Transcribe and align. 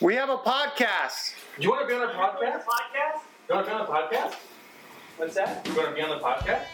We 0.00 0.14
have 0.14 0.30
a 0.30 0.38
podcast. 0.38 1.34
Do 1.58 1.64
you 1.64 1.68
want 1.68 1.82
to 1.82 1.86
be 1.86 1.92
on 1.92 2.08
a 2.08 2.12
podcast? 2.14 2.64
Podcast? 2.64 3.20
You 3.50 3.54
want 3.54 3.66
to 3.66 3.70
be 3.70 3.76
on 3.76 3.84
the 3.84 3.92
podcast? 3.92 4.34
What's 5.18 5.34
that? 5.34 5.66
You 5.66 5.74
want 5.74 5.90
to 5.90 5.94
be 5.94 6.00
on 6.00 6.08
the 6.08 6.24
podcast? 6.24 6.64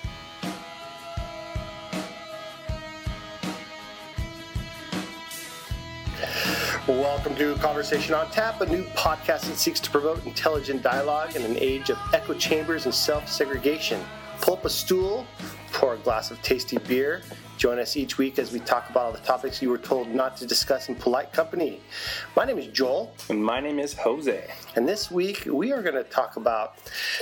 Welcome 6.86 7.34
to 7.34 7.56
Conversation 7.56 8.14
on 8.14 8.30
Tap, 8.30 8.60
a 8.60 8.66
new 8.66 8.84
podcast 8.90 9.48
that 9.48 9.56
seeks 9.56 9.80
to 9.80 9.90
promote 9.90 10.24
intelligent 10.24 10.84
dialogue 10.84 11.34
in 11.34 11.43
an 11.43 11.56
age 11.58 11.90
of 11.90 11.98
echo 12.14 12.32
chambers 12.32 12.84
and 12.84 12.95
self 12.95 13.29
segregation. 13.29 14.00
Pull 14.40 14.54
up 14.54 14.64
a 14.64 14.70
stool, 14.70 15.27
pour 15.72 15.95
a 15.95 15.98
glass 15.98 16.30
of 16.30 16.40
tasty 16.43 16.79
beer. 16.79 17.22
Join 17.57 17.79
us 17.79 17.96
each 17.96 18.18
week 18.18 18.38
as 18.38 18.52
we 18.52 18.61
talk 18.61 18.91
about 18.91 19.04
all 19.07 19.12
the 19.12 19.18
topics 19.18 19.62
you 19.62 19.70
were 19.70 19.79
told 19.79 20.09
not 20.09 20.36
to 20.36 20.46
discuss 20.46 20.91
in 20.91 20.95
polite 20.95 21.32
company. 21.32 21.80
My 22.36 22.45
name 22.45 22.59
is 22.59 22.66
Joel, 22.66 23.14
And 23.30 23.43
my 23.43 23.61
name 23.61 23.79
is 23.79 23.95
Jose. 23.95 24.50
and 24.75 24.86
this 24.86 25.10
week 25.10 25.48
we 25.51 25.73
are 25.73 25.82
going 25.82 25.95
to 25.95 26.05
talk 26.05 26.37
about 26.37 26.74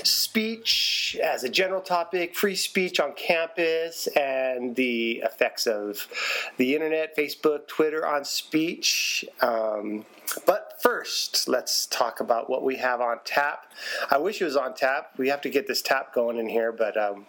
speech 0.02 1.16
as 1.23 1.45
a 1.45 1.48
general 1.48 1.80
topic, 1.80 2.34
free 2.34 2.57
speech 2.57 2.98
on 2.98 3.12
campus, 3.15 4.09
and 4.16 4.74
the 4.74 5.23
effects 5.24 5.69
of 5.69 6.09
the 6.57 6.74
internet, 6.74 7.16
Facebook, 7.16 7.69
Twitter 7.69 8.05
on 8.05 8.24
speech. 8.24 9.24
Um, 9.41 10.05
but 10.46 10.74
first, 10.80 11.46
let's 11.46 11.87
talk 11.87 12.19
about 12.19 12.51
what 12.51 12.65
we 12.65 12.77
have 12.77 13.01
on 13.01 13.19
tap. 13.24 13.73
I 14.10 14.19
wish 14.19 14.41
it 14.41 14.45
was 14.46 14.57
on 14.57 14.74
tap. 14.74 15.12
We 15.16 15.29
have 15.29 15.43
to 15.43 15.48
get 15.48 15.69
this 15.69 15.80
tap 15.80 16.12
going 16.12 16.38
in 16.38 16.48
here, 16.48 16.73
but 16.73 16.96
um, 16.96 17.27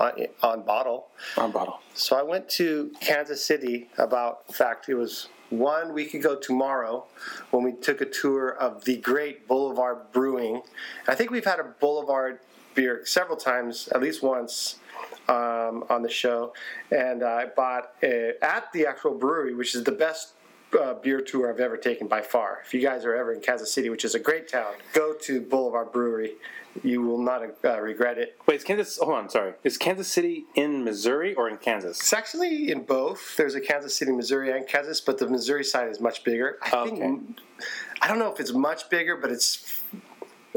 on, 0.00 0.12
on 0.42 0.62
bottle. 0.62 1.08
On 1.36 1.52
bottle. 1.52 1.78
So 1.94 2.16
I 2.16 2.22
went 2.22 2.48
to 2.50 2.90
Kansas 3.00 3.44
City 3.44 3.88
about, 3.98 4.44
in 4.48 4.54
fact, 4.54 4.88
it 4.88 4.94
was 4.94 5.28
one 5.50 5.92
week 5.92 6.14
ago 6.14 6.36
tomorrow 6.36 7.04
when 7.50 7.62
we 7.62 7.72
took 7.72 8.00
a 8.00 8.06
tour 8.06 8.48
of 8.48 8.84
the 8.84 8.96
great 8.96 9.46
Boulevard 9.46 10.10
Brewing. 10.12 10.62
I 11.06 11.14
think 11.14 11.30
we've 11.30 11.44
had 11.44 11.60
a 11.60 11.74
Boulevard 11.80 12.40
beer 12.74 13.02
several 13.04 13.36
times, 13.36 13.88
at 13.88 14.00
least 14.00 14.22
once. 14.22 14.76
Um, 15.28 15.84
on 15.88 16.02
the 16.02 16.10
show, 16.10 16.52
and 16.90 17.22
I 17.22 17.46
bought 17.46 17.92
a, 18.02 18.32
at 18.42 18.72
the 18.72 18.86
actual 18.86 19.14
brewery, 19.14 19.54
which 19.54 19.76
is 19.76 19.84
the 19.84 19.92
best 19.92 20.32
uh, 20.78 20.94
beer 20.94 21.20
tour 21.20 21.50
I've 21.52 21.60
ever 21.60 21.76
taken 21.76 22.06
by 22.06 22.22
far. 22.22 22.60
If 22.64 22.72
you 22.74 22.80
guys 22.80 23.04
are 23.04 23.14
ever 23.14 23.32
in 23.32 23.40
Kansas 23.40 23.72
City, 23.72 23.90
which 23.90 24.04
is 24.04 24.14
a 24.14 24.18
great 24.20 24.48
town, 24.48 24.74
go 24.92 25.12
to 25.22 25.40
Boulevard 25.40 25.92
Brewery. 25.92 26.32
You 26.84 27.02
will 27.02 27.20
not 27.20 27.42
uh, 27.64 27.80
regret 27.80 28.16
it. 28.16 28.36
Wait, 28.46 28.56
is 28.56 28.64
Kansas? 28.64 28.96
Hold 28.98 29.14
on, 29.14 29.28
sorry. 29.28 29.54
Is 29.64 29.76
Kansas 29.76 30.06
City 30.06 30.44
in 30.54 30.84
Missouri 30.84 31.34
or 31.34 31.48
in 31.48 31.56
Kansas? 31.56 31.98
It's 31.98 32.12
actually 32.12 32.70
in 32.70 32.84
both. 32.84 33.36
There's 33.36 33.56
a 33.56 33.60
Kansas 33.60 33.96
City, 33.96 34.12
Missouri, 34.12 34.52
and 34.56 34.66
Kansas, 34.68 35.00
but 35.00 35.18
the 35.18 35.28
Missouri 35.28 35.64
side 35.64 35.88
is 35.88 36.00
much 36.00 36.22
bigger. 36.22 36.58
I 36.62 36.76
Okay. 36.76 36.90
think 36.96 37.40
I 38.00 38.06
don't 38.06 38.20
know 38.20 38.32
if 38.32 38.38
it's 38.38 38.52
much 38.52 38.88
bigger, 38.88 39.16
but 39.16 39.32
it's 39.32 39.80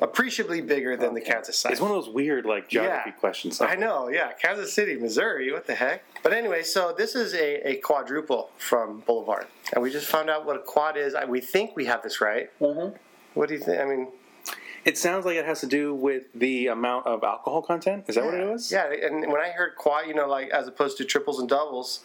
appreciably 0.02 0.62
bigger 0.62 0.98
than 0.98 1.14
the 1.14 1.22
Kansas 1.22 1.58
side. 1.58 1.72
It's 1.74 1.82
one 1.82 1.92
of 1.92 1.98
those 2.04 2.14
weird 2.14 2.46
like 2.46 2.68
geography 2.70 3.10
Yeah. 3.12 3.20
questions. 3.20 3.62
I 3.62 3.76
know, 3.76 4.10
yeah, 4.10 4.32
Kansas 4.34 4.74
City, 4.74 4.96
Missouri. 4.96 5.52
What 5.52 5.68
the 5.68 5.76
heck? 5.76 6.04
But 6.24 6.34
anyway, 6.34 6.64
so 6.64 6.94
this 6.98 7.16
is 7.16 7.34
a, 7.34 7.68
a 7.68 7.76
quadruple 7.78 8.50
from 8.58 9.02
Boulevard, 9.02 9.48
and 9.74 9.84
we 9.84 9.92
just 9.92 10.08
found 10.08 10.30
out 10.30 10.46
what 10.46 10.56
a 10.56 10.60
quad 10.60 10.98
is. 10.98 11.14
I, 11.16 11.26
we 11.26 11.42
think 11.42 11.76
we 11.76 11.86
have 11.86 12.02
this 12.02 12.22
right. 12.22 12.50
Mhm. 12.60 12.96
What 13.34 13.50
do 13.50 13.56
you 13.56 13.60
think? 13.60 13.80
I 13.82 13.86
mean, 13.86 14.08
It 14.86 14.98
sounds 14.98 15.26
like 15.26 15.38
it 15.38 15.46
has 15.46 15.62
to 15.62 15.66
do 15.68 15.96
with 15.96 16.24
the 16.36 16.68
amount 16.68 17.08
of 17.08 17.24
alcohol 17.24 17.62
content. 17.62 18.04
Is 18.10 18.16
that 18.16 18.26
what 18.26 18.34
it 18.34 18.46
was? 18.46 18.70
Yeah, 18.70 18.92
and 18.92 19.32
when 19.32 19.40
I 19.40 19.48
heard 19.52 19.76
quad, 19.78 20.08
you 20.08 20.14
know, 20.14 20.28
like 20.28 20.50
as 20.50 20.68
opposed 20.68 20.98
to 20.98 21.06
triples 21.06 21.40
and 21.40 21.48
doubles, 21.48 22.02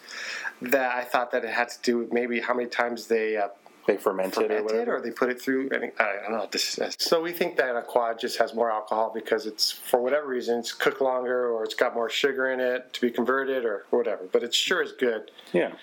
that 0.61 0.95
I 0.95 1.03
thought 1.03 1.31
that 1.31 1.43
it 1.43 1.49
had 1.49 1.67
to 1.69 1.77
do 1.81 1.97
with 1.97 2.13
maybe 2.13 2.39
how 2.39 2.53
many 2.53 2.69
times 2.69 3.07
they 3.07 3.35
uh, 3.35 3.49
They 3.89 3.97
fermented, 3.97 4.43
or 4.43 4.47
fermented 4.47 4.65
whatever. 4.65 4.97
or 4.97 5.01
they 5.01 5.11
put 5.11 5.29
it 5.29 5.41
through. 5.41 5.69
I, 5.73 6.03
I 6.03 6.21
don't 6.21 6.31
know. 6.31 6.47
This, 6.51 6.79
so 6.99 7.21
we 7.21 7.31
think 7.31 7.57
that 7.57 7.75
a 7.75 7.81
quad 7.81 8.19
just 8.19 8.37
has 8.37 8.53
more 8.53 8.69
alcohol 8.71 9.11
because 9.13 9.45
it's 9.45 9.71
for 9.71 9.99
whatever 10.01 10.27
reason 10.27 10.59
it's 10.59 10.71
cooked 10.71 11.01
longer 11.01 11.49
or 11.51 11.63
it's 11.63 11.73
got 11.73 11.95
more 11.95 12.09
sugar 12.09 12.51
in 12.51 12.59
it 12.59 12.93
to 12.93 13.01
be 13.01 13.09
converted 13.09 13.65
or 13.65 13.85
whatever. 13.89 14.27
But 14.31 14.43
it 14.43 14.53
sure 14.53 14.83
is 14.83 14.91
good. 14.91 15.31
yeah. 15.53 15.73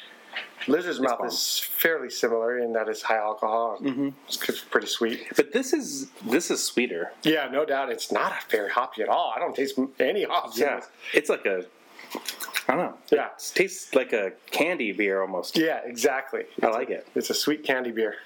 Lizard's 0.69 1.01
mouth 1.01 1.19
bomb. 1.19 1.29
is 1.29 1.59
fairly 1.59 2.11
similar 2.11 2.59
in 2.59 2.73
that 2.75 2.89
it's 2.89 3.03
high 3.03 3.17
alcohol. 3.17 3.79
and 3.81 3.87
mm-hmm. 3.87 4.09
It's 4.29 4.61
pretty 4.61 4.87
sweet. 4.87 5.27
But 5.35 5.53
this 5.53 5.73
is 5.73 6.09
this 6.27 6.51
is 6.51 6.63
sweeter. 6.63 7.13
Yeah, 7.23 7.49
no 7.51 7.65
doubt. 7.65 7.91
It's 7.91 8.13
not 8.13 8.33
a 8.33 8.51
very 8.51 8.71
hoppy 8.71 9.03
at 9.03 9.09
all. 9.09 9.33
I 9.35 9.39
don't 9.39 9.55
taste 9.57 9.79
any 9.99 10.25
hops. 10.25 10.59
in 10.59 10.65
Yeah. 10.67 10.81
It's 11.15 11.29
like 11.31 11.47
a. 11.47 11.65
I 12.69 12.75
don't 12.75 12.79
know. 12.79 12.99
Yeah. 13.13 13.27
It 13.27 13.53
tastes 13.55 13.95
like 13.95 14.13
a 14.13 14.33
candy 14.51 14.93
beer 14.93 15.21
almost. 15.21 15.57
Yeah, 15.57 15.81
exactly. 15.85 16.45
I 16.63 16.69
like 16.69 16.91
it. 16.91 17.07
It's 17.15 17.31
a 17.31 17.35
sweet 17.35 17.65
candy 17.65 17.93
beer. 17.93 18.17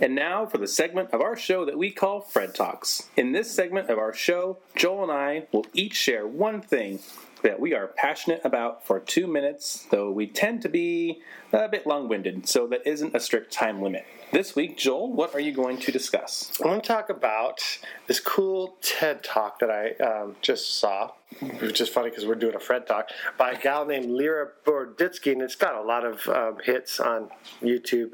And 0.00 0.14
now 0.14 0.46
for 0.46 0.58
the 0.58 0.68
segment 0.68 1.10
of 1.10 1.20
our 1.20 1.36
show 1.36 1.64
that 1.64 1.76
we 1.76 1.90
call 1.90 2.20
Fred 2.20 2.54
Talks. 2.54 3.08
In 3.16 3.32
this 3.32 3.50
segment 3.50 3.90
of 3.90 3.98
our 3.98 4.14
show, 4.14 4.58
Joel 4.76 5.02
and 5.02 5.12
I 5.12 5.48
will 5.52 5.66
each 5.72 5.94
share 5.94 6.26
one 6.26 6.60
thing 6.60 7.00
that 7.42 7.58
we 7.58 7.74
are 7.74 7.88
passionate 7.88 8.40
about 8.44 8.86
for 8.86 9.00
two 9.00 9.26
minutes, 9.26 9.86
though 9.90 10.10
we 10.10 10.26
tend 10.26 10.62
to 10.62 10.68
be 10.68 11.20
a 11.52 11.68
bit 11.68 11.86
long 11.86 12.08
winded, 12.08 12.48
so 12.48 12.66
that 12.68 12.86
isn't 12.86 13.14
a 13.14 13.20
strict 13.20 13.52
time 13.52 13.82
limit. 13.82 14.06
This 14.30 14.54
week, 14.54 14.76
Joel, 14.76 15.10
what 15.10 15.34
are 15.34 15.40
you 15.40 15.52
going 15.52 15.78
to 15.78 15.90
discuss? 15.90 16.52
I 16.62 16.68
want 16.68 16.84
to 16.84 16.86
talk 16.86 17.08
about 17.08 17.62
this 18.08 18.20
cool 18.20 18.76
TED 18.82 19.24
talk 19.24 19.58
that 19.60 19.70
I 19.70 19.92
um, 20.04 20.36
just 20.42 20.78
saw, 20.78 21.12
which 21.60 21.80
is 21.80 21.88
funny 21.88 22.10
because 22.10 22.26
we're 22.26 22.34
doing 22.34 22.54
a 22.54 22.60
Fred 22.60 22.86
talk 22.86 23.08
by 23.38 23.52
a 23.52 23.58
gal 23.58 23.86
named 23.86 24.10
Lera 24.10 24.48
Boroditsky, 24.66 25.32
and 25.32 25.40
it's 25.40 25.54
got 25.54 25.76
a 25.76 25.80
lot 25.80 26.04
of 26.04 26.28
um, 26.28 26.58
hits 26.62 27.00
on 27.00 27.30
YouTube. 27.62 28.10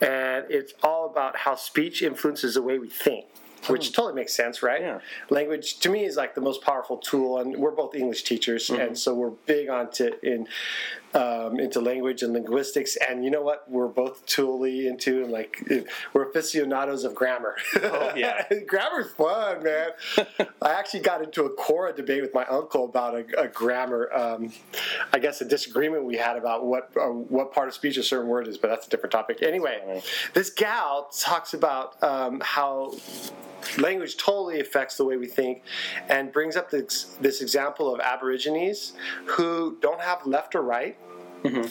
And 0.00 0.46
it's 0.48 0.72
all 0.82 1.10
about 1.10 1.36
how 1.36 1.54
speech 1.54 2.00
influences 2.00 2.54
the 2.54 2.62
way 2.62 2.78
we 2.78 2.88
think. 2.88 3.26
Which 3.68 3.92
totally 3.92 4.14
makes 4.14 4.34
sense, 4.34 4.60
right? 4.60 4.80
Yeah. 4.80 4.98
Language 5.30 5.78
to 5.80 5.88
me 5.88 6.04
is 6.04 6.16
like 6.16 6.34
the 6.34 6.40
most 6.40 6.62
powerful 6.62 6.96
tool, 6.96 7.38
and 7.38 7.56
we're 7.56 7.70
both 7.70 7.94
English 7.94 8.24
teachers, 8.24 8.70
and 8.70 8.98
so 8.98 9.14
we're 9.14 9.30
big 9.30 9.68
onto 9.68 10.10
in 10.22 10.48
um, 11.14 11.58
into 11.58 11.80
language 11.80 12.22
and 12.22 12.32
linguistics. 12.32 12.96
And 13.08 13.24
you 13.24 13.30
know 13.30 13.42
what? 13.42 13.68
We're 13.68 13.88
both 13.88 14.24
totally 14.26 14.86
into 14.86 15.22
and 15.22 15.32
like 15.32 15.68
we're 16.12 16.28
aficionados 16.28 17.04
of 17.04 17.14
grammar. 17.14 17.56
Oh, 17.82 18.12
yeah. 18.16 18.46
grammar's 18.66 19.12
fun, 19.12 19.62
man. 19.62 19.90
I 20.62 20.72
actually 20.72 21.00
got 21.00 21.22
into 21.22 21.44
a 21.44 21.56
Quora 21.56 21.94
debate 21.94 22.22
with 22.22 22.34
my 22.34 22.44
uncle 22.46 22.84
about 22.84 23.14
a, 23.14 23.24
a 23.40 23.48
grammar. 23.48 24.12
Um, 24.12 24.52
I 25.12 25.18
guess 25.18 25.40
a 25.40 25.44
disagreement 25.44 26.04
we 26.04 26.16
had 26.16 26.36
about 26.36 26.66
what 26.66 26.90
uh, 26.96 27.06
what 27.06 27.52
part 27.52 27.68
of 27.68 27.74
speech 27.74 27.96
a 27.96 28.02
certain 28.02 28.28
word 28.28 28.48
is, 28.48 28.58
but 28.58 28.68
that's 28.68 28.86
a 28.86 28.90
different 28.90 29.12
topic. 29.12 29.42
Anyway, 29.42 30.02
this 30.34 30.50
gal 30.50 31.10
talks 31.12 31.54
about 31.54 32.02
um, 32.02 32.40
how 32.44 32.92
language 33.78 34.16
totally 34.16 34.60
affects 34.60 34.96
the 34.96 35.04
way 35.04 35.16
we 35.16 35.26
think 35.26 35.62
and 36.08 36.32
brings 36.32 36.56
up 36.56 36.70
this, 36.70 37.16
this 37.20 37.40
example 37.40 37.94
of 37.94 38.00
aborigines 38.00 38.92
who 39.26 39.76
don't 39.80 40.00
have 40.00 40.24
left 40.26 40.54
or 40.54 40.62
right 40.62 40.96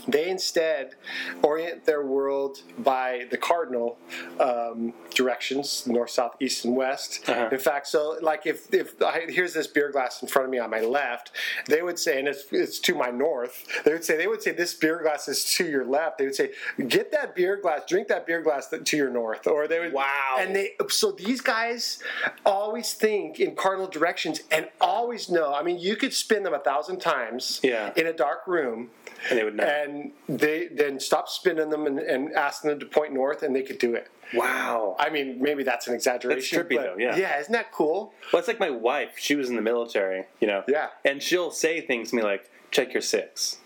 they 0.08 0.30
instead 0.30 0.96
orient 1.44 1.86
their 1.86 2.06
world 2.06 2.62
by 2.80 3.26
the 3.32 3.38
cardinal 3.38 3.98
um, 4.40 4.94
directions 5.14 5.86
north 5.88 6.10
south 6.10 6.36
east 6.40 6.66
and 6.66 6.76
west 6.76 7.22
Uh-huh. 7.30 7.50
in 7.52 7.60
fact 7.60 7.88
so 7.88 8.18
like 8.22 8.46
if, 8.46 8.74
if 8.74 9.02
I, 9.02 9.26
here's 9.30 9.54
this 9.54 9.68
beer 9.68 9.92
glass 9.92 10.22
in 10.22 10.28
front 10.28 10.46
of 10.46 10.52
me 10.52 10.60
on 10.60 10.70
my 10.70 10.82
left 10.82 11.32
they 11.68 11.82
would 11.82 12.00
say 12.00 12.20
and 12.20 12.28
it's, 12.28 12.46
it's 12.52 12.80
to 12.80 12.96
my 12.96 13.10
north 13.10 13.66
they 13.86 13.94
would 13.94 14.04
say 14.04 14.18
they 14.18 14.28
would 14.28 14.42
say 14.42 14.52
this 14.52 14.74
beer 14.74 15.02
glass 15.02 15.28
is 15.28 15.44
to 15.56 15.66
your 15.66 15.86
left 15.86 16.18
they 16.18 16.26
would 16.26 16.36
say 16.36 16.52
get 16.88 17.12
that 17.12 17.36
beer 17.36 17.56
glass 17.62 17.82
drink 17.88 18.08
that 18.08 18.26
beer 18.26 18.42
glass 18.42 18.68
to 18.84 18.98
your 18.98 19.10
north 19.10 19.48
or 19.48 19.68
they 19.68 19.80
would 19.80 19.94
Wow. 19.94 20.38
and 20.40 20.56
they 20.56 20.72
so 20.90 21.12
these 21.12 21.42
guys 21.42 22.00
always 22.46 22.94
think 22.94 23.40
in 23.40 23.56
cardinal 23.56 23.88
directions 23.88 24.42
and 24.52 24.68
always 24.80 25.30
know 25.30 25.54
i 25.54 25.62
mean 25.64 25.78
you 25.80 25.96
could 25.96 26.14
spin 26.14 26.44
them 26.44 26.54
a 26.54 26.60
thousand 26.60 27.00
times 27.00 27.60
Yeah. 27.64 27.92
in 27.96 28.08
a 28.08 28.14
dark 28.14 28.48
room 28.48 28.90
And 29.30 29.40
they 29.40 29.44
would 29.44 29.56
know. 29.56 29.64
and 29.64 30.12
they 30.28 30.68
then 30.68 31.00
stop 31.00 31.30
spinning 31.30 31.70
them 31.70 31.86
and, 31.86 32.00
and 32.00 32.34
asking 32.34 32.72
them 32.72 32.80
to 32.80 32.86
point 32.86 33.14
north, 33.14 33.44
and 33.44 33.56
they 33.56 33.62
could 33.62 33.78
do 33.78 33.94
it. 33.96 34.10
wow. 34.34 34.96
I 35.00 35.10
mean, 35.10 35.42
maybe 35.42 35.64
that's 35.64 35.88
an 35.88 35.94
exaggeration. 35.94 36.58
That's 36.58 36.68
trippy, 36.68 36.76
but 36.76 36.84
though, 36.84 36.98
yeah. 36.98 37.16
yeah, 37.16 37.40
isn't 37.40 37.54
that 37.54 37.72
cool? 37.72 38.14
Well, 38.32 38.40
it's 38.40 38.48
like 38.48 38.60
my 38.60 38.70
wife. 38.70 39.14
She 39.18 39.36
was 39.36 39.50
in 39.50 39.56
the 39.56 39.62
military, 39.62 40.26
you 40.40 40.48
know. 40.48 40.64
Yeah. 40.68 40.88
And 41.06 41.22
she'll 41.22 41.52
say 41.52 41.82
things 41.82 42.10
to 42.10 42.16
me 42.16 42.24
like, 42.24 42.50
"Check 42.72 42.94
your 42.94 43.02
six. 43.02 43.58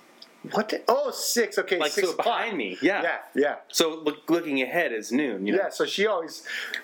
What? 0.52 0.70
The, 0.70 0.82
oh, 0.88 1.12
six. 1.12 1.58
Okay, 1.58 1.78
Like 1.80 1.92
six 1.92 2.08
so 2.08 2.14
o'clock. 2.14 2.26
behind 2.26 2.58
me. 2.58 2.78
Yeah. 2.82 3.02
Yeah, 3.04 3.18
yeah, 3.36 3.56
So 3.70 4.02
look, 4.04 4.30
looking 4.30 4.62
ahead 4.62 4.92
is 4.94 5.12
noon. 5.12 5.46
You 5.46 5.54
know? 5.54 5.60
yeah. 5.64 5.70
So 5.70 5.86
she 5.86 6.08
always, 6.08 6.44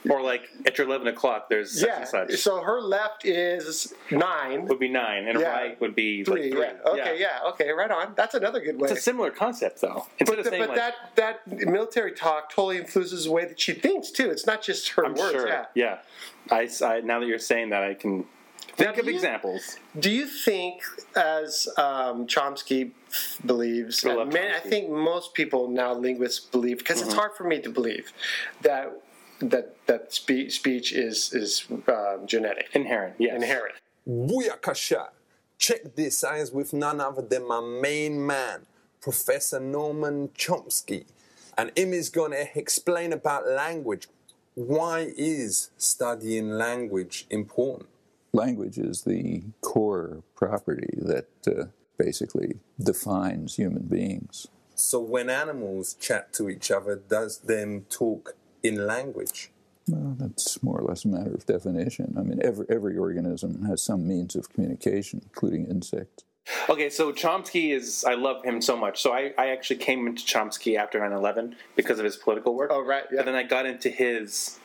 Or 0.09 0.21
like 0.21 0.43
at 0.65 0.77
your 0.77 0.87
eleven 0.87 1.07
o'clock, 1.07 1.49
there's 1.49 1.81
yeah. 1.81 2.03
So 2.03 2.61
her 2.61 2.81
left 2.81 3.25
is 3.25 3.93
nine. 4.09 4.65
would 4.65 4.79
be 4.79 4.87
nine, 4.89 5.27
and 5.27 5.39
Yeah. 5.39 5.51
right 5.51 5.81
would 5.81 5.95
be 5.95 6.23
Three, 6.23 6.51
like 6.51 6.51
three. 6.51 6.61
yeah. 6.61 6.91
Okay, 7.03 7.19
yeah. 7.19 7.39
Okay, 7.49 7.69
right 7.71 7.91
on. 7.91 8.13
That's 8.15 8.35
another 8.35 8.59
good 8.59 8.79
way. 8.79 8.89
It's 8.89 8.99
a 8.99 9.01
similar 9.01 9.31
concept, 9.31 9.81
though. 9.81 10.07
Instead 10.19 10.35
but 10.37 10.43
the- 10.43 10.49
saying 10.49 10.61
but 10.61 10.69
like, 10.69 10.77
that 10.77 10.95
that 11.15 11.47
military 11.67 12.11
talk 12.13 12.49
totally 12.51 12.77
influences 12.77 13.25
the 13.25 13.31
way 13.31 13.45
that 13.45 13.59
she 13.59 13.73
thinks 13.73 14.11
too. 14.11 14.29
It's 14.29 14.45
not 14.45 14.61
just 14.61 14.89
her 14.89 15.05
I'm 15.05 15.13
words. 15.15 15.31
sure. 15.31 15.47
Yeah. 15.47 15.65
Yeah. 15.75 15.97
I, 16.49 16.67
I- 16.83 17.01
now 17.01 17.19
that 17.19 17.27
you're 17.27 17.39
saying 17.39 17.69
that, 17.69 17.83
I 17.83 17.93
can 17.93 18.25
think 18.75 18.95
do 18.95 19.01
of 19.01 19.07
you- 19.07 19.13
examples. 19.13 19.77
Do 19.99 20.09
you 20.11 20.25
think, 20.25 20.81
as 21.15 21.67
um, 21.77 22.27
Chomsky 22.27 22.91
believes, 23.45 24.05
I 24.05 24.09
love 24.13 24.19
and 24.27 24.33
man, 24.33 24.53
I 24.55 24.59
think 24.59 24.89
most 24.89 25.33
people 25.33 25.67
now 25.69 25.93
linguists 25.93 26.39
believe 26.39 26.77
because 26.79 26.99
Mm-hmm. 26.99 27.09
it's 27.09 27.17
hard 27.17 27.31
for 27.37 27.43
me 27.45 27.59
to 27.61 27.69
believe 27.69 28.11
that 28.61 28.91
that 29.39 29.75
that 29.87 30.13
spe- 30.13 30.49
speech 30.49 30.93
is 30.93 31.33
is 31.33 31.65
um, 31.87 32.25
genetic, 32.27 32.69
Inherent. 32.73 33.15
Yes. 33.19 33.35
inherent. 33.35 33.75
Booyakasha! 34.07 35.09
Check 35.57 35.95
this 35.95 36.17
science 36.17 36.51
with 36.51 36.73
none 36.73 36.99
other 37.01 37.21
than 37.21 37.47
my 37.47 37.59
main 37.61 38.25
man, 38.25 38.65
Professor 39.01 39.59
Norman 39.59 40.29
Chomsky. 40.29 41.05
And 41.57 41.71
him 41.77 41.93
is 41.93 42.09
going 42.09 42.31
to 42.31 42.47
explain 42.57 43.11
about 43.13 43.47
language. 43.47 44.07
Why 44.55 45.11
is 45.17 45.69
studying 45.77 46.49
language 46.51 47.25
important? 47.29 47.89
Language 48.33 48.77
is 48.77 49.03
the 49.03 49.43
core 49.61 50.23
property 50.35 50.93
that 50.97 51.27
uh, 51.47 51.65
basically 51.97 52.59
defines 52.81 53.55
human 53.55 53.83
beings. 53.83 54.47
So 54.75 54.99
when 54.99 55.29
animals 55.29 55.93
chat 55.93 56.33
to 56.33 56.49
each 56.49 56.71
other, 56.71 56.95
does 56.95 57.39
them 57.39 57.85
talk 57.89 58.35
in 58.63 58.87
language? 58.87 59.51
Well, 59.87 60.15
that's 60.17 60.61
more 60.63 60.79
or 60.79 60.83
less 60.83 61.05
a 61.05 61.09
matter 61.09 61.33
of 61.33 61.45
definition. 61.45 62.15
I 62.17 62.21
mean, 62.21 62.39
every, 62.43 62.65
every 62.69 62.97
organism 62.97 63.65
has 63.65 63.83
some 63.83 64.07
means 64.07 64.35
of 64.35 64.49
communication, 64.49 65.21
including 65.23 65.67
insects. 65.67 66.23
Okay, 66.69 66.89
so 66.89 67.11
Chomsky 67.11 67.71
is, 67.71 68.03
I 68.03 68.15
love 68.15 68.43
him 68.43 68.61
so 68.61 68.75
much. 68.75 69.01
So 69.01 69.13
I, 69.13 69.33
I 69.37 69.49
actually 69.49 69.77
came 69.77 70.07
into 70.07 70.23
Chomsky 70.23 70.77
after 70.77 70.99
9 70.99 71.11
11 71.11 71.55
because 71.75 71.99
of 71.99 72.05
his 72.05 72.15
political 72.15 72.55
work. 72.55 72.71
Oh, 72.73 72.83
right, 72.83 73.03
yeah. 73.11 73.17
But 73.17 73.25
then 73.25 73.35
I 73.35 73.43
got 73.43 73.65
into 73.65 73.89
his 73.89 74.59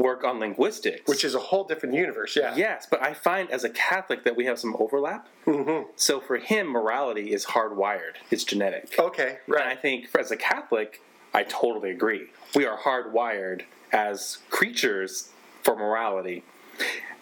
work 0.00 0.24
on 0.24 0.40
linguistics. 0.40 1.08
Which 1.08 1.24
is 1.24 1.34
a 1.34 1.38
whole 1.38 1.64
different 1.64 1.94
universe. 1.94 2.36
Yeah. 2.36 2.56
Yes, 2.56 2.86
but 2.90 3.02
I 3.02 3.14
find 3.14 3.50
as 3.50 3.64
a 3.64 3.70
Catholic 3.70 4.24
that 4.24 4.36
we 4.36 4.46
have 4.46 4.58
some 4.58 4.74
overlap. 4.78 5.28
Mm-hmm. 5.46 5.90
So 5.96 6.20
for 6.20 6.38
him, 6.38 6.68
morality 6.68 7.32
is 7.32 7.46
hardwired, 7.46 8.16
it's 8.30 8.44
genetic. 8.44 8.94
Okay. 8.98 9.38
And 9.46 9.56
I 9.56 9.76
think 9.76 10.08
for, 10.08 10.20
as 10.20 10.30
a 10.30 10.36
Catholic, 10.36 11.02
I 11.32 11.44
totally 11.44 11.90
agree. 11.90 12.28
We 12.54 12.66
are 12.66 12.78
hardwired 12.78 13.62
as 13.92 14.38
creatures 14.50 15.30
for 15.62 15.76
morality. 15.76 16.42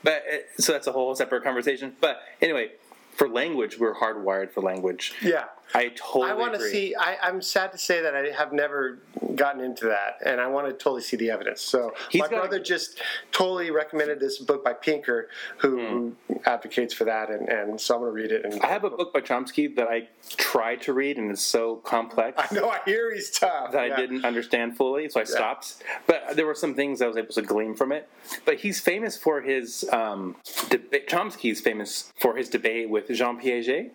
But 0.03 0.23
uh, 0.33 0.37
so 0.59 0.73
that's 0.73 0.87
a 0.87 0.93
whole 0.93 1.15
separate 1.15 1.43
conversation. 1.43 1.97
But 2.01 2.21
anyway, 2.41 2.73
for 3.15 3.29
language, 3.29 3.79
we're 3.79 3.95
hardwired 3.95 4.53
for 4.53 4.63
language. 4.63 5.13
Yeah. 5.23 5.47
I 5.75 5.88
totally 5.88 6.31
I 6.31 6.35
want 6.35 6.55
to 6.55 6.61
see. 6.61 6.94
I, 6.94 7.17
I'm 7.23 7.43
sad 7.43 7.73
to 7.73 7.79
say 7.79 8.00
that 8.03 8.15
I 8.15 8.31
have 8.31 8.53
never 8.53 8.99
gotten 9.35 9.62
into 9.62 9.87
that, 9.87 10.19
and 10.25 10.41
I 10.41 10.47
want 10.47 10.67
to 10.67 10.73
totally 10.73 11.03
see 11.03 11.17
the 11.17 11.31
evidence. 11.31 11.61
So 11.61 11.94
He's 12.11 12.20
my 12.20 12.29
brother 12.29 12.59
just 12.59 13.00
totally 13.32 13.70
recommended 13.70 14.20
this 14.20 14.38
book 14.38 14.65
by 14.65 14.73
Pinker, 14.73 15.29
who, 15.59 16.15
who 16.29 16.41
advocates 16.47 16.94
for 16.94 17.05
that, 17.05 17.31
and, 17.31 17.49
and 17.49 17.81
so 17.81 17.94
I'm 17.94 18.00
going 18.00 18.12
to 18.12 18.23
read 18.23 18.32
it. 18.32 18.44
And. 18.44 18.61
I 18.62 18.67
have 18.67 18.85
a 18.85 18.91
book 18.91 19.12
by 19.12 19.20
Chomsky 19.20 19.75
that 19.76 19.88
I 19.88 20.09
tried 20.37 20.82
to 20.82 20.93
read, 20.93 21.19
and 21.19 21.31
it's 21.31 21.43
so 21.43 21.76
complex. 21.76 22.38
I 22.38 22.55
know 22.55 22.69
I 22.69 22.81
hear 22.85 23.14
he's 23.14 23.31
tough. 23.31 23.73
that 23.73 23.88
yeah. 23.88 23.94
I 23.94 23.97
didn't 23.97 24.25
understand 24.25 24.76
fully, 24.76 25.09
so 25.09 25.21
I 25.21 25.25
stopped. 25.25 25.82
But 26.06 26.37
there 26.37 26.47
were 26.47 26.55
some 26.55 26.75
things 26.75 27.03
I 27.03 27.06
was 27.06 27.17
able 27.17 27.35
to 27.35 27.43
glean 27.43 27.75
from 27.75 27.93
it. 27.93 28.09
But 28.44 28.61
he's 28.61 28.81
famous 28.81 29.17
for 29.17 29.41
his 29.41 29.88
um, 29.93 30.37
debate. 30.69 31.09
Chomsky's 31.09 31.61
famous 31.61 32.12
for 32.19 32.37
his 32.37 32.49
debate 32.49 32.91
with 32.91 33.09
Jean 33.09 33.41
Piaget, 33.41 33.91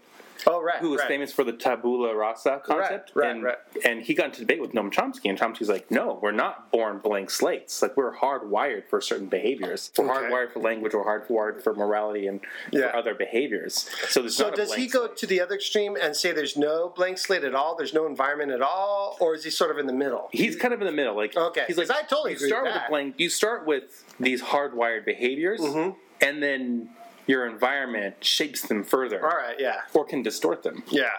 Oh 0.47 0.61
right. 0.61 0.77
who 0.79 0.89
was 0.89 0.99
right. 0.99 1.07
famous 1.07 1.31
for 1.31 1.43
the 1.43 1.53
tabula 1.53 2.15
rasa 2.15 2.61
concept. 2.63 3.11
right, 3.15 3.29
and, 3.31 3.43
right. 3.43 3.57
and 3.85 4.01
he 4.01 4.13
got 4.13 4.25
into 4.27 4.39
debate 4.41 4.61
with 4.61 4.71
Noam 4.73 4.91
Chomsky, 4.91 5.29
and 5.29 5.37
Chomsky's 5.39 5.69
like, 5.69 5.89
"No, 5.91 6.19
we're 6.21 6.31
not 6.31 6.71
born 6.71 6.99
blank 6.99 7.29
slates. 7.29 7.81
Like 7.81 7.95
we're 7.97 8.15
hardwired 8.15 8.87
for 8.89 9.01
certain 9.01 9.27
behaviors. 9.27 9.91
We're 9.97 10.09
Okay. 10.11 10.25
hardwired 10.25 10.51
for 10.53 10.59
language. 10.59 10.93
We're 10.93 11.03
hardwired 11.05 11.61
for 11.63 11.73
morality 11.73 12.27
and 12.27 12.41
Yeah. 12.71 12.91
for 12.91 12.95
other 12.97 13.13
behaviors. 13.15 13.89
So 14.09 14.21
there's 14.21 14.35
So 14.35 14.51
does 14.51 14.73
he 14.73 14.87
go 14.87 15.05
slate. 15.05 15.17
to 15.17 15.27
the 15.27 15.41
other 15.41 15.55
extreme 15.55 15.95
and 15.95 16.15
say 16.15 16.31
there's 16.31 16.57
no 16.57 16.89
blank 16.89 17.17
slate 17.17 17.43
at 17.43 17.55
all? 17.55 17.75
There's 17.75 17.93
no 17.93 18.05
environment 18.05 18.51
at 18.51 18.61
all, 18.61 19.17
or 19.19 19.35
is 19.35 19.43
he 19.43 19.49
sort 19.49 19.71
of 19.71 19.77
in 19.77 19.87
the 19.87 19.93
middle? 19.93 20.29
He's 20.31 20.55
kind 20.55 20.73
of 20.73 20.81
in 20.81 20.87
the 20.87 20.93
middle. 20.93 21.15
Like 21.15 21.35
Okay, 21.35 21.63
he's 21.67 21.77
like, 21.77 21.89
I 21.91 22.01
totally 22.03 22.31
you 22.31 22.37
start 22.39 22.63
with 22.63 22.73
with 22.73 22.81
that. 22.81 22.87
a 22.87 22.89
blank. 22.89 23.15
You 23.17 23.29
start 23.29 23.65
with 23.65 24.03
these 24.19 24.41
hardwired 24.41 25.05
behaviors, 25.05 25.59
Mm-hmm. 25.61 25.97
and 26.21 26.41
then 26.43 26.89
your 27.27 27.47
environment 27.47 28.15
shapes 28.21 28.61
them 28.67 28.83
further, 28.83 29.23
All 29.23 29.37
right. 29.37 29.55
Yeah. 29.59 29.81
or 29.93 30.05
can 30.05 30.23
distort 30.23 30.63
them. 30.63 30.83
Yeah. 30.89 31.09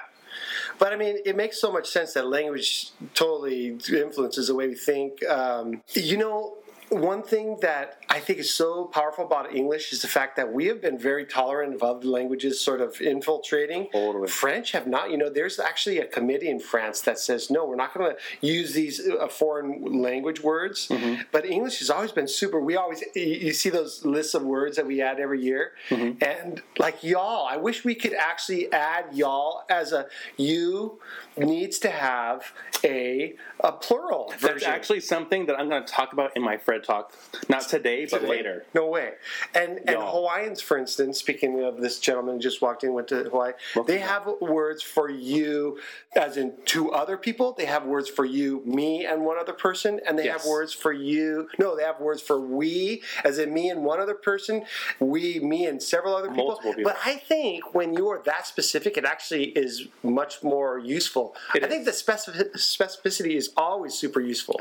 But 0.78 0.92
I 0.92 0.96
mean, 0.96 1.18
it 1.24 1.36
makes 1.36 1.60
so 1.60 1.72
much 1.72 1.88
sense 1.88 2.14
that 2.14 2.26
language 2.26 2.90
totally 3.14 3.78
influences 3.92 4.48
the 4.48 4.54
way 4.54 4.66
we 4.68 4.74
think. 4.74 5.24
Um, 5.26 5.82
you 5.94 6.16
know, 6.16 6.54
one 6.90 7.22
thing 7.22 7.58
that 7.62 7.98
I 8.08 8.20
think 8.20 8.38
is 8.38 8.54
so 8.54 8.84
powerful 8.84 9.24
about 9.24 9.54
English 9.54 9.92
is 9.92 10.02
the 10.02 10.08
fact 10.08 10.36
that 10.36 10.52
we 10.52 10.66
have 10.66 10.80
been 10.80 10.98
very 10.98 11.24
tolerant 11.24 11.74
of 11.74 11.82
other 11.82 12.06
languages 12.06 12.60
sort 12.60 12.80
of 12.80 13.00
infiltrating. 13.00 13.88
Totally. 13.92 14.28
French 14.28 14.72
have 14.72 14.86
not. 14.86 15.10
You 15.10 15.16
know, 15.16 15.30
there's 15.30 15.58
actually 15.58 15.98
a 15.98 16.06
committee 16.06 16.48
in 16.48 16.60
France 16.60 17.00
that 17.02 17.18
says 17.18 17.50
no, 17.50 17.64
we're 17.64 17.74
not 17.76 17.94
going 17.94 18.14
to 18.14 18.46
use 18.46 18.72
these 18.74 19.00
uh, 19.08 19.26
foreign 19.28 20.02
language 20.02 20.42
words. 20.42 20.88
Mm-hmm. 20.88 21.22
But 21.32 21.46
English 21.46 21.78
has 21.80 21.90
always 21.90 22.12
been 22.12 22.28
super. 22.28 22.60
We 22.60 22.76
always 22.76 23.02
you- 23.14 23.52
see 23.52 23.70
those 23.70 24.04
lists 24.04 24.34
of 24.34 24.42
words 24.42 24.76
that 24.76 24.86
we 24.86 25.00
add 25.02 25.18
every 25.20 25.42
year, 25.42 25.72
Mm-hmm. 25.88 26.22
and 26.22 26.62
like 26.78 27.02
y'all. 27.02 27.46
I 27.46 27.56
wish 27.56 27.84
we 27.84 27.94
could 27.94 28.14
actually 28.14 28.72
add 28.72 29.06
y'all 29.12 29.64
as 29.68 29.92
a 29.92 30.06
you 30.36 31.00
needs 31.36 31.78
to 31.80 31.90
have 31.90 32.52
a 32.84 33.34
a 33.60 33.72
plural 33.72 34.32
That's 34.40 34.64
actually 34.64 35.00
something 35.00 35.46
that 35.46 35.58
I'm 35.58 35.68
going 35.68 35.84
to 35.84 35.92
talk 35.92 36.12
about 36.12 36.36
in 36.36 36.42
my 36.42 36.56
Fred 36.58 36.84
talk, 36.84 37.12
not 37.48 37.62
today, 37.68 38.06
but 38.10 38.22
later. 38.24 38.64
No 38.74 38.86
way. 38.88 39.12
And 39.54 39.80
and. 39.88 39.98
Hawaiians, 40.04 40.60
for 40.60 40.76
instance, 40.76 41.18
speaking 41.18 41.62
of 41.64 41.80
this 41.80 41.98
gentleman 41.98 42.34
who 42.36 42.40
just 42.40 42.60
walked 42.62 42.84
in, 42.84 42.92
went 42.92 43.08
to 43.08 43.24
Hawaii, 43.24 43.52
they 43.86 43.98
have 43.98 44.28
words 44.40 44.82
for 44.82 45.10
you, 45.10 45.78
as 46.14 46.36
in 46.36 46.52
two 46.66 46.92
other 46.92 47.16
people. 47.16 47.52
They 47.52 47.64
have 47.64 47.84
words 47.84 48.08
for 48.08 48.24
you, 48.24 48.62
me, 48.64 49.06
and 49.06 49.24
one 49.24 49.38
other 49.38 49.52
person, 49.54 50.00
and 50.06 50.18
they 50.18 50.24
Yes. 50.26 50.42
have 50.42 50.46
words 50.50 50.72
for 50.72 50.92
you. 50.92 51.48
No, 51.58 51.74
they 51.76 51.82
have 51.84 52.00
words 52.00 52.20
for 52.22 52.38
we, 52.40 53.02
as 53.24 53.38
in 53.38 53.52
me 53.52 53.70
and 53.70 53.82
one 53.84 53.98
other 54.00 54.14
person, 54.14 54.64
we, 55.00 55.40
me, 55.40 55.66
and 55.66 55.82
several 55.82 56.14
other 56.14 56.28
people. 56.28 56.60
People. 56.62 56.84
But 56.84 56.98
I 57.04 57.16
think 57.16 57.74
when 57.74 57.94
you 57.94 58.08
are 58.08 58.20
that 58.24 58.46
specific, 58.46 58.96
it 58.96 59.04
actually 59.04 59.46
is 59.50 59.88
much 60.02 60.42
more 60.42 60.78
useful. 60.78 61.23
It 61.54 61.62
I 61.64 61.68
think 61.68 61.84
the 61.84 61.92
specific, 61.92 62.52
specificity 62.54 63.34
is 63.36 63.50
always 63.56 63.94
super 63.94 64.20
useful. 64.20 64.60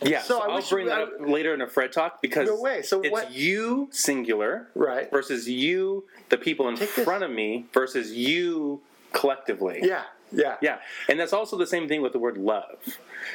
Yeah, 0.00 0.22
So 0.22 0.38
so, 0.38 0.40
I'll 0.42 0.62
bring 0.62 0.84
you- 0.86 0.90
that 0.90 1.00
up 1.00 1.10
later 1.20 1.52
in 1.54 1.60
a 1.60 1.66
Fred 1.66 1.92
talk 1.92 2.22
because 2.22 2.46
No 2.48 2.60
way. 2.60 2.82
So 2.82 3.00
it's 3.00 3.10
what- 3.10 3.32
you 3.32 3.88
singular 3.90 4.68
Right. 4.74 5.10
versus 5.10 5.48
you, 5.48 6.04
the 6.28 6.38
people 6.38 6.68
in 6.68 6.76
Take 6.76 6.94
this- 6.94 7.04
front 7.04 7.24
of 7.24 7.30
me, 7.30 7.66
versus 7.74 8.12
you 8.12 8.80
collectively. 9.12 9.80
Yeah, 9.82 10.04
yeah, 10.30 10.56
Yeah, 10.60 10.78
and 11.08 11.18
that's 11.18 11.32
also 11.32 11.56
the 11.56 11.66
same 11.66 11.88
thing 11.88 12.00
with 12.00 12.12
the 12.12 12.18
word 12.20 12.38
love. 12.38 12.78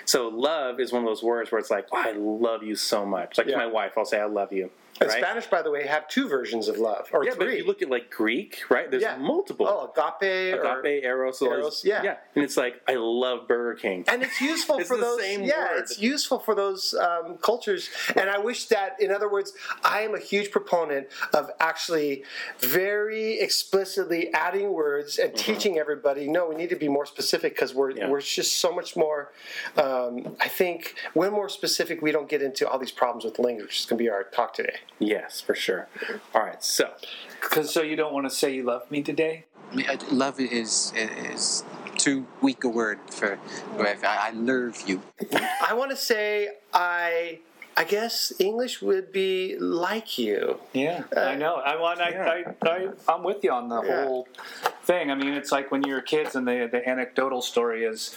So 0.05 0.29
love 0.29 0.79
is 0.79 0.91
one 0.93 1.01
of 1.03 1.07
those 1.07 1.21
words 1.23 1.51
where 1.51 1.59
it's 1.59 1.69
like, 1.71 1.87
oh, 1.91 1.97
I 1.97 2.11
love 2.13 2.63
you 2.63 2.75
so 2.75 3.05
much. 3.05 3.37
Like 3.37 3.47
Yeah. 3.47 3.53
to 3.53 3.65
my 3.65 3.67
wife, 3.67 3.97
I'll 3.97 4.05
say 4.05 4.19
I 4.19 4.25
love 4.25 4.53
you. 4.53 4.71
Right? 5.09 5.23
Spanish, 5.23 5.45
by 5.47 5.61
the 5.61 5.71
way, 5.71 5.85
have 5.87 6.07
two 6.07 6.27
versions 6.27 6.67
of 6.67 6.77
love, 6.77 7.07
or 7.13 7.23
yeah, 7.23 7.33
but 7.37 7.47
if 7.47 7.57
you 7.59 7.65
look 7.65 7.81
at 7.81 7.89
like 7.89 8.09
Greek, 8.09 8.59
right? 8.69 8.89
There's 8.89 9.03
yeah. 9.03 9.17
multiple. 9.17 9.67
Oh, 9.67 9.91
agape, 9.95 10.59
or, 10.59 10.79
Agape, 10.79 11.03
eros, 11.03 11.41
Eros, 11.41 11.83
yeah. 11.85 12.03
yeah, 12.03 12.17
and 12.35 12.43
it's 12.43 12.57
like 12.57 12.81
I 12.87 12.95
love 12.95 13.47
Burger 13.47 13.79
King. 13.79 14.03
and 14.07 14.23
it's 14.23 14.41
useful 14.41 14.77
It's 14.79 14.87
for 14.89 14.97
those. 14.97 15.21
same 15.21 15.43
yeah, 15.43 15.71
word. 15.73 15.79
it's 15.79 15.99
useful 16.01 16.39
for 16.39 16.55
those 16.55 16.93
um, 16.95 17.37
cultures. 17.37 17.89
And 18.15 18.29
I 18.29 18.37
wish 18.39 18.65
that, 18.67 18.99
in 18.99 19.11
other 19.11 19.29
words, 19.29 19.53
I 19.83 20.01
am 20.01 20.13
a 20.15 20.19
huge 20.19 20.51
proponent 20.51 21.07
of 21.33 21.49
actually 21.59 22.23
very 22.59 23.39
explicitly 23.39 24.33
adding 24.33 24.73
words 24.73 25.17
and 25.19 25.35
teaching 25.35 25.77
everybody. 25.77 26.27
No, 26.27 26.47
we 26.49 26.55
need 26.55 26.69
to 26.69 26.75
be 26.75 26.87
more 26.89 27.05
specific 27.05 27.53
because 27.55 27.73
we're 27.73 27.83
Mm-hmm. 27.83 27.97
Yeah. 27.97 28.09
we're 28.09 28.21
just 28.21 28.57
so 28.57 28.73
much 28.73 28.95
more. 28.95 29.31
Um, 29.77 30.35
I 30.39 30.47
think 30.47 30.95
when 31.13 31.33
we're 31.35 31.49
specific, 31.49 32.01
we 32.01 32.11
don't 32.11 32.29
get 32.29 32.41
into 32.41 32.67
all 32.67 32.79
these 32.79 32.91
problems 32.91 33.25
with 33.25 33.37
language. 33.39 33.67
Which 33.67 33.79
is 33.81 33.85
going 33.85 33.97
to 33.97 34.03
be 34.03 34.09
our 34.09 34.23
talk 34.23 34.53
today. 34.53 34.77
Yes, 34.99 35.41
for 35.41 35.55
sure. 35.55 35.87
All 36.33 36.43
right, 36.43 36.63
so 36.63 36.91
Because 37.41 37.73
so 37.73 37.81
you 37.81 37.95
don't 37.95 38.13
want 38.13 38.25
to 38.29 38.35
say 38.35 38.53
you 38.53 38.63
love 38.63 38.89
me 38.91 39.01
today? 39.03 39.45
I 39.71 39.75
mean, 39.75 39.85
I- 39.89 39.97
love 40.11 40.39
is 40.39 40.93
is 40.95 41.63
too 41.97 42.25
weak 42.41 42.63
a 42.63 42.69
word 42.69 42.99
for. 43.11 43.39
I, 43.79 43.95
I 44.03 44.31
love 44.31 44.83
you. 44.87 45.01
I 45.61 45.73
want 45.73 45.91
to 45.91 45.97
say 45.97 46.49
I. 46.73 47.39
I 47.75 47.85
guess 47.85 48.31
English 48.37 48.83
would 48.83 49.11
be 49.11 49.57
like 49.57 50.19
you. 50.19 50.59
Yeah, 50.73 51.05
I 51.17 51.33
uh, 51.33 51.35
know. 51.37 51.55
I 51.55 51.75
want. 51.75 51.99
I, 52.01 52.09
Yeah. 52.11 52.43
I, 52.61 52.69
I, 52.69 52.89
I'm 53.11 53.23
with 53.23 53.43
you 53.43 53.51
on 53.51 53.67
the 53.67 53.81
Yeah. 53.81 54.05
whole 54.05 54.27
thing. 54.83 55.09
I 55.09 55.15
mean, 55.15 55.33
it's 55.33 55.51
like 55.51 55.71
when 55.71 55.81
you 55.83 55.95
were 55.95 56.01
kids, 56.01 56.35
and 56.35 56.47
the 56.47 56.69
the 56.71 56.87
anecdotal 56.87 57.41
story 57.41 57.83
is 57.83 58.15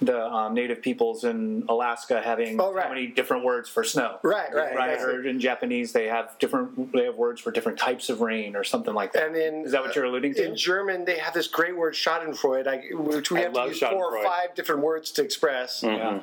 the 0.00 0.26
um, 0.26 0.52
native 0.54 0.82
peoples 0.82 1.24
in 1.24 1.64
Alaska 1.68 2.20
having 2.22 2.60
Oh, 2.60 2.72
right. 2.72 2.84
how 2.84 2.90
many 2.90 3.06
different 3.06 3.44
words 3.44 3.68
for 3.68 3.82
snow. 3.82 4.18
Right, 4.22 4.52
right, 4.54 4.74
right. 4.76 4.90
exactly. 4.92 5.14
Or 5.14 5.26
in 5.26 5.40
Japanese, 5.40 5.92
they 5.92 6.06
have 6.06 6.36
different 6.38 6.92
they 6.92 7.04
have 7.04 7.16
words 7.16 7.40
for 7.40 7.50
different 7.50 7.78
types 7.78 8.10
of 8.10 8.20
rain 8.20 8.56
or 8.56 8.64
something 8.64 8.92
like 8.94 9.12
that. 9.14 9.28
And 9.28 9.36
in 9.36 9.64
is 9.64 9.72
that 9.72 9.82
what 9.82 9.96
you're 9.96 10.04
alluding 10.04 10.34
to? 10.34 10.44
in 10.44 10.56
German, 10.56 11.04
they 11.06 11.18
have 11.18 11.32
this 11.34 11.46
great 11.48 11.76
word 11.76 11.94
Schadenfreude, 11.94 12.94
which 12.94 13.30
we 13.30 13.38
I 13.38 13.42
have 13.44 13.52
to 13.54 13.66
use 13.68 13.78
four 13.80 14.16
or 14.16 14.22
five 14.22 14.54
different 14.54 14.82
words 14.82 15.10
to 15.12 15.22
express. 15.22 15.82
yeah. 15.82 16.20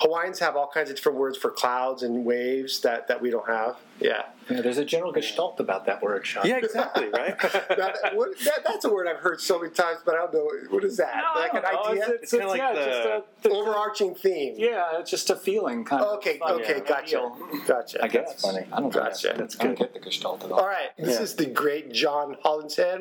Hawaiians 0.00 0.38
have 0.40 0.56
all 0.56 0.68
kinds 0.68 0.90
of 0.90 0.96
different 0.96 1.18
words 1.18 1.36
for 1.38 1.50
clouds 1.50 2.02
and 2.02 2.24
waves 2.24 2.80
that, 2.80 3.08
that 3.08 3.20
we 3.22 3.30
don't 3.30 3.48
have. 3.48 3.76
Yeah, 4.00 4.22
yeah, 4.50 4.60
there's 4.60 4.78
a 4.78 4.84
general 4.84 5.12
gestalt 5.12 5.60
about 5.60 5.86
that 5.86 6.02
word, 6.02 6.26
Sean. 6.26 6.44
Yeah, 6.46 6.56
exactly, 6.56 7.08
right? 7.10 7.38
that, 7.40 8.10
what, 8.14 8.36
that, 8.40 8.64
that's 8.66 8.84
a 8.84 8.90
word 8.92 9.06
I've 9.06 9.18
heard 9.18 9.40
so 9.40 9.58
many 9.60 9.72
times, 9.72 10.00
but 10.04 10.16
I 10.16 10.18
don't 10.18 10.34
know 10.34 10.48
what 10.70 10.82
is 10.84 10.96
that. 10.96 11.16
No, 11.16 11.40
like 11.40 11.54
an 11.54 11.62
know. 11.62 11.84
idea, 11.90 12.02
It's, 12.08 12.22
it's, 12.24 12.30
kinda 12.32 12.46
it's- 12.46 12.50
like 12.50 12.58
yeah, 12.58 12.72
the- 12.72 12.84
just 12.90 13.06
a, 13.08 13.48
the- 13.48 13.50
overarching 13.54 14.14
theme. 14.16 14.54
yeah, 14.58 14.98
it's 14.98 15.10
just 15.10 15.30
a 15.30 15.36
feeling 15.36 15.84
kind 15.84 16.02
of. 16.02 16.16
Okay, 16.18 16.40
okay, 16.42 16.74
yeah, 16.78 16.88
gotcha, 16.88 17.30
gotcha. 17.66 18.02
I 18.04 18.08
guess. 18.08 18.42
funny. 18.42 18.66
I 18.72 18.80
don't 18.80 18.92
Gotcha. 18.92 19.28
That's, 19.28 19.38
that's 19.38 19.54
good. 19.54 19.62
I 19.62 19.66
don't 19.74 19.78
get 19.78 19.94
the 19.94 20.00
gestalt 20.00 20.42
at 20.44 20.50
all. 20.50 20.58
All 20.60 20.66
right, 20.66 20.90
this 20.98 21.16
Yeah. 21.16 21.22
is 21.22 21.36
the 21.36 21.46
great 21.46 21.92
John 21.92 22.36
Hollinshead. 22.44 23.00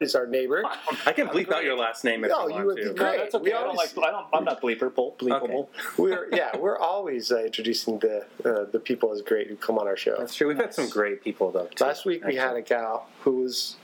Is 0.00 0.14
our 0.14 0.26
neighbor. 0.26 0.64
I 1.06 1.12
can 1.12 1.28
bleep 1.28 1.52
out 1.52 1.62
your 1.62 1.76
last 1.76 2.04
name 2.04 2.24
if 2.24 2.30
No, 2.30 2.44
you 2.44 2.48
you 2.48 2.54
want 2.54 2.66
would 2.68 2.76
to. 2.78 2.82
be 2.84 2.88
No, 2.88 2.94
great. 2.94 3.18
that's 3.18 3.34
okay. 3.34 3.44
We 3.44 3.52
I 3.52 3.58
don't 3.60 3.68
always- 3.76 3.94
like. 3.94 4.06
I 4.08 4.10
don't. 4.10 4.26
I'm 4.32 4.44
not 4.44 4.62
bleeperable. 4.62 5.14
Bleepable. 5.18 5.68
We're 5.98 6.26
yeah, 6.32 6.56
we're 6.56 6.78
always 6.78 7.30
uh, 7.30 7.40
introducing 7.44 7.98
the 7.98 8.24
uh, 8.42 8.64
the 8.72 8.78
people 8.80 9.12
as 9.12 9.20
great 9.20 9.48
who 9.48 9.56
come 9.56 9.76
on 9.78 9.86
our 9.86 9.98
show. 9.98 10.16
That's 10.18 10.34
true. 10.34 10.48
We've 10.48 10.56
had 10.56 10.72
some 10.72 10.88
great 10.88 11.22
people 11.22 11.50
though. 11.52 11.66
Too, 11.66 11.84
Last 11.84 12.06
week 12.06 12.24
we 12.24 12.36
had 12.36 12.56
a 12.56 12.62
gal 12.62 13.08
who 13.20 13.42
was 13.42 13.76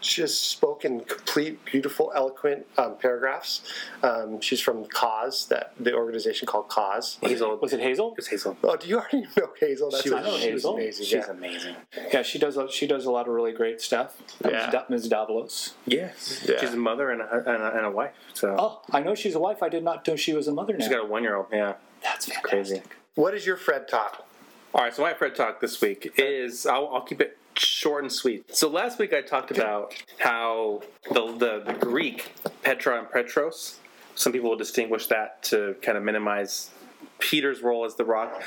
just 0.00 0.50
spoken 0.50 1.00
complete, 1.00 1.64
beautiful, 1.64 2.12
eloquent 2.14 2.66
um, 2.78 2.96
paragraphs. 2.96 3.62
Um, 4.02 4.40
she's 4.40 4.60
from 4.60 4.84
Cause, 4.86 5.46
that 5.46 5.72
the 5.78 5.94
organization 5.94 6.46
called 6.46 6.68
Cause. 6.68 7.18
Hazel. 7.22 7.56
Was 7.58 7.72
it 7.72 7.80
Hazel? 7.80 8.14
It's 8.18 8.28
Hazel. 8.28 8.56
Oh, 8.64 8.76
do 8.76 8.88
you 8.88 8.98
already 8.98 9.22
know 9.36 9.50
Hazel? 9.58 9.90
That's 9.90 10.02
She 10.02 10.10
was- 10.10 10.18
a- 10.18 10.22
I 10.22 10.30
know 10.30 10.38
she 10.38 10.52
was 10.52 10.62
Hazel. 10.62 10.74
amazing. 10.74 11.04
She's 11.06 11.12
yeah. 11.14 11.30
amazing. 11.30 11.76
Yeah, 12.12 12.22
she 12.22 12.38
does. 12.38 12.56
A, 12.56 12.70
she 12.70 12.86
does 12.86 13.04
a 13.06 13.10
lot 13.10 13.28
of 13.28 13.34
really 13.34 13.52
great 13.52 13.80
stuff. 13.80 14.16
Yeah. 14.44 14.70
Da- 14.70 14.84
Ms. 14.88 15.08
Davlos. 15.08 15.72
Yes. 15.86 16.44
Yeah. 16.48 16.60
She's 16.60 16.72
a 16.74 16.76
mother 16.76 17.10
and 17.10 17.20
a, 17.22 17.36
and 17.38 17.62
a, 17.62 17.76
and 17.76 17.86
a 17.86 17.90
wife. 17.90 18.12
So 18.34 18.56
Oh, 18.58 18.80
I 18.92 19.00
know 19.00 19.14
she's 19.14 19.34
a 19.34 19.40
wife. 19.40 19.62
I 19.62 19.68
did 19.68 19.84
not 19.84 20.06
know 20.06 20.16
she 20.16 20.32
was 20.32 20.48
a 20.48 20.52
mother 20.52 20.72
now. 20.74 20.80
she's 20.84 20.88
got 20.94 21.04
a 21.04 21.08
one 21.08 21.22
year 21.22 21.36
old. 21.36 21.46
Yeah. 21.52 21.74
That's 22.02 22.26
fantastic. 22.26 22.42
Crazy. 22.50 22.82
What 23.14 23.34
is 23.34 23.44
your 23.46 23.56
Fred 23.56 23.88
talk? 23.88 24.26
All 24.74 24.82
right, 24.84 24.94
so 24.94 25.02
my 25.02 25.12
Fred 25.14 25.34
talk 25.34 25.60
this 25.60 25.80
week 25.80 26.12
is 26.16 26.64
I'll, 26.64 26.88
I'll 26.94 27.00
keep 27.02 27.20
it 27.20 27.36
short 27.56 28.04
and 28.04 28.12
sweet. 28.12 28.54
So 28.54 28.68
last 28.68 28.98
week 28.98 29.12
I 29.12 29.20
talked 29.22 29.50
about 29.50 29.94
how 30.18 30.82
the, 31.12 31.32
the 31.38 31.76
Greek 31.80 32.32
Petra 32.62 32.98
and 32.98 33.10
Petros. 33.10 33.78
Some 34.14 34.32
people 34.32 34.50
will 34.50 34.56
distinguish 34.56 35.06
that 35.06 35.42
to 35.44 35.76
kind 35.82 35.96
of 35.96 36.04
minimize 36.04 36.70
Peter's 37.18 37.62
role 37.62 37.84
as 37.84 37.94
the 37.96 38.04
rock, 38.04 38.42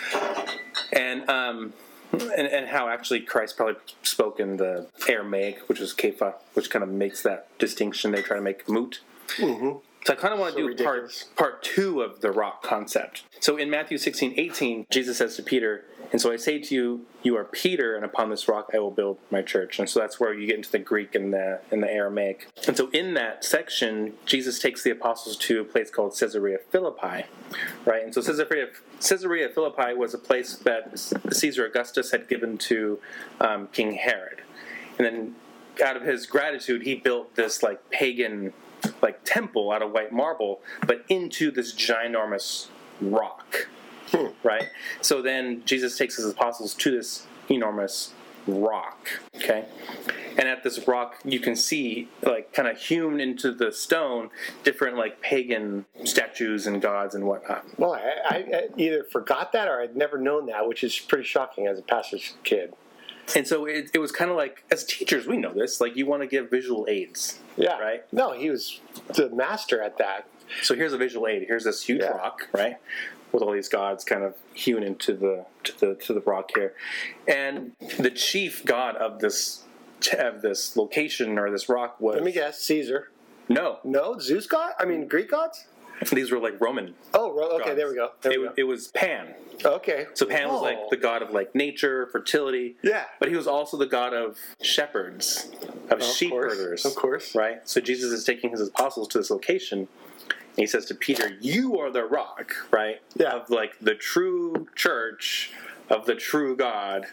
and 0.92 1.28
um, 1.30 1.74
and, 2.12 2.48
and 2.48 2.68
how 2.68 2.90
actually 2.90 3.22
Christ 3.22 3.58
probably 3.58 3.76
spoke 4.04 4.40
in 4.40 4.58
the 4.58 4.88
Aramaic, 5.08 5.68
which 5.70 5.80
is 5.80 5.94
Kepha, 5.94 6.36
which 6.54 6.70
kind 6.70 6.84
of 6.84 6.90
makes 6.90 7.24
that 7.24 7.48
distinction 7.58 8.12
they 8.12 8.22
try 8.22 8.36
to 8.36 8.42
make 8.42 8.68
moot. 8.70 9.02
So 9.40 9.82
I 10.10 10.16
kind 10.16 10.34
of 10.34 10.40
want 10.40 10.54
to 10.56 10.60
So 10.60 10.62
do 10.62 10.68
ridiculous. 10.68 11.24
part 11.24 11.54
part 11.54 11.64
two 11.64 12.02
of 12.02 12.22
the 12.22 12.32
rock 12.32 12.62
concept. 12.62 13.24
So 13.40 13.58
in 13.58 13.70
Matthew 13.70 13.98
16, 13.98 14.34
18, 14.38 14.86
Jesus 14.92 15.18
says 15.18 15.36
to 15.38 15.44
Peter, 15.44 15.86
And 16.14 16.22
so 16.22 16.32
I 16.32 16.36
say 16.36 16.60
to 16.60 16.76
you, 16.76 17.06
you 17.24 17.36
are 17.36 17.44
Peter, 17.44 17.96
and 17.96 18.06
upon 18.06 18.30
this 18.30 18.48
rock 18.48 18.70
I 18.74 18.78
will 18.78 18.92
build 18.92 19.18
my 19.32 19.42
church. 19.42 19.80
And 19.80 19.90
so 19.90 20.00
that's 20.00 20.20
where 20.20 20.32
you 20.32 20.46
get 20.46 20.58
into 20.58 20.72
the 20.72 20.80
Greek 20.80 21.16
and 21.16 21.34
the 21.34 21.60
and 21.72 21.82
the 21.82 21.92
Aramaic. 21.92 22.48
And 22.68 22.78
so 22.78 22.90
in 22.92 23.16
that 23.16 23.44
section, 23.44 24.14
Jesus 24.26 24.60
takes 24.60 24.84
the 24.84 24.92
apostles 24.92 25.36
to 25.38 25.60
a 25.60 25.64
place 25.64 25.90
called 25.90 26.16
Caesarea 26.18 26.60
Philippi. 26.70 27.26
Right? 27.84 28.04
And 28.04 28.14
so 28.14 28.22
Caesarea 28.22 28.68
Caesarea 29.02 29.50
Philippi 29.50 29.96
was 29.96 30.14
a 30.14 30.20
place 30.20 30.56
that 30.58 31.00
Caesar 31.32 31.66
Augustus 31.66 32.12
had 32.12 32.30
given 32.30 32.60
to 32.60 33.00
um, 33.42 33.68
King 33.74 33.94
Herod. 33.94 34.44
And 35.00 35.08
then 35.08 35.36
out 35.84 35.98
of 35.98 36.04
his 36.04 36.28
gratitude, 36.28 36.84
he 36.84 36.94
built 36.94 37.36
this 37.36 37.64
like 37.64 37.90
pagan 37.90 38.54
like 39.02 39.24
temple 39.24 39.72
out 39.72 39.82
of 39.82 39.92
white 39.92 40.12
marble, 40.12 40.62
but 40.86 41.04
into 41.10 41.50
this 41.50 41.74
ginormous 41.74 42.68
rock. 43.02 43.68
Right? 44.44 44.70
So 45.02 45.22
then 45.22 45.64
Jesus 45.66 45.98
takes 45.98 46.18
his 46.18 46.26
apostles 46.30 46.74
to 46.76 46.92
this 46.92 47.26
enormous 47.50 48.14
rock. 48.46 49.08
Okay? 49.38 49.66
And 50.38 50.48
at 50.50 50.64
this 50.64 50.86
rock 50.88 51.16
you 51.24 51.40
can 51.40 51.56
see 51.56 52.10
like 52.22 52.52
kind 52.54 52.68
of 52.68 52.78
hewn 52.78 53.20
into 53.22 53.52
the 53.54 53.72
stone 53.72 54.30
different 54.64 54.98
like 54.98 55.22
pagan 55.22 55.86
statues 56.04 56.68
and 56.68 56.82
gods 56.82 57.16
and 57.16 57.26
whatnot. 57.26 57.66
Well, 57.80 57.94
I, 57.94 58.36
I, 58.36 58.68
either 58.78 59.04
forgot 59.06 59.54
that 59.54 59.68
or 59.70 59.82
I'd 59.82 59.96
never 59.96 60.18
known 60.18 60.48
that, 60.48 60.68
which 60.68 60.84
is 60.84 60.98
pretty 61.00 61.24
shocking 61.24 61.68
as 61.68 61.80
a 61.80 61.84
pastor's 61.84 62.34
kid. 62.44 62.74
And 63.36 63.48
so 63.48 63.66
it, 63.66 63.92
it 63.94 64.00
was 64.00 64.12
kind 64.12 64.30
of 64.30 64.36
like, 64.36 64.66
as 64.70 64.84
teachers, 64.84 65.26
we 65.26 65.38
know 65.38 65.54
this. 65.54 65.80
Like, 65.80 65.96
you 65.96 66.06
want 66.06 66.24
to 66.24 66.28
give 66.28 66.50
visual 66.50 66.86
aids, 66.90 67.40
Yeah. 67.56 67.80
right? 67.80 68.04
No, 68.12 68.34
he 68.34 68.50
was 68.50 68.82
the 69.16 69.30
master 69.30 69.82
at 69.82 69.98
that. 70.00 70.28
So 70.62 70.76
here's 70.76 70.92
a 70.92 70.98
visual 70.98 71.26
aid. 71.28 71.46
Here's 71.48 71.64
this 71.64 71.82
huge 71.84 72.02
Yeah. 72.02 72.10
rock, 72.10 72.50
right, 72.52 72.76
with 73.34 73.44
all 73.44 73.52
these 73.52 73.68
gods 73.68 74.06
kind 74.06 74.24
of 74.24 74.36
hewn 74.54 74.84
into 74.84 75.14
the 75.14 75.46
to 75.66 75.80
the 75.80 75.96
to 75.96 76.14
the 76.14 76.22
rock 76.22 76.52
here, 76.56 76.74
and 77.28 77.74
the 77.98 78.12
chief 78.12 78.64
god 78.64 78.96
of 78.96 79.20
this 79.20 79.64
of 80.18 80.42
this 80.42 80.78
location 80.78 81.38
or 81.38 81.50
this 81.52 81.68
rock 81.68 82.00
was 82.00 82.16
Let 82.16 82.24
me 82.24 82.32
guess, 82.32 82.62
Caesar. 82.62 83.10
no. 83.50 83.80
No, 83.84 84.20
Zeus 84.20 84.48
god? 84.48 84.74
I 84.80 84.86
mean, 84.86 85.08
Greek 85.08 85.32
gods? 85.32 85.66
These 86.12 86.32
were 86.32 86.40
like 86.40 86.60
Roman. 86.60 86.96
Oh, 87.14 87.32
okay, 87.56 87.64
gods. 87.66 87.76
there 87.78 87.88
we 87.88 87.96
go. 87.96 88.10
There 88.22 88.34
it, 88.34 88.40
we 88.40 88.48
was- 88.48 88.54
it 88.58 88.64
was 88.64 88.88
Pan. 88.90 89.34
Okay. 89.64 90.08
So 90.16 90.26
Pan 90.26 90.50
was 90.50 90.60
Oh. 90.60 90.64
like 90.64 90.90
the 90.90 90.98
god 90.98 91.22
of 91.22 91.30
like 91.32 91.56
nature, 91.56 92.08
fertility. 92.08 92.76
Yeah. 92.82 93.06
But 93.20 93.30
he 93.30 93.36
was 93.36 93.48
also 93.48 93.78
the 93.78 93.86
god 93.86 94.14
of 94.14 94.38
shepherds, 94.62 95.50
of, 95.90 96.00
Of 96.02 96.04
sheep 96.04 96.32
course, 96.32 96.54
herders. 96.58 96.86
of 96.86 96.96
course. 96.96 97.34
Right? 97.36 97.62
So 97.70 97.80
Jesus 97.80 98.12
is 98.12 98.26
taking 98.26 98.50
his 98.52 98.68
apostles 98.68 99.08
to 99.10 99.18
this 99.20 99.30
location. 99.30 99.88
He 100.56 100.68
says 100.68 100.86
to 100.86 100.96
Peter, 100.96 101.38
You 101.42 101.80
are 101.80 101.90
the 101.90 102.04
rock, 102.04 102.54
right? 102.72 103.02
Yeah. 103.16 103.32
Of 103.32 103.50
like 103.50 103.80
the 103.80 103.96
true 103.96 104.68
church 104.76 105.52
of 105.90 106.06
the 106.06 106.16
true 106.16 106.56
God, 106.56 107.08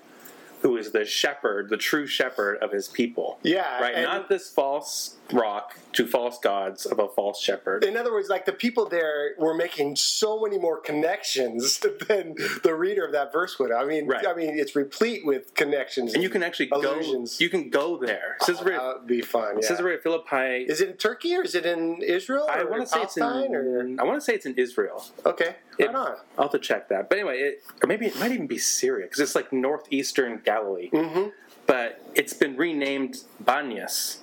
who 0.62 0.76
is 0.76 0.92
the 0.92 1.04
shepherd, 1.04 1.70
the 1.70 1.76
true 1.76 2.06
shepherd 2.06 2.58
of 2.58 2.72
his 2.72 2.88
people. 2.88 3.38
Yeah, 3.42 3.80
Right? 3.80 4.02
Not 4.02 4.28
this 4.28 4.50
false 4.50 5.16
rock 5.32 5.76
to 5.92 6.06
false 6.06 6.38
gods 6.38 6.86
of 6.86 6.98
a 6.98 7.08
false 7.08 7.40
shepherd. 7.40 7.84
In 7.84 7.96
other 7.96 8.12
words, 8.12 8.28
like 8.28 8.46
the 8.46 8.52
people 8.52 8.88
there 8.88 9.32
were 9.38 9.54
making 9.54 9.96
so 9.96 10.40
many 10.40 10.58
more 10.58 10.78
connections 10.80 11.78
than 12.08 12.36
the 12.62 12.74
reader 12.74 13.04
of 13.04 13.12
that 13.12 13.32
verse 13.32 13.58
would. 13.58 13.72
I 13.72 13.84
mean, 13.84 14.06
Right. 14.06 14.26
I 14.26 14.34
mean, 14.34 14.58
it's 14.58 14.76
replete 14.76 15.24
with 15.26 15.54
connections. 15.54 16.14
and 16.14 16.22
you 16.22 16.30
can 16.30 16.42
actually 16.42 16.68
allusions. 16.70 17.38
go 17.38 17.42
you 17.44 17.50
can 17.50 17.70
go 17.70 17.96
there. 17.96 18.36
Oh, 18.40 18.46
Caesarea, 18.46 18.78
that 18.78 18.98
would 19.00 19.06
be 19.06 19.20
fun. 19.20 19.58
Yeah. 19.60 19.68
Caesarea 19.68 19.98
Philippi 19.98 20.64
Is 20.68 20.80
it 20.80 20.90
in 20.90 20.96
Turkey 20.96 21.34
or 21.36 21.42
is 21.42 21.54
it 21.54 21.66
in 21.66 22.00
Israel? 22.02 22.46
I 22.50 22.64
want 22.64 22.82
to 22.82 22.86
say 22.86 23.02
it's 23.02 23.16
in. 23.16 23.22
Or 23.24 23.86
I 24.00 24.04
want 24.04 24.16
to 24.16 24.20
say 24.24 24.34
it's 24.34 24.46
in 24.46 24.54
Israel. 24.54 25.04
okay, 25.26 25.56
It- 25.78 25.86
right 25.86 25.94
on. 25.94 26.16
I'll 26.38 26.44
have 26.44 26.52
to 26.52 26.58
check 26.58 26.88
that. 26.88 27.08
But 27.08 27.18
anyway, 27.18 27.38
it, 27.38 27.62
or 27.82 27.86
maybe 27.86 28.06
it 28.06 28.18
might 28.18 28.32
even 28.32 28.46
be 28.46 28.58
Syria 28.58 29.06
because 29.06 29.20
it's 29.20 29.34
like 29.34 29.52
northeastern 29.52 30.40
Galilee. 30.44 30.90
Mm-hmm. 30.90 31.30
But 31.66 32.04
it's 32.14 32.32
been 32.32 32.56
renamed 32.56 33.18
Banyas, 33.44 34.18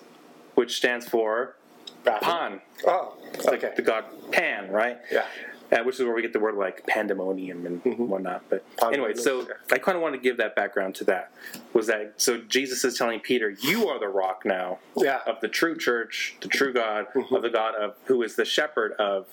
which 0.58 0.76
stands 0.76 1.08
for 1.08 1.56
Pan, 2.04 2.62
Oh, 2.88 3.14
okay. 3.46 3.74
the 3.76 3.82
god 3.84 4.06
Pan, 4.32 4.72
right? 4.72 4.98
Yeah. 5.12 5.26
Uh, 5.72 5.84
which 5.84 5.96
is 6.00 6.06
where 6.06 6.16
we 6.16 6.22
get 6.22 6.32
the 6.34 6.40
word 6.40 6.56
like 6.56 6.88
pandemonium 6.88 7.66
and 7.66 7.82
whatnot. 8.10 8.42
But 8.50 8.64
anyway, 8.82 9.14
so. 9.14 9.46
I 9.72 9.78
kind 9.78 9.98
of 9.98 10.02
want 10.02 10.16
to 10.16 10.20
give 10.22 10.38
that 10.38 10.56
background 10.56 10.96
to 10.96 11.04
that. 11.06 11.32
Was 11.74 11.88
that 11.88 12.14
so? 12.18 12.38
Jesus 12.38 12.84
is 12.86 12.98
telling 12.98 13.20
Peter, 13.20 13.50
"You 13.50 13.88
are 13.90 14.00
the 14.00 14.08
rock 14.08 14.46
now 14.46 14.80
Yeah. 14.96 15.20
of 15.28 15.42
the 15.42 15.50
true 15.50 15.78
church, 15.78 16.38
the 16.42 16.48
true 16.48 16.72
God, 16.74 17.08
of 17.32 17.42
the 17.44 17.50
God 17.50 17.76
of 17.76 17.96
who 18.06 18.24
is 18.24 18.36
the 18.38 18.46
shepherd 18.46 18.94
of 18.94 19.28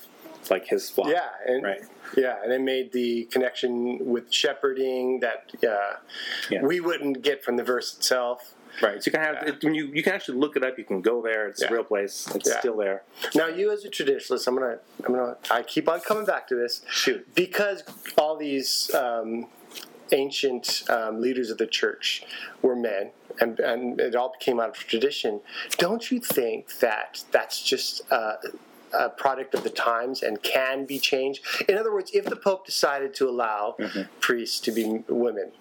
like 0.51 0.67
His 0.67 0.89
flock." 0.89 1.07
Yeah, 1.07 1.29
and 1.47 1.63
Right. 1.63 1.81
yeah, 2.17 2.43
and 2.43 2.51
it 2.51 2.59
made 2.61 2.91
the 2.91 3.23
connection 3.31 4.05
with 4.05 4.31
shepherding 4.33 5.21
that 5.21 5.51
uh, 5.65 5.95
Yeah. 6.49 6.61
we 6.63 6.81
wouldn't 6.81 7.21
get 7.21 7.45
from 7.45 7.55
the 7.55 7.63
verse 7.63 7.95
itself. 7.95 8.53
Right. 8.81 9.01
So 9.01 9.07
you 9.09 9.11
can 9.13 9.21
have 9.21 9.43
it, 9.47 9.63
when 9.63 9.73
you 9.75 9.87
you 9.87 10.03
can 10.03 10.13
actually 10.13 10.37
look 10.37 10.55
it 10.55 10.63
up. 10.63 10.77
You 10.77 10.83
can 10.83 11.01
go 11.01 11.21
there. 11.21 11.47
It's 11.47 11.61
Yeah. 11.61 11.69
a 11.69 11.73
real 11.73 11.83
place. 11.83 12.27
It's 12.35 12.49
Yeah. 12.49 12.59
still 12.59 12.77
there. 12.77 13.03
Now, 13.33 13.47
you 13.47 13.71
as 13.71 13.85
a 13.85 13.89
traditionalist, 13.89 14.47
I'm 14.47 14.55
gonna, 14.55 14.79
I'm 15.05 15.13
gonna, 15.13 15.37
I 15.51 15.61
keep 15.63 15.87
on 15.89 16.01
coming 16.01 16.25
back 16.25 16.47
to 16.49 16.55
this. 16.55 16.81
Shoot. 16.89 17.33
because 17.35 17.83
all 18.17 18.35
these 18.37 18.93
um, 18.93 19.47
ancient 20.11 20.83
um, 20.89 21.21
leaders 21.21 21.49
of 21.49 21.57
the 21.57 21.67
church 21.67 22.23
were 22.61 22.75
men, 22.75 23.11
and, 23.39 23.59
and 23.59 23.99
it 23.99 24.15
all 24.15 24.33
came 24.39 24.59
out 24.59 24.69
of 24.69 24.75
tradition. 24.75 25.41
Don't 25.77 26.11
you 26.11 26.19
think 26.19 26.79
that 26.79 27.23
that's 27.31 27.61
just 27.63 28.01
uh, 28.11 28.35
a 28.93 29.09
product 29.09 29.53
of 29.55 29.63
the 29.63 29.69
times 29.69 30.21
and 30.21 30.41
can 30.43 30.85
be 30.85 30.99
changed? 30.99 31.43
In 31.67 31.77
other 31.77 31.93
words, 31.93 32.11
if 32.13 32.25
the 32.25 32.35
Pope 32.35 32.65
decided 32.65 33.13
to 33.15 33.27
allow 33.29 33.75
priests 34.19 34.59
to 34.61 34.71
be 34.71 35.03
women, 35.09 35.51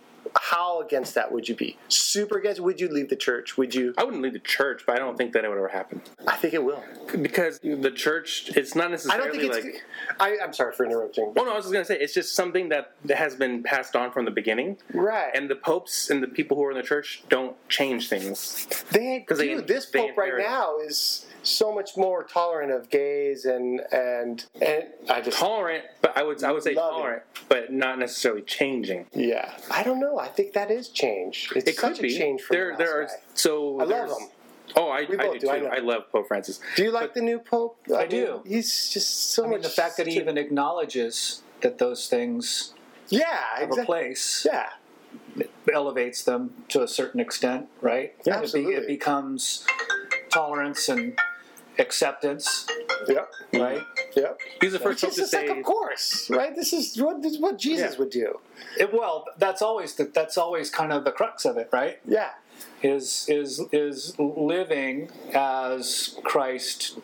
how 0.40 0.80
against 0.80 1.14
that 1.14 1.30
would 1.32 1.48
you 1.48 1.54
be? 1.54 1.76
Super 1.88 2.38
against? 2.38 2.60
Would 2.60 2.80
you 2.80 2.88
leave 2.88 3.08
the 3.08 3.16
church? 3.16 3.56
Would 3.56 3.74
you? 3.74 3.94
I 3.96 4.04
wouldn't 4.04 4.22
leave 4.22 4.32
the 4.32 4.38
church, 4.38 4.82
but 4.86 4.96
I 4.96 4.98
don't 4.98 5.16
think 5.16 5.32
that 5.32 5.44
it 5.44 5.48
would 5.48 5.58
ever 5.58 5.68
happen 5.68 6.00
I 6.26 6.36
think 6.36 6.54
it 6.54 6.62
will. 6.64 6.82
because 7.22 7.60
the 7.60 7.90
church. 7.90 8.50
It's 8.56 8.74
not 8.74 8.90
necessarily. 8.90 9.22
I 9.22 9.32
don't 9.32 9.40
think 9.40 9.54
it's. 9.54 9.64
like. 9.64 9.84
I, 10.20 10.36
I'm 10.44 10.52
sorry 10.52 10.72
for 10.72 10.84
interrupting. 10.84 11.32
Well, 11.34 11.44
no, 11.46 11.52
I 11.52 11.56
was 11.56 11.64
just 11.66 11.72
gonna 11.72 11.84
say 11.84 11.98
it's 11.98 12.14
just 12.14 12.34
something 12.34 12.68
that 12.70 12.94
has 13.14 13.34
been 13.36 13.62
passed 13.62 13.94
on 13.96 14.10
from 14.12 14.24
the 14.24 14.30
beginning, 14.30 14.78
Right. 14.92 15.30
and 15.34 15.48
the 15.50 15.56
popes 15.56 16.10
and 16.10 16.22
the 16.22 16.28
people 16.28 16.56
who 16.56 16.64
are 16.64 16.70
in 16.70 16.76
the 16.76 16.82
church 16.82 17.22
don't 17.28 17.56
change 17.68 18.08
things. 18.08 18.66
They 18.90 19.24
dude, 19.28 19.66
this 19.66 19.86
they 19.86 19.98
pope 20.08 20.16
right 20.16 20.38
now 20.38 20.78
is 20.78 21.26
so 21.42 21.74
much 21.74 21.96
more 21.96 22.24
tolerant 22.24 22.72
of 22.72 22.88
gays 22.90 23.44
and 23.44 23.80
and 23.92 24.46
and 24.62 24.84
I 25.10 25.20
just 25.20 25.38
Tolerant, 25.38 25.84
but 26.00 26.16
I 26.16 26.22
would 26.22 26.42
I 26.42 26.52
would 26.52 26.62
say 26.62 26.74
tolerant, 26.74 27.22
but 27.48 27.72
not 27.72 27.98
necessarily 27.98 28.42
changing. 28.42 29.06
yeah. 29.12 29.52
I 29.70 29.82
don't 29.82 30.00
know. 30.00 30.18
I 30.24 30.28
think 30.28 30.52
that 30.54 30.70
is 30.70 30.88
change. 30.88 31.50
It's 31.54 31.68
It 31.70 31.76
such 31.76 31.94
could 31.96 32.02
be. 32.02 32.14
a 32.14 32.18
change 32.18 32.42
from 32.42 32.54
there, 32.56 32.72
the 32.72 32.78
there 32.78 33.00
are 33.02 33.04
guy. 33.06 33.12
so. 33.34 33.80
I 33.80 33.84
love 33.84 33.88
there's- 33.88 34.18
him. 34.20 34.28
Oh, 34.76 34.88
I, 34.88 35.00
We 35.08 35.18
I 35.18 35.22
do 35.24 35.32
do, 35.34 35.38
too. 35.40 35.48
I. 35.50 35.76
I, 35.76 35.78
love 35.80 36.10
Pope 36.10 36.26
Francis. 36.26 36.58
Do 36.74 36.82
you 36.84 36.90
like 36.90 37.12
the 37.14 37.20
new 37.20 37.38
pope? 37.38 37.76
I 37.94 38.00
mean, 38.00 38.08
do. 38.08 38.42
He's 38.46 38.88
just 38.88 39.30
so 39.32 39.44
I 39.44 39.48
mean, 39.48 39.60
the 39.60 39.68
fact 39.68 39.98
that 39.98 40.06
he 40.06 40.16
even 40.16 40.38
acknowledges 40.38 41.42
that 41.60 41.78
those 41.78 42.08
things 42.08 42.72
yeah 43.08 43.44
have 43.58 43.70
a 43.78 43.84
place 43.84 44.46
Yeah. 44.50 44.70
elevates 45.72 46.24
them 46.24 46.54
to 46.70 46.82
a 46.82 46.88
certain 46.88 47.20
extent, 47.20 47.68
right? 47.82 48.14
Yeah, 48.24 48.36
It 48.36 48.38
be- 48.38 48.42
absolutely. 48.42 48.74
It, 48.74 48.86
becomes 48.88 49.66
tolerance 50.30 50.88
and 50.88 51.16
acceptance, 51.78 52.66
Yep. 53.08 53.32
right? 53.54 53.82
Yep. 54.16 54.40
He's 54.60 54.72
the 54.72 54.78
first 54.78 55.02
It's 55.02 55.16
pope 55.16 55.16
just 55.18 55.32
to 55.32 55.38
it's 55.40 55.48
like, 55.50 55.58
of 55.58 55.64
course, 55.64 56.28
right? 56.30 56.54
This 56.54 56.72
is 56.72 57.00
what 57.00 57.22
this 57.22 57.32
is 57.32 57.40
what 57.40 57.58
Jesus 57.58 57.92
Yeah. 57.94 57.98
would 57.98 58.10
do. 58.10 58.40
It, 58.78 58.92
well, 58.92 59.24
that's 59.38 59.62
always 59.62 59.94
the, 59.94 60.04
that's 60.04 60.38
always 60.38 60.70
kind 60.70 60.92
of 60.92 61.04
the 61.04 61.12
crux 61.12 61.44
of 61.44 61.56
it, 61.56 61.68
right? 61.72 61.98
Yeah. 62.06 62.30
Is 62.82 63.26
is 63.28 63.60
is 63.72 64.14
living 64.18 65.10
as 65.32 66.16
Christ 66.22 66.98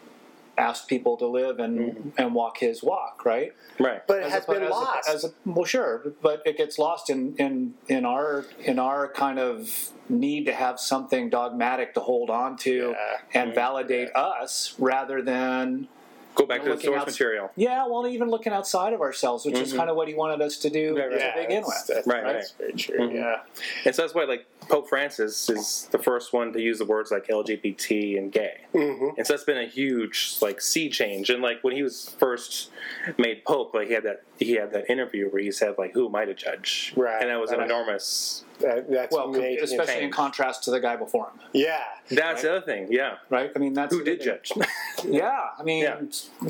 asked 0.60 0.86
people 0.88 1.16
to 1.16 1.26
live 1.26 1.58
and 1.58 2.12
and 2.18 2.34
walk 2.34 2.58
His 2.58 2.82
walk, 2.82 3.24
right? 3.24 3.52
Right. 3.78 4.06
But 4.06 4.18
it 4.18 4.24
As 4.24 4.32
has 4.32 4.44
oppo- 4.44 4.54
been 4.54 4.62
as 4.64 4.68
a- 4.70 4.72
lost. 4.74 5.08
as 5.08 5.24
a- 5.24 5.32
well, 5.46 5.64
sure, 5.64 6.12
but 6.20 6.42
it 6.44 6.56
gets 6.56 6.78
lost 6.78 7.10
in, 7.10 7.34
in 7.36 7.74
in 7.88 8.04
our 8.04 8.44
in 8.60 8.78
our 8.78 9.08
kind 9.08 9.38
of 9.38 9.90
need 10.08 10.44
to 10.46 10.52
have 10.52 10.78
something 10.78 11.30
dogmatic 11.30 11.94
to 11.94 12.00
hold 12.00 12.30
on 12.30 12.56
to 12.58 12.70
Yeah. 12.70 12.84
Mm-hmm. 12.94 13.38
and 13.38 13.54
validate 13.54 14.14
us, 14.14 14.74
rather 14.78 15.22
than 15.22 15.88
Go 16.34 16.46
back 16.46 16.60
to 16.60 16.64
the 16.64 16.70
looking 16.74 16.86
source 16.90 17.02
outs- 17.02 17.12
material. 17.12 17.50
yeah, 17.56 17.86
well, 17.86 18.06
even 18.06 18.30
looking 18.30 18.52
outside 18.52 18.92
of 18.92 19.00
ourselves, 19.00 19.44
which 19.44 19.58
is 19.58 19.72
kind 19.72 19.90
of 19.90 19.96
what 19.96 20.08
he 20.08 20.14
wanted 20.14 20.40
us 20.40 20.56
to 20.58 20.70
do 20.70 20.94
Mm-hmm. 20.94 20.98
Right, 20.98 21.10
right. 21.10 21.18
to 21.18 21.24
yeah, 21.24 21.42
begin 21.42 21.62
that's, 21.62 21.66
with. 21.88 21.96
That's, 21.96 22.06
Right, 22.06 22.24
that's 22.24 22.50
very 22.52 22.72
true. 22.72 22.98
Mhm. 22.98 23.14
Yeah. 23.14 23.40
And 23.84 23.94
so 23.94 24.02
that's 24.02 24.14
why, 24.14 24.24
like, 24.24 24.46
Pope 24.68 24.88
Francis 24.88 25.48
is 25.50 25.88
the 25.90 25.98
first 25.98 26.32
one 26.32 26.52
to 26.52 26.60
use 26.60 26.78
the 26.78 26.84
words 26.84 27.10
like 27.10 27.26
LGBT 27.28 28.16
and 28.16 28.30
gay. 28.32 28.58
Mm-hmm. 28.72 29.18
And 29.18 29.26
so 29.26 29.32
that's 29.34 29.44
been 29.44 29.58
a 29.58 29.66
huge, 29.66 30.36
like, 30.40 30.60
sea 30.60 30.88
change. 30.88 31.28
And, 31.30 31.42
like, 31.42 31.62
when 31.62 31.74
he 31.74 31.82
was 31.82 32.14
first 32.18 32.70
made 33.18 33.44
Pope, 33.44 33.74
like, 33.74 33.88
he 33.88 33.94
had 33.94 34.04
that 34.04 34.22
he 34.38 34.52
had 34.52 34.72
that 34.72 34.88
interview 34.90 35.28
where 35.28 35.42
he 35.42 35.50
said, 35.52 35.74
like, 35.76 35.92
who 35.92 36.06
am 36.08 36.14
I 36.16 36.24
to 36.24 36.32
judge? 36.34 36.94
Right, 36.96 37.20
And 37.20 37.28
that 37.30 37.38
was 37.40 37.50
an 37.50 37.60
enormous. 37.60 38.44
That, 38.60 38.90
that's 38.90 39.12
Well, 39.14 39.28
made 39.28 39.58
especially 39.60 40.04
in 40.04 40.10
contrast 40.10 40.64
to 40.64 40.70
the 40.70 40.80
guy 40.80 40.96
before 40.96 41.26
him, 41.30 41.40
Yeah. 41.52 41.82
That's 42.10 42.42
the 42.42 42.56
other 42.56 42.66
thing, 42.66 42.88
yeah. 42.90 43.16
right? 43.30 43.50
I 43.54 43.58
mean, 43.58 43.74
that's 43.74 43.94
Who 43.94 44.04
did 44.04 44.20
judge? 44.22 44.52
Yeah, 45.04 45.40
I 45.58 45.62
mean, 45.62 45.82
Yeah. 45.82 46.00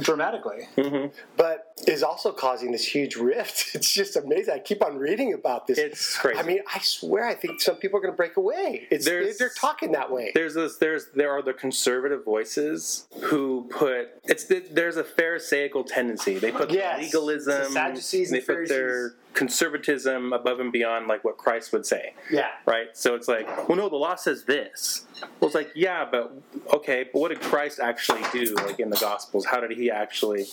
dramatically. 0.00 0.68
Mm-hmm. 0.76 1.08
but 1.36 1.69
is 1.88 2.02
also 2.02 2.32
causing 2.32 2.72
this 2.72 2.84
huge 2.86 3.16
rift. 3.16 3.70
It's 3.80 3.92
just 3.92 4.16
amazing. 4.16 4.54
I 4.54 4.58
keep 4.58 4.84
on 4.84 4.98
reading 4.98 5.32
about 5.32 5.66
this. 5.66 5.78
It's 5.78 6.16
crazy. 6.18 6.38
I 6.38 6.42
mean, 6.42 6.60
I 6.74 6.78
swear, 6.80 7.24
I 7.26 7.34
think 7.34 7.60
some 7.60 7.76
people 7.76 7.98
are 7.98 8.02
going 8.02 8.12
to 8.12 8.16
break 8.16 8.36
away. 8.36 8.86
It's 8.90 9.04
There's- 9.06 9.38
they're 9.38 9.48
talking 9.48 9.92
that 9.92 10.10
way. 10.10 10.32
There's 10.34 10.54
this. 10.54 10.76
There's 10.76 11.06
there 11.14 11.30
are 11.30 11.40
the 11.42 11.52
conservative 11.54 12.24
voices 12.24 13.06
who 13.22 13.66
put 13.70 14.10
it's 14.24 14.44
there's 14.70 14.96
a 14.96 15.04
pharisaical 15.04 15.84
tendency. 15.84 16.38
They 16.38 16.50
put 16.52 16.70
Yes. 16.70 17.00
legalism. 17.00 17.62
The 17.64 17.70
Sadducees 17.70 18.30
they 18.30 18.40
put 18.40 18.68
their 18.68 19.14
conservatism 19.32 20.32
above 20.32 20.60
and 20.60 20.72
beyond 20.72 21.06
like 21.06 21.24
what 21.24 21.36
Christ 21.36 21.72
would 21.72 21.86
say. 21.86 22.14
Yeah. 22.30 22.48
Right. 22.66 22.88
So 22.94 23.14
it's 23.14 23.28
like, 23.28 23.46
well, 23.68 23.76
no, 23.78 23.88
the 23.88 23.96
law 23.96 24.16
says 24.16 24.44
this. 24.44 25.06
Well, 25.38 25.48
it's 25.48 25.54
like, 25.54 25.70
yeah, 25.74 26.06
but 26.10 26.32
okay, 26.74 27.04
but 27.12 27.18
what 27.20 27.28
did 27.28 27.40
Christ 27.40 27.78
actually 27.80 28.22
do? 28.32 28.54
Like 28.56 28.80
in 28.80 28.90
the 28.90 28.96
Gospels, 28.96 29.44
how 29.46 29.60
did 29.60 29.70
he 29.72 29.90
actually? 29.90 30.46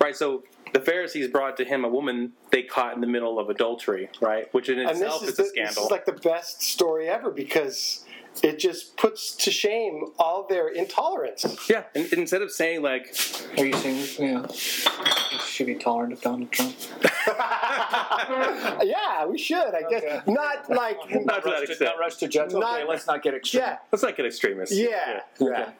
Right. 0.00 0.16
So. 0.16 0.44
The 0.72 0.80
Pharisees 0.80 1.28
brought 1.28 1.56
to 1.58 1.64
him 1.64 1.84
a 1.84 1.88
woman 1.88 2.32
they 2.50 2.62
caught 2.62 2.94
in 2.94 3.00
the 3.00 3.06
middle 3.06 3.38
of 3.38 3.48
adultery, 3.48 4.10
right? 4.20 4.52
Which 4.52 4.68
in 4.68 4.78
itself 4.78 5.22
is, 5.22 5.30
is, 5.30 5.36
the, 5.36 5.42
a 5.42 5.66
this 5.66 5.76
is 5.76 5.90
like 5.90 6.06
the 6.06 6.12
best 6.12 6.62
story 6.62 7.08
ever 7.08 7.30
because 7.30 8.04
it 8.42 8.58
just 8.58 8.96
puts 8.96 9.34
to 9.36 9.50
shame 9.50 10.06
all 10.18 10.46
their 10.46 10.68
intolerance. 10.68 11.44
yeah, 11.68 11.84
and 11.94 12.12
instead 12.12 12.42
of 12.42 12.50
saying 12.50 12.82
like, 12.82 13.14
Are 13.56 13.66
you 13.66 13.72
saying, 13.74 14.06
yeah, 14.18 14.46
should 15.58 15.66
be 15.66 15.74
tolerant 15.74 16.12
of 16.12 16.20
Donald 16.20 16.52
Trump? 16.52 16.72
yeah, 18.84 19.26
we 19.26 19.36
should. 19.36 19.56
I 19.74 19.82
guess 19.90 20.04
Okay. 20.04 20.20
not 20.32 20.70
like 20.70 20.96
Not 21.24 21.42
to 21.42 21.50
that 21.50 21.52
rush 21.52 21.64
to, 21.66 21.70
extent. 21.72 21.80
not 21.90 21.98
rush 21.98 22.14
to 22.16 22.28
judge. 22.28 22.52
Not- 22.52 22.78
okay, 22.80 22.88
let's 22.88 23.06
not 23.08 23.22
get 23.24 23.34
extreme. 23.34 23.62
yeah, 23.64 23.78
let's 23.90 24.04
not 24.04 24.16
get 24.16 24.24
extremists. 24.24 24.76
yeah, 24.76 25.22
yeah. 25.40 25.70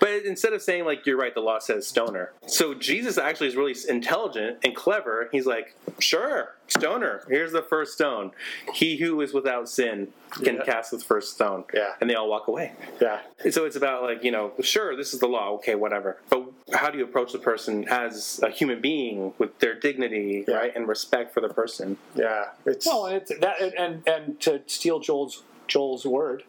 But 0.00 0.24
instead 0.24 0.54
of 0.54 0.60
saying 0.62 0.84
like 0.86 1.06
you're 1.06 1.16
right, 1.16 1.32
the 1.32 1.40
law 1.40 1.60
says 1.60 1.86
stoner. 1.86 2.32
So 2.48 2.74
Jesus 2.74 3.16
actually 3.16 3.46
is 3.46 3.54
really 3.54 3.76
intelligent 3.88 4.58
and 4.64 4.74
clever. 4.74 5.28
He's 5.30 5.46
like, 5.46 5.76
sure, 6.00 6.56
stoner. 6.68 7.22
Here's 7.28 7.52
the 7.52 7.62
first 7.62 7.94
stone. 7.94 8.32
He 8.74 8.96
who 8.98 9.20
is 9.20 9.32
without 9.32 9.68
sin 9.68 10.08
can 10.42 10.56
Yeah. 10.56 10.64
cast 10.64 10.90
the 10.90 10.98
first 10.98 11.34
stone. 11.34 11.64
Yeah. 11.74 11.94
And 12.00 12.08
they 12.08 12.14
all 12.14 12.28
walk 12.28 12.48
away. 12.48 12.72
yeah. 13.00 13.20
So 13.50 13.64
it's 13.64 13.76
about 13.76 14.02
like 14.02 14.22
you 14.24 14.30
know, 14.30 14.52
sure, 14.60 14.94
this 14.96 15.14
is 15.14 15.20
the 15.20 15.28
law. 15.28 15.52
Okay, 15.54 15.74
whatever. 15.74 16.18
But 16.28 16.44
how 16.74 16.90
do 16.90 16.98
you 16.98 17.04
approach 17.04 17.32
the 17.32 17.38
person 17.38 17.86
as 17.88 18.40
a 18.42 18.50
human 18.50 18.80
being 18.80 19.32
with 19.38 19.58
their 19.58 19.74
dignity, 19.74 20.44
Yeah. 20.46 20.54
right, 20.56 20.72
and 20.76 20.86
respect 20.88 21.32
for 21.34 21.40
the 21.40 21.48
person? 21.48 21.96
Yeah, 22.14 22.50
it's 22.66 22.86
Well, 22.86 23.06
and 23.06 23.16
it's 23.16 23.32
that, 23.38 23.60
and, 23.60 23.74
and 23.74 24.02
and 24.08 24.40
to 24.42 24.62
steal 24.66 25.00
Joel's 25.00 25.42
Joel's 25.66 26.04
word, 26.06 26.44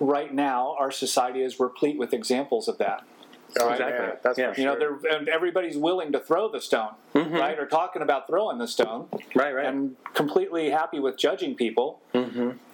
right 0.00 0.32
now 0.34 0.74
our 0.78 0.90
society 0.90 1.42
is 1.42 1.58
replete 1.60 1.98
with 1.98 2.12
examples 2.12 2.68
of 2.68 2.78
that. 2.78 3.04
Oh, 3.60 3.70
exactly. 3.70 4.06
yeah, 4.06 4.14
that's 4.22 4.38
Yeah. 4.38 4.54
You 4.56 4.64
know, 4.64 4.78
they're 4.78 4.98
and 5.16 5.28
everybody's 5.28 5.76
willing 5.76 6.12
to 6.12 6.20
throw 6.20 6.48
the 6.50 6.60
stone, 6.60 6.90
right? 7.14 7.58
Or 7.58 7.66
talking 7.66 8.02
about 8.02 8.26
throwing 8.26 8.58
the 8.58 8.68
stone, 8.68 9.08
Right, 9.34 9.54
right. 9.54 9.66
and 9.66 9.96
completely 10.14 10.70
happy 10.70 10.98
with 11.00 11.16
judging 11.16 11.54
people, 11.54 12.00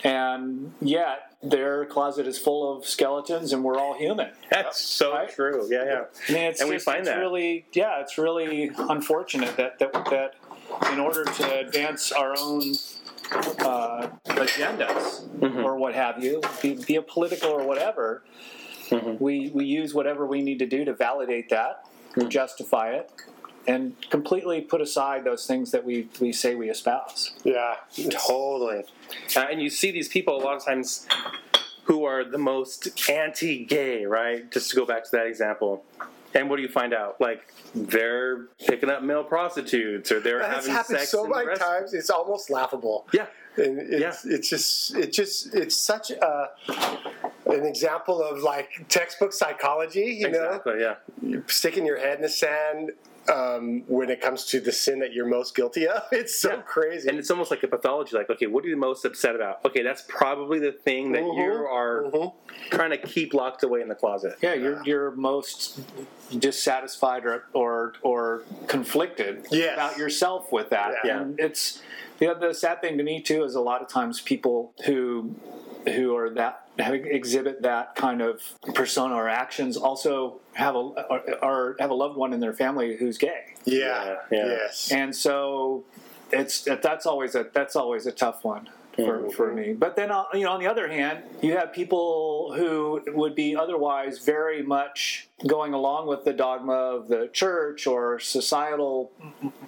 and 0.05 0.73
yet 0.81 1.35
their 1.43 1.85
closet 1.87 2.27
is 2.27 2.39
full 2.39 2.77
of 2.77 2.87
skeletons, 2.87 3.53
and 3.53 3.65
we're 3.65 3.79
all 3.79 3.95
human. 3.95 4.31
That's 4.51 4.81
so 4.81 5.13
Right? 5.13 5.29
true. 5.29 5.67
Yeah, 5.71 5.85
yeah. 5.85 6.05
I 6.29 6.33
mean, 6.33 6.43
it's 6.45 6.61
And 6.61 6.71
we 6.71 6.79
find 6.79 7.01
it's 7.01 7.09
that. 7.09 7.19
really, 7.19 7.67
yeah, 7.73 8.01
it's 8.01 8.17
really 8.19 8.71
unfortunate 8.77 9.57
that 9.57 9.79
that 9.81 9.93
that 9.93 10.35
in 10.93 10.99
order 11.01 11.25
to 11.25 11.59
advance 11.61 12.13
our 12.13 12.35
own 12.39 12.63
uh, 13.61 14.09
agendas 14.27 15.29
Mm-hmm. 15.43 15.65
or 15.65 15.77
what 15.77 15.95
have 15.95 16.23
you, 16.23 16.41
be, 16.63 16.75
be 16.87 16.95
it 16.95 17.09
political 17.09 17.51
or 17.51 17.65
whatever, 17.67 18.23
Mm-hmm. 18.93 19.25
we 19.25 19.51
we 19.55 19.65
use 19.65 19.95
whatever 19.95 20.27
we 20.27 20.43
need 20.43 20.59
to 20.61 20.67
do 20.67 20.85
to 20.85 20.93
validate 20.95 21.49
that, 21.51 21.85
Mm-hmm. 22.17 22.29
justify 22.29 22.91
it, 22.91 23.11
and 23.67 23.95
completely 24.11 24.61
put 24.61 24.83
aside 24.83 25.25
those 25.25 25.47
things 25.47 25.71
that 25.71 25.83
we 25.85 26.09
we 26.21 26.31
say 26.33 26.55
we 26.55 26.69
espouse. 26.69 27.33
yeah, 27.43 27.77
Totally. 28.11 28.85
Uh, 29.35 29.41
and 29.51 29.63
you 29.63 29.71
see 29.71 29.91
these 29.93 30.09
people 30.09 30.37
a 30.37 30.43
lot 30.45 30.57
of 30.57 30.65
times 30.65 31.07
who 31.85 32.05
are 32.05 32.23
the 32.23 32.39
most 32.39 33.09
anti-gay, 33.11 34.05
right? 34.05 34.51
Just 34.53 34.71
to 34.71 34.77
go 34.77 34.85
back 34.85 35.05
to 35.05 35.11
that 35.13 35.27
example. 35.27 35.85
And 36.35 36.49
what 36.51 36.57
do 36.57 36.63
you 36.63 36.69
find 36.69 36.93
out? 36.95 37.21
Like 37.21 37.41
they're 37.75 38.47
picking 38.67 38.91
up 38.91 39.03
male 39.03 39.25
prostitutes, 39.25 40.13
or 40.13 40.21
they're 40.21 40.39
That's 40.41 40.57
having 40.67 40.73
happened 40.73 40.99
sex 40.99 41.11
so 41.11 41.25
in 41.25 41.31
many 41.31 41.47
rest- 41.47 41.61
times. 41.63 41.95
It's 41.95 42.11
almost 42.11 42.51
laughable. 42.51 43.07
Yeah, 43.13 43.27
and 43.57 43.79
it's, 43.79 44.25
it's 44.27 44.49
just 44.51 44.95
it's 44.97 45.17
just 45.17 45.55
it's 45.55 45.77
such 45.77 46.11
a 46.11 46.51
an 47.53 47.67
example 47.67 48.23
of 48.23 48.41
like 48.43 48.71
textbook 48.89 49.33
psychology 49.33 50.19
you 50.21 50.27
exactly. 50.27 50.75
Yeah, 50.81 50.95
know 51.23 51.29
You're 51.29 51.45
sticking 51.49 51.87
your 51.87 51.99
head 51.99 52.17
in 52.17 52.23
the 52.23 52.29
sand 52.29 52.93
um, 53.33 53.85
when 53.87 54.11
it 54.11 54.21
comes 54.21 54.47
to 54.47 54.59
the 54.61 54.73
sin 54.73 54.99
that 54.99 55.13
you're 55.13 55.27
most 55.27 55.55
guilty 55.55 55.87
of 55.87 56.03
it's 56.13 56.37
so 56.41 56.51
Yeah. 56.51 56.63
crazy 56.63 57.09
and 57.09 57.19
it's 57.19 57.31
almost 57.31 57.51
like 57.53 57.63
a 57.63 57.69
pathology. 57.69 58.17
Like, 58.17 58.29
okay, 58.31 58.47
what 58.47 58.65
are 58.65 58.69
you 58.69 58.77
most 58.77 59.05
upset 59.05 59.37
about? 59.37 59.65
Okay, 59.65 59.83
that's 59.83 60.03
probably 60.09 60.59
the 60.59 60.73
thing 60.73 61.13
that 61.13 61.21
you 61.23 61.27
Mhm, 61.29 61.73
are 61.73 62.03
mhm. 62.13 62.33
trying 62.71 62.91
to 62.91 62.99
keep 62.99 63.33
locked 63.33 63.63
away 63.63 63.81
in 63.81 63.89
the 63.89 63.95
closet. 63.95 64.37
Yeah, 64.43 64.55
you're 64.55 64.83
you're 64.85 65.11
most 65.13 65.81
dissatisfied 66.37 67.25
or 67.25 67.45
or, 67.53 67.93
or 68.03 68.43
conflicted 68.67 69.47
Yes. 69.51 69.75
about 69.75 69.99
yourself 69.99 70.51
with 70.51 70.71
that. 70.71 70.95
Yeah. 71.05 71.21
And 71.21 71.39
it's 71.39 71.81
the 72.23 72.35
the 72.35 72.55
sad 72.55 72.81
thing 72.81 72.97
to 72.99 73.05
me 73.05 73.21
too 73.21 73.45
is 73.45 73.55
a 73.55 73.61
lot 73.61 73.83
of 73.83 73.89
times 73.89 74.21
people 74.21 74.73
who 74.87 75.35
who 75.95 76.15
are 76.17 76.31
that 76.31 76.67
have, 76.79 76.95
exhibit 76.95 77.63
that 77.63 77.95
kind 77.97 78.23
of 78.23 78.41
persona 78.75 79.15
or 79.15 79.29
actions 79.29 79.77
also 79.77 80.41
have 80.53 80.75
a 80.75 80.79
or, 80.79 81.23
or 81.43 81.77
have 81.81 81.91
a 81.91 81.95
loved 81.95 82.17
one 82.17 82.33
in 82.33 82.41
their 82.41 82.53
family 82.53 82.97
who's 82.97 83.19
gay, 83.19 83.55
yeah, 83.65 84.17
Yeah, 84.31 84.39
yeah. 84.39 84.47
yes 84.47 84.93
and 84.93 85.15
so 85.15 85.85
it's 86.31 86.67
that's 86.83 87.07
always 87.07 87.35
a 87.35 87.47
that's 87.53 87.77
always 87.77 88.07
a 88.07 88.13
tough 88.13 88.45
one. 88.45 88.69
For, 88.95 89.31
for 89.31 89.53
me. 89.53 89.73
But 89.73 89.97
then, 89.97 90.11
uh, 90.11 90.25
you 90.35 90.45
know, 90.45 90.53
on 90.53 90.61
the 90.61 90.67
other 90.67 90.89
hand, 90.89 91.23
you 91.41 91.57
have 91.57 91.73
people 91.73 92.53
who 92.57 93.03
would 93.09 93.35
be 93.35 93.57
otherwise 93.57 94.19
very 94.19 94.63
much 94.63 95.29
going 95.47 95.73
along 95.73 96.09
with 96.09 96.25
the 96.25 96.33
dogma 96.33 96.73
of 96.73 97.09
the 97.09 97.29
church 97.33 97.87
or 97.87 98.19
societal 98.19 99.11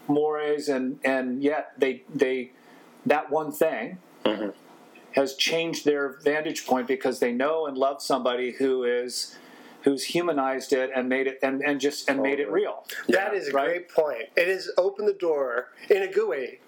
mores, 0.09 0.69
and 0.69 0.99
and 1.05 1.43
yet 1.43 1.73
they 1.79 2.03
they 2.15 2.53
that 3.07 3.31
one 3.31 3.53
thing 3.53 3.99
has 5.13 5.35
changed 5.35 5.85
their 5.85 6.19
vantage 6.25 6.67
point 6.67 6.89
because 6.89 7.21
they 7.21 7.33
know 7.33 7.67
and 7.67 7.79
love 7.79 8.03
somebody 8.03 8.53
who 8.53 8.85
is 8.85 9.37
who's 9.83 10.05
humanized 10.05 10.73
it 10.73 10.91
and 10.97 11.09
made 11.09 11.27
it 11.27 11.39
and, 11.43 11.63
and 11.63 11.81
just 11.81 12.09
and 12.09 12.21
made 12.21 12.41
it 12.41 12.51
real. 12.51 12.85
That 13.09 13.35
is 13.35 13.49
a 13.49 13.53
right? 13.53 13.67
great 13.67 13.91
point. 13.91 14.25
It 14.37 14.49
has 14.49 14.71
opened 14.77 15.09
the 15.09 15.15
door 15.15 15.69
in 15.91 16.03
a 16.03 16.09
good 16.09 16.29
way 16.29 16.59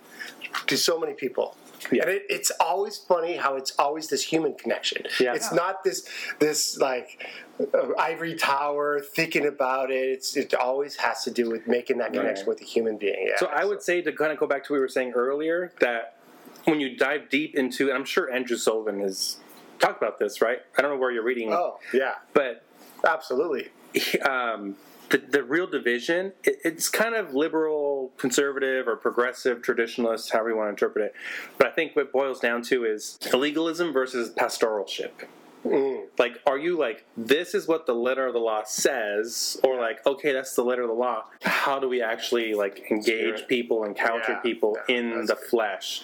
to 0.67 0.77
so 0.77 0.99
many 0.99 1.15
people. 1.15 1.57
And 1.91 2.11
it, 2.11 2.27
it's 2.29 2.51
always 2.61 2.97
funny 2.97 3.37
how 3.37 3.57
it's 3.57 3.73
always 3.79 4.09
this 4.09 4.23
human 4.23 4.55
connection. 4.55 5.05
Yeah. 5.21 5.35
It's 5.35 5.53
not 5.53 5.85
this 5.85 6.09
this 6.39 6.79
like 6.79 7.27
uh, 7.61 7.95
ivory 7.99 8.35
tower 8.35 9.01
thinking 9.01 9.47
about 9.47 9.91
it. 9.91 10.09
It's 10.09 10.37
it 10.37 10.55
always 10.55 10.97
has 10.97 11.25
to 11.25 11.31
do 11.31 11.51
with 11.51 11.67
making 11.67 11.99
that 11.99 12.13
connection 12.13 12.47
with 12.47 12.61
a 12.61 12.65
human 12.65 12.97
being. 12.97 13.29
Yeah. 13.29 13.39
So 13.39 13.47
I 13.47 13.65
would 13.65 13.83
say 13.83 14.03
to 14.03 14.13
kind 14.13 14.33
of 14.33 14.39
go 14.39 14.47
back 14.47 14.65
to 14.65 14.73
what 14.73 14.77
we 14.77 14.81
were 14.81 14.89
saying 14.89 15.13
earlier 15.13 15.73
that 15.81 16.17
when 16.65 16.81
you 16.81 16.97
dive 16.97 17.29
deep 17.31 17.55
into, 17.55 17.89
and 17.89 17.97
I'm 17.97 18.05
sure 18.05 18.31
Andrew 18.33 18.57
Sullivan 18.57 19.01
has 19.01 19.39
talked 19.79 20.03
about 20.03 20.19
this, 20.19 20.41
right? 20.43 20.59
I 20.77 20.83
don't 20.83 20.91
know 20.91 20.99
where 20.99 21.11
you're 21.13 21.23
reading, 21.25 21.53
Oh 21.53 21.79
yeah, 21.93 22.15
but 22.33 22.65
absolutely. 23.05 23.69
um, 24.29 24.77
the, 25.11 25.19
the 25.19 25.43
real 25.43 25.67
division, 25.67 26.33
it, 26.45 26.57
it's 26.65 26.89
kind 26.89 27.15
of 27.15 27.35
liberal, 27.35 28.13
conservative, 28.17 28.89
or 28.89 28.97
progressive, 28.97 29.63
traditionalist, 29.63 30.33
however 30.33 30.51
you 30.51 30.57
want 30.57 30.67
to 30.67 30.71
interpret 30.71 31.05
it. 31.07 31.15
But 31.59 31.69
I 31.69 31.71
think 31.71 31.95
what 31.97 32.07
it 32.07 32.13
boils 32.13 32.41
down 32.41 32.63
to 32.65 32.85
is 32.85 33.19
legalism 33.33 33.93
versus 33.93 34.31
pastoralship. 34.31 35.11
Mm. 35.65 36.05
Like, 36.19 36.41
are 36.47 36.59
you 36.59 36.79
like, 36.79 37.05
this 37.17 37.53
is 37.55 37.67
what 37.67 37.87
the 37.87 37.95
letter 37.95 38.27
of 38.27 38.35
the 38.35 38.39
law 38.39 38.63
says, 38.65 39.59
or 39.65 39.81
like, 39.81 40.05
okay, 40.07 40.33
that's 40.33 40.55
the 40.55 40.63
letter 40.63 40.83
of 40.83 40.89
the 40.89 40.95
law. 40.95 41.25
How 41.43 41.81
do 41.81 41.89
we 41.89 42.01
actually 42.03 42.55
like 42.55 42.91
engage 42.91 43.37
Spirit. 43.39 43.49
people, 43.49 43.85
encounter 43.85 44.33
Yeah, 44.33 44.41
people 44.41 44.77
yeah, 44.89 44.97
in 44.97 45.11
the 45.27 45.35
good. 45.35 45.39
flesh? 45.51 46.03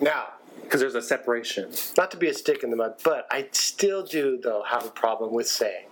Now, 0.00 0.28
Because 0.62 0.80
there's 0.80 0.94
a 0.94 1.02
separation. 1.02 1.72
not 1.96 2.12
to 2.12 2.16
be 2.16 2.28
a 2.28 2.34
stick 2.34 2.62
in 2.62 2.70
the 2.70 2.76
mud, 2.76 3.00
but 3.02 3.26
I 3.32 3.48
still 3.50 4.04
do 4.04 4.38
though 4.40 4.62
have 4.62 4.86
a 4.86 4.90
problem 4.90 5.32
with 5.32 5.48
saying. 5.48 5.86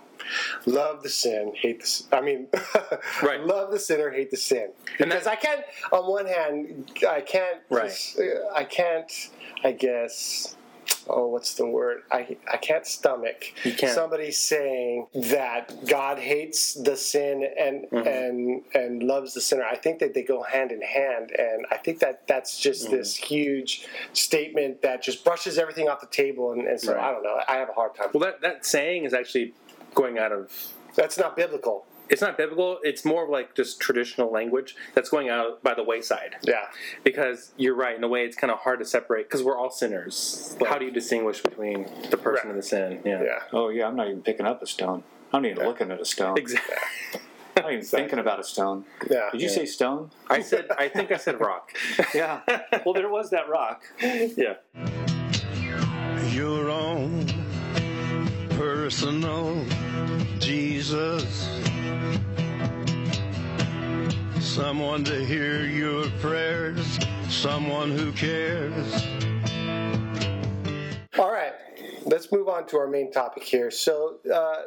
Love 0.65 1.03
the 1.03 1.09
sin, 1.09 1.53
hate 1.55 1.81
the—I 1.81 2.21
mean, 2.21 2.47
Right. 3.23 3.41
love 3.43 3.71
the 3.71 3.79
sinner, 3.79 4.09
hate 4.09 4.31
the 4.31 4.37
sin. 4.37 4.69
Because 4.97 5.27
I 5.27 5.35
can't. 5.35 5.61
On 5.91 6.09
one 6.09 6.25
hand, 6.25 6.91
I 7.09 7.21
can't. 7.21 7.59
Right. 7.69 7.89
just- 7.89 8.19
I 8.53 8.63
can't. 8.63 9.11
I 9.63 9.71
guess. 9.71 10.55
Oh, 11.07 11.27
what's 11.27 11.53
the 11.55 11.65
word? 11.67 12.01
I 12.11 12.35
I 12.51 12.57
can't 12.57 12.85
stomach 12.85 13.53
can't. 13.63 13.93
somebody 13.93 14.31
saying 14.31 15.07
that 15.15 15.73
God 15.87 16.17
hates 16.19 16.73
the 16.75 16.95
sin 16.97 17.47
and 17.57 17.85
Mm-hmm. 17.89 18.07
and 18.07 18.61
and 18.75 19.03
loves 19.03 19.33
the 19.33 19.41
sinner. 19.41 19.63
I 19.63 19.75
think 19.75 19.99
that 19.99 20.13
they 20.13 20.23
go 20.23 20.41
hand 20.43 20.71
in 20.71 20.81
hand, 20.81 21.31
and 21.37 21.65
I 21.71 21.77
think 21.77 21.99
that 21.99 22.27
that's 22.27 22.59
just 22.59 22.87
Mm-hmm. 22.87 22.95
this 22.97 23.15
huge 23.15 23.87
statement 24.13 24.81
that 24.81 25.01
just 25.01 25.23
brushes 25.23 25.57
everything 25.57 25.87
off 25.89 25.99
the 26.01 26.07
table. 26.07 26.51
And, 26.53 26.67
and 26.67 26.79
so 26.79 26.93
Right. 26.93 27.03
I 27.03 27.11
don't 27.11 27.23
know. 27.23 27.39
I 27.47 27.55
have 27.57 27.69
a 27.69 27.73
hard 27.73 27.95
time. 27.95 28.09
Well, 28.13 28.21
that, 28.21 28.41
that 28.41 28.65
saying 28.65 29.05
is 29.05 29.13
actually 29.13 29.53
going 29.95 30.17
out 30.17 30.31
of 30.31 30.51
That's 30.95 31.17
not 31.17 31.35
biblical. 31.35 31.85
it's 32.09 32.21
not 32.21 32.37
biblical. 32.37 32.79
It's 32.83 33.05
more 33.05 33.23
of 33.25 33.29
like 33.29 33.55
just 33.55 33.79
traditional 33.79 34.31
language 34.31 34.75
that's 34.95 35.09
going 35.09 35.29
out 35.29 35.61
by 35.63 35.73
the 35.75 35.83
wayside. 35.83 36.37
Yeah. 36.43 36.65
Because 37.03 37.51
you're 37.57 37.75
right. 37.75 37.95
In 37.95 38.03
a 38.03 38.07
way, 38.07 38.25
it's 38.25 38.35
kind 38.35 38.51
of 38.51 38.59
hard 38.59 38.79
to 38.79 38.85
separate 38.85 39.27
because 39.29 39.43
we're 39.43 39.57
all 39.57 39.69
sinners. 39.69 40.57
How 40.67 40.77
do 40.79 40.85
you 40.85 40.91
distinguish 40.91 41.41
between 41.41 41.83
the 42.09 42.17
person 42.17 42.47
Right. 42.47 42.55
and 42.55 42.57
the 42.57 42.63
sin? 42.63 43.01
Yeah. 43.05 43.23
Yeah. 43.23 43.39
Oh 43.53 43.69
yeah, 43.69 43.87
I'm 43.87 43.95
not 43.95 44.07
even 44.07 44.21
picking 44.23 44.45
up 44.47 44.61
a 44.63 44.67
stone. 44.67 45.03
I'm 45.31 45.43
not 45.43 45.51
even 45.51 45.65
looking 45.65 45.91
at 45.91 46.01
a 46.01 46.05
stone. 46.05 46.37
Exactly. 46.37 46.75
I'm 47.57 47.63
not 47.63 47.73
even 47.73 47.85
thinking 47.85 48.19
about 48.19 48.39
a 48.39 48.43
stone. 48.43 48.85
Yeah. 49.11 49.29
Did 49.31 49.41
you 49.41 49.49
say 49.49 49.65
stone? 49.65 50.09
I 50.29 50.41
said. 50.41 50.67
I 50.77 50.87
think 50.87 51.11
I 51.11 51.17
said 51.17 51.39
rock. 51.39 51.73
Yeah. 52.15 52.39
well, 52.85 52.93
there 52.93 53.09
was 53.09 53.29
that 53.31 53.47
rock. 53.49 53.83
yeah. 54.01 54.55
your 56.31 56.69
own 56.69 57.25
personal 58.89 59.63
Jesus. 60.39 61.47
Someone 64.39 65.03
to 65.03 65.23
hear 65.23 65.63
your 65.67 66.09
prayers, 66.21 66.97
someone 67.29 67.91
who 67.91 68.11
cares. 68.13 69.05
All 71.19 71.31
right, 71.31 71.53
let's 72.11 72.31
move 72.31 72.47
on 72.47 72.65
to 72.67 72.77
our 72.77 72.87
main 72.87 73.11
topic 73.11 73.43
here. 73.43 73.69
So, 73.71 74.17
uh, 74.33 74.63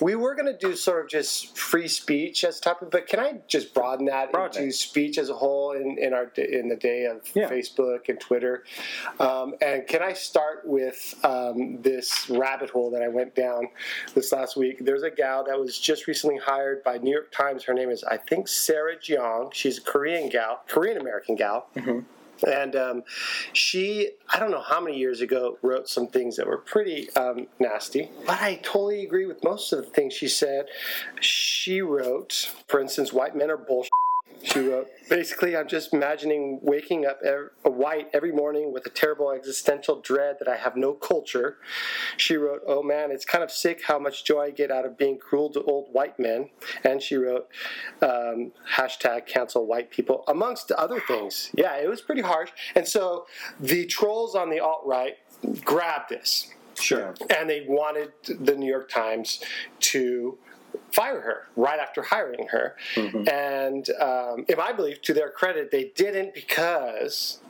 we 0.00 0.14
were 0.14 0.34
going 0.34 0.46
to 0.52 0.58
do 0.58 0.74
sort 0.76 1.04
of 1.04 1.10
just 1.10 1.56
free 1.56 1.88
speech 1.88 2.44
as 2.44 2.60
topic, 2.60 2.90
but 2.90 3.06
can 3.06 3.20
I 3.20 3.40
just 3.48 3.74
broaden 3.74 4.06
that 4.06 4.30
Broaden 4.32 4.62
into 4.62 4.68
it. 4.68 4.76
speech 4.76 5.18
as 5.18 5.28
a 5.28 5.34
whole 5.34 5.72
in, 5.72 5.96
in 5.98 6.12
our 6.14 6.24
in 6.36 6.68
the 6.68 6.76
day 6.76 7.04
of 7.04 7.22
Yeah. 7.34 7.48
Facebook 7.50 8.08
and 8.08 8.18
Twitter? 8.20 8.64
Um, 9.20 9.54
and 9.60 9.86
can 9.86 10.02
I 10.02 10.12
start 10.12 10.62
with 10.64 11.14
um, 11.24 11.80
this 11.82 12.28
rabbit 12.30 12.70
hole 12.70 12.90
that 12.92 13.02
I 13.02 13.08
went 13.08 13.34
down 13.34 13.68
this 14.14 14.32
last 14.32 14.56
week? 14.56 14.84
There's 14.84 15.02
a 15.02 15.10
gal 15.10 15.44
that 15.44 15.58
was 15.58 15.78
just 15.78 16.06
recently 16.06 16.38
hired 16.38 16.82
by 16.84 16.98
New 16.98 17.10
York 17.12 17.32
Times. 17.32 17.64
Her 17.64 17.74
name 17.74 17.90
is 17.90 18.04
I 18.04 18.16
think 18.16 18.48
Sarah 18.48 18.96
Jeong. 18.96 19.52
She's 19.52 19.78
a 19.78 19.82
Korean 19.82 20.28
gal, 20.28 20.60
Korean 20.68 20.98
American 20.98 21.34
gal. 21.36 21.66
And 22.46 22.76
um, 22.76 23.02
she, 23.52 24.10
I 24.28 24.38
don't 24.38 24.50
know 24.50 24.62
how 24.62 24.80
many 24.80 24.98
years 24.98 25.20
ago, 25.20 25.58
wrote 25.62 25.88
some 25.88 26.06
things 26.06 26.36
that 26.36 26.46
were 26.46 26.58
pretty 26.58 27.10
um, 27.16 27.46
nasty. 27.58 28.10
But 28.26 28.40
I 28.40 28.60
totally 28.62 29.04
agree 29.04 29.26
with 29.26 29.42
most 29.42 29.72
of 29.72 29.84
the 29.84 29.90
things 29.90 30.14
she 30.14 30.28
said. 30.28 30.66
She 31.20 31.80
wrote, 31.80 32.52
for 32.66 32.80
instance, 32.80 33.12
white 33.12 33.36
men 33.36 33.50
are 33.50 33.56
bullshit. 33.56 33.87
She 34.48 34.60
wrote, 34.60 34.88
basically, 35.10 35.56
I'm 35.56 35.68
just 35.68 35.92
imagining 35.92 36.58
waking 36.62 37.04
up 37.04 37.20
ev- 37.22 37.50
a 37.64 37.70
white 37.70 38.08
every 38.14 38.32
morning 38.32 38.72
with 38.72 38.86
a 38.86 38.90
terrible 38.90 39.30
existential 39.30 40.00
dread 40.00 40.36
that 40.38 40.48
I 40.48 40.56
have 40.56 40.74
no 40.74 40.94
culture. 40.94 41.58
She 42.16 42.36
wrote, 42.36 42.62
Oh 42.66 42.82
man, 42.82 43.10
it's 43.10 43.26
kind 43.26 43.44
of 43.44 43.50
sick 43.50 43.82
how 43.84 43.98
much 43.98 44.24
joy 44.24 44.44
I 44.44 44.50
get 44.50 44.70
out 44.70 44.86
of 44.86 44.96
being 44.96 45.18
cruel 45.18 45.50
to 45.50 45.62
old 45.64 45.88
white 45.92 46.18
men. 46.18 46.48
And 46.82 47.02
she 47.02 47.16
wrote, 47.16 47.48
um, 48.00 48.52
hashtag 48.76 49.26
cancel 49.26 49.66
white 49.66 49.90
people, 49.90 50.24
amongst 50.26 50.72
other 50.72 51.00
things. 51.00 51.50
Yeah, 51.54 51.76
it 51.76 51.88
was 51.88 52.00
pretty 52.00 52.22
harsh. 52.22 52.50
And 52.74 52.88
so 52.88 53.26
the 53.60 53.84
trolls 53.86 54.34
on 54.34 54.48
the 54.48 54.60
alt 54.60 54.82
right 54.86 55.16
grabbed 55.62 56.08
this. 56.08 56.50
Sure. 56.74 57.14
And 57.28 57.50
they 57.50 57.66
wanted 57.68 58.12
the 58.24 58.56
New 58.56 58.68
York 58.68 58.88
Times 58.88 59.42
to 59.80 60.38
fire 60.92 61.20
her 61.20 61.48
right 61.56 61.78
after 61.78 62.02
hiring 62.02 62.48
her. 62.48 62.76
And 63.28 63.88
um, 64.00 64.44
in 64.48 64.56
my 64.56 64.72
belief, 64.72 65.02
to 65.02 65.14
their 65.14 65.30
credit, 65.30 65.70
they 65.70 65.92
didn't 65.94 66.34
because 66.34 67.40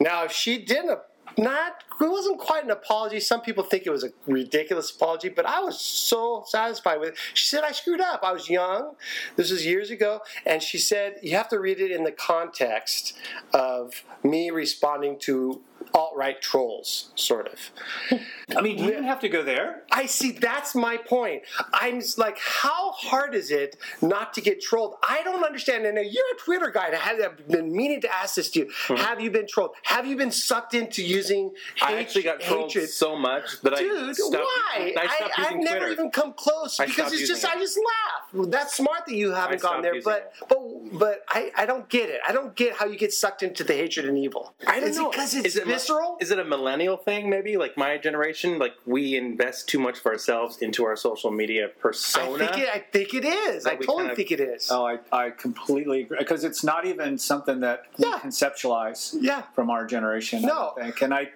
now 0.00 0.24
if 0.24 0.32
she 0.32 0.58
didn't. 0.58 1.00
Not, 1.36 1.82
it 2.00 2.08
wasn't 2.08 2.38
quite 2.38 2.62
an 2.62 2.70
apology. 2.70 3.18
Some 3.18 3.40
people 3.40 3.64
think 3.64 3.86
it 3.86 3.90
was 3.90 4.04
a 4.04 4.10
ridiculous 4.26 4.94
apology, 4.94 5.30
but 5.30 5.44
I 5.44 5.58
was 5.58 5.80
so 5.80 6.44
satisfied 6.46 7.00
with 7.00 7.08
it. 7.08 7.16
She 7.32 7.46
said, 7.46 7.64
I 7.64 7.72
screwed 7.72 8.00
up. 8.00 8.20
I 8.22 8.30
was 8.30 8.48
young. 8.48 8.94
This 9.34 9.50
was 9.50 9.66
years 9.66 9.90
ago. 9.90 10.20
And 10.46 10.62
she 10.62 10.78
said, 10.78 11.16
you 11.22 11.34
have 11.34 11.48
to 11.48 11.58
read 11.58 11.80
it 11.80 11.90
in 11.90 12.04
the 12.04 12.12
context 12.12 13.14
of 13.52 14.04
me 14.22 14.50
responding 14.50 15.18
to 15.20 15.60
alt 15.94 16.12
right 16.16 16.40
trolls, 16.40 17.10
sort 17.14 17.48
of. 17.48 18.20
I 18.56 18.60
mean, 18.60 18.76
do 18.76 18.84
you 18.84 18.90
even 18.90 19.04
have 19.04 19.20
to 19.20 19.28
go 19.28 19.42
there? 19.42 19.84
I 19.92 20.06
see. 20.06 20.32
That's 20.32 20.74
my 20.74 20.96
point. 20.96 21.42
I'm 21.72 22.02
like, 22.18 22.38
how 22.38 22.92
hard 22.92 23.34
is 23.34 23.50
it 23.50 23.76
not 24.02 24.34
to 24.34 24.40
get 24.40 24.60
trolled? 24.60 24.96
I 25.08 25.22
don't 25.22 25.44
understand. 25.44 25.86
And 25.86 25.96
uh, 25.96 26.00
you're 26.00 26.24
a 26.34 26.38
Twitter 26.38 26.70
guy. 26.70 26.88
I 26.88 27.14
have 27.22 27.48
been 27.48 27.74
meaning 27.74 28.00
to 28.02 28.14
ask 28.14 28.34
this 28.34 28.50
to 28.50 28.60
you. 28.60 28.70
Hmm. 28.88 28.96
Have 28.96 29.20
you 29.20 29.30
been 29.30 29.46
trolled? 29.46 29.70
Have 29.84 30.06
you 30.06 30.16
been 30.16 30.32
sucked 30.32 30.74
into 30.74 31.02
using 31.02 31.52
I 31.80 31.98
actually 31.98 32.24
got 32.24 32.40
trolled 32.40 32.72
hatred? 32.72 32.90
so 32.90 33.16
much 33.16 33.60
that 33.62 33.74
I 33.74 33.78
Dude, 33.78 34.16
why? 34.18 34.94
I 34.98 35.30
I, 35.36 35.44
have 35.44 35.56
never 35.56 35.88
even 35.88 36.10
come 36.10 36.32
close 36.32 36.80
I 36.80 36.86
because 36.86 37.12
it's 37.12 37.28
just 37.28 37.42
using 37.44 37.50
I 37.50 37.60
just 37.60 37.78
laugh. 37.78 38.50
That's 38.50 38.74
smart 38.74 39.06
that 39.06 39.14
you 39.14 39.30
haven't 39.30 39.62
gone 39.62 39.82
there, 39.82 40.00
but 40.02 40.32
but 40.48 40.60
but 40.92 41.24
I, 41.28 41.52
I 41.56 41.66
don't 41.66 41.88
get 41.88 42.10
it. 42.10 42.20
I 42.26 42.32
don't 42.32 42.54
get 42.56 42.74
how 42.74 42.86
you 42.86 42.98
get 42.98 43.12
sucked 43.12 43.42
into 43.42 43.62
the 43.62 43.74
hatred 43.74 44.06
and 44.06 44.18
evil. 44.18 44.54
I 44.66 44.80
don't 44.80 44.88
is 44.88 44.96
know. 44.96 45.08
it 45.08 45.12
because 45.12 45.34
it's 45.34 45.46
is 45.46 45.56
it, 45.56 45.66
visceral? 45.84 46.16
Is 46.20 46.30
it 46.30 46.38
a 46.38 46.44
millennial 46.44 46.96
thing? 46.96 47.28
Maybe 47.30 47.56
like 47.56 47.76
my 47.76 47.96
generation, 47.98 48.58
like 48.58 48.74
we 48.86 49.16
invest 49.16 49.68
too 49.68 49.78
much 49.78 49.98
of 49.98 50.06
ourselves 50.06 50.58
into 50.58 50.84
our 50.84 50.96
social 50.96 51.30
media 51.30 51.66
I 51.66 51.68
persona. 51.80 52.38
think 52.38 52.58
it, 52.58 52.68
I 52.72 52.78
think 52.78 53.14
it 53.14 53.24
is. 53.24 53.66
I 53.66 53.76
totally 53.76 53.96
kind 53.98 54.10
of- 54.10 54.16
think 54.16 54.30
it 54.32 54.40
is. 54.40 54.70
Oh, 54.70 54.86
I, 54.86 54.98
I 55.12 55.30
completely 55.30 56.02
agree 56.02 56.18
because 56.18 56.44
it's 56.44 56.64
not 56.64 56.86
even 56.86 57.18
something 57.18 57.60
that 57.60 57.86
we 57.98 58.04
conceptualize 58.04 59.14
Yeah. 59.20 59.42
from 59.54 59.70
our 59.70 59.86
generation. 59.86 60.44
I 60.44 60.48
No. 60.48 60.54
don't 60.76 60.84
think. 60.84 61.02
and 61.02 61.14
I, 61.14 61.30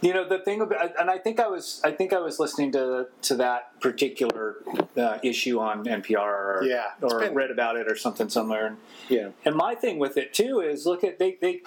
you 0.00 0.12
know, 0.14 0.28
the 0.28 0.38
thing 0.38 0.60
about, 0.60 0.98
and 1.00 1.10
I 1.10 1.18
think 1.18 1.40
I 1.40 1.48
was, 1.48 1.80
I 1.84 1.90
think 1.92 2.12
I 2.12 2.18
was 2.20 2.38
listening 2.38 2.72
to 2.72 3.06
to 3.22 3.34
that 3.36 3.80
particular 3.80 4.56
uh, 4.96 5.18
issue 5.22 5.58
on 5.60 5.84
NPR, 5.84 6.18
or, 6.18 6.62
Yeah, 6.64 6.90
or 7.00 7.20
been- 7.20 7.34
read 7.34 7.50
about 7.50 7.76
it 7.76 7.90
or 7.90 7.96
something 7.96 8.28
somewhere. 8.28 8.66
And, 8.66 8.76
yeah. 9.08 9.28
and 9.44 9.54
my 9.54 9.74
thing 9.74 9.98
with 9.98 10.16
it 10.16 10.32
too 10.32 10.60
is 10.60 10.86
look 10.86 11.04
at 11.04 11.18
they 11.18 11.36
they. 11.40 11.62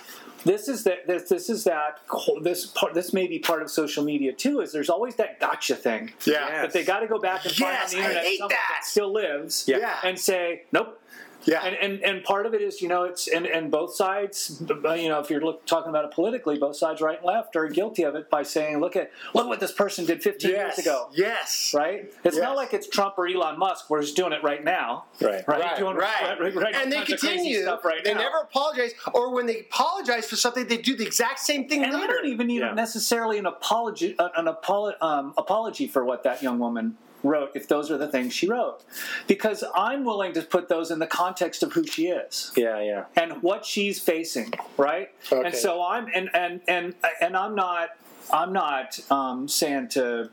This 0.46 0.68
is 0.68 0.84
that 0.84 1.08
this, 1.08 1.24
this 1.28 1.50
is 1.50 1.64
that 1.64 2.00
this 2.42 2.68
part 2.68 2.94
this 2.94 3.12
may 3.14 3.28
be 3.28 3.40
part 3.40 3.62
of 3.64 3.72
social 3.72 4.04
media 4.04 4.32
too 4.32 4.62
is 4.62 4.72
there's 4.72 4.90
always 4.90 5.16
that 5.16 5.40
gotcha 5.40 5.76
thing 5.76 6.14
Yeah. 6.26 6.62
that 6.62 6.72
they 6.72 6.84
got 6.84 7.00
to 7.00 7.08
go 7.08 7.18
back 7.20 7.46
and 7.46 7.54
find 7.54 7.72
on 7.76 7.82
Yes, 7.82 7.92
the 7.92 7.98
internet 7.98 8.24
someone 8.26 8.50
that. 8.50 8.58
that 8.80 8.86
still 8.86 9.12
lives 9.12 9.66
Yeah. 9.68 9.96
and 10.04 10.20
say 10.20 10.64
nope 10.72 11.02
Yeah. 11.46 11.64
and, 11.64 11.76
and 11.76 12.04
and 12.04 12.24
part 12.24 12.46
of 12.46 12.54
it 12.54 12.62
is 12.62 12.82
you 12.82 12.88
know 12.88 13.04
it's 13.04 13.28
and, 13.28 13.46
and 13.46 13.70
both 13.72 13.94
sides 13.96 14.62
you 14.68 15.10
know 15.10 15.20
if 15.20 15.30
you're 15.30 15.42
look, 15.42 15.66
talking 15.66 15.90
about 15.90 16.06
it 16.06 16.12
politically 16.12 16.58
both 16.58 16.76
sides 16.76 17.02
right 17.02 17.18
and 17.18 17.26
left 17.26 17.56
are 17.56 17.68
guilty 17.68 18.04
of 18.04 18.16
it 18.16 18.30
by 18.30 18.44
saying 18.44 18.80
look 18.80 18.96
at 18.96 19.12
look 19.34 19.48
what 19.48 19.60
this 19.60 19.72
person 19.72 20.06
did 20.06 20.24
15 20.24 20.50
yes. 20.52 20.78
years 20.78 20.78
ago 20.86 21.10
Yes. 21.14 21.74
right 21.76 22.12
it's 22.24 22.38
not 22.38 22.56
like 22.56 22.74
it's 22.74 22.88
Trump 22.88 23.16
or 23.18 23.28
Elon 23.28 23.60
Musk 23.60 23.90
we're 23.90 24.02
just 24.02 24.16
doing 24.16 24.34
it 24.34 24.44
right 24.44 24.64
now 24.64 25.06
Right. 25.22 25.48
right, 25.48 25.60
Right, 25.62 25.78
doing 25.78 25.96
right. 25.96 26.40
right, 26.40 26.56
right, 26.56 26.76
and 26.76 26.92
they 26.92 26.98
tons 26.98 27.12
of 27.14 27.20
crazy 27.20 27.54
continue. 27.54 27.66
right 27.84 28.04
they 28.04 28.14
now. 28.14 28.20
never 28.22 28.38
apologize, 28.40 28.92
or 29.14 29.34
when 29.34 29.46
they 29.46 29.60
apologize 29.62 30.26
for 30.28 30.36
something, 30.36 30.68
they 30.68 30.78
do 30.78 30.96
the 30.98 31.06
exact 31.06 31.40
same 31.40 31.68
thing 31.70 31.84
and 31.84 31.94
later. 31.94 32.14
don't 32.14 32.26
even 32.28 32.48
need 32.48 32.60
Yeah. 32.60 32.74
necessarily 32.74 33.38
an 33.38 33.46
apology, 33.46 34.16
an 34.20 34.46
apolo- 34.48 35.02
um, 35.02 35.34
apology 35.38 35.88
for 35.88 36.04
what 36.04 36.24
that 36.24 36.42
young 36.44 36.60
woman 36.60 36.98
wrote, 37.28 37.52
if 37.56 37.68
those 37.68 37.90
are 37.92 37.98
the 37.98 38.08
things 38.08 38.34
she 38.34 38.48
wrote, 38.48 38.84
because 39.28 39.64
I'm 39.76 40.06
willing 40.06 40.34
to 40.34 40.42
put 40.42 40.70
those 40.70 40.92
in 40.92 41.00
the 41.00 41.08
context 41.08 41.64
of 41.64 41.74
who 41.74 41.86
she 41.86 42.08
is 42.08 42.52
Yeah, 42.56 42.80
yeah. 42.82 43.06
and 43.16 43.42
what 43.42 43.66
she's 43.66 44.00
facing, 44.00 44.54
right? 44.78 45.10
Okay. 45.32 45.46
And 45.48 45.56
so 45.56 45.84
I'm 45.84 46.08
and 46.14 46.30
and 46.34 46.62
and 46.68 46.94
and 47.22 47.36
I'm 47.38 47.56
not 47.56 47.90
I'm 48.34 48.54
not 48.54 49.00
um, 49.12 49.48
saying 49.48 49.90
to 49.90 50.30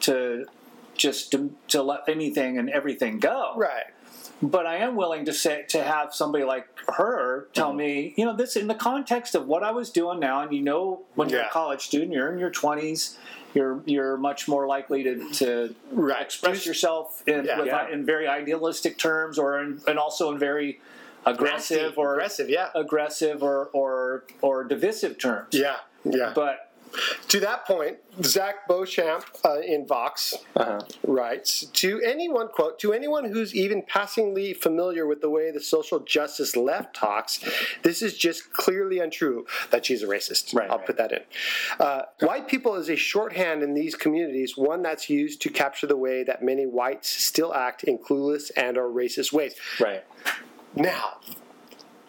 to 0.00 0.46
just 0.94 1.30
to, 1.32 1.54
to 1.68 1.82
let 1.82 2.00
anything 2.08 2.58
and 2.58 2.68
everything 2.70 3.18
go, 3.18 3.54
right. 3.56 3.86
but 4.42 4.66
I 4.66 4.76
am 4.76 4.94
willing 4.94 5.24
to 5.24 5.32
say 5.32 5.64
to 5.70 5.82
have 5.82 6.14
somebody 6.14 6.44
like 6.44 6.66
her 6.98 7.48
tell 7.54 7.68
Mm-hmm. 7.70 7.76
me, 7.78 8.14
you 8.16 8.24
know, 8.26 8.36
this 8.36 8.56
in 8.56 8.66
the 8.66 8.74
context 8.74 9.34
of 9.34 9.46
what 9.46 9.62
I 9.62 9.70
was 9.70 9.90
doing 9.90 10.20
now, 10.20 10.42
and 10.42 10.52
you 10.54 10.60
know, 10.62 11.02
when 11.14 11.28
you're 11.30 11.40
a 11.40 11.48
college 11.48 11.80
student, 11.82 12.12
you're 12.12 12.30
in 12.32 12.38
your 12.38 12.50
twenties, 12.50 13.16
you're 13.54 13.82
you're 13.86 14.16
much 14.16 14.48
more 14.48 14.66
likely 14.66 15.02
to, 15.04 15.30
to 15.34 15.74
Right. 15.90 16.22
express 16.22 16.64
yourself 16.66 17.22
in 17.26 17.44
Yeah. 17.44 17.58
with, 17.58 17.66
Yeah. 17.66 17.88
in 17.88 18.04
very 18.04 18.26
idealistic 18.26 18.98
terms, 18.98 19.38
or 19.38 19.60
in, 19.60 19.80
and 19.86 19.98
also 19.98 20.32
in 20.32 20.38
very 20.38 20.80
aggressive 21.24 21.82
Nasty. 21.82 21.96
or 21.96 22.14
aggressive. 22.14 22.48
Yeah. 22.48 22.70
aggressive 22.74 23.42
or 23.42 23.68
or 23.72 24.24
or 24.40 24.64
divisive 24.64 25.18
terms. 25.18 25.48
Yeah. 25.52 25.76
Yeah. 26.04 26.32
But 26.34 26.71
to 27.28 27.40
that 27.40 27.66
point, 27.66 27.98
Zach 28.22 28.68
Beauchamp 28.68 29.24
uh, 29.44 29.60
in 29.60 29.86
Vox 29.86 30.34
Uh-huh. 30.56 30.80
writes 31.06 31.64
to 31.72 32.00
anyone 32.02 32.48
quote 32.48 32.78
to 32.80 32.92
anyone 32.92 33.24
who's 33.32 33.54
even 33.54 33.82
passingly 33.82 34.52
familiar 34.52 35.06
with 35.06 35.20
the 35.20 35.30
way 35.30 35.50
the 35.50 35.60
social 35.60 36.00
justice 36.00 36.56
left 36.56 36.94
talks 36.94 37.40
this 37.82 38.02
is 38.02 38.16
just 38.18 38.52
clearly 38.52 38.98
untrue 38.98 39.46
that 39.70 39.86
she's 39.86 40.02
a 40.02 40.06
racist 40.06 40.54
Right, 40.54 40.70
i'll 40.70 40.76
right. 40.78 40.86
put 40.86 40.96
that 40.98 41.12
in 41.12 41.20
uh, 41.80 42.02
white 42.20 42.48
people 42.48 42.74
is 42.74 42.88
a 42.90 42.96
shorthand 42.96 43.62
in 43.62 43.72
these 43.74 43.94
communities 43.94 44.56
one 44.56 44.82
that's 44.82 45.08
used 45.08 45.40
to 45.42 45.48
capture 45.50 45.86
the 45.86 45.96
way 45.96 46.22
that 46.24 46.42
many 46.44 46.66
whites 46.66 47.08
still 47.08 47.54
act 47.54 47.84
in 47.84 47.98
clueless 47.98 48.50
and 48.56 48.76
or 48.76 48.88
racist 48.88 49.32
ways 49.32 49.54
Right. 49.80 50.04
now 50.74 51.18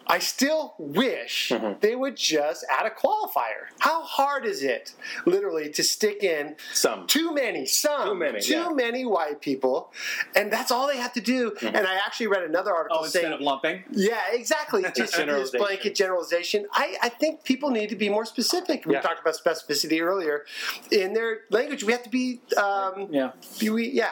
I 0.06 0.18
still 0.18 0.74
wish 0.78 1.50
Mm-hmm. 1.54 1.80
they 1.80 1.94
would 1.94 2.16
just 2.16 2.64
add 2.70 2.86
a 2.86 2.90
qualifier. 2.90 3.68
How 3.78 4.02
hard 4.02 4.44
is 4.46 4.62
it, 4.62 4.92
literally, 5.26 5.70
to 5.70 5.82
stick 5.82 6.22
in 6.22 6.56
Some. 6.72 7.06
too 7.06 7.32
many, 7.34 7.66
some, 7.66 8.08
Too 8.08 8.14
many, 8.14 8.40
yeah. 8.46 8.64
Mm-hmm. 8.64 8.76
many 8.76 9.04
white 9.04 9.40
people, 9.40 9.92
and 10.34 10.52
that's 10.52 10.70
all 10.70 10.86
they 10.86 10.96
have 10.96 11.12
to 11.14 11.20
do. 11.20 11.54
And 11.62 11.86
I 11.86 11.94
actually 11.96 12.26
read 12.28 12.42
another 12.44 12.72
article 12.74 12.98
oh, 13.00 13.04
instead 13.04 13.22
saying, 13.22 13.32
of 13.34 13.40
lumping, 13.40 13.84
yeah, 13.90 14.20
exactly, 14.32 14.82
just 14.96 15.14
this 15.16 15.50
blanket 15.50 15.94
generalization. 15.94 16.66
I, 16.72 16.96
I 17.02 17.08
think 17.08 17.44
people 17.44 17.70
need 17.70 17.88
to 17.90 17.96
be 17.96 18.08
more 18.08 18.24
specific. 18.24 18.84
We 18.86 18.94
Yeah. 18.94 19.00
talked 19.00 19.20
about 19.20 19.34
specificity 19.36 20.00
earlier 20.00 20.44
in 20.90 21.12
their 21.14 21.40
language. 21.50 21.84
We 21.84 21.92
have 21.92 22.02
to 22.04 22.10
be, 22.10 22.40
um, 22.56 23.08
yeah. 23.10 23.32
be- 23.58 23.70
we, 23.70 23.88
yeah, 23.90 24.10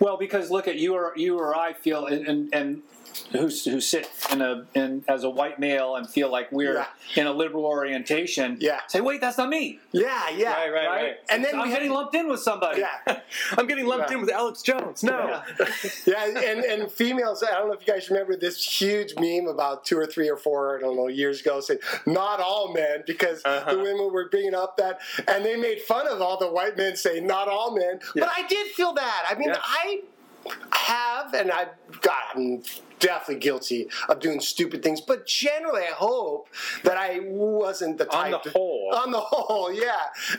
Well, 0.00 0.16
because 0.16 0.50
look 0.50 0.68
at 0.68 0.76
you 0.76 0.94
or 0.94 1.12
you 1.16 1.38
or 1.38 1.56
I 1.56 1.72
feel 1.72 2.06
and 2.06 2.26
and, 2.26 2.54
and 2.54 2.82
who 3.32 3.42
who 3.48 3.80
sit 3.80 4.08
in 4.32 4.40
a 4.42 4.66
in 4.74 5.04
as 5.08 5.24
a 5.24 5.30
white 5.30 5.58
male 5.58 5.96
and 5.96 6.08
feel 6.08 6.30
like 6.30 6.50
we're 6.52 6.74
Yeah. 6.74 6.86
in 7.16 7.26
a 7.26 7.32
liberal 7.32 7.64
orientation. 7.66 8.56
Yeah. 8.60 8.80
Say, 8.88 9.00
wait, 9.00 9.20
that's 9.20 9.38
not 9.38 9.48
me. 9.48 9.78
yeah, 9.92 10.28
yeah, 10.30 10.52
Right, 10.54 10.72
right, 10.72 10.86
Right? 10.88 11.02
right. 11.02 11.16
And 11.28 11.44
then 11.44 11.54
I'm 11.54 11.62
we 11.62 11.68
have 11.70 11.78
getting 11.78 11.92
lumped 11.92 12.14
in 12.14 12.28
with 12.28 12.40
somebody. 12.40 12.80
yeah. 12.80 13.20
I'm 13.58 13.66
getting 13.66 13.86
lumped 13.86 14.10
Yeah. 14.10 14.16
in 14.16 14.20
with 14.22 14.30
Alex 14.30 14.62
Jones. 14.62 15.02
No. 15.02 15.42
Yeah. 15.58 15.66
Yeah, 16.06 16.24
and, 16.50 16.64
and 16.64 16.90
females, 16.90 17.42
I 17.42 17.52
don't 17.52 17.68
know 17.68 17.74
if 17.74 17.86
you 17.86 17.92
guys 17.92 18.10
remember 18.10 18.36
this 18.36 18.62
huge 18.80 19.14
meme 19.18 19.46
about 19.48 19.84
two 19.84 19.98
or 19.98 20.06
three 20.06 20.28
or 20.28 20.36
four, 20.36 20.76
I 20.78 20.80
don't 20.80 20.96
know, 20.96 21.08
years 21.08 21.40
ago 21.40 21.60
saying, 21.60 21.80
not 22.06 22.40
all 22.40 22.72
men, 22.72 23.04
because 23.06 23.42
Uh-huh. 23.44 23.72
the 23.74 23.78
women 23.78 24.12
were 24.12 24.28
bringing 24.28 24.54
up 24.54 24.76
that, 24.78 25.00
and 25.28 25.44
they 25.44 25.56
made 25.56 25.80
fun 25.82 26.06
of 26.08 26.20
all 26.20 26.36
the 26.38 26.48
white 26.50 26.76
men 26.76 26.96
saying, 26.96 27.26
not 27.26 27.48
all 27.48 27.74
men. 27.74 28.00
But 28.14 28.28
I 28.36 28.46
did 28.46 28.68
feel 28.72 28.92
that. 28.94 29.24
I 29.28 29.34
mean. 29.36 29.52
I 29.54 30.02
have, 30.72 31.32
and 31.32 31.50
I, 31.50 31.68
God, 32.02 32.22
I'm 32.34 32.62
definitely 33.00 33.40
guilty 33.40 33.88
of 34.08 34.20
doing 34.20 34.40
stupid 34.40 34.82
things, 34.82 35.00
but 35.00 35.26
generally 35.26 35.82
I 35.82 35.92
hope 35.92 36.48
that 36.84 36.96
I 36.96 37.20
wasn't 37.22 37.98
the 37.98 38.04
type. 38.06 38.34
On 38.34 38.40
the 38.44 38.50
whole. 38.50 38.90
On 38.94 39.10
the 39.10 39.20
whole, 39.20 39.72
yeah. 39.72 39.92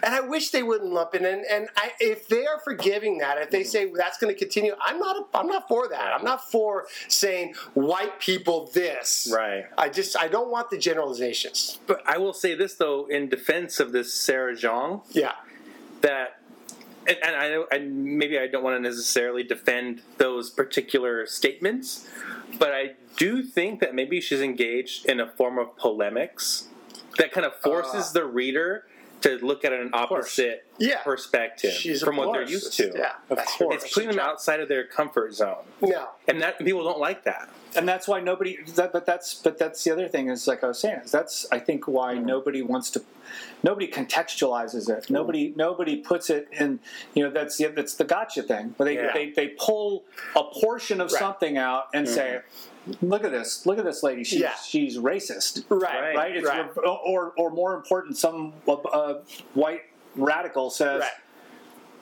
And 0.04 0.14
I 0.16 0.22
wish 0.22 0.50
they 0.52 0.64
wouldn't 0.64 0.92
lump 0.92 1.14
it 1.16 1.22
in. 1.22 1.44
And 1.50 1.68
I, 1.76 1.92
if 2.00 2.28
they 2.28 2.46
are 2.46 2.60
forgiving 2.64 3.18
that, 3.20 3.38
if 3.38 3.50
they 3.52 3.62
Mm-hmm. 3.62 3.70
say 3.70 3.92
that's 3.96 4.18
going 4.18 4.34
to 4.34 4.38
continue, 4.40 4.74
I'm 4.82 5.00
not. 5.00 5.28
I'm 5.34 5.48
not 5.48 5.68
for 5.68 5.88
that. 5.90 6.14
I'm 6.14 6.24
not 6.24 6.50
for 6.52 6.86
saying 7.08 7.56
white 7.74 8.20
people 8.20 8.70
this. 8.74 9.32
Right. 9.34 9.66
I 9.78 9.90
just 9.90 10.18
I 10.18 10.28
don't 10.28 10.50
want 10.52 10.70
the 10.70 10.78
generalizations. 10.78 11.80
But 11.88 12.02
I 12.08 12.18
will 12.18 12.34
say 12.34 12.56
this 12.56 12.76
though, 12.76 13.06
in 13.08 13.30
defense 13.30 13.80
of 13.80 13.92
this 13.92 14.14
Sarah 14.14 14.54
Jeong, 14.56 15.02
Yeah. 15.12 15.34
that 16.02 16.40
and, 17.08 17.18
and 17.24 17.36
I 17.36 17.64
and 17.76 18.06
maybe 18.18 18.38
I 18.40 18.48
don't 18.48 18.64
want 18.64 18.76
to 18.78 18.82
necessarily 18.82 19.44
defend 19.44 20.02
those 20.18 20.50
particular 20.50 21.26
statements, 21.26 22.08
but 22.60 22.72
I 22.72 22.94
do 23.18 23.44
think 23.44 23.80
that 23.80 23.96
maybe 23.96 24.20
she's 24.22 24.42
engaged 24.42 25.06
in 25.06 25.20
a 25.20 25.28
form 25.28 25.58
of 25.58 25.76
polemics 25.78 26.68
that 27.18 27.32
kind 27.32 27.46
of 27.46 27.56
forces 27.56 28.12
the 28.12 28.26
reader 28.26 28.86
to 29.22 29.38
look 29.44 29.64
at 29.66 29.72
an 29.74 29.90
opposite 29.94 30.66
Yeah. 30.78 31.02
perspective 31.02 31.72
She's 31.72 32.04
from 32.04 32.18
what 32.18 32.34
they're 32.34 32.44
used 32.48 32.74
to. 32.74 32.92
Yeah. 32.96 33.14
Of 33.30 33.44
course. 33.46 33.84
It's 33.84 33.94
putting 33.94 34.10
them 34.10 34.20
outside 34.20 34.60
of 34.60 34.68
their 34.68 34.86
comfort 34.86 35.34
zone, 35.34 35.64
No. 35.82 36.10
and 36.28 36.42
that 36.42 36.60
people 36.60 36.84
don't 36.84 37.00
like 37.00 37.24
that. 37.24 37.50
And 37.76 37.88
that's 37.88 38.08
why 38.08 38.20
nobody. 38.20 38.58
That, 38.76 38.94
but 38.94 39.06
that's 39.06 39.36
but 39.36 39.58
that's 39.58 39.84
the 39.84 39.92
other 39.92 40.08
thing 40.08 40.30
is 40.30 40.48
like 40.48 40.64
I 40.64 40.68
was 40.68 40.80
saying 40.80 41.02
is 41.06 41.12
that's 41.12 41.46
I 41.52 41.60
think 41.60 41.88
why 41.88 42.16
mm-hmm. 42.16 42.26
nobody 42.26 42.62
wants 42.62 42.90
to. 42.92 43.04
Nobody 43.64 43.88
contextualizes 43.88 44.90
it. 44.90 45.10
Nobody 45.10 45.54
nobody 45.56 45.98
puts 45.98 46.30
it 46.30 46.48
in. 46.52 46.80
You 47.14 47.24
know 47.26 47.32
that's 47.32 47.58
the 47.58 47.68
that's 47.68 47.96
the 47.96 48.04
gotcha 48.04 48.44
thing. 48.44 48.74
Where 48.78 48.86
they 48.86 48.96
Yeah. 48.96 49.14
they, 49.14 49.32
they 49.32 49.48
pull 49.50 50.04
a 50.36 50.44
portion 50.44 51.02
of 51.02 51.12
Right. 51.12 51.20
something 51.20 51.58
out 51.58 51.86
and 51.94 52.08
say, 52.08 52.42
mm-hmm. 52.88 53.08
"Look 53.08 53.24
at 53.24 53.32
this! 53.32 53.66
Look 53.66 53.78
at 53.80 53.86
this 53.86 54.04
lady. 54.04 54.24
She's 54.24 54.42
Yeah. 54.42 54.54
she's 54.56 54.98
racist." 54.98 55.66
Right. 55.70 56.16
right? 56.16 56.36
It's 56.36 56.48
Right. 56.48 56.70
or 56.78 57.34
or 57.38 57.50
more 57.50 57.74
important, 57.76 58.18
some 58.18 58.54
uh, 58.68 58.74
uh, 58.74 59.22
white 59.54 59.82
radical 60.16 60.70
says, 60.70 61.02
Right. 61.02 61.12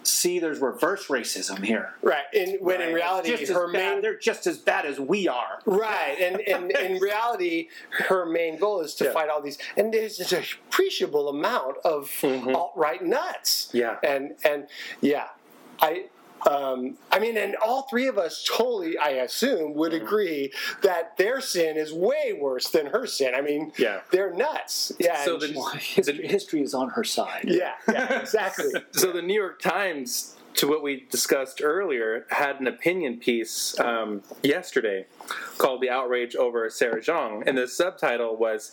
"See, 0.04 0.40
there's 0.40 0.60
reverse 0.60 1.08
racism 1.08 1.64
here." 1.64 1.94
Right. 2.02 2.24
And 2.34 2.58
when 2.62 2.82
in 2.82 2.94
reality, 2.94 3.30
Just 3.36 3.52
her 3.52 3.72
bad- 3.72 3.94
main 3.94 4.02
they're 4.02 4.18
just 4.18 4.48
as 4.48 4.58
bad 4.58 4.86
as 4.86 5.00
we 5.00 5.28
are. 5.28 5.60
Right, 5.66 6.18
and, 6.20 6.42
and 6.42 6.72
in 6.78 7.00
reality, 7.00 7.70
her 7.92 8.26
main 8.26 8.58
goal 8.58 8.82
is 8.82 8.94
to 8.96 9.06
Yeah. 9.06 9.14
fight 9.14 9.30
all 9.30 9.42
these, 9.42 9.58
and 9.78 9.94
there's 9.94 10.18
just 10.18 10.32
an 10.34 10.44
appreciable 10.68 11.30
amount 11.30 11.78
of 11.84 12.10
mm-hmm. 12.22 12.56
alt 12.56 12.74
right 12.76 13.04
nuts. 13.04 13.70
Yeah. 13.74 13.98
and 14.04 14.36
and 14.44 14.68
yeah, 15.02 15.28
I. 15.82 16.06
Um, 16.50 16.98
I 17.12 17.20
mean, 17.20 17.38
and 17.38 17.56
all 17.56 17.84
three 17.84 18.08
of 18.08 18.18
us 18.18 18.44
totally, 18.48 18.98
I 18.98 19.10
assume, 19.12 19.74
would 19.76 19.94
agree 19.94 20.52
that 20.82 21.18
their 21.18 21.40
sin 21.42 21.78
is 21.78 21.94
way 21.94 22.34
worse 22.40 22.70
than 22.70 22.88
her 22.88 23.08
sin. 23.08 23.34
I 23.36 23.42
mean, 23.42 23.72
Yeah. 23.78 24.02
they're 24.12 24.34
nuts. 24.34 24.92
Yeah, 25.00 25.24
So 25.24 25.38
the- 25.38 25.48
she- 25.48 25.94
History, 26.02 26.28
history 26.28 26.62
is 26.62 26.74
on 26.74 26.90
her 26.92 27.04
side. 27.04 27.46
yeah, 27.48 27.74
yeah, 27.92 28.20
exactly. 28.20 28.72
So 28.92 29.12
the 29.12 29.22
New 29.22 29.34
York 29.40 29.62
Times, 29.62 30.36
to 30.56 30.68
what 30.68 30.84
we 30.84 31.06
discussed 31.10 31.62
earlier, 31.64 32.26
had 32.30 32.60
an 32.60 32.68
opinion 32.68 33.18
piece 33.20 33.80
um, 33.80 34.22
yesterday 34.44 35.06
called 35.58 35.82
"The 35.82 35.90
Outrage 35.90 36.36
Over 36.36 36.70
Sarah 36.70 37.02
Jeong," 37.02 37.44
and 37.48 37.58
the 37.58 37.68
subtitle 37.68 38.36
was. 38.36 38.72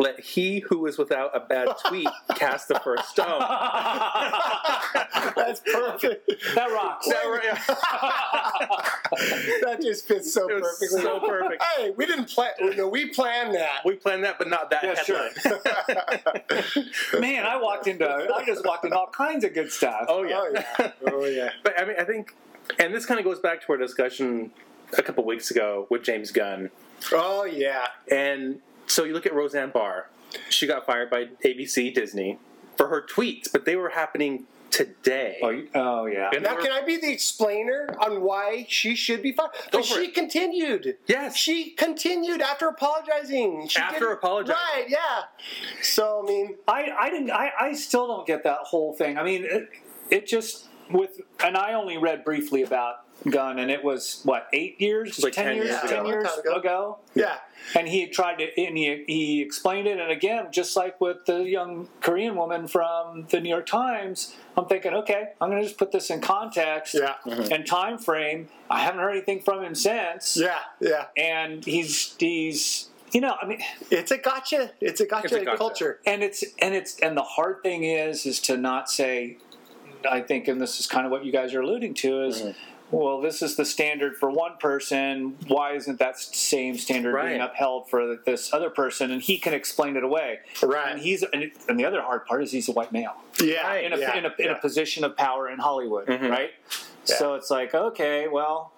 Let 0.00 0.18
he 0.18 0.60
who 0.60 0.86
is 0.86 0.96
without 0.96 1.36
a 1.36 1.40
bad 1.40 1.68
tweet 1.86 2.08
cast 2.34 2.68
the 2.68 2.80
first 2.80 3.10
stone. 3.10 3.38
That's 5.36 5.60
perfect. 5.60 6.32
That 6.54 6.70
rocks. 6.70 7.06
that 9.60 9.78
just 9.82 10.08
fits 10.08 10.32
so 10.32 10.48
It 10.48 10.54
was 10.62 10.78
perfectly. 10.80 11.02
so 11.02 11.20
perfect. 11.20 11.62
Hey, 11.76 11.90
we 11.90 12.06
didn't 12.06 12.30
plan. 12.30 12.52
No, 12.76 12.88
we 12.88 13.10
planned 13.10 13.54
that. 13.54 13.80
We 13.84 13.96
planned 13.96 14.24
that, 14.24 14.38
but 14.38 14.48
not 14.48 14.70
that 14.70 14.82
Yeah, 14.82 14.94
sure. 15.02 15.28
Man, 17.20 17.44
I 17.44 17.56
walked 17.60 17.86
into 17.86 18.08
I 18.08 18.42
just 18.46 18.64
walked 18.64 18.84
into 18.84 18.96
all 18.98 19.08
kinds 19.08 19.44
of 19.44 19.52
good 19.52 19.70
stuff. 19.70 20.06
oh 20.08 20.22
yeah. 20.22 20.40
Oh 20.40 20.50
yeah. 20.54 20.92
Oh 21.12 21.24
yeah. 21.26 21.50
But 21.62 21.78
I 21.78 21.84
mean, 21.84 21.96
I 21.98 22.04
think, 22.04 22.34
and 22.78 22.94
this 22.94 23.04
kind 23.04 23.20
of 23.20 23.26
goes 23.26 23.38
back 23.38 23.60
to 23.66 23.72
our 23.72 23.78
discussion 23.78 24.50
a 24.96 25.02
couple 25.02 25.24
weeks 25.26 25.50
ago 25.50 25.86
with 25.90 26.02
James 26.04 26.30
Gunn. 26.32 26.70
Oh 27.12 27.44
yeah. 27.44 27.86
And 28.10 28.60
so 28.90 29.04
you 29.04 29.12
look 29.12 29.26
at 29.26 29.34
Roseanne 29.34 29.70
Barr. 29.70 30.08
She 30.48 30.66
got 30.66 30.86
fired 30.86 31.10
by 31.10 31.26
ABC 31.44 31.92
Disney 31.94 32.38
for 32.76 32.88
her 32.88 33.02
tweets, 33.02 33.50
but 33.50 33.64
they 33.64 33.76
were 33.76 33.90
happening 33.90 34.46
today. 34.70 35.38
Oh, 35.42 35.62
oh 35.74 36.06
yeah. 36.06 36.30
And 36.32 36.44
Now, 36.44 36.54
were- 36.54 36.62
can 36.62 36.72
I 36.72 36.82
be 36.82 36.96
the 36.96 37.10
explainer 37.10 37.94
on 38.00 38.22
why 38.22 38.66
she 38.68 38.94
should 38.94 39.22
be 39.22 39.32
fired? 39.32 39.50
But 39.72 39.84
she 39.84 40.04
it. 40.06 40.14
continued. 40.14 40.96
Yes. 41.06 41.36
She 41.36 41.70
continued 41.70 42.40
after 42.40 42.68
apologizing. 42.68 43.68
She 43.68 43.78
After 43.78 44.12
apologizing. 44.12 44.56
Right, 44.74 44.86
yeah. 44.88 45.22
So, 45.82 46.22
I 46.24 46.28
mean, 46.28 46.56
I, 46.68 46.90
I 46.98 47.10
didn't 47.10 47.30
I, 47.30 47.50
I 47.60 47.72
still 47.74 48.06
don't 48.06 48.26
get 48.26 48.44
that 48.44 48.58
whole 48.62 48.92
thing. 48.94 49.18
I 49.18 49.24
mean 49.24 49.44
it, 49.44 49.68
it 50.10 50.26
just 50.26 50.66
with 50.90 51.20
and 51.42 51.56
I 51.56 51.74
only 51.74 51.96
read 51.98 52.24
briefly 52.24 52.62
about 52.62 53.04
Gunn 53.28 53.58
and 53.58 53.70
it 53.70 53.84
was 53.84 54.22
what 54.24 54.46
eight 54.52 54.80
years, 54.80 55.22
like 55.22 55.32
ten, 55.34 55.44
10 55.46 55.56
years, 55.56 55.66
years 55.68 55.80
ten 55.82 55.98
ago. 56.00 56.08
years 56.08 56.38
ago. 56.38 56.54
ago. 56.54 56.98
yeah. 57.14 57.36
And 57.74 57.86
he 57.86 58.00
had 58.00 58.12
tried 58.12 58.36
to 58.38 58.60
and 58.64 58.76
he 58.78 59.04
he 59.06 59.42
explained 59.42 59.86
it 59.86 59.98
and 59.98 60.10
again, 60.10 60.46
just 60.50 60.76
like 60.76 61.00
with 61.00 61.26
the 61.26 61.42
young 61.42 61.88
Korean 62.00 62.34
woman 62.36 62.66
from 62.66 63.26
the 63.30 63.40
New 63.40 63.50
York 63.50 63.66
Times, 63.66 64.34
I'm 64.56 64.64
thinking, 64.66 64.94
okay, 64.94 65.30
I'm 65.40 65.50
gonna 65.50 65.62
just 65.62 65.76
put 65.78 65.92
this 65.92 66.08
in 66.10 66.20
context 66.20 66.94
Yeah. 66.94 67.14
and 67.26 67.66
time 67.66 67.98
frame. 67.98 68.48
I 68.70 68.80
haven't 68.80 69.00
heard 69.00 69.10
anything 69.12 69.40
from 69.40 69.62
him 69.62 69.74
since. 69.74 70.36
Yeah, 70.36 70.58
yeah. 70.80 71.06
And 71.16 71.64
he's 71.64 72.14
he's 72.18 72.88
you 73.12 73.20
know, 73.20 73.34
I 73.42 73.44
mean 73.46 73.60
It's 73.90 74.12
a 74.12 74.18
gotcha. 74.18 74.70
It's 74.80 75.00
a 75.00 75.06
gotcha, 75.06 75.26
It's 75.26 75.34
a 75.34 75.44
gotcha. 75.44 75.58
culture. 75.58 75.98
and 76.06 76.22
it's 76.22 76.42
and 76.60 76.74
it's 76.74 76.98
and 77.00 77.16
the 77.16 77.22
hard 77.22 77.62
thing 77.62 77.84
is 77.84 78.24
is 78.24 78.40
to 78.42 78.56
not 78.56 78.90
say 78.90 79.36
i 80.10 80.18
think 80.18 80.48
and 80.48 80.58
this 80.62 80.80
is 80.80 80.86
kind 80.86 81.04
of 81.04 81.12
what 81.12 81.26
you 81.26 81.30
guys 81.32 81.52
are 81.54 81.60
alluding 81.60 81.92
to 81.92 82.22
is 82.22 82.40
Mm-hmm. 82.40 82.69
Well 82.90 83.20
this 83.20 83.42
is 83.42 83.56
the 83.56 83.64
standard 83.64 84.16
for 84.16 84.30
one 84.30 84.56
person 84.58 85.36
why 85.46 85.72
isn't 85.74 85.98
that 85.98 86.18
same 86.18 86.76
standard 86.76 87.14
being 87.24 87.40
upheld 87.40 87.88
for 87.88 88.16
this 88.26 88.52
other 88.52 88.70
person 88.70 89.10
and 89.10 89.22
he 89.22 89.38
can 89.38 89.54
explain 89.54 89.96
it 89.96 90.04
away 90.04 90.38
Right. 90.62 90.92
and 90.92 91.00
he's 91.00 91.22
and, 91.22 91.50
and 91.68 91.78
the 91.78 91.84
other 91.84 92.02
hard 92.02 92.26
part 92.26 92.42
is 92.42 92.52
he's 92.52 92.68
a 92.68 92.72
white 92.72 92.92
male 92.92 93.14
Yeah. 93.40 93.74
in 93.74 93.92
a, 93.92 93.98
yeah, 93.98 94.16
in, 94.16 94.24
a, 94.24 94.28
in 94.38 94.44
yeah. 94.46 94.52
a 94.52 94.60
position 94.60 95.04
of 95.04 95.16
power 95.16 95.48
in 95.48 95.58
hollywood 95.58 96.06
Mhm. 96.06 96.30
right 96.30 96.50
so 97.04 97.34
it's 97.34 97.50
like 97.50 97.74
okay 97.74 98.28
well 98.28 98.72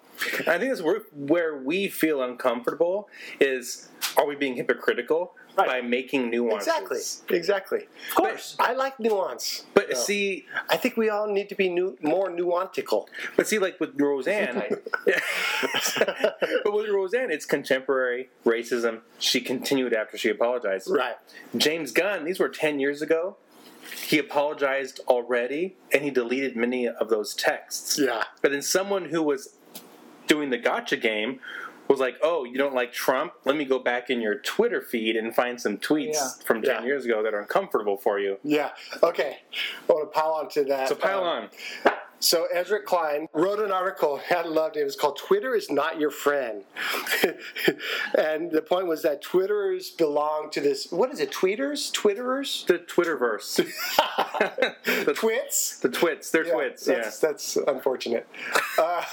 I 0.47 0.57
think 0.59 0.71
that's 0.75 0.81
where 1.13 1.57
we 1.57 1.89
feel 1.89 2.21
uncomfortable 2.21 3.09
is 3.39 3.89
are 4.15 4.25
we 4.27 4.35
being 4.35 4.55
hypocritical 4.55 5.35
Right. 5.55 5.67
by 5.67 5.81
making 5.81 6.29
nuances? 6.29 6.67
Exactly. 6.67 7.37
Exactly. 7.37 7.79
of 8.09 8.15
course 8.15 8.55
I 8.59 8.73
like 8.73 8.99
nuance. 8.99 9.65
But 9.73 9.97
see, 9.97 10.45
I 10.69 10.77
think 10.77 10.97
we 10.97 11.09
all 11.09 11.27
need 11.27 11.49
to 11.49 11.55
be 11.55 11.69
new, 11.69 11.97
more 12.01 12.29
nuantical. 12.29 13.07
but 13.37 13.47
see, 13.47 13.59
like 13.59 13.79
with 13.79 13.99
Roseanne, 13.99 14.63
but 15.05 16.73
with 16.73 16.89
Roseanne, 16.89 17.31
it's 17.31 17.45
contemporary 17.45 18.29
racism. 18.45 19.01
She 19.19 19.41
continued 19.41 19.93
after 19.93 20.17
she 20.17 20.29
apologized. 20.29 20.89
Right. 20.89 21.15
James 21.55 21.91
Gunn, 21.91 22.25
these 22.25 22.39
were 22.39 22.49
ten 22.49 22.79
years 22.79 23.01
ago. 23.01 23.37
He 24.07 24.17
apologized 24.17 25.01
already, 25.07 25.75
and 25.91 26.03
he 26.03 26.09
deleted 26.09 26.55
many 26.55 26.87
of 26.87 27.09
those 27.09 27.33
texts. 27.35 27.99
Yeah. 27.99 28.23
But 28.41 28.51
then 28.51 28.61
someone 28.61 29.05
who 29.05 29.21
was 29.21 29.55
doing 30.27 30.49
the 30.49 30.57
gotcha 30.57 30.97
game 30.97 31.39
was 31.87 31.99
like, 31.99 32.15
"Oh, 32.21 32.43
you 32.43 32.57
don't 32.57 32.73
like 32.73 32.91
Trump? 32.93 33.33
Let 33.45 33.55
me 33.55 33.65
go 33.65 33.79
back 33.79 34.09
in 34.09 34.21
your 34.21 34.35
Twitter 34.39 34.81
feed 34.81 35.15
and 35.15 35.35
find 35.35 35.59
some 35.59 35.77
tweets 35.77 36.13
Yeah. 36.13 36.29
from 36.45 36.61
ten 36.61 36.81
Yeah. 36.81 36.85
years 36.85 37.05
ago 37.05 37.21
that 37.23 37.33
are 37.33 37.39
uncomfortable 37.39 37.97
for 37.97 38.19
you." 38.19 38.37
Yeah. 38.43 38.71
Okay. 39.01 39.39
I 39.89 39.91
want 39.93 40.11
to 40.13 40.19
pile 40.19 40.31
on 40.33 40.49
to 40.49 40.63
that. 40.65 40.89
So 40.89 40.95
pile 40.95 41.23
Um, 41.23 41.49
on. 41.85 41.93
So 42.23 42.45
Ezra 42.53 42.81
Klein 42.81 43.27
wrote 43.33 43.59
an 43.59 43.71
article. 43.71 44.21
I 44.31 44.43
loved 44.43 44.77
it. 44.77 44.81
It 44.81 44.85
was 44.85 44.95
called 44.95 45.17
"Twitter 45.17 45.55
is 45.55 45.69
not 45.69 45.99
your 45.99 46.09
friend," 46.09 46.63
and 48.17 48.49
the 48.49 48.61
point 48.61 48.87
was 48.87 49.01
that 49.01 49.21
Twitterers 49.21 49.95
belong 49.97 50.49
to 50.51 50.61
this. 50.61 50.89
What 50.91 51.11
is 51.11 51.19
it? 51.19 51.31
Tweeters? 51.31 51.91
Twitterers? 51.91 52.65
The 52.65 52.79
Twitterverse. 52.79 53.57
the, 55.05 55.13
Twits? 55.13 55.79
the 55.79 55.89
twits. 55.89 56.31
They're 56.31 56.45
Yeah, 56.45 56.53
twits. 56.53 56.87
Yeah. 56.87 56.95
That's, 56.95 57.19
that's 57.19 57.55
unfortunate. 57.67 58.25
Uh, 58.77 59.03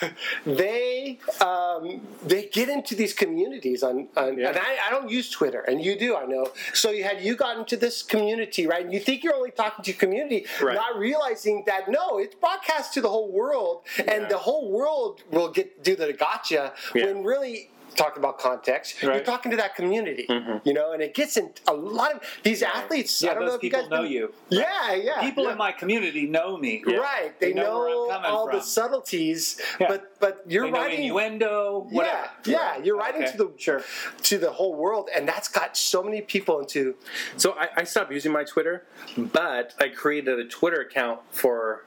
they 0.47 1.19
um, 1.41 2.01
they 2.25 2.47
get 2.47 2.69
into 2.69 2.95
these 2.95 3.13
communities 3.13 3.83
on, 3.83 4.07
on 4.17 4.39
Yeah. 4.39 4.51
and 4.51 4.57
I, 4.59 4.79
I 4.87 4.91
don't 4.91 5.11
use 5.11 5.31
Twitter, 5.31 5.61
and 5.63 5.83
you 5.85 5.99
do, 5.99 6.17
I 6.17 6.27
know. 6.27 6.49
So 6.75 6.91
you 6.91 7.03
had 7.03 7.21
you 7.23 7.35
got 7.35 7.59
into 7.59 7.77
this 7.77 8.03
community, 8.05 8.67
right? 8.69 8.85
And 8.85 8.93
you 8.93 9.01
think 9.01 9.25
you're 9.25 9.35
only 9.35 9.51
talking 9.51 9.85
to 9.85 9.91
your 9.91 9.99
community, 9.99 10.47
Right. 10.63 10.75
not 10.77 10.97
realizing 10.97 11.65
that 11.67 11.89
no, 11.89 12.19
it's 12.19 12.35
broadcast 12.37 12.95
to 12.95 13.00
the 13.01 13.09
whole 13.11 13.31
world, 13.33 13.83
and 13.99 14.23
Yeah. 14.23 14.29
the 14.29 14.39
whole 14.39 14.71
world 14.71 15.23
will 15.31 15.49
get 15.51 15.83
do 15.83 15.97
the 15.97 16.13
gotcha 16.13 16.73
Yeah. 16.95 17.07
when 17.07 17.25
really. 17.25 17.71
Talking 17.97 18.21
about 18.23 18.39
context, 18.39 19.03
you're 19.03 19.19
talking 19.19 19.51
to 19.51 19.57
that 19.57 19.75
community, 19.75 20.25
Mm-hmm. 20.29 20.59
you 20.63 20.73
know, 20.73 20.93
and 20.93 21.03
it 21.03 21.13
gets 21.13 21.37
in 21.37 21.51
a 21.67 21.75
lot 21.75 22.13
of 22.15 22.21
these 22.45 22.63
athletes. 22.63 23.21
yeah 23.21 23.33
I 23.33 23.35
don't 23.35 23.47
know 23.47 23.55
if 23.55 23.65
you 23.65 23.69
people 23.71 23.81
guys 23.81 23.91
know 23.91 24.03
been- 24.05 24.13
you 24.13 24.35
Yeah, 24.49 24.93
yeah. 24.95 25.21
people 25.21 25.43
yeah. 25.45 25.53
in 25.53 25.59
my 25.59 25.73
community 25.73 26.25
know 26.29 26.57
me 26.57 26.85
Right. 26.87 27.33
They, 27.41 27.49
They 27.49 27.55
know 27.55 27.89
know, 28.09 28.21
all 28.25 28.49
the 28.49 28.61
subtleties, 28.61 29.61
Yeah. 29.81 29.89
but 29.89 30.21
but 30.21 30.35
you're 30.47 30.67
they 30.67 30.71
writing 30.79 31.01
innuendo 31.01 31.89
whatever 31.91 32.31
Yeah, 32.45 32.77
yeah, 32.77 32.85
you're 32.85 32.97
writing 32.97 33.23
Okay. 33.25 33.33
to 33.33 33.37
the 33.39 33.51
sure 33.59 33.83
to 34.23 34.39
the 34.39 34.53
whole 34.53 34.75
world, 34.77 35.11
and 35.13 35.27
that's 35.29 35.49
got 35.49 35.77
so 35.77 36.01
many 36.01 36.21
people 36.21 36.61
into. 36.61 36.95
So 37.39 37.55
I, 37.59 37.71
I 37.79 37.83
stopped 37.85 38.13
using 38.13 38.31
my 38.31 38.45
Twitter, 38.45 38.87
but 39.17 39.75
I 39.81 39.89
created 39.89 40.39
a 40.39 40.45
Twitter 40.45 40.81
account 40.81 41.19
for 41.33 41.87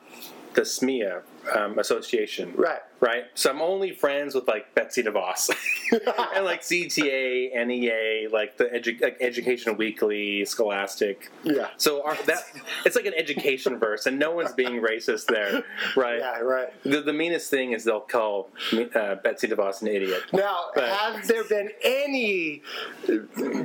the 0.54 0.62
SMEA 0.62 1.22
um, 1.56 1.80
association. 1.80 2.54
Right. 2.56 2.80
Right. 3.00 3.26
So 3.34 3.50
I'm 3.50 3.62
only 3.62 3.92
friends 3.92 4.34
with 4.34 4.48
like 4.48 4.74
Betsy 4.76 5.04
DeVos 5.04 5.50
and 6.36 6.46
like 6.46 6.62
CTA, 6.62 7.54
NEA, 7.68 8.30
like 8.32 8.56
the 8.58 8.66
edu- 8.66 9.02
like 9.02 9.18
Education 9.20 9.76
Weekly, 9.76 10.46
Scholastic. 10.46 11.30
Yeah. 11.44 11.68
So 11.76 12.02
our, 12.06 12.16
that 12.28 12.44
it's 12.86 12.96
like 12.96 13.06
an 13.06 13.14
education 13.18 13.78
verse, 13.78 14.06
and 14.06 14.18
no 14.18 14.32
one's 14.32 14.54
being 14.54 14.82
racist 14.82 15.26
there, 15.26 15.64
right? 15.98 16.20
Yeah, 16.20 16.40
right. 16.40 16.84
The, 16.84 17.02
the 17.02 17.12
meanest 17.12 17.50
thing 17.50 17.74
is 17.74 17.84
they'll 17.84 18.00
call 18.00 18.50
uh, 18.72 19.16
Betsy 19.16 19.48
DeVos 19.50 19.82
an 19.82 19.90
idiot. 19.90 20.22
Now, 20.32 20.68
But- 20.74 20.88
has 20.88 21.28
there 21.28 21.44
been 21.44 21.72
any 21.84 22.62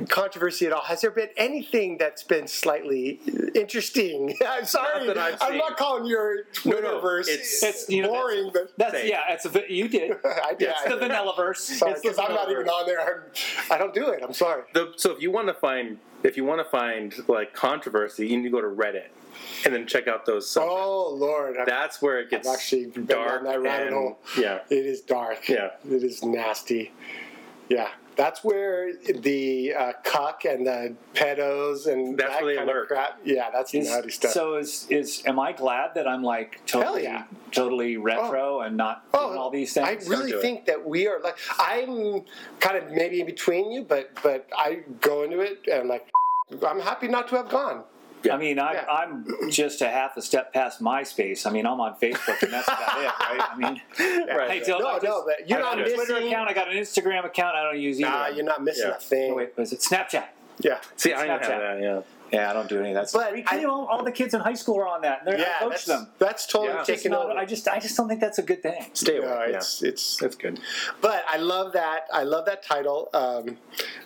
controversy 0.09 0.65
at 0.65 0.73
all? 0.73 0.83
Has 0.83 0.99
there 0.99 1.11
been 1.11 1.29
anything 1.37 1.97
that's 1.97 2.23
been 2.23 2.47
slightly 2.47 3.21
interesting? 3.55 4.35
I'm 4.47 4.65
sorry, 4.65 5.07
Not 5.07 5.37
I'm 5.41 5.57
not 5.57 5.77
calling 5.77 6.05
your 6.05 6.43
No, 6.65 6.79
no, 6.79 6.99
Twitterverse 7.01 7.27
it's- 7.69 7.83
It's, 7.83 7.89
you 7.89 8.01
know, 8.03 8.09
boring, 8.09 8.51
but 8.53 8.71
That's 8.77 8.93
Say. 8.93 9.09
yeah. 9.09 9.21
It's 9.29 9.45
a 9.45 9.63
you 9.73 9.87
did. 9.87 10.13
I 10.25 10.53
did. 10.53 10.69
It's 10.69 10.83
the 10.89 10.97
vanilla 10.97 11.33
verse. 11.35 11.61
Sorry, 11.61 11.91
It's 11.93 12.01
the 12.01 12.09
because 12.09 12.19
I'm 12.19 12.33
not 12.35 12.49
even 12.51 12.67
on 12.67 12.85
there. 12.85 12.99
I'm, 13.01 13.21
I 13.71 13.77
don't 13.77 13.93
do 13.93 14.09
it. 14.09 14.21
I'm 14.23 14.33
sorry. 14.33 14.63
The, 14.73 14.93
so 14.97 15.11
if 15.11 15.21
you 15.21 15.31
want 15.31 15.47
to 15.47 15.53
find 15.53 15.97
if 16.23 16.35
you 16.37 16.43
want 16.45 16.59
to 16.63 16.69
find 16.69 17.13
like 17.27 17.53
controversy, 17.53 18.27
you 18.27 18.37
need 18.37 18.43
to 18.43 18.49
go 18.49 18.61
to 18.61 18.67
Reddit 18.67 19.07
and 19.63 19.73
then 19.73 19.87
check 19.87 20.07
out 20.07 20.25
those. 20.25 20.47
subreddits. 20.47 20.67
Oh 20.69 21.13
Lord, 21.15 21.57
I'm, 21.57 21.65
That's 21.65 22.01
where 22.01 22.19
it 22.19 22.29
gets 22.29 22.47
I've 22.47 22.55
actually 22.55 22.87
been 22.87 23.05
dark 23.05 23.43
down 23.43 23.43
that 23.45 23.61
rabbit 23.61 23.87
and- 23.87 23.95
hole. 23.95 24.19
Yeah. 24.37 24.59
It 24.69 24.85
is 24.85 25.01
dark. 25.01 25.47
Yeah. 25.47 25.69
It 25.89 26.03
is 26.03 26.23
nasty. 26.23 26.91
Yeah. 27.69 27.89
That's 28.19 28.43
where 28.43 28.91
the 28.97 29.73
uh, 29.73 29.93
cuck 30.03 30.43
and 30.43 30.67
the 30.67 30.93
pedos 31.13 31.87
and 31.87 32.17
That's 32.17 32.33
that 32.33 32.43
where 32.43 32.51
they 32.51 32.57
kind 32.57 32.69
of 32.69 32.75
lurk. 32.75 32.87
crap. 32.89 33.17
Yeah, 33.23 33.49
that's 33.49 33.73
Is- 33.73 33.89
nutty 33.89 34.09
stuff. 34.09 34.31
So 34.31 34.57
is 34.57 34.85
is 34.89 35.23
am 35.25 35.39
I 35.39 35.53
glad 35.53 35.95
that 35.95 36.05
I'm 36.05 36.21
like 36.21 36.59
totally 36.65 37.03
yeah. 37.03 37.23
totally 37.51 37.95
retro 37.95 38.59
and 38.59 38.75
not 38.75 39.09
doing 39.13 39.37
all 39.37 39.49
these 39.49 39.71
things? 39.73 39.87
Oh, 39.87 39.91
I 39.91 40.09
really 40.17 40.31
do 40.31 40.39
it. 40.39 40.41
think 40.41 40.65
that 40.65 40.85
we 40.85 41.07
are 41.07 41.21
like 41.21 41.37
I'm 41.57 42.23
kind 42.59 42.75
of 42.77 42.91
maybe 42.91 43.21
in 43.21 43.25
between 43.25 43.71
you, 43.71 43.83
but 43.83 44.11
but 44.21 44.45
I 44.55 44.81
go 44.99 45.23
into 45.23 45.39
it 45.39 45.59
and 45.71 45.87
like 45.87 46.09
I'm 46.67 46.81
happy 46.81 47.07
not 47.07 47.29
to 47.29 47.37
have 47.37 47.47
gone. 47.47 47.83
I 48.31 48.37
mean, 48.37 48.59
I'm, 48.59 48.75
Yeah. 48.75 48.85
I'm 48.89 49.49
just 49.51 49.81
a 49.81 49.89
half 49.89 50.17
a 50.17 50.21
step 50.21 50.53
past 50.53 50.81
MySpace. 50.81 51.45
I 51.45 51.51
mean, 51.51 51.65
I'm 51.65 51.79
on 51.79 51.95
Facebook, 51.95 52.41
and 52.43 52.51
that's 52.53 52.67
about 52.67 52.99
it, 53.01 53.05
right? 53.05 53.49
I 53.51 53.55
mean, 53.57 53.81
Right. 54.27 54.51
I 54.51 54.59
don't, 54.59 54.81
No, 54.81 54.87
I 54.89 54.93
just, 54.93 55.03
no, 55.05 55.23
but 55.25 55.47
you're 55.49 55.59
I 55.59 55.61
got 55.61 55.77
not 55.77 55.87
a 55.87 55.93
Twitter 55.95 56.17
account. 56.17 56.49
I 56.49 56.53
got 56.53 56.69
an 56.69 56.77
Instagram 56.77 57.25
account. 57.25 57.55
I 57.55 57.63
don't 57.63 57.79
use 57.79 57.99
either. 57.99 58.09
Nah, 58.09 58.27
you're 58.27 58.43
not 58.45 58.63
missing 58.63 58.87
Yeah. 58.89 58.95
a 58.95 58.99
thing. 58.99 59.31
Oh, 59.31 59.35
wait, 59.35 59.57
was 59.57 59.71
it 59.73 59.79
Snapchat? 59.79 60.25
Yeah. 60.59 60.79
See, 60.97 61.13
I 61.13 61.21
didn't 61.27 61.41
have 61.43 61.61
that. 61.61 61.81
Yeah. 61.81 62.01
Yeah, 62.31 62.49
I 62.49 62.53
don't 62.53 62.69
do 62.69 62.79
any 62.79 62.89
of 62.89 62.95
that. 62.95 63.01
But 63.13 63.29
stuff. 63.29 63.35
you 63.37 63.43
I- 63.47 63.61
know, 63.61 63.87
all 63.87 64.03
the 64.03 64.11
kids 64.11 64.33
in 64.33 64.41
high 64.41 64.53
school 64.53 64.77
are 64.79 64.87
on 64.87 65.01
that. 65.01 65.25
They're, 65.25 65.39
Yeah, 65.39 65.53
I 65.57 65.63
coach 65.63 65.71
that's, 65.71 65.85
them. 65.85 66.07
that's 66.19 66.45
totally 66.45 66.73
Yeah. 66.77 66.83
Taken 66.83 67.11
not- 67.11 67.25
over. 67.25 67.37
I 67.39 67.45
just, 67.45 67.67
I 67.67 67.79
just 67.79 67.97
don't 67.97 68.07
think 68.07 68.21
that's 68.21 68.37
a 68.37 68.43
good 68.43 68.61
thing. 68.61 68.85
Stay 68.93 69.17
away. 69.17 69.27
No, 69.27 69.45
yeah. 69.45 69.57
it's 69.57 70.21
it's 70.21 70.35
good. 70.35 70.59
But 71.01 71.23
I 71.27 71.37
love 71.37 71.73
that. 71.73 72.05
I 72.13 72.23
love 72.23 72.45
that 72.45 72.61
title. 72.63 73.09
Um, 73.13 73.57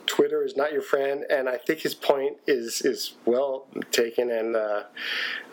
Twitter 0.06 0.44
is 0.44 0.56
not 0.56 0.72
your 0.72 0.82
friend, 0.82 1.26
and 1.30 1.50
I 1.50 1.58
think 1.58 1.80
his 1.80 1.96
point 1.96 2.38
is 2.48 2.82
is 2.82 3.16
well 3.26 3.68
taken. 3.92 4.30
And 4.32 4.56
uh, 4.56 4.84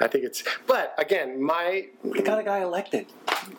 I 0.01 0.07
think 0.07 0.25
it's. 0.25 0.43
But 0.67 0.95
again, 0.99 1.43
my 1.43 1.87
They 2.05 2.21
got 2.23 2.39
a 2.39 2.43
guy 2.43 2.61
elected. 2.61 3.07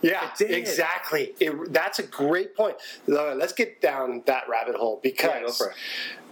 yeah, 0.01 0.31
did. 0.37 0.51
exactly. 0.51 1.33
It, 1.39 1.73
that's 1.73 1.99
a 1.99 2.03
great 2.03 2.55
point. 2.55 2.77
Let's 3.07 3.53
get 3.53 3.81
down 3.81 4.23
that 4.25 4.43
rabbit 4.49 4.75
hole 4.75 4.99
because 5.03 5.29
Yeah, 5.31 5.41
go 5.41 5.51
for 5.51 5.69
it. 5.71 5.75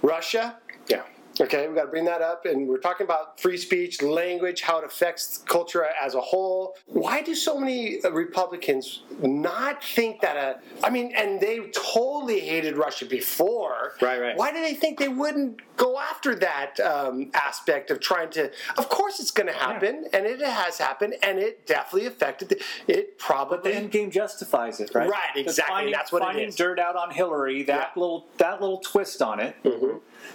Russia 0.02 0.58
Yeah. 0.88 1.02
Okay, 1.42 1.68
we 1.70 1.76
got 1.76 1.84
to 1.84 1.88
bring 1.88 2.04
that 2.06 2.22
up, 2.22 2.46
and 2.46 2.68
we're 2.68 2.80
talking 2.80 3.06
about 3.06 3.40
free 3.40 3.56
speech, 3.58 4.02
language, 4.02 4.62
how 4.62 4.80
it 4.80 4.84
affects 4.86 5.38
culture 5.38 5.86
as 6.02 6.14
a 6.14 6.20
whole. 6.20 6.76
Why 6.86 7.22
do 7.22 7.34
so 7.34 7.58
many 7.58 8.02
uh, 8.04 8.12
Republicans 8.12 9.04
not 9.22 9.82
think 9.82 10.20
that 10.20 10.36
a? 10.36 10.60
I 10.84 10.90
mean, 10.90 11.14
and 11.16 11.40
they 11.40 11.60
totally 11.72 12.42
hated 12.42 12.76
Russia 12.78 13.06
before. 13.06 13.94
Right, 14.02 14.20
right. 14.20 14.36
Why 14.36 14.52
do 14.52 14.60
they 14.62 14.74
think 14.74 15.00
they 15.00 15.08
wouldn't 15.08 15.62
go 15.78 15.98
after 15.98 16.36
that 16.36 16.78
um, 16.82 17.32
aspect 17.34 17.90
of 17.90 18.02
trying 18.02 18.32
to? 18.32 18.52
Of 18.78 18.90
course, 18.90 19.22
it's 19.22 19.32
going 19.32 19.48
to 19.48 19.54
happen, 19.54 20.08
and 20.12 20.26
it 20.26 20.42
has 20.42 20.78
happened, 20.78 21.16
and 21.24 21.40
it 21.40 21.66
definitely 21.66 22.08
affected. 22.08 22.50
The, 22.50 22.62
it 22.88 23.18
probably 23.18 23.72
the 23.72 23.78
end 23.78 23.92
game 23.92 24.12
justifies 24.12 24.82
it, 24.82 24.92
right? 24.94 25.10
Right, 25.10 25.38
exactly, 25.38 25.74
Finding, 25.74 25.94
that's 25.94 26.12
what 26.12 26.22
it 26.22 26.26
finding 26.26 26.48
is. 26.50 26.56
dirt 26.58 26.80
out 26.80 26.98
on 26.98 27.12
Hillary, 27.12 27.64
that 27.64 27.74
Yeah. 27.74 27.86
Mm-hmm. 27.86 28.00
little 28.00 28.28
that 28.38 28.60
little 28.60 28.80
twist 28.80 29.22
on 29.22 29.40
it, 29.40 29.56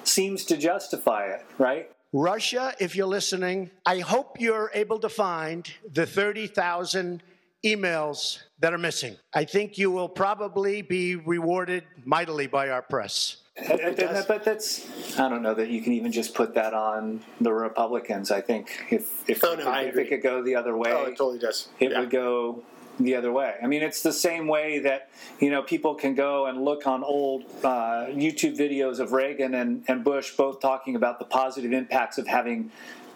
seems 0.04 0.44
to 0.46 0.56
justify 0.56 1.26
it, 1.26 1.44
right? 1.58 1.90
Russia, 2.12 2.74
if 2.78 2.94
you're 2.94 3.06
listening, 3.08 3.70
I 3.84 3.98
hope 3.98 4.40
you're 4.40 4.70
able 4.74 4.98
to 5.00 5.08
find 5.08 5.68
the 5.92 6.06
30,000 6.06 7.22
emails 7.64 8.38
that 8.60 8.72
are 8.72 8.78
missing. 8.78 9.16
I 9.32 9.44
think 9.44 9.78
you 9.78 9.90
will 9.90 10.08
probably 10.08 10.82
be 10.82 11.16
rewarded 11.16 11.84
mightily 12.04 12.46
by 12.46 12.70
our 12.70 12.82
press. 12.82 13.38
And- 13.56 13.80
and- 13.80 13.98
and- 13.98 14.26
but 14.28 14.44
that's 14.44 14.84
I 15.18 15.28
don't 15.28 15.42
know 15.42 15.54
that 15.54 15.68
you 15.70 15.80
can 15.80 15.92
even 15.92 16.10
just 16.12 16.34
put 16.34 16.54
that 16.54 16.74
on 16.74 17.24
the 17.40 17.52
Republicans. 17.52 18.30
I 18.32 18.40
think 18.40 18.84
if 18.90 19.28
if, 19.28 19.42
Oh, 19.44 19.54
no, 19.54 19.66
I 19.68 19.82
if 19.82 19.96
it 19.96 20.08
could 20.08 20.22
go 20.22 20.42
the 20.42 20.56
other 20.56 20.76
way, 20.76 20.90
Oh, 20.92 21.04
it 21.04 21.10
totally 21.16 21.38
does. 21.38 21.68
it 21.78 21.92
Yeah. 21.92 22.00
would 22.00 22.10
go 22.10 22.62
the 23.00 23.14
other 23.16 23.32
way. 23.32 23.54
I 23.62 23.66
mean, 23.66 23.82
it's 23.82 24.02
the 24.02 24.12
same 24.12 24.46
way 24.46 24.78
that 24.80 25.08
you 25.40 25.50
know 25.50 25.62
people 25.62 25.94
can 25.94 26.14
go 26.14 26.46
and 26.46 26.64
look 26.64 26.86
on 26.86 27.02
old 27.02 27.44
uh, 27.62 28.06
YouTube 28.10 28.56
videos 28.56 28.98
of 29.00 29.12
Reagan 29.12 29.54
and, 29.54 29.84
and 29.88 30.04
Bush 30.04 30.32
both 30.36 30.60
talking 30.60 30.94
about 30.96 31.18
the 31.18 31.24
positive 31.24 31.72
impacts 31.72 32.18
of 32.18 32.26
having 32.26 32.70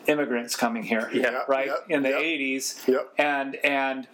immigrants 0.07 0.57
coming 0.57 0.83
here, 0.83 1.11
Yeah, 1.13 1.43
right 1.49 1.67
yep, 1.67 1.85
in 1.91 2.03
the 2.03 2.09
yep. 2.09 2.19
80s, 2.21 2.89
Yep. 2.89 3.13
and 3.19 3.57
and 3.57 4.07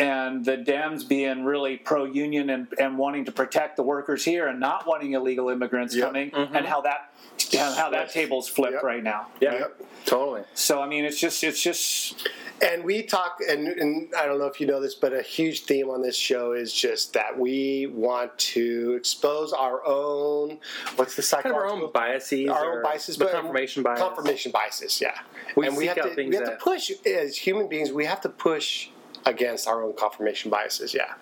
and 0.00 0.44
the 0.44 0.56
Dems 0.56 1.06
being 1.06 1.44
really 1.44 1.76
pro-union 1.76 2.48
and, 2.48 2.66
and 2.80 2.96
wanting 2.96 3.26
to 3.26 3.32
protect 3.32 3.76
the 3.76 3.82
workers 3.82 4.24
here 4.24 4.46
and 4.48 4.58
not 4.58 4.86
wanting 4.86 5.12
illegal 5.12 5.50
immigrants 5.50 5.94
coming, 5.98 6.30
and 6.34 6.64
how 6.66 6.80
that 6.80 7.12
how, 7.56 7.72
how 7.72 7.90
that 7.90 8.10
table's 8.10 8.48
flipped 8.48 8.74
Yep. 8.74 8.82
right 8.82 9.02
now. 9.02 9.26
Yeah, 9.40 9.52
Yep. 9.54 9.82
totally. 10.06 10.42
So 10.54 10.80
I 10.80 10.86
mean, 10.88 11.04
it's 11.04 11.20
just 11.20 11.42
it's 11.44 11.62
just 11.62 12.28
And 12.62 12.84
we 12.84 13.02
talk, 13.02 13.36
and, 13.46 13.68
and 13.68 14.08
I 14.16 14.24
don't 14.24 14.38
know 14.38 14.46
if 14.46 14.62
you 14.62 14.66
know 14.66 14.80
this, 14.80 14.94
but 14.94 15.12
a 15.12 15.20
huge 15.20 15.64
theme 15.64 15.90
on 15.90 16.00
this 16.00 16.16
show 16.16 16.52
is 16.52 16.72
just 16.72 17.12
that 17.12 17.38
we 17.38 17.86
want 17.92 18.36
to 18.56 18.94
expose 18.98 19.52
our 19.52 19.82
own, 19.86 20.56
what's 20.96 21.16
the 21.16 21.22
Kind 21.22 21.44
of 21.44 21.52
our 21.52 21.68
psychological 21.68 21.86
own 21.88 21.92
biases, 21.92 22.48
our 22.48 22.76
own 22.78 22.82
biases, 22.82 23.18
the 23.18 23.26
but 23.26 23.34
confirmation 23.34 23.82
bias. 23.82 24.00
confirmation 24.00 24.52
biases, 24.52 25.02
yeah. 25.02 25.18
We 25.54 25.66
and 25.66 25.76
we 25.76 25.84
have 25.86 25.96
to 25.96 26.14
we 26.16 26.34
have 26.34 26.44
to 26.46 26.56
push 26.58 26.90
as 27.04 27.36
human 27.36 27.68
beings. 27.68 27.92
We 27.92 28.06
have 28.06 28.22
to 28.22 28.30
push 28.30 28.88
against 29.26 29.68
our 29.68 29.82
own 29.84 29.92
confirmation 29.94 30.50
biases. 30.50 30.94
Yeah, 30.94 31.12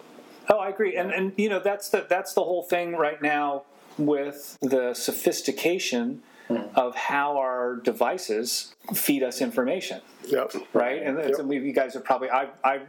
Oh, 0.49 0.59
I 0.59 0.69
agree, 0.69 0.95
and 0.97 1.11
and 1.13 1.33
you 1.37 1.49
know 1.49 1.59
that's 1.59 1.89
the 1.89 2.07
that's 2.09 2.33
the 2.35 2.45
whole 2.45 2.63
thing 2.63 2.93
right 2.95 3.21
now 3.21 3.65
with 3.99 4.59
the 4.61 4.95
sophistication 4.95 6.23
hmm. 6.49 6.57
of 6.75 6.95
how 6.95 7.37
our 7.39 7.77
devices 7.77 8.75
feed 8.95 9.23
us 9.23 9.41
information, 9.41 10.01
yep. 10.27 10.53
right? 10.73 11.03
And, 11.03 11.19
it's- 11.19 11.39
Yep. 11.39 11.47
we, 11.47 11.59
you 11.59 11.73
guys 11.73 11.97
are 11.97 12.01
probably 12.01 12.31
I 12.31 12.49
I 12.63 12.81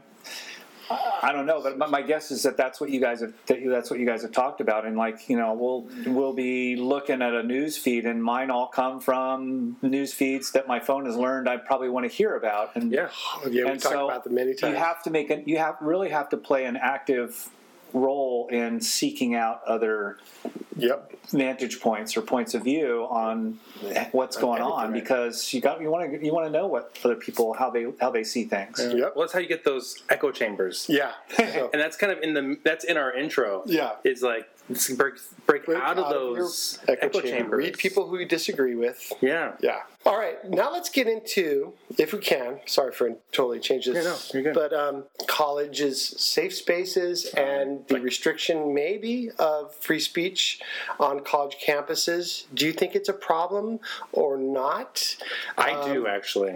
I 0.89 1.31
don't 1.31 1.47
know, 1.47 1.61
but 1.61 1.77
my- 1.79 1.87
my 1.87 2.01
guess 2.03 2.29
is 2.29 2.43
that 2.43 2.57
that's 2.57 2.79
what 2.79 2.91
you 2.91 2.99
guys 2.99 3.21
have 3.21 3.33
that 3.47 3.59
that's 3.65 3.89
what 3.89 3.99
you 3.99 4.05
guys 4.05 4.21
have 4.21 4.31
talked 4.31 4.61
about, 4.61 4.85
and 4.85 4.95
like 4.95 5.29
you 5.29 5.37
know 5.37 5.53
we'll 5.53 5.87
we'll 6.13 6.33
be 6.33 6.75
looking 6.75 7.21
at 7.23 7.33
a 7.33 7.41
news 7.41 7.77
feed, 7.77 8.05
and 8.05 8.23
mine 8.23 8.51
all 8.51 8.67
come 8.67 8.99
from 8.99 9.77
news 9.81 10.13
feeds 10.13 10.51
that 10.51 10.67
my 10.67 10.79
phone 10.79 11.05
has 11.05 11.15
learned 11.15 11.49
I 11.49 11.57
probably 11.57 11.89
want 11.89 12.09
to 12.09 12.15
hear 12.15 12.35
about, 12.35 12.75
and 12.75 12.91
Yeah. 12.91 13.09
Yeah, 13.49 13.63
we 13.65 13.71
and 13.71 13.81
talked 13.81 13.95
so 13.95 14.05
about 14.09 14.25
them 14.25 14.35
many 14.35 14.53
times. 14.53 14.73
You 14.73 14.79
have 14.79 15.01
to 15.03 15.09
make 15.09 15.31
it. 15.31 15.47
You 15.47 15.57
have 15.57 15.77
really 15.81 16.09
have 16.09 16.29
to 16.29 16.37
play 16.37 16.65
an 16.65 16.77
active 16.77 17.49
role 17.93 18.47
in 18.51 18.81
seeking 18.81 19.35
out 19.35 19.61
other 19.65 20.17
yep. 20.75 21.11
vantage 21.31 21.79
points 21.79 22.17
or 22.17 22.21
points 22.21 22.53
of 22.53 22.63
view 22.63 23.07
on 23.09 23.59
what's 24.11 24.37
going 24.37 24.61
on 24.61 24.91
right. 24.91 25.01
because 25.01 25.53
you 25.53 25.61
got 25.61 25.81
you 25.81 25.89
want 25.89 26.11
to 26.11 26.25
you 26.25 26.33
want 26.33 26.45
to 26.45 26.51
know 26.51 26.67
what 26.67 26.97
other 27.03 27.15
people 27.15 27.53
how 27.53 27.69
they 27.69 27.87
how 28.01 28.09
they 28.09 28.23
see 28.23 28.43
things. 28.45 28.79
Yep. 28.79 29.13
Well, 29.15 29.25
that's 29.25 29.33
how 29.33 29.39
you 29.39 29.47
get 29.47 29.63
those 29.63 30.03
echo 30.09 30.31
chambers. 30.31 30.87
Yeah. 30.89 31.11
So, 31.37 31.69
And 31.73 31.81
that's 31.81 31.97
kind 31.97 32.11
of 32.11 32.19
in 32.21 32.33
the 32.33 32.57
that's 32.63 32.83
in 32.83 32.97
our 32.97 33.13
intro. 33.13 33.63
Yeah. 33.65 33.93
Is 34.03 34.21
like 34.21 34.49
let's 34.69 34.89
break 34.91 35.15
break, 35.45 35.65
break 35.65 35.79
out 35.81 35.97
of 35.97 36.09
your 36.11 36.35
those 36.35 36.79
echo, 36.87 37.07
echo, 37.07 37.21
chamber. 37.21 37.37
chambers. 37.37 37.57
Read 37.57 37.77
people 37.77 38.07
who 38.07 38.17
you 38.19 38.25
disagree 38.25 38.75
with. 38.75 39.13
Yeah. 39.21 39.53
Yeah. 39.61 39.81
All 40.05 40.17
right. 40.17 40.37
Now 40.47 40.71
let's 40.71 40.89
get 40.89 41.07
into, 41.07 41.73
if 41.97 42.13
we 42.13 42.19
can. 42.19 42.59
Sorry 42.65 42.91
for 42.91 43.15
totally 43.31 43.59
changing 43.59 43.93
this. 43.93 44.05
Yeah, 44.05 44.39
no, 44.39 44.43
you're 44.43 44.53
good. 44.53 44.59
But 44.59 44.73
um, 44.77 45.03
colleges, 45.27 45.99
safe 46.03 46.53
spaces, 46.53 47.25
and 47.35 47.87
the 47.87 47.99
restriction 47.99 48.73
maybe 48.73 49.31
of 49.39 49.73
free 49.75 49.99
speech 49.99 50.61
on 50.99 51.23
college 51.23 51.57
campuses. 51.65 52.45
Do 52.53 52.67
you 52.67 52.73
think 52.73 52.95
it's 52.95 53.09
a 53.09 53.13
problem 53.13 53.79
or 54.11 54.37
not? 54.37 55.15
I 55.57 55.71
Um, 55.71 55.93
do 55.93 56.07
actually. 56.07 56.55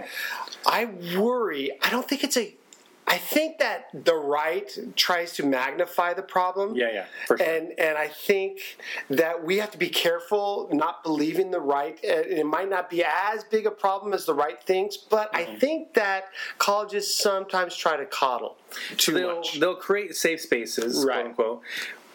I 0.66 0.86
worry. 1.18 1.72
I 1.82 1.90
don't 1.90 2.08
think 2.08 2.24
it's 2.24 2.38
a. 2.38 2.54
I 3.10 3.18
think 3.18 3.58
that 3.60 3.88
the 3.94 4.16
right 4.16 4.70
tries 4.96 5.34
to 5.34 5.46
magnify 5.46 6.14
the 6.14 6.22
problem. 6.22 6.76
Yeah, 6.76 6.92
yeah, 6.94 7.06
for 7.26 7.38
sure. 7.38 7.48
And 7.48 7.74
and 7.80 7.98
I 7.98 8.08
think 8.08 8.60
that 9.10 9.44
we 9.44 9.58
have 9.58 9.72
to 9.72 9.78
be 9.78 9.90
careful 9.90 10.70
not 10.72 11.04
believing 11.04 11.50
the 11.52 11.60
right. 11.60 12.00
It 12.04 12.46
might 12.46 12.70
not 12.70 12.90
be 12.90 13.04
as 13.04 13.44
big 13.46 13.66
a 13.66 13.72
problem 13.72 14.14
as 14.14 14.26
the 14.26 14.34
right 14.36 14.62
thinks, 14.62 14.96
but 14.98 15.30
I 15.34 15.46
Mm-hmm. 15.46 15.58
think 15.58 15.94
that 15.96 16.26
colleges 16.60 17.14
sometimes 17.14 17.76
try 17.76 17.98
to 17.98 18.06
coddle 18.06 18.58
too 18.98 19.14
they'll 19.14 19.38
much. 19.38 19.60
they'll 19.60 19.76
create 19.76 20.16
safe 20.16 20.42
spaces, 20.42 21.04
Right. 21.04 21.16
quote 21.16 21.26
unquote, 21.26 21.62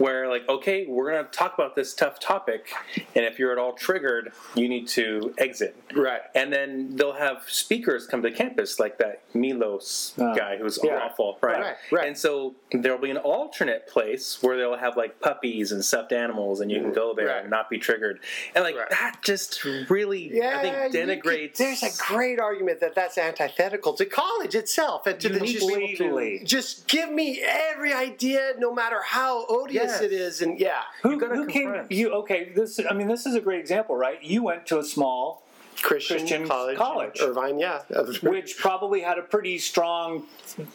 where 0.04 0.28
like, 0.28 0.46
okay, 0.48 0.86
we're 0.86 1.10
gonna 1.10 1.24
talk 1.28 1.54
about 1.54 1.74
this 1.74 1.94
tough 1.94 2.20
topic, 2.20 2.72
and 3.14 3.24
if 3.24 3.38
you're 3.38 3.52
at 3.52 3.58
all 3.58 3.72
triggered, 3.72 4.32
you 4.54 4.68
need 4.68 4.86
to 4.88 5.32
exit. 5.38 5.74
Right. 5.94 6.20
And 6.34 6.52
then 6.52 6.96
they'll 6.96 7.14
have 7.14 7.44
speakers 7.48 8.06
come 8.06 8.22
to 8.22 8.30
campus, 8.30 8.78
like 8.78 8.98
that 8.98 9.22
Milos 9.34 10.12
Uh, 10.18 10.34
guy 10.34 10.56
who's 10.58 10.78
yeah. 10.82 10.98
awful, 11.02 11.38
right? 11.40 11.58
Right, 11.60 11.76
right. 11.90 12.06
And 12.08 12.18
so 12.18 12.54
there'll 12.72 12.98
be 12.98 13.10
an 13.10 13.16
alternate 13.16 13.86
place 13.86 14.42
where 14.42 14.56
they'll 14.58 14.76
have 14.76 14.96
like 14.96 15.20
puppies 15.20 15.72
and 15.72 15.84
stuffed 15.84 16.12
animals, 16.12 16.60
and 16.60 16.70
you 16.70 16.80
can 16.80 16.92
go 16.92 17.14
there 17.14 17.28
Right. 17.28 17.40
and 17.42 17.50
not 17.50 17.70
be 17.70 17.78
triggered. 17.78 18.20
And 18.54 18.62
like 18.64 18.76
Right. 18.76 18.90
that 18.90 19.16
just 19.22 19.64
really, 19.64 20.30
Yeah, 20.32 20.58
I 20.58 20.62
think, 20.62 20.76
you 20.94 21.00
could- 21.00 21.22
denigrates. 21.22 21.56
there's 21.56 21.82
a 21.82 21.90
great 22.12 22.38
argument 22.38 22.80
that 22.80 22.94
that's 22.94 23.16
antithetical 23.16 23.94
to 23.94 24.04
college 24.04 24.54
itself 24.54 25.06
and 25.06 25.18
to 25.20 25.28
the 25.30 25.38
Completely. 25.44 26.42
Just 26.44 26.86
give 26.88 27.10
me 27.10 27.40
every 27.42 27.92
idea, 27.92 28.54
no 28.58 28.72
matter 28.74 29.00
how 29.02 29.46
odious 29.48 29.93
Yes. 29.94 30.02
it 30.02 30.12
is, 30.12 30.42
and 30.42 30.58
yeah, 30.58 30.82
Who, 31.02 31.18
who 31.18 31.46
came? 31.46 31.86
You 31.90 32.12
okay? 32.14 32.52
This 32.54 32.80
I 32.88 32.94
mean, 32.94 33.08
this 33.08 33.26
is 33.26 33.34
a 33.34 33.40
great 33.40 33.60
example, 33.60 33.96
right? 33.96 34.22
You 34.22 34.42
went 34.42 34.66
to 34.66 34.78
a 34.78 34.84
small, 34.84 35.42
Christian, 35.82 36.18
Christian 36.18 36.46
college, 36.46 36.76
college. 36.76 37.20
Irvine, 37.20 37.58
yeah, 37.58 37.82
which 38.22 38.56
probably 38.58 39.00
had 39.00 39.18
a 39.18 39.22
pretty 39.22 39.58
strong 39.58 40.24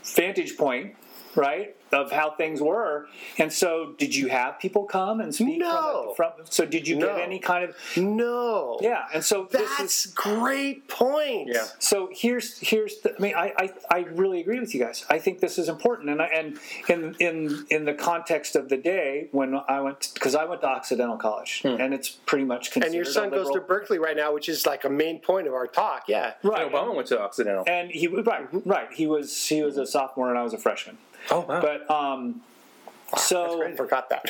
vantage 0.04 0.58
point, 0.58 0.96
right, 1.36 1.76
of 1.92 2.12
how 2.12 2.32
things 2.32 2.62
were. 2.62 3.08
And 3.38 3.52
so, 3.52 3.94
did 3.98 4.16
you 4.16 4.28
have 4.28 4.60
people 4.60 4.84
come 4.86 5.20
and 5.22 5.34
speak? 5.34 5.60
No. 5.60 6.14
From, 6.16 6.32
from, 6.36 6.46
so, 6.46 6.66
did 6.66 6.88
you 6.88 6.96
No. 6.98 7.08
get 7.08 7.20
any 7.20 7.40
kind 7.40 7.64
of? 7.64 7.76
no, 7.98 8.78
Yeah. 8.82 9.06
And 9.14 9.24
so 9.24 9.48
this 9.52 9.70
that's 9.78 10.06
is 10.06 10.14
great 10.14 10.88
point. 10.88 11.50
Yeah. 11.52 11.66
So 11.80 12.10
here's 12.12 12.58
here's 12.60 13.00
the, 13.02 13.16
I 13.16 13.22
mean 13.22 13.36
I, 13.36 13.54
I 13.58 13.70
I 13.92 14.00
really 14.12 14.40
agree 14.42 14.60
with 14.60 14.74
you 14.74 14.82
guys. 14.82 15.06
I 15.10 15.20
think 15.20 15.40
this 15.40 15.58
is 15.58 15.70
important, 15.70 16.10
and 16.10 16.22
I, 16.22 16.26
and 16.28 16.60
in 16.88 17.16
in 17.20 17.66
in 17.70 17.86
the 17.86 17.94
context 17.94 18.56
of 18.56 18.70
the 18.70 18.78
day 18.78 19.28
when 19.32 19.60
I 19.68 19.82
went 19.82 20.12
because 20.14 20.36
I 20.36 20.46
went 20.46 20.62
to 20.62 20.68
Occidental 20.68 21.18
College, 21.18 21.62
hmm. 21.62 21.80
and 21.80 21.94
it's 21.94 22.10
pretty 22.10 22.46
much 22.46 22.72
considered 22.72 22.88
and 22.88 22.96
your 22.96 23.06
son 23.06 23.28
a 23.28 23.32
goes 23.32 23.50
to 23.52 23.62
Berkeley 23.62 24.00
right 24.00 24.16
now, 24.16 24.34
which 24.34 24.50
is 24.50 24.66
like 24.66 24.84
a 24.86 24.90
main 24.90 25.20
point 25.20 25.48
of 25.48 25.54
our 25.54 25.68
talk. 25.68 26.04
Yeah, 26.08 26.34
right. 26.44 26.64
And 26.64 26.72
Obama 26.72 26.96
went 26.96 27.08
to 27.10 27.20
Occidental. 27.20 27.64
and 27.68 27.90
he 27.92 28.08
right 28.08 28.48
right 28.66 28.92
he 28.94 29.08
was 29.08 29.46
he 29.48 29.62
was 29.62 29.78
a 29.78 29.86
sophomore 29.86 30.30
and 30.30 30.38
I 30.38 30.44
was 30.44 30.54
a 30.54 30.58
freshman, 30.58 30.98
oh 31.32 31.42
wow. 31.42 31.62
but 31.62 31.79
um. 31.90 32.42
So, 33.18 33.66
I 33.66 33.74
forgot 33.76 34.12
that. 34.12 34.30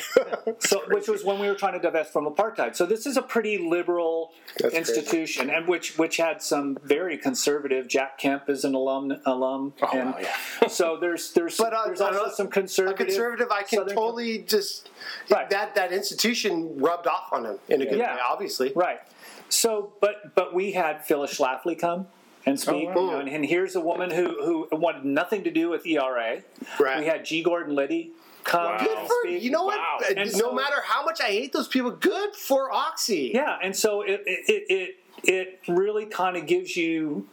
so 0.60 0.82
which 0.88 1.10
was 1.10 1.26
when 1.26 1.38
we 1.38 1.48
were 1.50 1.54
trying 1.56 1.74
to 1.74 1.80
divest 1.80 2.14
from 2.14 2.26
apartheid. 2.26 2.78
So 2.78 2.86
this 2.86 3.06
is 3.06 3.18
a 3.18 3.22
pretty 3.22 3.58
liberal 3.58 4.32
That's 4.58 4.74
institution, 4.74 5.50
and 5.50 5.68
which 5.68 5.98
which 5.98 6.16
had 6.16 6.42
some 6.42 6.78
very 6.82 7.18
conservative. 7.18 7.90
Jack 7.90 8.18
Kemp 8.20 8.48
is 8.50 8.64
an 8.64 8.76
alum 8.76 9.18
alum, 9.26 9.74
Oh, 9.82 9.90
and 9.92 10.12
wow, 10.14 10.68
so 10.70 10.96
there's 10.96 11.34
there's 11.34 11.58
But, 11.58 11.74
uh, 11.74 11.88
there's 11.88 12.00
also 12.00 12.24
uh, 12.24 12.30
some 12.30 12.48
a 12.48 12.52
conservative. 12.52 13.06
conservative, 13.08 13.52
I 13.52 13.64
can 13.64 13.80
Southern- 13.80 13.96
totally 13.98 14.38
just 14.44 14.90
Right. 15.30 15.50
that 15.50 15.76
that 15.76 15.92
institution 15.92 16.78
rubbed 16.78 17.06
off 17.06 17.34
on 17.34 17.44
him 17.44 17.60
in 17.68 17.82
a 17.82 17.86
good 17.86 17.98
Yeah. 17.98 18.16
way. 18.16 18.22
Obviously, 18.26 18.72
right. 18.78 19.02
So, 19.50 19.92
but 20.00 20.36
but 20.36 20.54
we 20.54 20.72
had 20.72 21.04
Phyllis 21.06 21.38
Schlafly 21.38 21.78
come 21.78 22.08
and 22.50 22.58
oh, 22.58 22.62
speak, 22.62 22.90
wow. 22.90 23.02
you 23.02 23.12
know, 23.12 23.20
and, 23.20 23.30
and 23.30 23.46
here's 23.46 23.76
a 23.76 23.82
woman 23.82 24.12
who 24.12 24.68
who 24.70 24.78
wanted 24.78 25.06
nothing 25.06 25.44
to 25.44 25.52
do 25.52 25.70
with 25.70 25.86
ERA. 25.86 26.42
Right. 26.80 27.00
We 27.00 27.06
had 27.06 27.26
G. 27.26 27.44
Gordon 27.44 27.76
Liddy 27.76 28.12
come 28.44 28.78
good 28.78 28.98
for 29.08 29.14
speak. 29.24 29.44
you 29.44 29.52
know 29.52 29.64
what? 29.64 29.80
And 30.10 30.32
no 30.34 30.40
so- 30.40 30.54
matter 30.54 30.82
how 30.84 31.04
much 31.04 31.22
I 31.22 31.28
hate 31.28 31.54
those 31.54 31.68
people, 31.68 31.92
good 31.92 32.36
for 32.36 32.72
Oxy. 32.72 33.32
Yeah, 33.34 33.58
and 33.62 33.76
so 33.76 34.02
it 34.02 34.24
it, 34.26 34.50
it, 34.50 34.66
it 34.70 34.96
it 35.24 35.60
really 35.68 36.06
kind 36.06 36.38
of 36.38 36.46
gives 36.46 36.76
you 36.76 37.28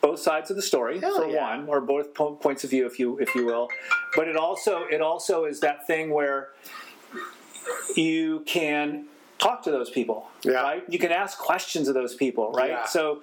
both 0.00 0.20
sides 0.20 0.50
of 0.50 0.56
the 0.56 0.62
story 0.62 1.00
Hell 1.00 1.16
for 1.16 1.28
yeah. 1.28 1.56
one, 1.56 1.68
or 1.68 1.80
both 1.80 2.14
po- 2.14 2.36
points 2.36 2.62
of 2.64 2.70
view, 2.70 2.86
if 2.86 2.98
you 2.98 3.18
if 3.18 3.34
you 3.34 3.44
will. 3.44 3.68
But 4.14 4.28
it 4.28 4.36
also 4.36 4.84
it 4.84 5.00
also 5.00 5.44
is 5.44 5.60
that 5.60 5.86
thing 5.86 6.10
where 6.10 6.50
you 7.96 8.40
can 8.46 9.06
talk 9.38 9.62
to 9.62 9.70
those 9.70 9.90
people, 9.90 10.28
Yeah. 10.42 10.62
right? 10.62 10.84
You 10.88 10.98
can 10.98 11.12
ask 11.12 11.38
questions 11.38 11.88
of 11.88 11.94
those 11.94 12.14
people, 12.14 12.52
right? 12.52 12.70
Yeah. 12.70 12.86
So, 12.86 13.22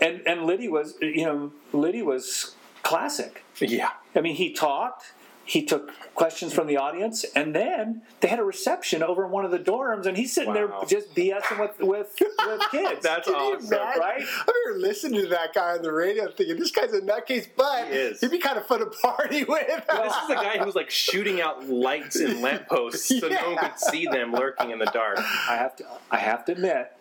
and 0.00 0.22
and 0.26 0.44
Liddy 0.46 0.68
was 0.68 0.94
you 1.00 1.24
know 1.24 1.52
Liddy 1.72 2.02
was 2.02 2.54
classic. 2.82 3.44
Yeah. 3.60 3.90
I 4.14 4.20
mean, 4.20 4.34
he 4.36 4.52
talked. 4.52 5.12
He 5.44 5.64
took 5.64 5.90
questions 6.14 6.52
from 6.52 6.68
the 6.68 6.76
audience, 6.76 7.24
and 7.34 7.52
then 7.56 8.02
they 8.20 8.28
had 8.28 8.38
a 8.38 8.44
reception 8.44 9.02
over 9.02 9.24
in 9.24 9.32
one 9.32 9.44
of 9.44 9.50
the 9.50 9.58
dorms, 9.58 10.06
and 10.06 10.16
he's 10.16 10.32
sitting 10.32 10.50
Wow. 10.54 10.78
there 10.80 10.86
just 10.88 11.12
BSing 11.12 11.58
with 11.58 11.76
with, 11.80 12.14
with 12.46 12.60
kids. 12.70 13.02
That's 13.02 13.26
Can 13.26 13.34
awesome. 13.34 13.70
right? 13.78 14.22
I 14.22 14.52
remember 14.66 14.86
listening 14.86 15.22
to 15.22 15.28
that 15.30 15.52
guy 15.52 15.72
on 15.72 15.82
the 15.82 15.92
radio 15.92 16.30
thinking, 16.30 16.56
this 16.56 16.70
guy's 16.70 16.92
a 16.92 17.00
nutcase, 17.00 17.48
but 17.56 17.88
He 17.88 17.94
is. 17.94 18.20
would 18.22 18.30
be 18.30 18.38
kind 18.38 18.58
of 18.58 18.66
fun 18.66 18.78
to 18.78 18.86
party 18.86 19.42
with. 19.48 19.66
This 19.66 20.14
is 20.22 20.28
the 20.28 20.34
guy 20.34 20.56
who 20.58 20.66
was 20.66 20.76
like 20.76 20.90
shooting 20.90 21.40
out 21.40 21.68
lights 21.68 22.14
and 22.14 22.40
lampposts 22.40 23.08
so 23.08 23.26
no 23.26 23.34
one 23.34 23.52
Yeah. 23.54 23.68
could 23.70 23.78
see 23.80 24.06
them 24.06 24.32
lurking 24.32 24.70
in 24.70 24.78
the 24.78 24.86
dark. 24.86 25.18
I 25.18 25.56
have 25.56 25.74
to. 25.76 25.84
I 26.12 26.18
have 26.18 26.44
to 26.44 26.52
admit, 26.52 26.92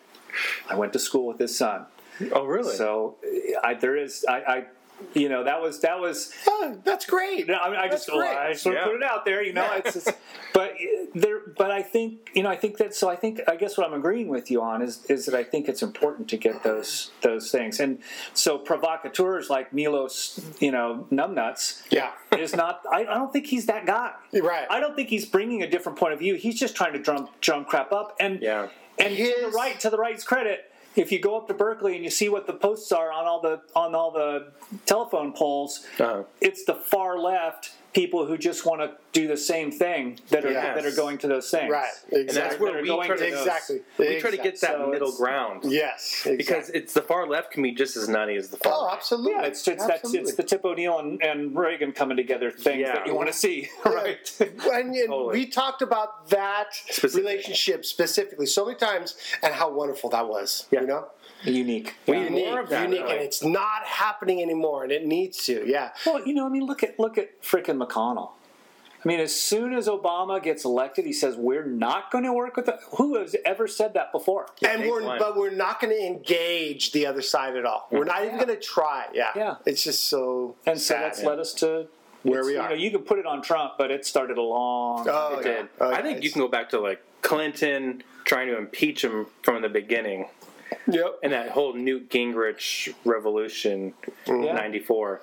I 0.67 0.73
went 0.75 0.91
to 0.93 0.99
school 0.99 1.27
with 1.27 1.37
his 1.37 1.55
son, 1.55 1.85
Oh, 2.33 2.45
really? 2.45 2.75
so 2.75 3.17
I, 3.63 3.73
there 3.75 3.95
is. 3.97 4.25
I, 4.27 4.33
I, 4.41 4.63
you 5.13 5.29
know, 5.29 5.45
that 5.45 5.61
was 5.61 5.79
that 5.79 5.97
was. 5.99 6.33
Oh, 6.45 6.77
that's 6.83 7.05
great. 7.05 7.47
No, 7.47 7.55
I, 7.55 7.69
mean, 7.69 7.79
I 7.79 7.87
That's 7.87 8.05
just, 8.05 8.17
great. 8.17 8.35
I 8.35 8.51
just 8.51 8.65
want 8.65 8.77
Yeah. 8.77 8.83
to 8.83 8.89
put 8.91 8.95
it 8.97 9.03
out 9.03 9.23
there, 9.23 9.41
you 9.41 9.53
know. 9.53 9.63
Yeah. 9.63 9.77
It's 9.85 9.93
just, 9.93 10.11
but 10.53 10.73
there, 11.15 11.39
but 11.57 11.71
I 11.71 11.81
think, 11.81 12.29
you 12.33 12.43
know, 12.43 12.49
I 12.49 12.57
think 12.57 12.77
that. 12.79 12.93
So 12.93 13.09
I 13.09 13.15
think, 13.15 13.39
I 13.47 13.55
guess 13.55 13.77
what 13.77 13.87
I'm 13.87 13.93
agreeing 13.93 14.27
with 14.27 14.51
you 14.51 14.61
on 14.61 14.81
is, 14.81 15.05
is 15.05 15.25
that 15.27 15.33
I 15.35 15.43
think 15.45 15.69
it's 15.69 15.81
important 15.81 16.27
to 16.31 16.37
get 16.37 16.63
those 16.63 17.11
those 17.21 17.49
things. 17.49 17.79
And 17.79 17.99
so 18.33 18.57
provocateurs 18.57 19.49
like 19.49 19.71
Milos, 19.73 20.41
you 20.59 20.71
know, 20.71 21.07
numbnuts, 21.09 21.81
Yeah. 21.89 22.11
is 22.37 22.53
not. 22.53 22.81
I, 22.91 23.01
I 23.05 23.13
don't 23.13 23.31
think 23.31 23.45
he's 23.45 23.67
that 23.67 23.85
guy. 23.85 24.11
Right. 24.33 24.67
I 24.69 24.81
don't 24.81 24.95
think 24.97 25.07
he's 25.07 25.25
bringing 25.25 25.63
a 25.63 25.69
different 25.69 25.97
point 25.97 26.11
of 26.11 26.19
view. 26.19 26.35
He's 26.35 26.59
just 26.59 26.75
trying 26.75 26.91
to 26.93 26.99
drum 26.99 27.29
drum 27.39 27.63
crap 27.63 27.93
up. 27.93 28.17
And 28.19 28.41
Yeah. 28.41 28.67
and 28.97 29.15
to 29.15 29.35
the 29.43 29.47
right, 29.55 29.79
to 29.79 29.89
the 29.89 29.97
right's 29.97 30.25
credit, 30.25 30.68
if 30.95 31.11
you 31.11 31.19
go 31.19 31.37
up 31.37 31.47
to 31.47 31.53
Berkeley 31.53 31.95
and 31.95 32.03
you 32.03 32.09
see 32.09 32.29
what 32.29 32.47
the 32.47 32.53
posts 32.53 32.91
are 32.91 33.11
on 33.11 33.25
all 33.25 33.41
the 33.41 33.61
on 33.75 33.95
all 33.95 34.11
the 34.11 34.51
telephone 34.85 35.33
poles, 35.33 35.85
Uh-huh. 35.99 36.23
it's 36.41 36.65
the 36.65 36.75
far 36.75 37.17
left 37.19 37.71
people 37.93 38.25
who 38.25 38.37
just 38.37 38.65
want 38.65 38.81
to 38.81 38.91
do 39.11 39.27
the 39.27 39.35
same 39.37 39.71
thing 39.71 40.19
that 40.29 40.45
are 40.45 40.51
Yes. 40.51 40.75
that 40.75 40.85
are 40.85 40.95
going 40.95 41.17
to 41.19 41.27
those 41.27 41.49
things. 41.49 41.71
Right. 41.71 41.89
and 42.11 42.29
that's 42.29 42.59
where 42.59 42.73
That 42.73 42.81
we 42.83 42.87
going 42.87 43.07
try 43.07 43.17
to 43.17 43.25
to 43.25 43.31
those. 43.31 43.39
exactly. 43.47 43.81
we 43.97 44.19
try 44.19 44.29
to 44.31 44.37
get 44.37 44.59
that 44.61 44.71
So 44.77 44.87
middle 44.87 45.11
ground 45.17 45.63
Yes. 45.65 46.21
Exactly. 46.25 46.37
because 46.37 46.69
it's 46.69 46.93
the 46.93 47.01
far 47.01 47.27
left 47.27 47.51
can 47.51 47.63
be 47.63 47.71
just 47.71 47.97
as 47.97 48.07
nutty 48.07 48.35
as 48.35 48.49
the 48.49 48.57
far 48.57 48.73
oh, 48.75 48.85
right. 48.85 48.93
absolutely. 48.95 49.31
Yeah, 49.31 49.47
it's 49.47 49.67
it's 49.67 49.85
that's 49.85 49.99
Absolutely. 50.03 50.29
it's 50.29 50.35
the 50.37 50.43
Tip 50.43 50.63
O'Neill 50.65 50.99
and, 50.99 51.21
and 51.23 51.55
Reagan 51.57 51.91
coming 51.91 52.15
together 52.17 52.51
things 52.51 52.81
Yeah. 52.81 52.93
that 52.95 53.07
you 53.07 53.15
want 53.15 53.27
to 53.27 53.33
see, 53.33 53.67
right? 53.85 54.31
and, 54.39 54.49
and 54.95 55.07
Totally. 55.07 55.39
we 55.39 55.45
talked 55.47 55.81
about 55.81 56.29
that 56.29 56.73
Specifically. 56.73 57.21
relationship 57.21 57.85
specifically 57.85 58.45
so 58.45 58.65
many 58.65 58.77
times 58.77 59.15
and 59.41 59.53
how 59.53 59.69
wonderful 59.71 60.09
that 60.11 60.27
was. 60.27 60.67
Yeah. 60.71 60.81
You 60.81 60.87
know, 60.87 61.07
Unique. 61.43 61.95
We 62.07 62.17
need 62.19 62.23
unique, 62.25 62.45
more 62.47 62.59
of 62.61 62.69
that. 62.69 62.83
unique, 62.83 63.01
really. 63.01 63.13
and 63.15 63.21
it's 63.21 63.43
not 63.43 63.83
happening 63.85 64.41
anymore, 64.41 64.83
and 64.83 64.91
it 64.91 65.05
needs 65.05 65.45
to. 65.45 65.63
Yeah, 65.65 65.91
Well, 66.05 66.25
you 66.27 66.33
know, 66.33 66.45
I 66.45 66.49
mean, 66.49 66.65
look 66.65 66.83
at 66.83 66.99
look 66.99 67.17
at 67.17 67.41
frickin' 67.41 67.81
McConnell. 67.83 68.31
I 69.03 69.07
mean, 69.07 69.21
as 69.21 69.33
soon 69.33 69.73
as 69.73 69.87
Obama 69.87 70.43
gets 70.43 70.65
elected, 70.65 71.05
he 71.05 71.13
says 71.13 71.37
we're 71.37 71.63
not 71.65 72.11
going 72.11 72.25
to 72.25 72.33
work 72.33 72.57
with. 72.57 72.65
The, 72.65 72.79
who 72.97 73.17
has 73.17 73.33
ever 73.45 73.65
said 73.65 73.93
that 73.93 74.11
before? 74.11 74.47
and 74.67 74.81
we're 74.81 75.01
Lynn. 75.01 75.17
but 75.17 75.37
we're 75.37 75.51
not 75.51 75.79
going 75.79 75.95
to 75.95 76.05
engage 76.05 76.91
the 76.91 77.05
other 77.05 77.21
side 77.21 77.55
at 77.55 77.63
all. 77.65 77.87
We're 77.91 78.03
not 78.03 78.25
even 78.25 78.35
going 78.35 78.49
to 78.49 78.57
try. 78.59 79.05
Yeah, 79.13 79.29
Yeah. 79.37 79.55
It's 79.65 79.81
just 79.85 80.07
so 80.07 80.55
And 80.65 80.77
so 80.77 80.95
sad. 80.95 81.03
that's 81.05 81.23
led 81.23 81.39
us 81.39 81.53
to 81.55 81.87
Where 82.23 82.43
we 82.43 82.57
are. 82.57 82.63
you 82.71 82.75
know, 82.75 82.81
you 82.83 82.91
can 82.91 83.03
put 83.03 83.19
it 83.19 83.25
on 83.25 83.41
Trump, 83.41 83.75
but 83.77 83.89
it 83.89 84.05
started 84.05 84.37
a 84.37 84.41
long. 84.41 85.07
Oh, 85.09 85.39
It 85.39 85.45
yeah. 85.45 85.51
did. 85.53 85.69
Oh, 85.79 85.91
I 85.93 86.01
think 86.01 86.17
yeah, 86.17 86.23
you 86.23 86.31
can 86.33 86.41
go 86.41 86.49
back 86.49 86.67
to 86.71 86.79
like 86.81 87.01
Clinton 87.21 88.03
trying 88.25 88.47
to 88.47 88.57
impeach 88.57 89.05
him 89.05 89.27
from 89.43 89.61
the 89.61 89.69
beginning, 89.69 90.27
Yep. 90.87 91.19
and 91.23 91.33
that 91.33 91.49
whole 91.49 91.73
Newt 91.73 92.09
Gingrich 92.09 92.93
revolution, 93.05 93.93
Yeah. 94.27 94.53
'94. 94.53 95.21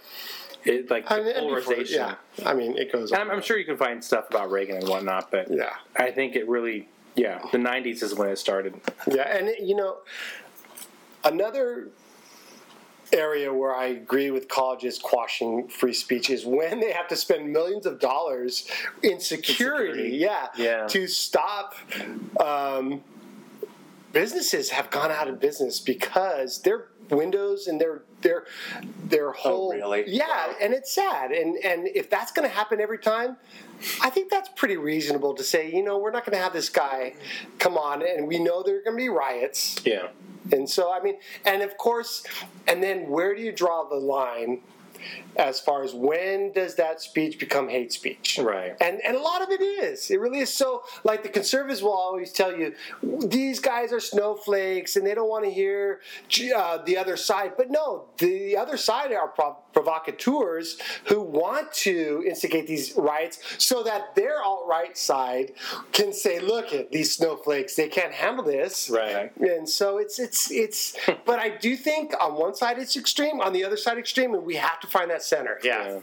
It 0.64 0.90
like 0.90 1.08
the 1.08 1.14
I 1.14 1.18
mean, 1.18 1.26
and 1.28 1.46
before- 1.48 1.60
polarization. 1.62 1.98
yeah. 2.38 2.48
I 2.48 2.54
mean, 2.54 2.76
it 2.76 2.90
goes. 2.92 3.12
On. 3.12 3.20
I'm, 3.20 3.30
I'm 3.30 3.42
sure 3.42 3.56
you 3.56 3.64
can 3.64 3.76
find 3.76 4.02
stuff 4.02 4.28
about 4.30 4.50
Reagan 4.50 4.76
and 4.78 4.88
whatnot, 4.88 5.30
but 5.30 5.48
Yeah. 5.50 5.74
I 5.96 6.10
think 6.10 6.34
it 6.34 6.48
really, 6.48 6.88
yeah, 7.14 7.40
the 7.52 7.58
'90s 7.58 8.02
is 8.02 8.14
when 8.14 8.28
it 8.28 8.36
started. 8.38 8.74
Yeah, 9.06 9.22
and 9.22 9.48
it- 9.48 9.60
you 9.60 9.76
know, 9.76 9.98
another 11.24 11.88
area 13.12 13.52
where 13.54 13.74
I 13.74 13.86
agree 13.86 14.32
with 14.32 14.48
colleges 14.48 14.98
quashing 14.98 15.68
free 15.68 15.92
speech 15.92 16.28
is 16.28 16.44
when 16.44 16.80
they 16.80 16.90
have 16.90 17.06
to 17.08 17.16
spend 17.16 17.52
millions 17.52 17.86
of 17.86 18.00
dollars 18.00 18.68
in 19.04 19.20
security, 19.20 19.92
security. 20.10 20.16
yeah, 20.16 20.48
Yeah. 20.56 20.86
to 20.88 21.06
stop. 21.06 21.76
Um, 22.40 23.02
businesses 24.12 24.70
have 24.70 24.90
gone 24.90 25.10
out 25.10 25.28
of 25.28 25.40
business 25.40 25.80
because 25.80 26.62
their 26.62 26.88
windows 27.10 27.66
and 27.66 27.80
their 27.80 28.02
their 28.22 28.44
their 29.04 29.30
oh, 29.30 29.32
whole 29.32 29.72
oh, 29.72 29.76
really? 29.76 30.04
yeah, 30.06 30.52
and 30.60 30.74
it's 30.74 30.92
sad. 30.92 31.30
And 31.30 31.56
and 31.64 31.86
if 31.88 32.10
that's 32.10 32.32
going 32.32 32.48
to 32.48 32.54
happen 32.54 32.80
every 32.80 32.98
time, 32.98 33.36
I 34.02 34.10
think 34.10 34.30
that's 34.30 34.48
pretty 34.56 34.76
reasonable 34.76 35.34
to 35.34 35.44
say. 35.44 35.70
You 35.72 35.82
know, 35.82 35.98
we're 35.98 36.10
not 36.10 36.24
going 36.24 36.36
to 36.36 36.42
have 36.42 36.52
this 36.52 36.68
guy 36.68 37.14
come 37.58 37.76
on, 37.76 38.02
and 38.02 38.26
we 38.26 38.38
know 38.38 38.62
there 38.62 38.78
are 38.78 38.82
going 38.82 38.96
to 38.96 39.02
be 39.02 39.08
riots. 39.08 39.76
Yeah. 39.84 40.08
And 40.52 40.68
so, 40.70 40.92
I 40.92 41.02
mean, 41.02 41.16
and 41.44 41.62
of 41.62 41.76
course, 41.76 42.24
and 42.68 42.82
then 42.82 43.08
where 43.08 43.34
do 43.34 43.42
you 43.42 43.50
draw 43.50 43.88
the 43.88 43.96
line 43.96 44.62
as 45.36 45.60
far 45.60 45.82
as 45.82 45.94
when 45.94 46.52
does 46.52 46.74
that 46.76 47.00
speech 47.00 47.38
become 47.38 47.68
hate 47.68 47.92
speech? 47.92 48.38
Right. 48.42 48.74
And 48.80 49.00
and 49.04 49.16
a 49.16 49.20
lot 49.20 49.42
of 49.42 49.50
it 49.50 49.60
is. 49.60 50.10
It 50.10 50.20
really 50.20 50.40
is. 50.40 50.52
So, 50.52 50.82
like 51.04 51.22
the 51.22 51.28
conservatives 51.28 51.82
will 51.82 51.92
always 51.92 52.32
tell 52.32 52.56
you, 52.56 52.74
these 53.02 53.60
guys 53.60 53.92
are 53.92 54.00
snowflakes 54.00 54.96
and 54.96 55.06
they 55.06 55.14
don't 55.14 55.28
want 55.28 55.44
to 55.44 55.50
hear 55.50 56.00
uh, 56.54 56.78
the 56.84 56.96
other 56.96 57.16
side. 57.16 57.52
But 57.56 57.70
no, 57.70 58.06
the 58.18 58.56
other 58.56 58.76
side 58.76 59.12
are 59.12 59.28
prov- 59.28 59.56
provocateurs 59.76 60.78
who 61.04 61.20
want 61.20 61.70
to 61.70 62.24
instigate 62.26 62.66
these 62.66 62.94
riots 62.96 63.38
so 63.58 63.82
that 63.82 64.14
their 64.14 64.42
alt 64.42 64.64
right 64.66 64.96
side 64.96 65.52
can 65.92 66.14
say, 66.14 66.40
look 66.40 66.72
at 66.72 66.90
these 66.90 67.14
snowflakes, 67.14 67.76
they 67.76 67.86
can't 67.86 68.14
handle 68.14 68.42
this. 68.42 68.88
Right. 68.88 69.30
And 69.38 69.68
so 69.68 69.98
it's 69.98 70.18
it's 70.18 70.50
it's. 70.50 70.96
but 71.26 71.38
I 71.38 71.50
do 71.50 71.76
think 71.76 72.14
on 72.18 72.36
one 72.36 72.54
side 72.54 72.78
it's 72.78 72.96
extreme, 72.96 73.42
on 73.42 73.52
the 73.52 73.64
other 73.66 73.76
side 73.76 73.98
extreme, 73.98 74.32
and 74.32 74.46
we 74.46 74.54
have 74.54 74.80
to 74.80 74.86
find 74.86 75.10
that 75.10 75.22
center. 75.22 75.58
Yeah. 75.62 76.00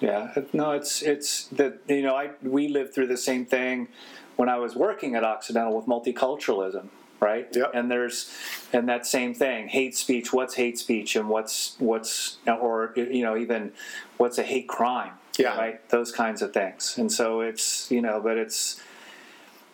Yeah, 0.00 0.34
no, 0.54 0.72
it's 0.72 1.02
it's 1.02 1.46
that 1.48 1.80
you 1.86 2.02
know 2.02 2.16
I 2.16 2.30
we 2.42 2.68
lived 2.68 2.94
through 2.94 3.08
the 3.08 3.18
same 3.18 3.44
thing 3.44 3.88
when 4.36 4.48
I 4.48 4.56
was 4.56 4.74
working 4.74 5.14
at 5.14 5.24
Occidental 5.24 5.76
with 5.76 5.86
multiculturalism, 5.86 6.88
right? 7.24 7.48
Yep. 7.56 7.70
And 7.74 7.90
there's 7.90 8.30
and 8.72 8.88
that 8.88 9.06
same 9.06 9.34
thing, 9.34 9.68
hate 9.68 9.96
speech. 9.96 10.32
What's 10.32 10.54
hate 10.54 10.78
speech, 10.78 11.16
and 11.16 11.28
what's 11.28 11.74
what's 11.78 12.36
or 12.46 12.92
you 12.96 13.22
know 13.22 13.36
even 13.36 13.72
what's 14.18 14.38
a 14.38 14.42
hate 14.44 14.68
crime? 14.68 15.14
Yeah. 15.38 15.56
right. 15.56 15.88
Those 15.88 16.12
kinds 16.12 16.42
of 16.42 16.52
things. 16.52 16.96
And 16.98 17.10
so 17.10 17.40
it's 17.40 17.90
you 17.90 18.02
know, 18.02 18.20
but 18.22 18.36
it's. 18.36 18.80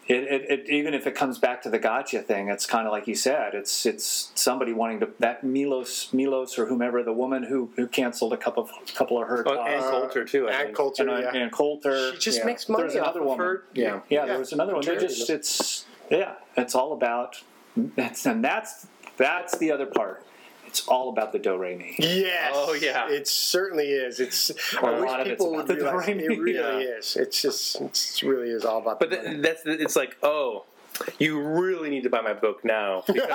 It, 0.08 0.24
it, 0.24 0.50
it, 0.50 0.68
even 0.68 0.92
if 0.92 1.06
it 1.06 1.14
comes 1.14 1.38
back 1.38 1.62
to 1.62 1.70
the 1.70 1.78
gotcha 1.78 2.20
thing, 2.20 2.48
it's 2.48 2.66
kind 2.66 2.84
of 2.84 2.90
like 2.90 3.06
you 3.06 3.14
said. 3.14 3.54
It's 3.54 3.86
it's 3.86 4.32
somebody 4.34 4.72
wanting 4.72 4.98
to 5.00 5.08
that 5.20 5.44
Milos 5.44 6.12
Milos 6.12 6.58
or 6.58 6.66
whomever 6.66 7.04
the 7.04 7.12
woman 7.12 7.44
who, 7.44 7.70
who 7.76 7.86
canceled 7.86 8.32
a 8.32 8.36
couple 8.36 8.64
of 8.64 8.70
couple 8.92 9.22
of 9.22 9.28
her 9.28 9.44
Oh, 9.46 9.64
and 9.64 9.80
Coulter 9.84 10.24
too. 10.24 10.48
I 10.48 10.52
And 10.52 10.62
think. 10.64 10.76
Coulter, 10.76 11.02
and, 11.04 11.10
uh, 11.12 11.18
yeah. 11.18 11.36
and 11.40 11.52
Coulter. 11.52 12.12
She 12.14 12.18
just 12.18 12.38
yeah. 12.38 12.46
makes 12.46 12.68
money 12.68 12.82
There's 12.82 12.96
another 12.96 13.22
off 13.22 13.34
of 13.34 13.38
her. 13.38 13.64
Yeah. 13.72 14.00
Yeah, 14.08 14.26
there 14.26 14.38
was 14.40 14.52
another 14.52 14.74
one. 14.74 14.84
They 14.84 14.96
just 14.96 15.30
it's 15.30 15.79
yeah, 16.10 16.34
it's 16.56 16.74
all 16.74 16.92
about 16.92 17.42
that's 17.76 18.26
and 18.26 18.44
that's 18.44 18.86
that's 19.16 19.56
the 19.58 19.70
other 19.72 19.86
part. 19.86 20.24
It's 20.66 20.86
all 20.86 21.08
about 21.08 21.32
the 21.32 21.38
do 21.40 21.56
re 21.56 21.74
mi. 21.76 21.96
Yes. 21.98 22.52
Oh, 22.54 22.74
yeah. 22.74 23.10
It 23.10 23.26
certainly 23.26 23.88
is. 23.88 24.20
It's. 24.20 24.52
I 24.80 24.88
A 24.90 25.00
wish 25.00 25.10
lot 25.10 25.20
of 25.20 25.26
it's 25.26 25.32
people 25.42 25.54
about 25.54 25.66
would 25.68 25.78
the 25.78 25.84
realize 25.84 26.08
it 26.08 26.18
do-re-mi. 26.18 26.38
really 26.38 26.84
Yeah. 26.84 26.96
is. 26.98 27.16
It's 27.16 27.42
just. 27.42 27.80
It's 27.80 28.22
really 28.22 28.50
is 28.50 28.64
all 28.64 28.78
about. 28.78 29.00
But 29.00 29.10
the 29.10 29.16
money. 29.16 29.36
that's 29.40 29.62
it's 29.64 29.96
like 29.96 30.16
oh. 30.22 30.64
You 31.18 31.40
really 31.40 31.88
need 31.88 32.02
to 32.02 32.10
buy 32.10 32.20
my 32.20 32.34
book 32.34 32.62
now 32.62 33.02
because, 33.06 33.26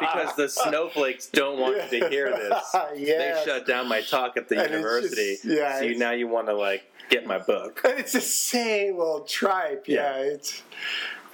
because 0.00 0.36
the 0.36 0.48
snowflakes 0.50 1.28
don't 1.28 1.58
want 1.58 1.76
you 1.90 2.00
to 2.00 2.08
hear 2.10 2.28
this. 2.30 2.74
Yes. 2.94 3.46
They 3.46 3.50
shut 3.50 3.66
down 3.66 3.88
my 3.88 4.02
talk 4.02 4.36
at 4.36 4.48
the 4.50 4.60
And 4.60 4.70
university. 4.70 5.32
just- 5.36 5.44
yeah, 5.46 5.78
so 5.78 5.84
you, 5.86 5.96
now 5.96 6.10
you 6.10 6.28
want 6.28 6.48
to 6.48 6.52
like 6.52 6.84
get 7.08 7.26
my 7.26 7.38
book. 7.38 7.80
And 7.84 7.98
it's 8.00 8.12
the 8.12 8.20
same 8.20 9.00
old 9.00 9.26
tripe. 9.28 9.84
Yeah. 9.88 10.18
Yeah. 10.18 10.22
It's. 10.34 10.62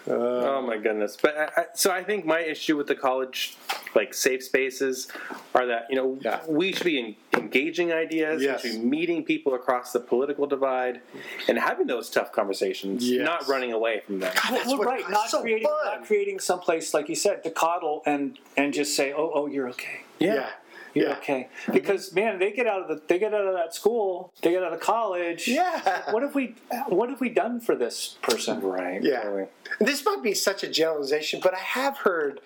Uh, 0.09 0.13
oh 0.13 0.63
my 0.67 0.77
goodness! 0.79 1.17
But 1.21 1.37
I, 1.37 1.45
I, 1.61 1.65
so 1.75 1.91
I 1.91 2.03
think 2.03 2.25
my 2.25 2.41
issue 2.41 2.77
with 2.77 2.87
the 2.87 2.95
college 2.95 3.57
like 3.95 4.15
safe 4.15 4.43
spaces 4.45 5.09
are 5.55 5.67
that 5.67 5.87
you 5.91 5.97
know 5.97 6.19
Yeah. 6.21 6.41
we 6.49 6.73
should 6.73 6.85
be 6.85 6.99
en- 6.99 7.41
engaging 7.43 7.93
ideas, 7.93 8.43
Yes. 8.43 8.63
we 8.65 8.71
should 8.71 8.81
be 8.83 8.87
meeting 8.87 9.25
people 9.25 9.55
across 9.55 9.93
the 9.93 10.01
political 10.01 10.47
divide, 10.47 11.01
and 11.49 11.59
having 11.59 11.87
those 11.87 12.09
tough 12.09 12.33
conversations, 12.33 13.09
Yes. 13.09 13.25
not 13.27 13.47
running 13.49 13.73
away 13.73 14.01
from 14.07 14.21
them. 14.21 14.33
That's 14.51 14.67
well, 14.67 14.79
what- 14.79 14.87
right, 14.87 15.01
it's 15.01 15.11
not 15.11 15.29
so 15.29 15.43
creating, 15.43 15.69
fun. 15.69 15.99
not 15.99 16.07
creating 16.07 16.41
someplace 16.41 16.95
like 16.95 17.09
you 17.09 17.15
said 17.17 17.43
to 17.45 17.51
coddle 17.51 18.03
and 18.07 18.39
and 18.57 18.73
just 18.73 18.95
say, 18.97 19.13
oh, 19.13 19.31
oh, 19.35 19.47
you're 19.47 19.69
okay. 19.71 20.01
Yeah. 20.19 20.51
You're 20.95 21.09
Yeah. 21.09 21.17
okay. 21.17 21.49
Because 21.73 22.13
man, 22.15 22.39
they 22.39 22.53
get 22.53 22.67
out 22.67 22.83
of 22.83 22.89
the 22.89 23.03
they 23.07 23.19
get 23.19 23.35
out 23.35 23.47
of 23.47 23.55
that 23.55 23.75
school, 23.75 24.33
they 24.43 24.51
get 24.53 24.63
out 24.63 24.73
of 24.73 24.81
college. 24.81 25.47
Yeah. 25.49 26.11
What 26.13 26.23
have 26.23 26.35
we 26.35 26.55
what 26.89 27.09
have 27.11 27.21
we 27.21 27.29
done 27.29 27.61
for 27.61 27.75
this 27.75 28.17
person? 28.23 28.61
Right. 28.61 29.03
Yeah. 29.03 29.23
totally. 29.23 29.47
This 29.81 30.05
might 30.05 30.23
be 30.23 30.35
such 30.35 30.63
a 30.63 30.69
generalization, 30.69 31.41
but 31.43 31.55
I 31.55 31.59
have 31.61 31.99
heard 31.99 32.41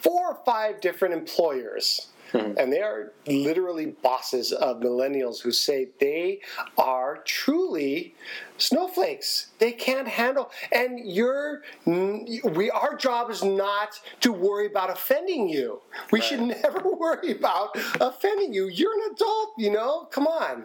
four 0.00 0.28
or 0.28 0.38
five 0.44 0.80
different 0.80 1.14
employers, 1.14 2.08
hmm. 2.32 2.52
and 2.58 2.72
they 2.72 2.80
are 2.80 3.12
literally 3.26 3.86
bosses 3.86 4.52
of 4.52 4.80
millennials 4.80 5.40
who 5.42 5.50
say 5.50 5.88
they 5.98 6.40
are 6.78 7.18
truly 7.24 8.14
snowflakes. 8.58 9.48
They 9.58 9.72
can't 9.72 10.08
handle, 10.08 10.50
and 10.72 10.98
you're 11.00 11.62
we. 11.86 12.70
Our 12.70 12.94
job 12.96 13.30
is 13.30 13.42
not 13.42 14.00
to 14.20 14.32
worry 14.32 14.66
about 14.66 14.90
offending 14.90 15.48
you. 15.48 15.80
We 16.12 16.20
should 16.20 16.40
never 16.40 16.80
worry 16.98 17.32
about 17.32 17.76
offending 18.00 18.52
you. 18.52 18.68
You're 18.68 18.92
an 18.92 19.12
adult, 19.14 19.52
you 19.58 19.70
know. 19.70 20.04
Come 20.10 20.26
on. 20.26 20.64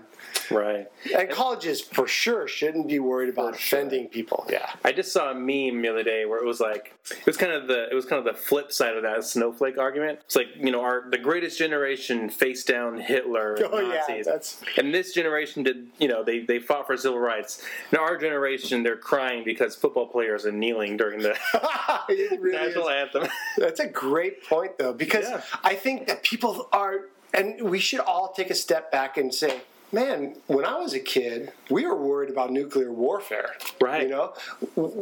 Right. 0.49 0.87
And 1.17 1.29
colleges 1.29 1.81
for 1.81 2.07
sure 2.07 2.47
shouldn't 2.47 2.87
be 2.89 2.99
worried 2.99 3.29
about 3.29 3.55
offending 3.55 4.07
people. 4.09 4.45
Yeah. 4.49 4.69
I 4.83 4.91
just 4.91 5.11
saw 5.13 5.31
a 5.31 5.33
meme 5.33 5.81
the 5.81 5.87
other 5.89 6.03
day 6.03 6.25
where 6.25 6.39
it 6.39 6.45
was 6.45 6.59
like 6.59 6.93
it 7.09 7.25
was 7.25 7.37
kind 7.37 7.51
of 7.53 7.67
the 7.67 7.89
it 7.89 7.95
was 7.95 8.05
kind 8.05 8.19
of 8.25 8.25
the 8.33 8.39
flip 8.39 8.71
side 8.71 8.95
of 8.95 9.03
that 9.03 9.23
snowflake 9.23 9.77
argument. 9.77 10.19
It's 10.25 10.35
like 10.35 10.47
you 10.59 10.71
know 10.71 10.81
our 10.81 11.05
the 11.09 11.17
greatest 11.17 11.57
generation 11.57 12.29
faced 12.29 12.67
down 12.67 12.99
Hitler 12.99 13.55
and 13.55 13.65
Oh, 13.71 13.79
yeah, 13.79 14.01
Nazis, 14.07 14.25
that's- 14.25 14.61
and 14.77 14.93
this 14.93 15.13
generation 15.13 15.63
did 15.63 15.87
you 15.97 16.07
know 16.07 16.23
they 16.23 16.39
they 16.41 16.59
fought 16.59 16.85
for 16.87 16.97
civil 16.97 17.19
rights. 17.19 17.63
Now 17.91 17.99
our 17.99 18.17
generation 18.17 18.83
they're 18.83 18.97
crying 18.97 19.43
because 19.43 19.75
football 19.75 20.07
players 20.07 20.45
are 20.45 20.51
kneeling 20.51 20.97
during 20.97 21.19
the 21.19 21.35
really 22.09 22.51
national 22.51 22.87
is. 22.89 22.95
anthem. 23.15 23.27
That's 23.57 23.79
a 23.79 23.87
great 23.87 24.43
point, 24.47 24.77
though, 24.77 24.93
because 24.93 25.29
Yeah. 25.29 25.41
I 25.63 25.75
think 25.75 26.07
that 26.07 26.23
people 26.23 26.67
are, 26.71 27.07
and 27.33 27.61
we 27.69 27.79
should 27.79 27.99
all 28.01 28.33
take 28.33 28.49
a 28.49 28.55
step 28.55 28.91
back 28.91 29.17
and 29.17 29.33
say, 29.33 29.61
man, 29.93 30.35
when 30.47 30.63
I 30.65 30.77
was 30.79 30.93
a 30.93 30.99
kid, 30.99 31.51
we 31.69 31.85
were 31.85 31.95
worried 31.97 32.29
about 32.29 32.49
nuclear 32.51 32.91
warfare. 32.93 33.55
Right. 33.81 34.03
You 34.03 34.09
know, 34.09 34.33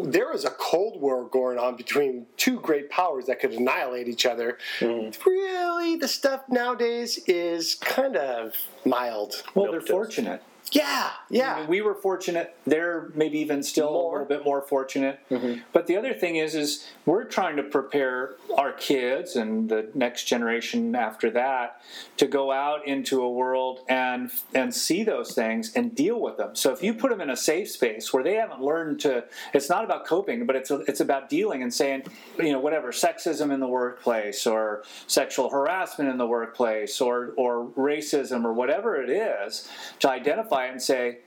there 0.06 0.32
was 0.32 0.46
a 0.46 0.50
Cold 0.50 1.00
War 1.00 1.26
going 1.26 1.60
on 1.60 1.76
between 1.76 2.26
two 2.38 2.60
great 2.60 2.90
powers 2.90 3.28
that 3.28 3.40
could 3.40 3.52
annihilate 3.52 4.08
each 4.08 4.26
other. 4.26 4.58
Mm-hmm. 4.80 5.30
Really, 5.30 5.96
the 5.96 6.08
stuff 6.08 6.42
nowadays 6.50 7.20
is 7.28 7.76
kind 7.76 8.16
of 8.18 8.56
mild. 8.86 9.44
Well, 9.54 9.72
they're 9.72 9.80
fortunate. 9.82 10.42
Yeah, 10.72 11.10
yeah. 11.30 11.56
I 11.56 11.60
mean, 11.62 11.70
we 11.70 11.82
were 11.82 11.96
fortunate. 11.96 12.56
They're 12.66 13.12
maybe 13.16 13.40
even 13.40 13.64
still 13.64 13.90
a 13.90 13.98
little 14.12 14.26
bit 14.26 14.46
more 14.46 14.62
fortunate. 14.62 15.20
Mm-hmm. 15.30 15.62
But 15.74 15.88
the 15.88 15.98
other 15.98 16.14
thing 16.14 16.36
is, 16.36 16.56
is 16.56 16.86
we're 17.06 17.24
trying 17.24 17.56
to 17.58 17.64
prepare 17.64 18.36
our 18.58 18.72
kids 18.74 19.36
and 19.36 19.70
the 19.70 19.90
next 19.94 20.26
generation 20.26 20.96
after 20.96 21.32
that 21.32 21.82
to 22.18 22.28
go 22.28 22.52
out 22.52 22.88
into 22.88 23.22
a 23.22 23.30
world 23.30 23.80
and 23.88 24.32
and 24.54 24.74
see 24.74 25.04
those 25.04 25.34
things 25.34 25.74
and 25.76 25.96
deal 25.96 26.20
with 26.20 26.38
them. 26.38 26.56
So 26.56 26.72
if 26.72 26.84
you 26.84 26.94
put 26.94 27.10
them 27.10 27.22
in 27.22 27.30
a 27.30 27.38
safe 27.38 27.72
space 27.72 28.14
where 28.14 28.24
they 28.24 28.36
haven't 28.36 28.62
learned 28.62 29.00
to, 29.02 29.26
it's 29.54 29.70
not 29.70 29.84
about 29.84 30.06
coping, 30.06 30.46
but 30.46 30.56
it's 30.56 30.72
it's 30.72 31.00
about 31.00 31.30
dealing 31.30 31.64
and 31.64 31.74
saying, 31.74 32.04
you 32.38 32.52
know, 32.52 32.60
whatever 32.60 32.92
sexism 32.92 33.52
in 33.52 33.60
the 33.60 33.68
workplace 33.68 34.46
or 34.46 34.84
sexual 35.08 35.50
harassment 35.50 36.10
in 36.10 36.18
the 36.18 36.28
workplace 36.28 37.02
or 37.02 37.34
or 37.38 37.68
racism 37.78 38.46
or 38.46 38.54
whatever 38.54 39.02
it 39.02 39.10
is, 39.10 39.68
to 40.00 40.10
identify 40.10 40.59
it 40.68 40.72
and 40.72 40.82
say 40.82 41.18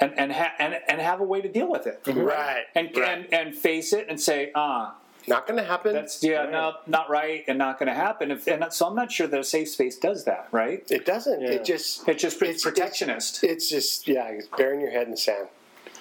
and 0.00 0.12
and, 0.18 0.32
ha- 0.32 0.52
and 0.58 0.78
and 0.88 1.00
have 1.00 1.20
a 1.20 1.24
way 1.24 1.40
to 1.40 1.48
deal 1.48 1.70
with 1.70 1.86
it, 1.86 2.00
Right, 2.06 2.64
And 2.74 2.94
right. 2.96 3.08
and 3.08 3.32
and 3.34 3.54
face 3.56 3.92
it 3.94 4.06
and 4.10 4.20
say, 4.20 4.50
ah, 4.54 4.94
Not 5.26 5.46
going 5.46 5.58
to 5.58 5.64
happen. 5.64 5.94
that's 5.94 6.22
yeah, 6.22 6.44
no, 6.50 6.74
not 6.86 7.08
right, 7.08 7.44
and 7.48 7.56
not 7.58 7.78
going 7.78 7.88
to 7.88 7.94
happen. 7.94 8.30
If, 8.30 8.46
and 8.46 8.64
so 8.72 8.86
I'm 8.86 8.94
not 8.94 9.10
sure 9.10 9.26
that 9.26 9.40
a 9.40 9.44
safe 9.44 9.70
space 9.70 9.96
does 9.96 10.24
that, 10.24 10.48
right? 10.52 10.84
it 10.90 11.06
doesn't. 11.06 11.40
Yeah. 11.40 11.50
It 11.52 11.64
just. 11.64 12.06
it 12.08 12.18
just 12.18 12.36
it's, 12.42 12.42
It's- 12.42 12.62
protectionist. 12.62 13.42
It's 13.42 13.68
just 13.70 14.06
yeah, 14.06 14.28
it's 14.28 14.48
burying 14.48 14.80
your 14.82 14.90
head 14.90 15.04
in 15.04 15.12
the 15.12 15.16
sand. 15.16 15.48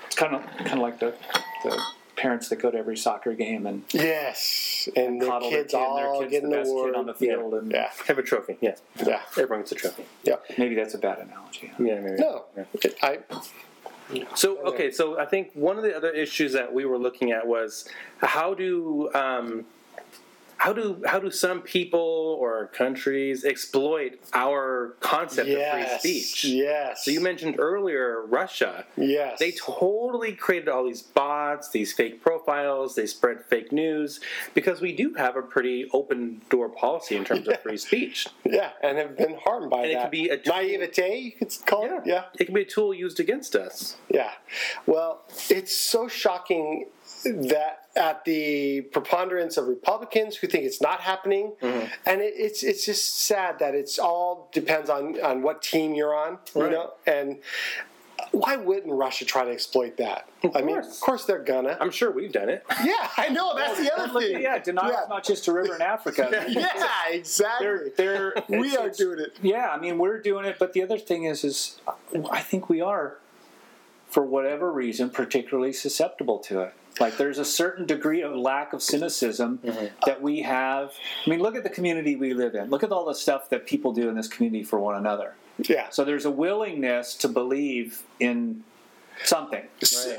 It's 0.07 0.15
kind 0.15 0.35
of 0.35 0.41
kind 0.57 0.73
of 0.73 0.79
like 0.79 0.99
the 0.99 1.15
the 1.63 1.81
parents 2.15 2.49
that 2.49 2.57
go 2.57 2.71
to 2.71 2.77
every 2.77 2.97
soccer 2.97 3.33
game 3.33 3.65
and 3.65 3.83
Yes, 3.91 4.87
and 4.95 5.21
the 5.21 5.25
coddle 5.27 5.49
their 5.49 5.63
kids 5.63 5.73
kid, 5.73 5.81
and 5.81 5.97
their 5.97 6.07
all 6.07 6.19
kid's 6.21 6.31
getting 6.31 6.49
the 6.49 6.55
best 6.57 6.69
award 6.69 6.93
kid 6.93 6.99
on 6.99 7.05
the 7.05 7.13
field, 7.13 7.53
and 7.55 7.71
Yeah, 7.71 7.89
Have 8.07 8.17
a 8.17 8.23
trophy, 8.23 8.57
yeah. 8.61 8.75
yeah, 9.05 9.21
Everyone 9.31 9.59
gets 9.59 9.71
a 9.71 9.75
trophy. 9.75 10.05
yeah. 10.23 10.35
maybe 10.57 10.75
that's 10.75 10.93
a 10.93 10.97
bad 10.97 11.19
analogy. 11.19 11.71
Yeah, 11.79 11.99
maybe. 11.99 12.17
No, 12.21 12.45
it, 12.55 12.95
I 13.01 13.19
So 14.35 14.57
okay, 14.67 14.91
so 14.91 15.19
I 15.19 15.25
think 15.25 15.51
one 15.53 15.77
of 15.77 15.83
the 15.83 15.95
other 15.95 16.11
issues 16.11 16.53
that 16.53 16.73
we 16.73 16.85
were 16.85 16.97
looking 16.97 17.31
at 17.31 17.47
was 17.47 17.87
how 18.19 18.53
do 18.53 19.09
um, 19.13 19.65
how 20.57 20.73
do 20.73 21.01
how 21.05 21.19
do 21.19 21.29
some 21.29 21.61
people 21.61 22.37
or 22.39 22.67
countries 22.67 23.43
exploit 23.45 24.19
our 24.33 24.95
concept 24.99 25.47
yes, 25.49 25.95
of 25.95 26.01
free 26.01 26.21
speech? 26.21 26.45
yes. 26.45 27.03
So 27.05 27.11
you 27.11 27.19
mentioned 27.21 27.55
earlier 27.59 28.23
Russia. 28.25 28.85
yes. 28.97 29.37
They 29.39 29.51
totally 29.51 30.33
created 30.33 30.69
all 30.69 30.85
these 30.85 31.01
bots, 31.01 31.69
these 31.69 31.93
fake 31.93 32.21
profiles. 32.21 32.95
They 32.95 33.05
spread 33.05 33.43
fake 33.45 33.71
news 33.71 34.19
because 34.53 34.81
we 34.81 34.93
do 34.95 35.13
have 35.15 35.35
a 35.35 35.41
pretty 35.41 35.87
open 35.93 36.41
door 36.49 36.69
policy 36.69 37.15
in 37.15 37.25
terms 37.25 37.47
of 37.47 37.59
free 37.61 37.77
speech. 37.77 38.27
yeah, 38.45 38.69
and 38.81 38.97
have 38.97 39.17
been 39.17 39.35
harmed 39.43 39.69
by 39.69 39.83
And 39.83 39.91
it 39.91 39.93
that. 39.95 40.01
could 40.03 40.11
be 40.11 40.29
a 40.29 40.37
tool- 40.37 40.55
naivete. 40.55 41.17
You 41.19 41.31
could 41.33 41.53
call 41.65 41.85
it. 41.85 42.03
Yeah, 42.05 42.25
It 42.39 42.45
can 42.45 42.55
be 42.55 42.61
a 42.61 42.65
tool 42.65 42.93
used 42.93 43.19
against 43.19 43.55
us. 43.55 43.97
yeah. 44.09 44.31
Well, 44.85 45.23
it's 45.49 45.75
so 45.75 46.07
shocking 46.07 46.85
that 47.25 47.81
at 47.95 48.25
the 48.25 48.81
preponderance 48.81 49.57
of 49.57 49.67
Republicans 49.67 50.35
who 50.37 50.47
think 50.47 50.63
it's 50.65 50.81
not 50.81 51.01
happening, 51.01 51.53
Mm-hmm. 51.61 51.85
and 52.05 52.21
it, 52.21 52.33
it's 52.37 52.63
it's 52.63 52.85
just 52.85 53.21
sad 53.21 53.59
that 53.59 53.73
it's 53.75 53.97
all 53.99 54.49
depends 54.53 54.89
on 54.89 55.19
on 55.21 55.41
what 55.41 55.61
team 55.61 55.93
you're 55.93 56.15
on, 56.15 56.37
you 56.55 56.69
know, 56.69 56.93
and. 57.05 57.37
Why 58.31 58.55
wouldn't 58.55 58.91
Russia 58.91 59.23
try 59.23 59.45
to 59.45 59.51
exploit 59.51 59.97
that? 59.97 60.27
I 60.55 60.61
mean, 60.61 60.75
course. 60.75 60.95
of 60.95 60.99
course 61.01 61.25
they're 61.25 61.43
gonna. 61.43 61.77
I'm 61.79 61.91
sure 61.91 62.11
we've 62.11 62.31
done 62.31 62.49
it. 62.49 62.65
Yeah, 62.83 63.09
I 63.17 63.29
know. 63.29 63.53
That's 63.55 63.79
the 63.79 63.93
other 63.97 64.19
thing. 64.19 64.41
yeah, 64.41 64.57
denial 64.57 64.91
is 64.91 65.09
not 65.09 65.23
just 65.23 65.47
a 65.47 65.53
river 65.53 65.75
in 65.75 65.81
Africa. 65.81 66.29
yeah, 66.49 66.69
exactly. 67.09 67.91
They're, 67.95 68.33
they're, 68.35 68.43
we 68.59 68.75
are 68.75 68.89
doing 68.89 69.19
it. 69.19 69.37
Yeah, 69.41 69.69
I 69.69 69.77
mean 69.79 69.97
we're 69.97 70.19
doing 70.21 70.45
it, 70.45 70.57
but 70.59 70.73
the 70.73 70.81
other 70.81 70.97
thing 70.97 71.25
is, 71.25 71.43
is 71.43 71.79
I 72.31 72.41
think 72.41 72.67
we 72.69 72.81
are, 72.81 73.17
for 74.15 74.23
whatever 74.23 74.71
reason, 74.71 75.09
particularly 75.09 75.73
susceptible 75.73 76.39
to 76.39 76.61
it. 76.61 76.73
Like 77.01 77.17
there's 77.17 77.37
a 77.37 77.43
certain 77.43 77.85
degree 77.85 78.21
of 78.21 78.33
lack 78.33 78.71
of 78.71 78.81
cynicism 78.81 79.59
that 80.05 80.21
we 80.21 80.41
have. 80.43 80.93
I 81.27 81.29
mean, 81.29 81.41
look 81.41 81.57
at 81.57 81.63
the 81.63 81.69
community 81.69 82.15
we 82.15 82.33
live 82.33 82.55
in. 82.55 82.69
Look 82.69 82.81
at 82.81 82.93
all 82.93 83.03
the 83.03 83.13
stuff 83.13 83.49
that 83.49 83.67
people 83.67 83.91
do 83.91 84.07
in 84.07 84.15
this 84.15 84.29
community 84.29 84.63
for 84.63 84.79
one 84.79 84.95
another. 84.95 85.33
Yeah. 85.57 85.89
So 85.89 86.05
there's 86.05 86.23
a 86.23 86.31
willingness 86.31 87.13
to 87.15 87.27
believe 87.27 88.03
in 88.21 88.63
something. 89.25 89.65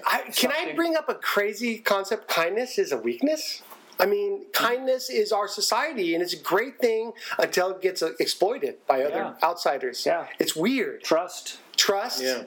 I, 0.06 0.24
can 0.36 0.52
I 0.52 0.74
bring 0.74 0.94
up 0.94 1.08
a 1.08 1.14
crazy 1.14 1.78
concept? 1.78 2.28
Kindness 2.28 2.76
is 2.78 2.92
a 2.92 2.98
weakness. 2.98 3.62
I 3.98 4.04
mean, 4.04 4.44
kindness 4.52 5.08
is 5.08 5.32
our 5.32 5.48
society, 5.48 6.12
and 6.12 6.22
it's 6.22 6.34
a 6.34 6.42
great 6.42 6.78
thing 6.80 7.12
until 7.38 7.70
it 7.70 7.80
gets 7.80 8.02
uh, 8.02 8.10
exploited 8.20 8.86
by 8.86 9.02
other 9.04 9.32
Yeah. 9.40 9.48
outsiders. 9.48 10.04
Yeah. 10.04 10.26
It's 10.38 10.54
weird. 10.54 11.02
Trust. 11.02 11.60
Trust, 11.78 12.22
Yeah. 12.22 12.42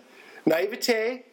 naivete. 0.45 1.26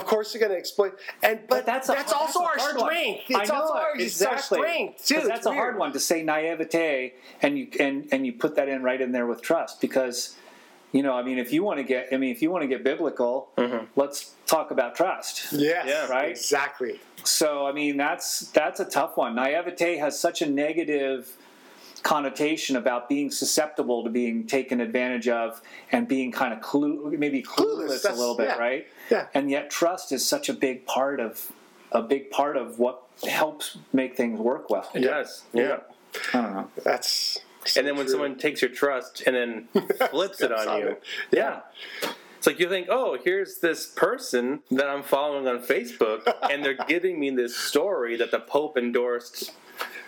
Of 0.00 0.06
course, 0.06 0.32
they're 0.32 0.40
going 0.40 0.52
to 0.52 0.58
exploit, 0.58 0.98
and 1.22 1.40
but, 1.48 1.66
that's, 1.66 1.88
a- 1.88 1.96
also 2.16 2.40
a 2.40 2.44
our 2.44 2.58
hard 2.58 2.76
one. 2.76 2.86
strength. 2.90 3.20
I 3.34 3.40
It's 3.42 3.50
know 3.50 3.54
also 3.60 3.74
our, 3.74 3.96
it's 3.96 4.22
our 4.22 4.32
exactly. 4.34 4.58
strength 4.58 5.06
too. 5.06 5.14
'Cause 5.14 5.24
It's 5.24 5.32
that's 5.34 5.46
a 5.46 5.52
hard 5.52 5.78
one 5.78 5.92
to 5.92 6.00
say 6.00 6.22
naivete, 6.22 7.14
and 7.42 7.58
you 7.58 7.68
and 7.78 8.08
and 8.12 8.24
you 8.26 8.32
put 8.32 8.56
that 8.56 8.68
in 8.68 8.82
right 8.82 9.00
in 9.00 9.12
there 9.12 9.26
with 9.26 9.40
trust 9.42 9.80
because. 9.80 10.36
You 10.92 11.04
know, 11.04 11.14
I 11.14 11.22
mean, 11.22 11.38
if 11.38 11.52
you 11.52 11.62
want 11.62 11.78
to 11.78 11.84
get, 11.84 12.08
I 12.12 12.16
mean, 12.16 12.32
if 12.32 12.42
you 12.42 12.50
want 12.50 12.62
to 12.62 12.66
get 12.66 12.82
biblical, 12.82 13.50
mm-hmm. 13.56 13.84
let's 13.94 14.34
talk 14.46 14.72
about 14.72 14.96
trust. 14.96 15.52
Yes, 15.52 15.84
Yeah. 15.86 16.08
Right? 16.08 16.30
Exactly. 16.30 16.98
So, 17.22 17.64
I 17.64 17.70
mean, 17.70 17.96
that's 17.96 18.50
that's 18.50 18.80
a 18.80 18.84
tough 18.84 19.16
one. 19.16 19.36
Naivete 19.36 19.98
has 19.98 20.18
such 20.18 20.42
a 20.42 20.46
negative 20.50 21.36
connotation 22.02 22.76
about 22.76 23.08
being 23.08 23.30
susceptible 23.30 24.04
to 24.04 24.10
being 24.10 24.46
taken 24.46 24.80
advantage 24.80 25.28
of 25.28 25.60
and 25.92 26.08
being 26.08 26.32
kind 26.32 26.52
of 26.52 26.60
clue, 26.60 27.14
maybe 27.18 27.42
Clueless, 27.42 28.04
clueless, 28.04 28.10
a 28.10 28.14
little 28.14 28.36
bit, 28.36 28.48
yeah. 28.48 28.56
right? 28.56 28.86
Yeah. 29.10 29.26
And 29.34 29.50
yet, 29.50 29.70
trust 29.70 30.12
is 30.12 30.26
such 30.26 30.48
a 30.48 30.54
big 30.54 30.86
part 30.86 31.20
of 31.20 31.52
a 31.92 32.02
big 32.02 32.30
part 32.30 32.56
of 32.56 32.78
what 32.78 33.02
helps 33.28 33.78
make 33.92 34.16
things 34.16 34.38
work 34.38 34.70
well. 34.70 34.88
It 34.94 35.00
does. 35.00 35.44
Yeah. 35.52 35.78
I 36.32 36.42
don't 36.42 36.54
know. 36.54 36.70
That's 36.84 37.38
And 37.76 37.86
then 37.86 37.96
when 37.96 38.08
someone 38.08 38.36
takes 38.36 38.62
your 38.62 38.70
trust 38.70 39.22
and 39.26 39.36
then 39.36 39.68
flips 40.10 40.40
it 40.40 40.52
on 40.52 40.68
on 40.68 40.78
you, 40.78 40.86
it. 40.88 41.02
yeah. 41.32 41.60
It's 42.38 42.46
like 42.46 42.58
you 42.58 42.70
think, 42.70 42.86
oh, 42.88 43.18
here's 43.22 43.58
this 43.58 43.84
person 43.86 44.60
that 44.70 44.88
I'm 44.88 45.02
following 45.02 45.46
on 45.46 45.58
Facebook, 45.62 46.22
and 46.50 46.64
they're 46.64 46.72
giving 46.88 47.20
me 47.20 47.28
this 47.28 47.54
story 47.54 48.16
that 48.16 48.30
the 48.30 48.40
Pope 48.40 48.78
endorsed 48.78 49.52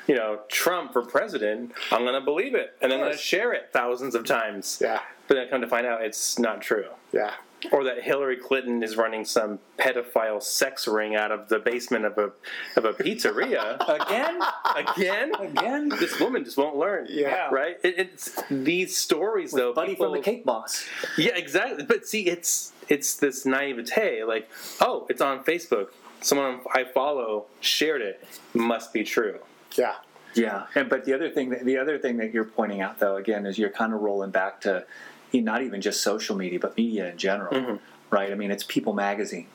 you 0.07 0.15
know, 0.15 0.41
Trump 0.49 0.93
for 0.93 1.03
president, 1.03 1.73
I'm 1.91 2.03
going 2.03 2.15
to 2.15 2.21
believe 2.21 2.55
it, 2.55 2.77
and 2.81 2.91
then 2.91 3.01
I'm 3.01 3.07
going 3.07 3.17
to 3.17 3.23
share 3.23 3.53
it 3.53 3.71
thousands 3.73 4.15
of 4.15 4.25
times. 4.25 4.79
Yeah. 4.81 5.01
But 5.29 5.35
then 5.35 5.47
I 5.47 5.51
come 5.51 5.61
to 5.61 5.69
find 5.69 5.87
out 5.87 6.03
it's 6.03 6.39
not 6.39 6.61
true. 6.61 6.87
Yeah. 7.13 7.33
Or 7.71 7.85
that 7.85 8.03
Hillary 8.03 8.37
Clinton 8.37 8.83
is 8.83 8.97
running 8.97 9.25
some 9.25 9.61
pedophile 9.79 10.43
sex 10.43 10.89
ring 10.89 11.15
out 11.15 11.31
of 11.31 11.49
the 11.49 11.61
basement 11.61 12.05
of 12.05 12.19
a 12.19 12.33
of 12.77 12.85
a 12.85 12.93
pizzeria 12.93 13.77
Again? 13.89 14.41
again. 14.75 15.33
Again? 15.39 15.89
This 15.89 16.19
woman 16.19 16.45
just 16.45 16.57
won't 16.57 16.75
learn. 16.77 17.07
Yeah. 17.09 17.51
Right. 17.51 17.77
It, 17.85 17.95
it's 17.99 18.43
these 18.51 18.97
stories 18.99 19.53
though. 19.53 19.73
Buddy 19.73 19.93
people, 19.93 20.07
from 20.07 20.15
the 20.17 20.23
Cake 20.23 20.45
Boss. 20.45 20.89
Yeah, 21.17 21.37
exactly. 21.37 21.85
But 21.85 22.05
see, 22.05 22.27
it's 22.27 22.73
it's 22.89 23.15
this 23.15 23.47
naivete. 23.47 24.25
Like, 24.25 24.51
oh, 24.81 25.07
it's 25.09 25.21
on 25.21 25.45
Facebook. 25.45 25.91
Someone 26.21 26.61
I 26.75 26.83
follow 26.83 27.47
shared 27.61 28.03
it. 28.03 28.25
Must 28.55 28.93
be 28.93 29.05
true. 29.05 29.39
Yeah. 29.77 29.95
Yeah, 30.35 30.67
and 30.75 30.89
but 30.89 31.05
the 31.05 31.13
other 31.13 31.31
thing 31.31 31.51
that 31.51 31.65
the 31.65 31.77
other 31.79 31.99
thing 31.99 32.17
that 32.19 32.33
you're 32.33 32.45
pointing 32.45 32.81
out 32.81 32.99
though 32.99 33.17
again 33.17 33.45
is 33.47 33.59
you're 33.59 33.71
kind 33.71 33.93
of 33.93 34.01
rolling 34.01 34.31
back 34.31 34.63
to 34.63 34.87
not 35.35 35.63
even 35.63 35.81
just 35.81 36.03
social 36.03 36.37
media 36.37 36.59
but 36.59 36.77
media 36.77 37.11
in 37.11 37.19
general, 37.19 37.53
mm-hmm. 37.53 37.77
right? 38.11 38.33
I 38.33 38.35
mean, 38.35 38.51
it's 38.51 38.65
People 38.65 38.93
Magazine, 38.93 39.47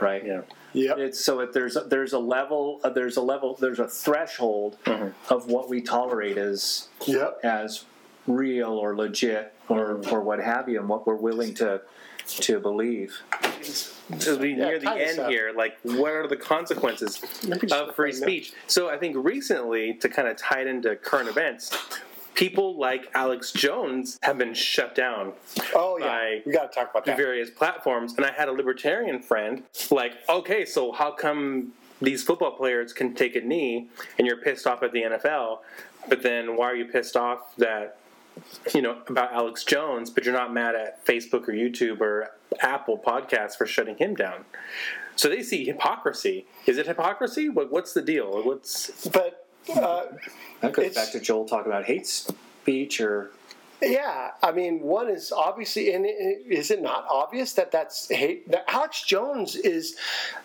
right? 0.00 0.24
Yeah. 0.24 0.42
Yep. 0.72 0.98
It's 0.98 1.20
so 1.20 1.40
if 1.40 1.52
there's 1.52 1.76
there's 1.88 2.12
a 2.12 2.18
level 2.18 2.80
uh, 2.84 2.90
there's 2.90 3.16
a 3.16 3.20
level 3.20 3.56
there's 3.60 3.80
a 3.80 3.88
threshold 3.88 4.76
mm-hmm. 4.84 5.32
of 5.32 5.46
what 5.48 5.68
we 5.68 5.80
tolerate 5.82 6.38
as 6.38 6.88
Yep. 7.06 7.40
as 7.42 7.84
real 8.26 8.70
or 8.70 8.96
legit 8.96 9.52
or 9.68 9.96
mm-hmm. 9.96 10.14
or 10.14 10.20
what 10.20 10.40
have 10.40 10.68
you, 10.68 10.78
and 10.78 10.88
what 10.88 11.06
we're 11.06 11.14
willing 11.16 11.54
to 11.54 11.82
to 12.26 12.60
believe. 12.60 13.20
As 13.60 14.38
we 14.38 14.50
Yeah, 14.54 14.64
near 14.66 14.78
the 14.78 14.90
end 14.90 15.28
here, 15.30 15.52
like 15.56 15.78
what 15.82 16.12
are 16.12 16.26
the 16.26 16.36
consequences 16.36 17.22
of 17.72 17.94
free 17.94 18.12
speech? 18.12 18.52
So 18.66 18.88
I 18.90 18.96
think 18.96 19.16
recently, 19.18 19.94
to 19.94 20.08
kind 20.08 20.28
of 20.28 20.36
tie 20.36 20.60
it 20.62 20.66
into 20.66 20.96
current 20.96 21.28
events, 21.28 21.76
people 22.34 22.78
like 22.78 23.10
Alex 23.14 23.52
Jones 23.52 24.18
have 24.22 24.38
been 24.38 24.54
shut 24.54 24.94
down 24.94 25.32
Oh 25.74 25.98
yeah. 25.98 26.06
by 26.06 26.42
we 26.46 26.52
got 26.52 26.72
to 26.72 26.78
talk 26.80 26.90
about 26.90 27.04
that. 27.04 27.16
various 27.16 27.50
platforms. 27.50 28.14
And 28.16 28.24
I 28.24 28.32
had 28.32 28.48
a 28.48 28.52
libertarian 28.52 29.20
friend 29.20 29.62
like, 29.90 30.12
okay, 30.28 30.64
so 30.64 30.92
how 30.92 31.10
come 31.12 31.72
these 32.02 32.22
football 32.22 32.52
players 32.52 32.92
can 32.94 33.14
take 33.14 33.36
a 33.36 33.40
knee 33.42 33.88
and 34.18 34.26
you're 34.26 34.38
pissed 34.38 34.66
off 34.66 34.82
at 34.82 34.92
the 34.92 35.02
NFL, 35.02 35.58
but 36.08 36.22
then 36.22 36.56
why 36.56 36.66
are 36.66 36.74
you 36.74 36.86
pissed 36.86 37.14
off 37.16 37.54
that 37.56 37.98
you 38.74 38.82
know 38.82 38.98
about 39.08 39.32
Alex 39.32 39.64
Jones, 39.64 40.10
but 40.10 40.24
you're 40.24 40.34
not 40.34 40.52
mad 40.52 40.74
at 40.74 41.04
Facebook 41.04 41.48
or 41.48 41.52
YouTube 41.52 42.00
or 42.00 42.30
Apple 42.60 42.98
Podcasts 42.98 43.56
for 43.56 43.66
shutting 43.66 43.96
him 43.96 44.14
down? 44.14 44.44
So 45.16 45.28
they 45.28 45.42
see 45.42 45.64
hypocrisy. 45.64 46.46
Is 46.66 46.78
it 46.78 46.86
hypocrisy? 46.86 47.48
What, 47.48 47.70
what's 47.70 47.92
the 47.92 48.02
deal? 48.02 48.42
What's 48.42 49.06
But 49.08 49.46
uh, 49.74 50.04
That 50.60 50.72
goes 50.72 50.94
back 50.94 51.12
to 51.12 51.20
Joel 51.20 51.44
talking 51.46 51.70
about 51.70 51.84
hate 51.84 52.06
speech 52.06 53.00
or 53.00 53.30
yeah, 53.82 54.32
I 54.42 54.52
mean, 54.52 54.80
one 54.80 55.08
is 55.08 55.32
obviously, 55.32 55.94
and 55.94 56.04
it- 56.04 56.44
is 56.46 56.70
it 56.70 56.82
not 56.82 57.06
obvious 57.08 57.54
that 57.54 57.72
that's 57.72 58.08
hate? 58.10 58.50
That 58.50 58.64
Alex 58.68 59.02
Jones 59.04 59.56
is 59.56 59.96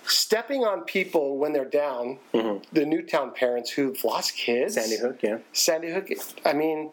stepping 0.05 0.63
on 0.63 0.81
people 0.83 1.37
when 1.37 1.51
they're 1.51 1.65
down. 1.65 2.17
The 2.31 2.85
Newtown 2.85 3.33
parents 3.33 3.69
who've 3.71 4.01
lost 4.05 4.37
kids. 4.37 4.75
Sandy 4.75 4.97
Hook? 4.97 5.17
Yeah. 5.21 5.39
Sandy 5.51 5.91
Hook. 5.91 6.09
I 6.45 6.53
mean, 6.53 6.91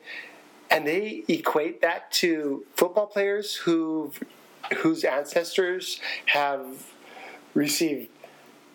and 0.73 0.87
they 0.87 1.25
equate 1.29 1.83
that 1.83 2.11
to 2.11 2.65
football 2.75 3.07
players 3.07 3.55
who 3.55 4.13
whose 4.79 5.05
ancestors 5.05 6.01
have 6.27 6.87
received 7.55 8.09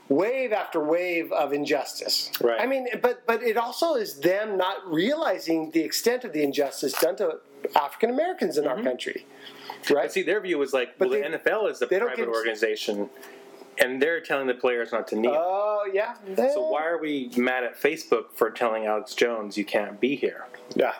wave 0.09 0.53
after 0.53 0.79
wave 0.79 1.31
of 1.31 1.51
injustice. 1.53 2.31
Right. 2.39 2.61
I 2.61 2.65
mean, 2.65 2.87
but 3.01 3.25
but 3.25 3.43
it 3.43 3.57
also 3.57 3.95
is 3.95 4.19
them 4.19 4.57
not 4.57 4.89
realizing 4.89 5.71
the 5.71 5.81
extent 5.81 6.23
of 6.23 6.33
the 6.33 6.43
injustice 6.43 6.93
done 6.93 7.15
to 7.17 7.39
African 7.75 8.09
Americans 8.09 8.57
in 8.57 8.67
our 8.67 8.75
mm-hmm. 8.75 8.85
country. 8.85 9.25
Right. 9.89 10.03
But 10.03 10.11
see, 10.11 10.23
their 10.23 10.39
view 10.39 10.57
was 10.57 10.73
like, 10.73 10.97
But 10.97 11.09
well, 11.09 11.21
they- 11.21 11.29
the 11.29 11.37
NFL 11.39 11.71
is 11.71 11.81
a 11.81 11.87
they 11.87 11.99
private 11.99 12.27
organization, 12.27 13.09
and 13.79 14.01
they're 14.01 14.21
telling 14.21 14.47
the 14.47 14.53
players 14.53 14.91
not 14.91 15.07
to 15.09 15.15
kneel. 15.15 15.35
Oh 15.35 15.89
yeah. 15.91 16.15
So 16.35 16.69
why 16.69 16.85
are 16.85 16.99
we 16.99 17.31
mad 17.35 17.63
at 17.63 17.79
Facebook 17.79 18.31
for 18.33 18.49
telling 18.49 18.85
Alex 18.85 19.13
Jones 19.13 19.57
you 19.57 19.65
can't 19.65 19.99
be 19.99 20.15
here? 20.15 20.45
Yeah. 20.75 20.93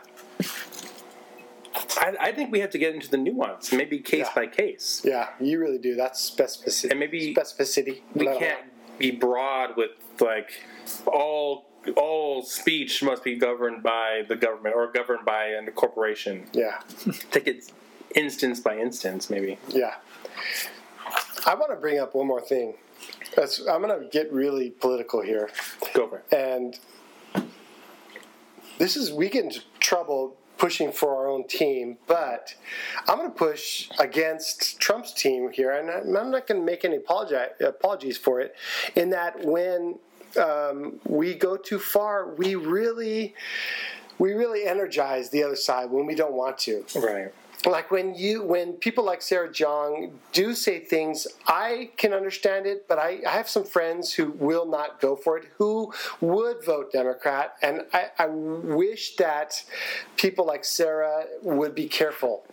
I, 1.98 2.16
I 2.20 2.32
think 2.32 2.52
we 2.52 2.60
have 2.60 2.70
to 2.72 2.78
get 2.78 2.94
into 2.96 3.10
the 3.10 3.18
nuance, 3.18 3.72
maybe 3.72 4.00
case 4.00 4.28
Yeah. 4.28 4.32
by 4.36 4.48
case. 4.48 5.02
Yeah. 5.04 5.30
You 5.40 5.60
really 5.60 5.78
do. 5.78 5.96
That's 5.96 6.20
specificity. 6.30 6.92
And 6.92 7.00
maybe 7.00 7.34
specificity. 7.36 8.02
We 8.14 8.24
Blah, 8.24 8.32
blah, 8.34 8.40
can't 8.40 8.60
be 8.98 9.12
broad 9.12 9.78
with 9.78 9.92
like 10.20 10.52
all 11.06 11.66
all 11.96 12.44
speech 12.44 13.02
must 13.02 13.24
be 13.24 13.36
governed 13.38 13.82
by 13.82 14.24
the 14.28 14.36
government 14.36 14.76
or 14.76 14.92
governed 14.92 15.24
by 15.26 15.46
a 15.46 15.72
corporation. 15.72 16.46
Yeah. 16.52 16.80
Take 17.32 17.48
it 17.48 17.72
instance 18.16 18.60
by 18.60 18.78
instance, 18.78 19.30
maybe. 19.30 19.58
Yeah. 19.70 19.96
I 21.46 21.56
want 21.56 21.72
to 21.72 21.78
bring 21.78 22.00
up 22.00 22.14
one 22.14 22.28
more 22.28 22.42
thing. 22.42 22.74
That's, 23.38 23.60
I'm 23.68 23.82
going 23.82 23.98
to 24.02 24.08
get 24.10 24.34
really 24.34 24.72
political 24.72 25.22
here. 25.22 25.50
Go 25.94 26.10
for 26.10 26.18
it. 26.30 26.36
And 26.36 26.78
this 28.80 28.98
is, 28.98 29.12
we 29.14 29.30
get 29.30 29.46
into 29.46 29.62
trouble 29.80 30.36
pushing 30.58 30.92
for 30.92 31.16
our 31.16 31.28
own 31.28 31.48
team, 31.48 31.98
but 32.08 32.56
I'm 33.08 33.18
going 33.18 33.32
to 33.32 33.36
push 33.36 33.90
against 34.00 34.80
Trump's 34.80 35.14
team 35.14 35.52
here, 35.52 35.72
and 35.72 35.90
I'm 36.18 36.32
not 36.32 36.48
going 36.48 36.62
to 36.62 36.66
make 36.66 36.84
any 36.86 36.98
apologi- 36.98 37.60
apologies 37.62 38.18
for 38.18 38.40
it, 38.42 38.56
in 38.96 39.10
that 39.12 39.44
when 39.46 40.00
um, 40.42 41.00
we 41.06 41.34
go 41.34 41.58
too 41.58 41.80
far, 41.80 42.34
we 42.36 42.56
really. 42.56 43.34
We 44.20 44.34
really 44.34 44.66
energize 44.66 45.30
the 45.30 45.44
other 45.44 45.56
side 45.56 45.92
when 45.92 46.08
we 46.08 46.16
don't 46.16 46.34
want 46.34 46.58
to 46.60 46.84
Right. 46.96 47.32
Like 47.66 47.92
when 47.92 48.16
you 48.16 48.44
when 48.44 48.74
people 48.74 49.04
like 49.04 49.22
Sarah 49.22 49.50
Jeong 49.50 50.12
do 50.38 50.54
say 50.54 50.80
things 50.80 51.26
i 51.48 51.90
can 51.98 52.14
understand 52.14 52.68
it 52.68 52.88
but 52.88 53.00
I, 53.00 53.20
I 53.28 53.32
have 53.32 53.50
some 53.50 53.64
friends 53.64 54.14
who 54.14 54.32
will 54.32 54.68
not 54.68 55.02
go 55.02 55.16
for 55.16 55.36
it 55.36 55.46
who 55.58 55.92
would 56.22 56.64
vote 56.64 56.92
democrat 56.92 57.56
and 57.64 57.82
I, 57.92 58.12
I 58.20 58.28
wish 58.28 59.16
that 59.16 59.64
people 60.16 60.46
like 60.46 60.64
sarah 60.64 61.26
would 61.42 61.74
be 61.74 61.88
careful 61.88 62.44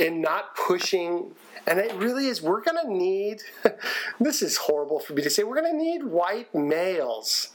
in 0.00 0.22
not 0.22 0.56
pushing 0.56 1.32
and 1.66 1.78
it 1.78 1.92
really 1.96 2.28
is 2.28 2.40
we're 2.40 2.62
going 2.62 2.78
to 2.82 2.90
need 2.90 3.42
this 4.20 4.40
is 4.40 4.56
horrible 4.56 5.00
for 5.00 5.12
me 5.12 5.20
to 5.22 5.28
say 5.28 5.42
we're 5.42 5.60
going 5.60 5.72
to 5.72 5.76
need 5.76 6.04
white 6.04 6.54
males 6.54 7.48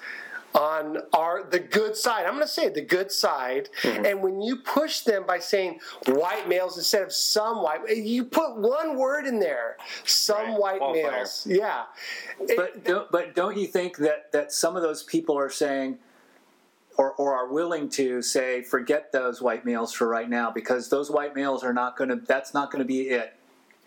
on 0.55 0.99
our 1.13 1.43
the 1.43 1.59
good 1.59 1.95
side. 1.95 2.25
I'm 2.25 2.33
going 2.33 2.45
to 2.45 2.51
say 2.51 2.69
the 2.69 2.81
good 2.81 3.11
side. 3.11 3.69
Mm-hmm. 3.81 4.05
And 4.05 4.21
when 4.21 4.41
you 4.41 4.57
push 4.57 4.99
them 5.01 5.25
by 5.25 5.39
saying 5.39 5.79
white 6.07 6.47
males 6.47 6.77
instead 6.77 7.01
of 7.01 7.11
some 7.11 7.61
white, 7.63 7.79
you 7.97 8.23
put 8.25 8.55
one 8.57 8.97
word 8.97 9.25
in 9.25 9.39
there, 9.39 9.77
some 10.05 10.51
Right. 10.51 10.59
white 10.79 10.93
males. 10.93 11.45
Yeah. 11.49 11.83
It- 12.39 12.55
but 12.57 12.83
don't, 12.83 13.11
but 13.11 13.35
don't 13.35 13.57
you 13.57 13.67
think 13.67 13.97
that 13.97 14.31
that 14.31 14.51
some 14.51 14.75
of 14.75 14.81
those 14.83 15.03
people 15.03 15.37
are 15.37 15.49
saying 15.49 15.97
or, 16.97 17.13
or 17.13 17.33
are 17.35 17.47
willing 17.47 17.89
to 17.89 18.21
say 18.21 18.61
forget 18.61 19.11
those 19.11 19.41
white 19.41 19.65
males 19.65 19.91
for 19.93 20.07
right 20.07 20.29
now 20.29 20.51
because 20.51 20.89
those 20.89 21.09
white 21.09 21.35
males 21.35 21.63
are 21.63 21.73
not 21.73 21.97
going 21.97 22.09
to 22.09 22.15
that's 22.17 22.53
not 22.53 22.69
going 22.71 22.79
to 22.79 22.85
be 22.85 23.09
it 23.09 23.33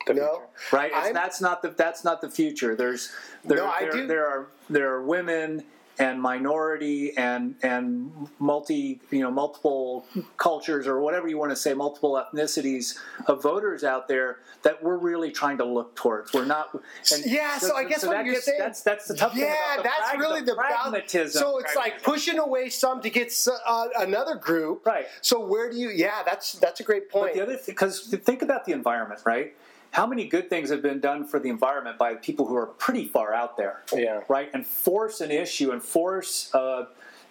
no. 0.09 0.43
right 0.73 0.91
It's- 0.91 1.13
that's 1.13 1.41
not 1.41 1.63
the 1.63 1.69
that's 1.71 2.03
not 2.03 2.21
the 2.21 2.29
future 2.31 2.75
there's 2.75 3.13
there, 3.45 3.59
No, 3.59 3.73
there, 3.79 4.07
there 4.09 4.27
are 4.27 4.49
there 4.69 4.93
are 4.93 5.03
women 5.03 5.63
and 5.99 6.21
minority 6.21 7.17
and 7.17 7.55
and 7.63 8.11
multi 8.39 9.01
you 9.11 9.21
know 9.21 9.31
multiple 9.31 10.05
cultures 10.37 10.87
or 10.87 11.01
whatever 11.01 11.27
you 11.29 11.39
want 11.39 11.51
to 11.51 11.57
say 11.57 11.73
multiple 11.75 12.13
ethnicities 12.23 12.99
of 13.27 13.43
voters 13.43 13.83
out 13.85 14.07
there 14.09 14.39
that 14.63 14.83
we're 14.83 14.97
really 14.99 15.31
trying 15.31 15.57
to 15.59 15.65
look 15.65 15.95
towards 15.97 16.33
we're 16.33 16.45
not 16.45 16.69
and 16.75 17.25
Yeah, 17.25 17.59
so 17.59 17.77
I 17.77 17.85
guess 17.85 18.05
what 18.05 18.25
you're 18.25 18.35
gets- 18.35 18.47
saying- 18.47 18.59
that's 18.59 18.83
that's 18.83 19.09
the 19.09 19.15
tough 19.15 19.33
thing 19.33 19.43
yeah, 19.43 19.83
that's 19.83 20.11
prag- 20.11 20.21
really 20.21 20.41
the, 20.41 20.55
bal- 20.55 20.65
pragmatism 20.91 21.41
So 21.41 21.59
it's 21.59 21.75
like 21.77 22.03
pushing 22.03 22.39
away 22.39 22.69
some 22.69 23.01
to 23.03 23.11
get 23.11 23.33
uh, 23.67 23.89
another 23.99 24.35
group. 24.35 24.85
Right. 24.87 25.07
So 25.21 25.45
where 25.45 25.71
do 25.71 25.77
you? 25.77 25.91
Yeah, 25.91 26.23
that's 26.25 26.53
that's 26.55 26.81
a 26.81 26.83
great 26.83 27.11
point. 27.11 27.33
But 27.33 27.35
the 27.35 27.43
other 27.43 27.59
because 27.67 28.07
think 28.09 28.43
about 28.43 28.65
the 28.65 28.73
environment, 28.73 29.21
right? 29.25 29.55
How 29.97 30.07
many 30.07 30.27
good 30.27 30.51
things 30.51 30.69
have 30.69 30.83
been 30.83 31.01
done 31.01 31.25
for 31.25 31.41
the 31.41 31.49
environment 31.49 31.97
by 31.97 32.17
people 32.17 32.45
who 32.45 32.55
are 32.55 32.67
pretty 32.67 33.07
far 33.07 33.33
out 33.33 33.57
there, 33.57 33.83
Yeah. 33.95 34.21
right? 34.29 34.51
And 34.53 34.67
force 34.67 35.23
an 35.23 35.31
issue 35.31 35.71
and 35.71 35.83
force, 35.83 36.55
uh, 36.55 36.85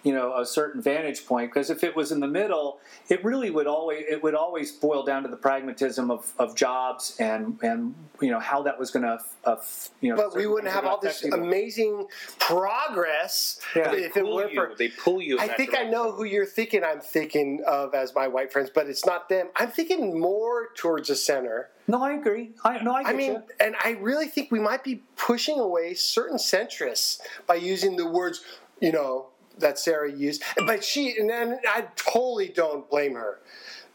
you 0.06 0.14
know, 0.14 0.38
a 0.38 0.46
certain 0.46 0.84
vantage 0.84 1.26
point. 1.26 1.52
Because 1.52 1.72
if 1.72 1.84
it 1.84 1.96
was 1.96 2.12
in 2.12 2.20
the 2.20 2.28
middle, 2.28 2.80
it 3.10 3.26
really 3.26 3.50
would 3.50 3.66
always 3.66 4.06
it 4.08 4.22
would 4.22 4.36
always 4.36 4.72
boil 4.72 5.04
down 5.04 5.24
to 5.24 5.30
the 5.30 5.36
pragmatism 5.36 6.12
of, 6.12 6.32
of 6.38 6.56
jobs 6.56 7.18
and 7.20 7.58
and 7.64 7.96
you 8.22 8.30
know 8.30 8.40
how 8.40 8.62
that 8.62 8.78
was 8.78 8.92
going 8.92 9.04
to, 9.04 9.18
uh, 9.46 9.56
you 10.02 10.12
know. 10.12 10.16
but 10.16 10.36
we 10.36 10.46
wouldn't 10.46 10.72
have 10.72 10.86
all 10.86 11.00
this 11.02 11.24
people. 11.24 11.42
amazing 11.42 12.06
progress 12.40 13.60
Yeah. 13.76 13.94
if 13.94 14.16
it 14.16 14.26
weren't 14.26 14.54
you, 14.54 14.68
for 14.68 14.76
they 14.78 14.90
pull 14.90 15.24
you. 15.24 15.40
I 15.40 15.48
that 15.48 15.58
think 15.58 15.76
I 15.76 15.84
know 15.84 16.12
who 16.12 16.24
you're 16.24 16.46
thinking 16.46 16.84
I'm 16.84 17.02
thinking 17.02 17.64
of 17.68 17.96
as 17.96 18.14
my 18.14 18.28
white 18.28 18.54
friends, 18.54 18.70
but 18.74 18.88
it's 18.88 19.08
not 19.08 19.28
them. 19.28 19.50
I'm 19.56 19.72
thinking 19.72 20.20
more 20.20 20.70
towards 20.76 21.08
the 21.08 21.16
center. 21.16 21.70
No, 21.88 22.04
I 22.04 22.14
agree. 22.14 22.52
I 22.64 22.84
no, 22.84 22.94
I, 22.94 23.02
I 23.10 23.14
mean, 23.14 23.34
you. 23.34 23.44
and 23.60 23.76
I 23.84 23.92
really 23.92 24.28
think 24.28 24.52
we 24.52 24.60
might 24.60 24.84
be 24.84 25.02
pushing 25.18 25.60
away 25.60 25.96
certain 25.96 26.38
centrists 26.38 27.20
by 27.48 27.56
using 27.56 27.96
the 27.96 28.08
words, 28.08 28.44
you 28.80 28.92
know, 28.92 29.28
that 29.60 29.80
Sarah 29.80 30.12
used, 30.12 30.44
but 30.66 30.84
she 30.84 31.18
and, 31.18 31.32
and 31.32 31.60
I 31.68 31.86
totally 31.96 32.48
don't 32.50 32.90
blame 32.90 33.14
her 33.16 33.40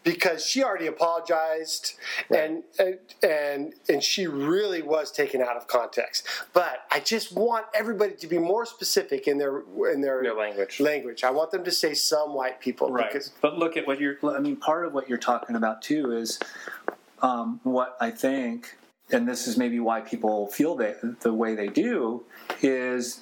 because 0.03 0.45
she 0.47 0.65
already 0.65 0.87
apologized 0.87 1.95
and 2.35 2.63
and 2.79 2.99
and 3.23 3.75
and 3.89 4.03
she 4.03 4.27
really 4.27 4.81
was 4.81 5.13
taken 5.13 5.43
out 5.43 5.57
of 5.57 5.67
context. 5.69 6.27
But 6.55 6.85
I 6.91 7.01
just 7.01 7.33
want 7.33 7.67
everybody 7.75 8.15
to 8.15 8.27
be 8.27 8.39
more 8.39 8.65
specific 8.65 9.29
in 9.29 9.37
their 9.39 9.59
in 9.93 10.01
their, 10.01 10.23
Their 10.23 10.35
language. 10.35 10.81
Language. 10.81 11.23
I 11.25 11.31
want 11.31 11.51
them 11.51 11.65
to 11.65 11.71
say 11.71 11.93
some 11.95 12.35
white 12.35 12.61
people 12.61 12.91
Right. 12.91 13.11
because 13.13 13.29
But 13.43 13.59
look 13.59 13.77
at 13.77 13.87
what 13.87 14.01
you're. 14.01 14.17
I 14.35 14.39
mean, 14.41 14.57
part 14.57 14.87
of 14.87 14.95
what 14.95 15.09
you're 15.09 15.19
talking 15.19 15.55
about 15.57 15.83
too 15.83 16.13
is 16.17 16.39
um, 17.21 17.61
what 17.65 17.97
I 18.01 18.11
think, 18.11 18.79
and 19.11 19.29
this 19.29 19.47
is 19.47 19.59
maybe 19.59 19.81
why 19.81 20.01
people 20.01 20.47
feel 20.49 20.75
that 20.77 21.21
the 21.21 21.35
way 21.35 21.55
they 21.55 21.69
do 21.69 22.25
is. 22.63 23.21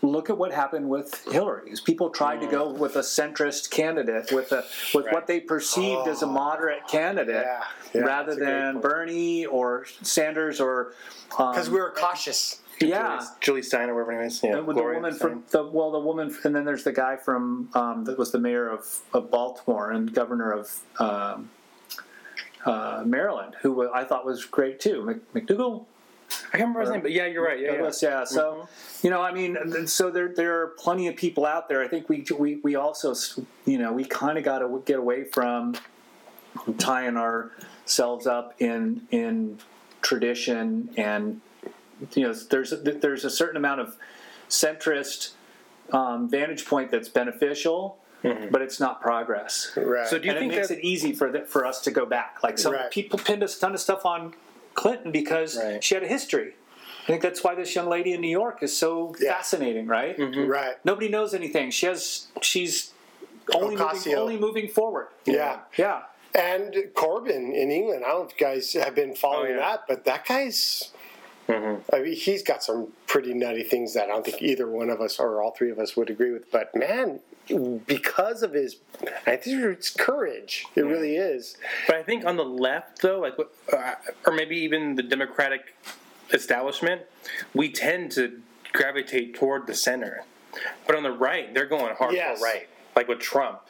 Look 0.00 0.30
at 0.30 0.38
what 0.38 0.52
happened 0.52 0.88
with 0.88 1.24
Hillary. 1.30 1.70
Is 1.72 1.80
People 1.80 2.10
tried 2.10 2.40
to 2.40 2.46
go 2.46 2.68
with 2.70 2.94
a 2.94 3.00
centrist 3.00 3.70
candidate, 3.70 4.30
with 4.30 4.52
a 4.52 4.64
with 4.94 5.06
what 5.10 5.26
they 5.26 5.40
perceived 5.40 6.06
as 6.06 6.22
a 6.22 6.26
moderate 6.26 6.86
candidate, 6.88 7.44
Yeah, 7.44 7.64
yeah, 7.94 8.00
rather 8.02 8.26
that's 8.26 8.36
a 8.36 8.44
great 8.44 8.50
than. 8.74 8.80
Bernie 8.80 9.46
or 9.46 9.86
Sanders 10.02 10.60
or 10.60 10.92
um, 11.38 11.50
because 11.52 11.68
we 11.68 11.80
were 11.80 11.90
cautious. 11.90 12.60
yeah. 12.80 13.20
Julie 13.40 13.62
Stein 13.62 13.90
or 13.90 13.94
whatever 13.96 14.12
her 14.12 14.18
name 14.20 14.28
is. 14.28 14.40
Yeah, 14.40 14.58
And 14.58 14.66
with 14.68 14.76
Gloria 14.76 15.00
the 15.00 15.02
woman 15.02 15.18
Steinem. 15.18 15.20
from 15.20 15.44
the 15.50 15.62
well, 15.64 15.90
the 15.90 15.98
woman, 15.98 16.32
and 16.44 16.54
then 16.54 16.64
there's 16.64 16.84
the 16.84 16.92
guy 16.92 17.16
from 17.16 17.68
um, 17.74 18.04
that 18.04 18.16
was 18.16 18.30
the 18.30 18.38
mayor 18.38 18.68
of, 18.68 19.00
of 19.12 19.32
Baltimore 19.32 19.90
and 19.90 20.14
governor 20.14 20.52
of 20.52 20.78
um, 21.00 21.50
uh, 22.64 23.02
Maryland, 23.04 23.56
who 23.62 23.92
I 23.92 24.04
thought 24.04 24.24
was 24.24 24.44
great 24.44 24.78
too. 24.78 25.20
McDougal, 25.34 25.86
I 26.48 26.56
can't 26.58 26.68
remember 26.68 26.80
his 26.80 26.90
name, 26.90 27.02
but 27.02 27.12
yeah, 27.12 27.26
you're 27.26 27.44
right. 27.44 27.58
Yeah, 27.60 27.66
yeah. 27.66 27.72
Douglas, 27.76 28.02
yeah. 28.02 28.24
So 28.24 28.68
you 29.02 29.10
know, 29.10 29.20
I 29.20 29.32
mean, 29.32 29.86
so 29.86 30.10
there 30.10 30.28
there 30.34 30.62
are 30.62 30.66
plenty 30.78 31.06
of 31.08 31.16
people 31.16 31.44
out 31.46 31.68
there. 31.68 31.82
I 31.82 31.88
think 31.88 32.08
we 32.08 32.24
we 32.38 32.56
we 32.56 32.74
also 32.74 33.14
you 33.66 33.78
know 33.78 33.92
we 33.92 34.04
kind 34.04 34.38
of 34.38 34.44
got 34.44 34.60
to 34.60 34.82
get 34.86 34.98
away 34.98 35.24
from 35.24 35.74
tying 36.78 37.16
ourselves 37.16 38.26
up 38.26 38.54
in 38.60 39.06
in 39.10 39.58
tradition 40.00 40.90
and 40.96 41.40
you 42.14 42.22
know 42.22 42.32
there's 42.32 42.72
there's 42.82 43.24
a 43.24 43.30
certain 43.30 43.56
amount 43.56 43.80
of 43.80 43.96
centrist 44.48 45.32
um, 45.92 46.28
vantage 46.28 46.64
point 46.66 46.90
that's 46.90 47.08
beneficial, 47.08 47.98
but 48.22 48.62
it's 48.62 48.78
not 48.80 49.00
progress. 49.00 49.72
Right. 49.76 50.06
So 50.06 50.18
do 50.18 50.24
you 50.26 50.30
and 50.32 50.38
think 50.40 50.52
it 50.52 50.56
makes 50.56 50.68
that- 50.68 50.78
it 50.78 50.84
easy 50.84 51.12
for 51.12 51.30
the, 51.30 51.40
for 51.42 51.64
us 51.66 51.80
to 51.82 51.90
go 51.90 52.04
back? 52.06 52.38
Like 52.42 52.58
some 52.58 52.72
Right. 52.72 52.90
people 52.90 53.18
pinned 53.18 53.42
us 53.42 53.56
a 53.56 53.60
ton 53.60 53.74
of 53.74 53.80
stuff 53.80 54.04
on 54.04 54.34
Clinton 54.78 55.10
because 55.12 55.56
Right. 55.56 55.82
she 55.82 55.94
had 55.94 56.04
a 56.04 56.08
history. 56.08 56.54
I 57.04 57.06
think 57.06 57.22
that's 57.22 57.42
why 57.42 57.54
this 57.54 57.74
young 57.74 57.88
lady 57.88 58.12
in 58.12 58.20
New 58.20 58.28
York 58.42 58.62
is 58.62 58.76
so 58.76 59.14
Yeah. 59.18 59.34
fascinating, 59.34 59.86
right? 59.86 60.16
Mm-hmm. 60.16 60.46
right. 60.46 60.74
Nobody 60.84 61.08
knows 61.08 61.32
anything. 61.34 61.70
She 61.70 61.86
has 61.86 62.26
she's 62.42 62.92
only 63.54 63.76
moving, 63.76 64.14
only 64.14 64.36
moving 64.38 64.68
forward. 64.68 65.08
Yeah. 65.24 65.60
Yeah. 65.76 66.02
And 66.34 66.74
Corbyn 66.94 67.54
in 67.54 67.70
England, 67.70 68.04
I 68.04 68.08
don't 68.08 68.18
know 68.24 68.28
if 68.28 68.38
you 68.38 68.46
guys 68.46 68.72
have 68.74 68.94
been 68.94 69.14
following 69.14 69.52
Oh, 69.52 69.58
yeah. 69.58 69.70
that, 69.70 69.84
but 69.88 70.04
that 70.04 70.26
guy's. 70.26 70.92
Mm-hmm. 71.48 71.94
I 71.94 72.00
mean, 72.00 72.14
he's 72.14 72.42
got 72.42 72.62
some 72.62 72.92
pretty 73.06 73.32
nutty 73.32 73.62
things 73.62 73.94
that 73.94 74.04
I 74.04 74.06
don't 74.08 74.24
think 74.26 74.42
either 74.42 74.68
one 74.68 74.90
of 74.90 75.00
us 75.00 75.18
or 75.18 75.42
all 75.42 75.52
three 75.52 75.70
of 75.70 75.78
us 75.78 75.96
would 75.96 76.10
agree 76.10 76.30
with. 76.30 76.50
But 76.52 76.74
man, 76.76 77.20
because 77.86 78.42
of 78.42 78.52
his, 78.52 78.76
I 79.26 79.36
think 79.36 79.62
it's 79.62 79.90
courage. 79.90 80.66
It 80.74 80.82
really 80.82 81.16
is. 81.16 81.56
But 81.86 81.96
I 81.96 82.02
think 82.02 82.24
on 82.24 82.36
the 82.36 82.44
left, 82.44 83.02
though, 83.02 83.20
like, 83.20 83.34
uh, 83.72 83.94
or 84.26 84.32
maybe 84.32 84.56
even 84.58 84.94
the 84.94 85.02
Democratic 85.02 85.74
establishment, 86.32 87.02
we 87.54 87.70
tend 87.70 88.12
to 88.12 88.40
gravitate 88.72 89.34
toward 89.34 89.66
the 89.66 89.74
center. 89.74 90.24
But 90.86 90.96
on 90.96 91.02
the 91.02 91.12
right, 91.12 91.52
they're 91.54 91.66
going 91.66 91.94
hardcore 91.94 92.12
Yes. 92.12 92.42
right, 92.42 92.68
like 92.96 93.08
with 93.08 93.20
Trump, 93.20 93.60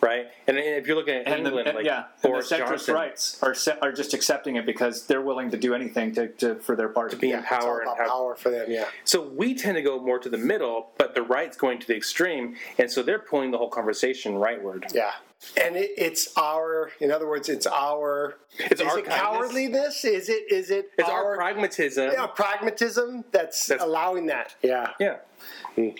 right? 0.00 0.26
And 0.46 0.58
if 0.58 0.86
you're 0.86 0.96
looking 0.96 1.14
at 1.14 1.26
And 1.26 1.44
the, 1.44 1.48
England, 1.50 1.68
and- 1.68 1.76
like 1.76 1.86
yeah, 1.86 2.04
and 2.22 2.34
the 2.34 2.38
centrist 2.38 2.58
Johnson, 2.58 2.94
rights 2.94 3.42
are 3.42 3.54
se- 3.54 3.78
are 3.82 3.92
just 3.92 4.14
accepting 4.14 4.56
it 4.56 4.66
because 4.66 5.06
they're 5.06 5.22
willing 5.22 5.50
to 5.50 5.56
do 5.56 5.74
anything 5.74 6.14
to, 6.14 6.28
to 6.28 6.56
for 6.56 6.76
their 6.76 6.88
party. 6.88 7.14
To 7.16 7.20
be 7.20 7.30
in 7.32 7.38
It's 7.40 7.52
all 7.52 7.58
power 7.60 7.80
and 7.80 7.88
have 7.98 8.08
power 8.08 8.34
for 8.36 8.50
them. 8.50 8.66
Yeah. 8.68 8.86
So 9.04 9.22
we 9.22 9.54
tend 9.54 9.76
to 9.76 9.82
go 9.82 9.98
more 10.00 10.18
to 10.18 10.28
the 10.28 10.38
middle, 10.38 10.90
but 10.98 11.14
the 11.14 11.22
right's 11.22 11.56
going 11.56 11.78
to 11.80 11.86
the 11.86 11.96
extreme, 11.96 12.56
and 12.78 12.90
so 12.90 13.02
they're 13.02 13.18
pulling 13.18 13.50
the 13.50 13.58
whole 13.58 13.70
conversation 13.70 14.34
rightward. 14.34 14.92
Yeah. 14.94 15.12
And 15.62 15.76
it, 15.76 15.90
it's 15.98 16.32
our, 16.38 16.90
in 16.98 17.12
other 17.12 17.28
words, 17.28 17.48
it's 17.50 17.66
our. 17.66 18.38
It's 18.58 18.80
is 18.80 18.86
our 18.86 18.98
it 18.98 19.04
kindness. 19.04 19.20
cowardliness? 19.52 20.04
Is 20.06 20.28
it? 20.30 20.50
Is 20.50 20.70
it? 20.70 20.90
It's 20.96 21.08
our, 21.08 21.36
pragmatism. 21.36 22.10
yeah, 22.12 22.26
pragmatism 22.26 23.22
that's, 23.32 23.66
That's- 23.66 23.86
allowing 23.86 24.26
that. 24.26 24.54
Yeah. 24.62 24.92
yeah. 24.98 25.16
Hmm. 25.74 25.90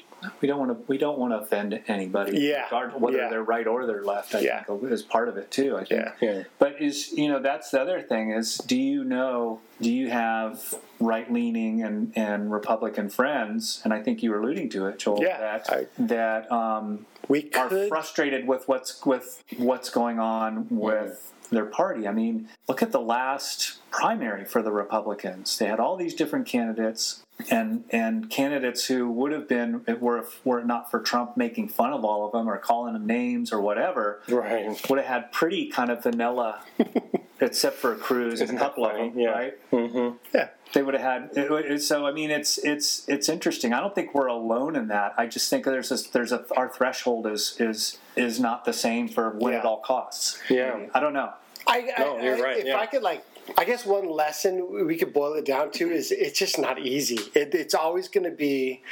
We 0.40 0.48
don't 0.48 0.58
want 0.58 0.70
to. 0.72 0.84
We 0.88 0.98
don't 0.98 1.18
want 1.18 1.32
to 1.32 1.38
offend 1.38 1.80
anybody, 1.88 2.38
Yeah, 2.40 2.64
regardless 2.64 3.00
whether 3.00 3.18
yeah. 3.18 3.28
they're 3.28 3.42
right 3.42 3.66
or 3.66 3.86
they're 3.86 4.04
left. 4.04 4.34
I 4.34 4.40
Yeah. 4.40 4.62
think 4.64 4.82
is 4.84 5.02
part 5.02 5.28
of 5.28 5.36
it 5.36 5.50
too. 5.50 5.76
I 5.76 5.84
think. 5.84 5.90
Yeah. 6.20 6.28
Yeah. 6.32 6.42
But 6.58 6.80
is 6.80 7.12
you 7.12 7.28
know 7.28 7.38
that's 7.40 7.70
the 7.70 7.80
other 7.80 8.00
thing 8.02 8.30
is 8.30 8.58
do 8.58 8.76
you 8.76 9.04
know 9.04 9.60
do 9.80 9.92
you 9.92 10.10
have 10.10 10.74
right 11.00 11.30
leaning 11.32 11.82
and 11.82 12.12
and 12.16 12.50
Republican 12.50 13.08
friends 13.10 13.80
and 13.84 13.92
I 13.92 14.02
think 14.02 14.22
you 14.22 14.30
were 14.30 14.40
alluding 14.40 14.70
to 14.70 14.86
it, 14.86 14.98
Joel. 14.98 15.22
Yeah, 15.22 15.38
That 15.38 15.70
I- 15.70 15.86
that 15.98 16.50
um, 16.52 17.06
We 17.28 17.50
are 17.56 17.68
frustrated 17.88 18.46
with 18.46 18.68
what's 18.68 19.04
with 19.04 19.42
what's 19.58 19.90
going 19.90 20.18
on 20.18 20.66
with 20.70 21.32
their 21.50 21.66
party. 21.66 22.06
I 22.08 22.12
mean, 22.12 22.48
look 22.68 22.82
at 22.82 22.92
the 22.92 23.00
last 23.00 23.78
primary 23.90 24.44
for 24.44 24.62
the 24.62 24.72
Republicans. 24.72 25.56
They 25.58 25.66
had 25.66 25.80
all 25.80 25.96
these 25.96 26.14
different 26.14 26.46
candidates 26.46 27.22
and 27.50 27.84
and 27.90 28.30
candidates 28.30 28.86
who 28.86 29.10
would 29.10 29.30
have 29.32 29.46
been 29.48 29.82
were 30.00 30.18
if, 30.18 30.44
were 30.44 30.58
it 30.60 30.66
not 30.66 30.90
for 30.90 31.00
Trump 31.00 31.36
making 31.36 31.68
fun 31.68 31.92
of 31.92 32.04
all 32.04 32.24
of 32.26 32.32
them 32.32 32.48
or 32.48 32.56
calling 32.58 32.94
them 32.94 33.06
names 33.06 33.52
or 33.52 33.60
whatever 33.60 34.22
Right. 34.28 34.66
would 34.88 34.98
have 34.98 35.06
had 35.08 35.32
pretty 35.32 35.66
kind 35.68 35.90
of 35.90 36.02
vanilla, 36.02 36.60
except 37.40 37.76
for 37.76 37.94
Cruz 37.96 38.40
and 38.40 38.40
a 38.40 38.44
Isn't 38.44 38.56
that 38.56 38.62
couple 38.62 38.86
of 38.86 38.96
them, 38.96 39.12
Yeah. 39.18 39.28
right? 39.30 39.70
Mm-hmm. 39.70 40.16
Yeah. 40.34 40.48
They 40.72 40.82
would 40.82 40.94
have 40.94 41.02
had. 41.02 41.30
It, 41.36 41.50
it- 41.70 41.82
so 41.82 42.06
I 42.06 42.12
mean, 42.12 42.30
it's 42.30 42.58
it's 42.58 43.08
it's 43.08 43.28
interesting. 43.28 43.72
I 43.72 43.80
don't 43.80 43.94
think 43.94 44.14
we're 44.14 44.26
alone 44.26 44.74
in 44.76 44.88
that. 44.88 45.14
I 45.16 45.26
just 45.26 45.48
think 45.48 45.64
there's 45.64 45.92
a, 45.92 46.10
there's 46.12 46.32
a 46.32 46.44
our 46.56 46.68
threshold 46.68 47.26
is 47.26 47.56
is 47.60 47.98
is 48.16 48.40
not 48.40 48.64
the 48.64 48.72
same 48.72 49.08
for 49.08 49.30
win 49.30 49.54
at 49.54 49.64
all 49.64 49.78
costs. 49.80 50.40
Yeah. 50.50 50.86
I 50.94 51.00
don't 51.00 51.12
know. 51.12 51.32
I, 51.68 51.92
No, 51.98 52.16
I, 52.18 52.22
you're 52.22 52.36
I- 52.36 52.40
right, 52.40 52.56
If 52.58 52.66
yeah. 52.66 52.78
I 52.78 52.86
could, 52.86 53.02
like, 53.02 53.24
I 53.58 53.64
guess 53.64 53.84
one 53.84 54.08
lesson 54.08 54.86
we 54.86 54.96
could 54.96 55.12
boil 55.12 55.34
it 55.34 55.44
down 55.44 55.72
to 55.72 55.90
is 55.90 56.12
it's 56.12 56.38
just 56.38 56.58
not 56.60 56.78
easy. 56.78 57.18
It, 57.34 57.54
it's 57.56 57.74
always 57.74 58.06
going 58.08 58.22
to 58.24 58.30
be, 58.36 58.82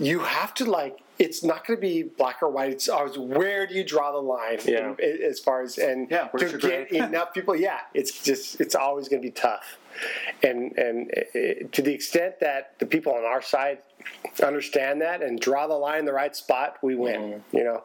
you 0.00 0.18
have 0.20 0.52
to 0.54 0.64
like. 0.64 0.98
It's 1.18 1.44
not 1.44 1.66
going 1.66 1.76
to 1.76 1.80
be 1.80 2.02
black 2.02 2.42
or 2.42 2.48
white. 2.50 2.72
It's 2.72 2.88
always 2.88 3.16
where 3.16 3.66
do 3.66 3.74
you 3.74 3.84
draw 3.84 4.12
the 4.12 4.18
line? 4.18 4.58
Yeah. 4.64 4.94
in- 4.98 5.22
as 5.22 5.38
far 5.40 5.62
as 5.62 5.78
and 5.78 6.10
Yeah, 6.10 6.28
to 6.28 6.58
get 6.58 6.90
enough 6.92 7.32
people. 7.32 7.54
Yeah, 7.54 7.78
it's 7.94 8.22
just 8.22 8.60
it's 8.60 8.74
always 8.74 9.08
going 9.08 9.22
to 9.22 9.26
be 9.26 9.32
tough. 9.32 9.78
And 10.42 10.76
and 10.76 11.10
uh, 11.12 11.68
to 11.70 11.82
the 11.82 11.92
extent 11.92 12.40
that 12.40 12.78
the 12.78 12.86
people 12.86 13.12
on 13.14 13.24
our 13.24 13.42
side 13.42 13.78
understand 14.42 15.00
that 15.02 15.22
and 15.22 15.38
draw 15.40 15.66
the 15.68 15.74
line 15.74 16.00
in 16.00 16.04
the 16.04 16.12
right 16.12 16.34
spot, 16.34 16.78
we 16.82 16.94
win. 16.96 17.42
You 17.52 17.64
know. 17.64 17.84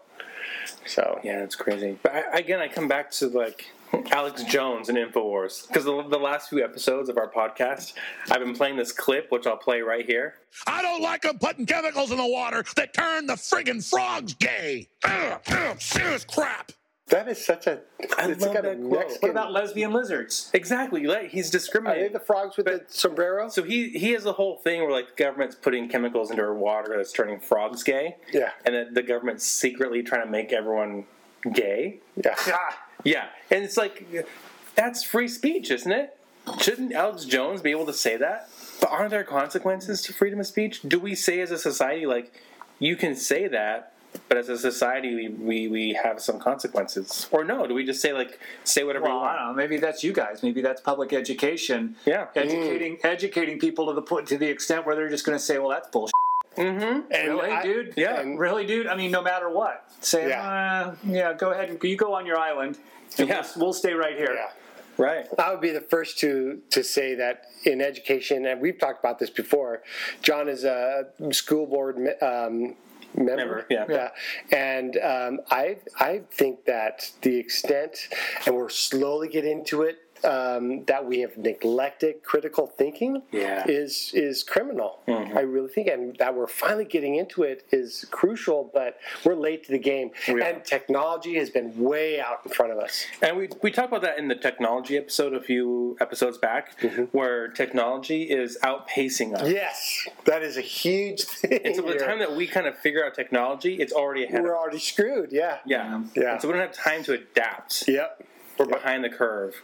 So 0.85 1.19
Yeah, 1.23 1.43
it's 1.43 1.55
crazy. 1.55 1.97
But 2.01 2.15
I, 2.15 2.39
again, 2.39 2.59
I 2.59 2.67
come 2.67 2.87
back 2.87 3.11
to 3.11 3.27
like 3.27 3.67
Alex 4.11 4.43
Jones 4.43 4.89
and 4.89 4.97
Infowars 4.97 5.67
because 5.67 5.85
the, 5.85 6.03
the 6.03 6.17
last 6.17 6.49
few 6.49 6.63
episodes 6.63 7.09
of 7.09 7.17
our 7.17 7.29
podcast, 7.29 7.93
I've 8.29 8.39
been 8.39 8.55
playing 8.55 8.75
this 8.77 8.91
clip, 8.91 9.31
which 9.31 9.47
I'll 9.47 9.57
play 9.57 9.81
right 9.81 10.05
here. 10.05 10.35
I 10.67 10.81
don't 10.81 11.01
like 11.01 11.21
them 11.23 11.37
putting 11.39 11.65
chemicals 11.65 12.11
in 12.11 12.17
the 12.17 12.27
water 12.27 12.63
that 12.75 12.93
turn 12.93 13.25
the 13.27 13.33
friggin' 13.33 13.87
frogs 13.87 14.33
gay. 14.33 14.87
Ugh, 15.03 15.41
ugh, 15.49 15.81
serious 15.81 16.25
crap. 16.25 16.71
that 17.07 17.27
is 17.27 17.43
such 17.43 17.65
a. 17.67 17.79
I 18.17 18.29
it's 18.29 18.43
love 18.43 18.53
got 18.53 18.65
a 18.65 18.69
that 18.69 18.77
quote. 18.79 18.91
Mexican- 18.91 19.21
What 19.21 19.31
about 19.31 19.51
lesbian 19.51 19.91
lizards? 19.93 20.51
Exactly, 20.53 21.05
like 21.07 21.29
he's 21.29 21.47
Are 21.47 21.51
they 21.51 21.57
discriminating. 21.57 22.13
the 22.13 22.19
frogs 22.19 22.57
with 22.57 22.65
the 22.67 22.83
sombrero? 22.87 23.49
So 23.49 23.63
he 23.63 23.89
he 23.89 24.11
has 24.11 24.25
a 24.25 24.33
whole 24.33 24.57
thing 24.57 24.81
where 24.81 24.91
like 24.91 25.15
the 25.15 25.23
government's 25.23 25.55
putting 25.55 25.87
chemicals 25.89 26.29
into 26.31 26.43
our 26.43 26.53
water 26.53 26.93
that's 26.97 27.11
turning 27.11 27.39
frogs 27.39 27.83
gay. 27.83 28.17
Yeah. 28.31 28.51
and 28.65 28.75
that 28.75 28.93
the 28.93 29.03
government's 29.03 29.45
secretly 29.45 30.03
trying 30.03 30.25
to 30.25 30.31
make 30.31 30.51
everyone 30.53 31.05
gay. 31.53 31.99
Yeah. 32.23 32.35
Ah. 32.47 32.77
Yeah, 33.03 33.27
and 33.49 33.63
it's 33.63 33.77
like 33.77 34.27
that's 34.75 35.03
free 35.03 35.27
speech, 35.27 35.71
isn't 35.71 35.91
it? 35.91 36.17
Shouldn't 36.59 36.93
Alex 36.93 37.25
Jones 37.25 37.61
be 37.61 37.71
able 37.71 37.85
to 37.85 37.93
say 37.93 38.17
that? 38.17 38.49
But 38.79 38.89
aren't 38.91 39.11
there 39.11 39.23
consequences 39.23 40.01
to 40.03 40.13
freedom 40.13 40.39
of 40.39 40.47
speech? 40.47 40.81
Do 40.81 40.99
we 40.99 41.15
say 41.15 41.41
as 41.41 41.51
a 41.51 41.57
society 41.57 42.05
like 42.05 42.33
you 42.79 42.95
can 42.95 43.15
say 43.15 43.47
that, 43.47 43.93
but 44.27 44.37
as 44.37 44.49
a 44.49 44.57
society 44.57 45.13
we, 45.15 45.27
we, 45.29 45.67
we 45.67 45.93
have 46.01 46.21
some 46.21 46.39
consequences? 46.39 47.27
Or 47.31 47.43
no? 47.43 47.67
Do 47.67 47.73
we 47.73 47.85
just 47.85 48.01
say 48.01 48.13
like 48.13 48.39
say 48.63 48.83
whatever 48.83 49.05
Well, 49.05 49.19
you 49.19 49.25
I 49.25 49.35
don't 49.37 49.47
know. 49.47 49.53
Maybe 49.53 49.77
that's 49.77 50.03
you 50.03 50.13
guys. 50.13 50.41
Maybe 50.43 50.61
that's 50.61 50.81
public 50.81 51.13
education. 51.13 51.95
Yeah. 52.05 52.27
educating 52.35 52.99
educating 53.03 53.59
people 53.59 53.87
to 53.87 53.93
the 53.93 54.01
point 54.01 54.27
to 54.29 54.37
the 54.37 54.47
extent 54.47 54.85
where 54.85 54.95
they're 54.95 55.09
just 55.09 55.25
going 55.25 55.37
to 55.37 55.43
say, 55.43 55.59
"Well, 55.59 55.69
that's 55.69 55.89
bullshit." 55.89 56.13
And 56.59 57.05
Really, 57.11 57.49
I- 57.51 57.63
dude? 57.63 57.93
Yeah. 57.95 58.19
and- 58.19 58.37
Really, 58.39 58.65
dude? 58.65 58.87
I 58.87 58.95
mean, 58.95 59.11
no 59.11 59.21
matter 59.21 59.49
what, 59.49 59.85
say, 60.01 60.29
Yeah. 60.29 60.49
uh, 60.91 60.95
yeah, 61.03 61.33
go 61.33 61.51
ahead. 61.51 61.77
You 61.81 61.95
go 61.95 62.13
on 62.13 62.25
your 62.25 62.37
island. 62.37 62.77
And 63.17 63.27
Yeah. 63.29 63.45
we'll, 63.55 63.65
we'll 63.67 63.73
stay 63.73 63.93
right 63.93 64.15
here. 64.17 64.33
Yeah. 64.33 64.49
Right. 64.97 65.25
I 65.37 65.51
would 65.51 65.61
be 65.61 65.71
the 65.71 65.79
first 65.81 66.19
to 66.19 66.61
to 66.71 66.83
say 66.83 67.15
that 67.15 67.45
in 67.63 67.79
education, 67.81 68.45
and 68.45 68.59
we've 68.59 68.77
talked 68.77 68.99
about 68.99 69.17
this 69.17 69.29
before. 69.29 69.81
John 70.21 70.49
is 70.49 70.65
a 70.65 71.07
school 71.31 71.65
board 71.65 71.95
um, 72.21 72.75
member. 73.15 73.35
Member, 73.37 73.65
yeah. 73.69 73.85
yeah. 73.89 74.09
And 74.51 74.97
um, 74.97 75.39
I 75.49 75.77
I 75.97 76.23
think 76.31 76.65
that 76.65 77.11
the 77.21 77.37
extent, 77.37 78.09
and 78.45 78.55
we're 78.55 78.67
slowly 78.67 79.29
getting 79.29 79.59
into 79.59 79.83
it. 79.83 79.99
Um, 80.23 80.83
that 80.85 81.05
we 81.05 81.19
have 81.19 81.37
neglected 81.37 82.23
critical 82.23 82.67
thinking 82.67 83.21
Yeah. 83.31 83.63
is 83.67 84.11
is 84.13 84.43
criminal. 84.43 84.99
Mm-hmm. 85.07 85.37
I 85.37 85.41
really 85.41 85.69
think, 85.69 85.87
and 85.87 86.15
that 86.17 86.35
we're 86.35 86.47
finally 86.47 86.85
getting 86.85 87.15
into 87.15 87.43
it 87.43 87.63
is 87.71 88.05
crucial. 88.11 88.69
But 88.73 88.97
we're 89.23 89.35
late 89.35 89.65
to 89.65 89.71
the 89.71 89.79
game, 89.79 90.11
We 90.27 90.41
are. 90.41 90.43
and 90.43 90.65
technology 90.65 91.35
has 91.35 91.49
been 91.49 91.77
way 91.77 92.19
out 92.19 92.41
in 92.45 92.51
front 92.51 92.71
of 92.71 92.79
us. 92.79 93.05
And 93.21 93.37
we 93.37 93.49
we 93.61 93.71
talked 93.71 93.87
about 93.89 94.01
that 94.01 94.17
in 94.17 94.27
the 94.27 94.35
technology 94.35 94.97
episode 94.97 95.33
a 95.33 95.41
few 95.41 95.97
episodes 96.01 96.37
back, 96.37 96.79
where 97.11 97.47
technology 97.47 98.23
is 98.23 98.57
outpacing 98.63 99.35
us. 99.35 99.49
Yes, 99.49 100.07
that 100.25 100.43
is 100.43 100.57
a 100.57 100.61
huge 100.61 101.23
thing. 101.23 101.59
And 101.65 101.75
so 101.75 101.81
by 101.83 101.93
the 101.93 101.99
time 101.99 102.19
that 102.19 102.35
we 102.35 102.45
kind 102.47 102.67
of 102.67 102.77
figure 102.77 103.05
out 103.05 103.15
technology, 103.15 103.75
it's 103.75 103.93
already 103.93 104.25
ahead. 104.25 104.43
we're 104.43 104.57
already 104.57 104.79
screwed. 104.79 105.31
Yeah. 105.31 105.59
Yeah. 105.65 106.03
Yeah. 106.15 106.33
And 106.33 106.41
so 106.41 106.47
we 106.47 106.53
don't 106.53 106.61
have 106.61 106.73
time 106.73 107.03
to 107.03 107.13
adapt. 107.13 107.87
Yep. 107.87 108.25
We're 108.57 108.65
behind 108.65 109.03
the 109.03 109.09
curve. 109.09 109.55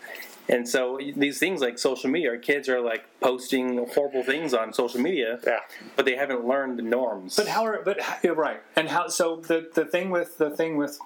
And 0.47 0.67
so 0.69 0.99
these 1.15 1.39
things 1.39 1.59
like 1.61 1.79
social 1.79 2.09
media, 2.09 2.29
our 2.31 2.37
kids 2.37 2.69
are 2.69 2.79
like 2.79 3.05
posting 3.19 3.77
horrible 3.93 4.23
things 4.23 4.53
on 4.53 4.73
social 4.73 5.01
media, 5.01 5.39
Yeah. 5.45 5.59
but 5.95 6.05
they 6.05 6.15
haven't 6.15 6.45
learned 6.45 6.77
the 6.77 6.83
norms. 6.83 7.35
But 7.35 7.47
how 7.47 7.65
are 7.65 7.81
but 7.83 7.99
how, 8.01 8.17
yeah, 8.23 8.31
right 8.31 8.61
and 8.75 8.87
how 8.89 9.07
so 9.07 9.37
the 9.37 9.69
the 9.73 9.85
thing 9.85 10.11
with 10.11 10.37
the 10.37 10.49
thing 10.51 10.77
with 10.77 10.99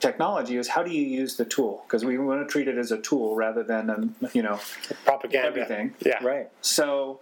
technology 0.00 0.56
is 0.56 0.68
how 0.68 0.82
do 0.82 0.90
you 0.90 1.04
use 1.04 1.36
the 1.36 1.44
tool 1.46 1.84
because 1.86 2.04
we 2.04 2.18
want 2.18 2.46
to 2.46 2.50
treat 2.52 2.68
it 2.68 2.76
as 2.76 2.92
a 2.92 2.98
tool 2.98 3.34
rather 3.34 3.62
than 3.62 3.88
um, 3.88 4.14
you 4.34 4.42
know 4.42 4.60
Propaganda. 5.04 5.46
everything 5.48 5.94
Yeah. 6.04 6.22
right. 6.22 6.48
so 6.60 7.20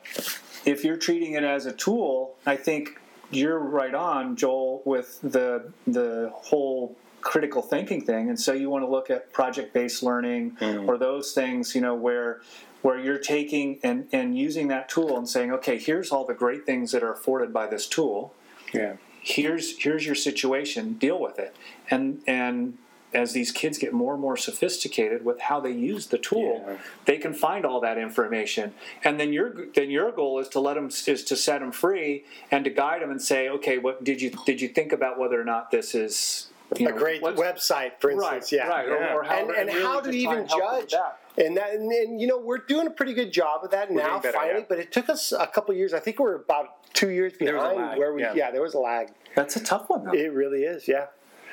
if 0.65 0.85
you're 0.85 0.97
treating 0.97 1.33
it 1.35 1.45
as 1.45 1.67
a 1.67 1.73
tool 1.73 2.35
I 2.47 2.57
think 2.57 2.99
you're 3.31 3.59
right 3.61 3.95
on 3.95 4.35
Joel 4.37 4.83
with 4.85 5.21
the 5.23 5.71
the 5.87 6.31
whole 6.35 6.97
critical 7.21 7.63
thinking 7.63 8.01
thing. 8.01 8.29
And 8.29 8.39
so 8.39 8.53
you 8.53 8.71
want 8.71 8.85
to 8.85 8.91
look 8.91 9.11
at 9.11 9.33
project 9.33 9.73
based 9.73 10.03
learning 10.03 10.57
hmm. 10.59 10.89
or 10.89 10.99
those 10.99 11.33
things 11.33 11.75
you 11.75 11.81
know 11.81 11.95
where 11.95 12.41
where 12.83 12.99
you're 12.99 13.19
taking 13.19 13.79
and 13.83 14.07
and 14.13 14.37
using 14.39 14.69
that 14.69 14.89
tool 14.89 15.17
and 15.17 15.29
saying 15.29 15.53
okay 15.53 15.79
here's 15.79 16.11
all 16.11 16.25
the 16.25 16.35
great 16.35 16.65
things 16.67 16.93
that 16.93 17.03
are 17.03 17.13
afforded 17.13 17.53
by 17.53 17.67
this 17.67 17.87
tool. 17.87 18.35
Yeah. 18.73 18.95
here's 19.23 19.79
here's 19.79 20.07
your 20.07 20.15
situation 20.15 20.95
deal 20.95 21.21
with 21.21 21.39
it. 21.39 21.55
And 21.91 22.23
and 22.27 22.79
as 23.13 23.33
these 23.33 23.51
kids 23.51 23.77
get 23.77 23.93
more 23.93 24.13
and 24.13 24.23
more 24.23 24.37
sophisticated 24.37 25.25
with 25.25 25.41
how 25.41 25.59
they 25.59 25.73
use 25.73 26.07
the 26.07 26.19
tool 26.19 26.65
Yeah. 26.65 26.77
they 27.07 27.19
can 27.19 27.35
find 27.35 27.67
all 27.67 27.81
that 27.81 27.99
information. 27.99 28.73
And 29.03 29.19
then 29.19 29.33
your 29.33 29.67
then 29.75 29.91
your 29.91 30.13
goal 30.13 30.39
is 30.39 30.49
to 30.51 30.61
let 30.61 30.75
them 30.75 30.87
is 30.87 31.25
to 31.25 31.37
set 31.37 31.61
them 31.61 31.73
free 31.73 32.25
and 32.51 32.65
to 32.65 32.71
guide 32.71 33.03
them 33.03 33.11
and 33.11 33.21
say 33.21 33.49
okay 33.49 33.79
what 33.79 34.05
did 34.05 34.23
you 34.23 34.31
did 34.47 34.61
you 34.61 34.69
think 34.69 34.93
about 34.93 35.19
whether 35.19 35.41
or 35.41 35.45
not 35.45 35.71
this 35.71 35.95
is 35.95 36.47
you 36.77 36.87
A 36.89 36.91
know, 36.91 36.97
great 36.97 37.23
website, 37.23 37.93
for 37.99 38.11
instance. 38.11 38.53
right 38.53 38.53
yeah. 38.53 38.69
right 38.69 38.89
Yeah. 38.89 39.15
or, 39.15 39.21
or 39.21 39.23
how, 39.25 39.35
and, 39.35 39.51
and 39.51 39.69
really 39.69 39.83
how 39.83 40.01
to 40.01 40.13
just 40.13 40.25
try 40.25 40.33
even 40.33 40.39
and 40.39 40.49
help 40.49 40.61
them 40.61 40.81
with 40.81 40.89
judge 40.89 41.01
that. 41.37 41.45
and 41.47 41.57
that 41.57 41.75
and, 41.75 41.91
and 41.93 42.21
you 42.21 42.27
know 42.27 42.39
we're 42.39 42.59
doing 42.59 42.87
a 42.87 42.91
pretty 42.91 43.15
good 43.15 43.33
job 43.33 43.65
of 43.65 43.71
that 43.73 43.91
now 43.91 44.21
better, 44.21 44.37
finally 44.37 44.61
yeah. 44.61 44.67
but 44.69 44.79
it 44.79 44.93
took 44.93 45.09
us 45.09 45.33
a 45.33 45.47
couple 45.47 45.73
of 45.73 45.79
years 45.79 45.93
i 45.93 45.99
think 45.99 46.19
we're 46.19 46.37
about 46.37 46.93
two 46.95 47.11
years 47.11 47.33
There 47.39 47.55
was 47.57 47.65
a 47.65 47.75
behind 47.75 47.99
where 47.99 48.13
we 48.15 48.23
yeah. 48.23 48.51
there 48.51 48.63
was 48.63 48.75
a 48.75 48.79
lag 48.79 49.09
that's 49.35 49.57
a 49.57 49.61
tough 49.61 49.89
one 49.89 50.05
though 50.05 50.13
it 50.13 50.33
really 50.33 50.63
is 50.63 50.87
yeah 50.87 51.07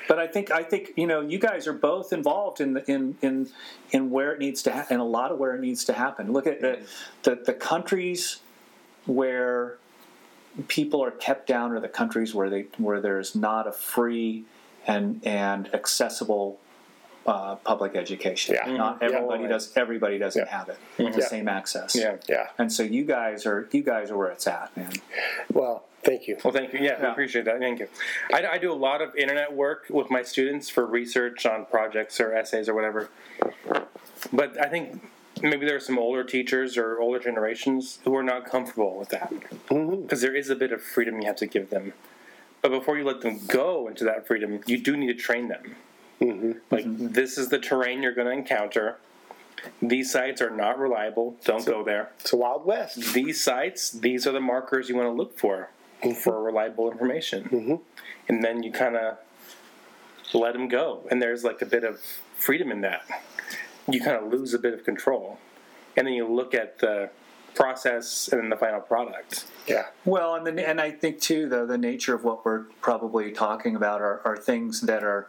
But 0.08 0.20
I 0.20 0.28
think 0.28 0.52
I 0.52 0.64
think 0.64 0.92
you 0.96 1.08
know 1.08 1.22
you 1.22 1.38
guys 1.40 1.68
are 1.68 1.74
both 1.74 2.14
involved 2.14 2.62
in 2.62 2.74
the, 2.76 2.92
in 2.92 3.18
in 3.22 3.50
in 3.92 4.10
where 4.10 4.32
it 4.34 4.40
needs 4.40 4.64
to 4.64 4.72
happen, 4.72 4.94
and 4.94 5.02
a 5.02 5.06
lot 5.20 5.32
of 5.34 5.38
where 5.38 5.54
it 5.54 5.60
needs 5.60 5.84
to 5.86 5.94
happen. 5.94 6.32
Look 6.32 6.48
at 6.48 6.62
the, 6.62 6.68
mm-hmm. 6.68 6.86
the 7.24 7.44
the 7.46 7.54
countries 7.54 8.40
where 9.06 9.78
people 10.68 11.04
are 11.04 11.12
kept 11.12 11.46
down, 11.48 11.72
are 11.72 11.80
the 11.82 11.90
countries 11.90 12.34
where 12.34 12.50
they 12.50 12.68
where 12.78 13.02
there's 13.02 13.36
not 13.36 13.68
a 13.68 13.72
free 13.74 14.46
and 14.88 15.22
and 15.26 15.74
accessible 15.74 16.60
uh, 17.26 17.56
public 17.58 17.94
education. 17.98 18.56
Yeah. 18.56 18.72
Not 18.78 19.02
Mhm. 19.02 19.04
everybody 19.04 19.44
Yeah. 19.44 19.50
does. 19.50 19.74
Everybody 19.76 20.18
doesn't 20.18 20.46
Yeah. 20.48 20.58
have 20.60 20.70
it. 20.70 20.78
The 20.96 21.04
Yeah. 21.04 21.20
same 21.28 21.50
access. 21.50 21.94
Yeah. 21.94 22.16
yeah 22.30 22.48
And 22.58 22.72
so 22.72 22.84
you 22.84 23.04
guys 23.04 23.46
are 23.46 23.68
you 23.74 23.84
guys 23.84 24.10
are 24.12 24.16
where 24.18 24.30
it's 24.30 24.48
at, 24.48 24.76
man. 24.78 24.94
well 25.54 25.84
thank 26.04 26.26
you 26.30 26.38
Well, 26.42 26.54
thank 26.54 26.72
you. 26.72 26.80
Yeah, 26.80 26.94
I 27.06 27.12
appreciate 27.12 27.44
that. 27.44 27.60
Thank 27.60 27.80
you. 27.80 27.90
I, 28.34 28.48
I 28.48 28.58
do 28.60 28.72
a 28.72 28.80
lot 28.88 29.02
of 29.02 29.14
internet 29.18 29.52
work 29.52 29.88
with 29.90 30.10
my 30.10 30.24
students 30.24 30.70
for 30.70 30.86
research 30.86 31.46
on 31.46 31.66
projects 31.66 32.22
or 32.22 32.34
essays 32.34 32.70
or 32.70 32.74
whatever. 32.74 33.10
But 34.32 34.58
I 34.58 34.70
think 34.70 35.02
maybe 35.42 35.66
there 35.66 35.76
are 35.76 35.82
some 35.82 36.00
older 36.00 36.24
teachers 36.24 36.78
or 36.78 36.98
older 37.02 37.20
generations 37.20 38.00
who 38.06 38.16
are 38.16 38.24
not 38.24 38.46
comfortable 38.46 38.96
with 38.98 39.10
that 39.10 39.34
because 39.68 40.24
is 40.24 40.50
a 40.50 40.56
bit 40.56 40.72
of 40.72 40.82
freedom 40.82 41.20
you 41.20 41.28
have 41.28 41.36
to 41.38 41.46
give 41.46 41.72
them. 41.72 41.92
But 42.68 42.80
before 42.80 42.98
you 42.98 43.06
let 43.06 43.22
them 43.22 43.40
go 43.48 43.88
into 43.88 44.04
that 44.04 44.28
freedom, 44.28 44.60
you 44.66 44.78
do 44.78 44.98
need 44.98 45.08
to 45.08 45.14
train 45.14 45.48
them. 45.48 45.78
Mm-hmm. 46.20 46.52
Like 46.70 46.84
this 47.14 47.38
is 47.38 47.48
the 47.48 47.60
terrain 47.60 48.04
you're 48.04 48.14
going 48.14 48.28
to 48.28 48.34
encounter. 48.34 48.98
These 49.82 50.12
sites 50.12 50.42
are 50.42 50.50
not 50.50 50.78
reliable. 50.78 51.38
Don't 51.46 51.66
go 51.66 51.82
there. 51.82 52.12
it's 52.20 52.34
a 52.34 52.36
wild 52.36 52.66
west 52.66 53.14
These 53.14 53.42
sites, 53.42 53.90
these 53.90 54.28
are 54.28 54.34
the 54.34 54.42
markers 54.42 54.90
you 54.90 54.98
want 54.98 55.08
to 55.08 55.14
look 55.14 55.40
for 55.40 55.70
mm-hmm. 56.04 56.12
for 56.12 56.44
reliable 56.44 56.92
information. 56.92 57.44
Mm-hmm. 57.46 57.76
And 58.28 58.44
then 58.44 58.64
you 58.64 58.74
kind 58.74 58.98
of 58.98 59.18
let 60.34 60.52
them 60.52 60.68
go. 60.68 61.08
And 61.10 61.22
there's 61.22 61.46
like 61.46 61.62
a 61.62 61.66
bit 61.66 61.86
of 61.86 62.02
freedom 62.36 62.70
in 62.70 62.82
that. 62.82 63.08
You 63.90 64.02
kind 64.02 64.18
of 64.18 64.30
lose 64.30 64.54
a 64.54 64.60
bit 64.60 64.74
of 64.74 64.84
control. 64.84 65.40
And 65.96 66.06
then 66.06 66.16
you 66.16 66.28
look 66.28 66.54
at 66.54 66.80
the 66.80 67.12
process 67.58 68.30
and 68.32 68.42
then 68.42 68.50
the 68.50 68.56
final 68.56 68.80
product. 68.80 69.46
yeah 69.68 69.88
Well, 70.06 70.36
and 70.36 70.46
the, 70.46 70.68
and 70.70 70.80
I 70.80 70.92
think 70.92 71.20
too, 71.20 71.50
though, 71.50 71.66
the 71.66 71.78
nature 71.78 72.14
of 72.14 72.24
what 72.24 72.46
we're 72.46 72.66
probably 72.82 73.32
talking 73.32 73.76
about 73.76 74.00
are, 74.02 74.22
are 74.24 74.38
things 74.38 74.82
that 74.82 75.04
are 75.04 75.28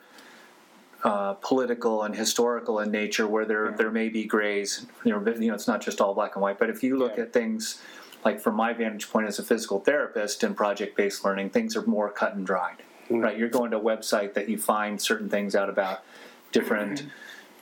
uh, 1.05 1.35
political 1.35 2.03
and 2.03 2.15
historical 2.15 2.81
in 2.81 2.91
nature, 2.91 3.27
where 3.27 3.45
there 3.45 3.71
there 3.73 3.91
may 3.91 4.09
be 4.09 4.25
grays. 4.25 4.85
You 5.05 5.13
know, 5.13 5.33
you 5.33 5.49
know, 5.49 5.55
it's 5.55 5.69
not 5.69 5.81
just 5.81 6.01
all 6.01 6.13
black 6.13 6.35
and 6.35 6.43
white. 6.43 6.59
But 6.59 6.71
if 6.71 6.83
you 6.83 6.97
look 6.99 7.17
Yeah. 7.17 7.23
at 7.25 7.33
things 7.33 7.81
like 8.25 8.41
from 8.41 8.57
my 8.57 8.73
vantage 8.73 9.09
point 9.09 9.29
as 9.29 9.39
a 9.39 9.45
physical 9.45 9.79
therapist 9.79 10.43
in 10.43 10.55
project 10.55 10.97
based 10.97 11.25
learning, 11.25 11.51
things 11.51 11.77
are 11.77 11.83
more 11.83 12.11
cut 12.11 12.35
and 12.35 12.45
dried. 12.45 12.83
Right, 13.11 13.39
you're 13.39 13.49
going 13.49 13.71
to 13.71 13.79
a 13.79 13.81
website 13.81 14.35
that 14.35 14.49
you 14.51 14.59
find 14.59 15.01
certain 15.01 15.31
things 15.31 15.55
out 15.55 15.71
about 15.71 16.03
different. 16.53 17.05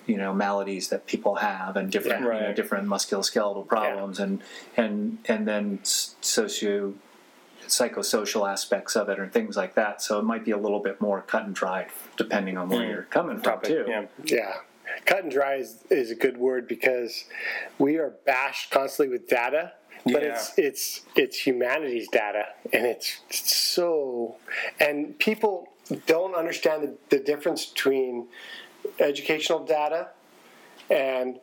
You 0.07 0.17
know 0.17 0.33
maladies 0.33 0.89
that 0.91 1.07
people 1.07 1.37
have, 1.37 1.77
and 1.77 1.91
different, 1.91 2.25
Yeah. 2.25 2.35
you 2.35 2.41
know, 2.49 2.53
different 2.55 2.89
musculoskeletal 2.89 3.67
problems, 3.67 4.19
and 4.21 4.43
and 4.77 5.19
and 5.27 5.47
then 5.49 5.81
socio 5.85 6.95
psychosocial 7.67 8.49
aspects 8.51 8.95
of 8.97 9.09
it 9.09 9.19
or 9.19 9.27
things 9.29 9.57
like 9.57 9.75
that. 9.75 10.01
So 10.03 10.19
it 10.19 10.23
might 10.23 10.45
be 10.45 10.53
a 10.53 10.57
little 10.59 10.79
bit 10.81 11.01
more 11.01 11.21
cut 11.23 11.45
and 11.45 11.55
dry 11.55 11.89
depending 12.17 12.57
on 12.57 12.69
where 12.69 12.83
Mm. 12.83 12.91
you're 12.91 13.03
coming 13.11 13.37
from 13.39 13.45
Topic. 13.61 13.69
too. 13.69 13.85
Yeah. 13.89 14.05
yeah 14.25 14.55
cut 15.05 15.25
and 15.25 15.33
dry 15.33 15.57
is, 15.57 15.83
is 15.91 16.13
a 16.13 16.15
good 16.15 16.37
word 16.37 16.69
because 16.69 17.25
we 17.77 17.97
are 17.97 18.11
bashed 18.25 18.71
constantly 18.71 19.13
with 19.13 19.29
data 19.29 19.73
but 20.05 20.23
Yeah. 20.23 20.29
it's 20.35 20.53
it's 20.57 21.01
it's 21.17 21.45
humanity's 21.45 22.07
data 22.09 22.45
and 22.73 22.87
it's 22.87 23.21
so 23.31 24.37
and 24.79 25.19
people 25.19 25.69
don't 26.07 26.35
understand 26.37 26.85
the, 26.85 27.17
the 27.17 27.19
difference 27.23 27.67
between 27.67 28.29
educational 28.99 29.65
data 29.65 30.09
and 30.91 31.39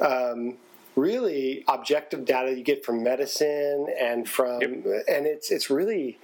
um, 0.00 0.54
really 0.96 1.64
objective 1.68 2.24
data 2.24 2.52
you 2.52 2.62
get 2.64 2.84
from 2.84 3.02
medicine 3.02 3.86
and 4.00 4.28
from 4.28 4.60
and 4.62 5.26
it's 5.26 5.50
it's 5.50 5.70
really 5.70 6.18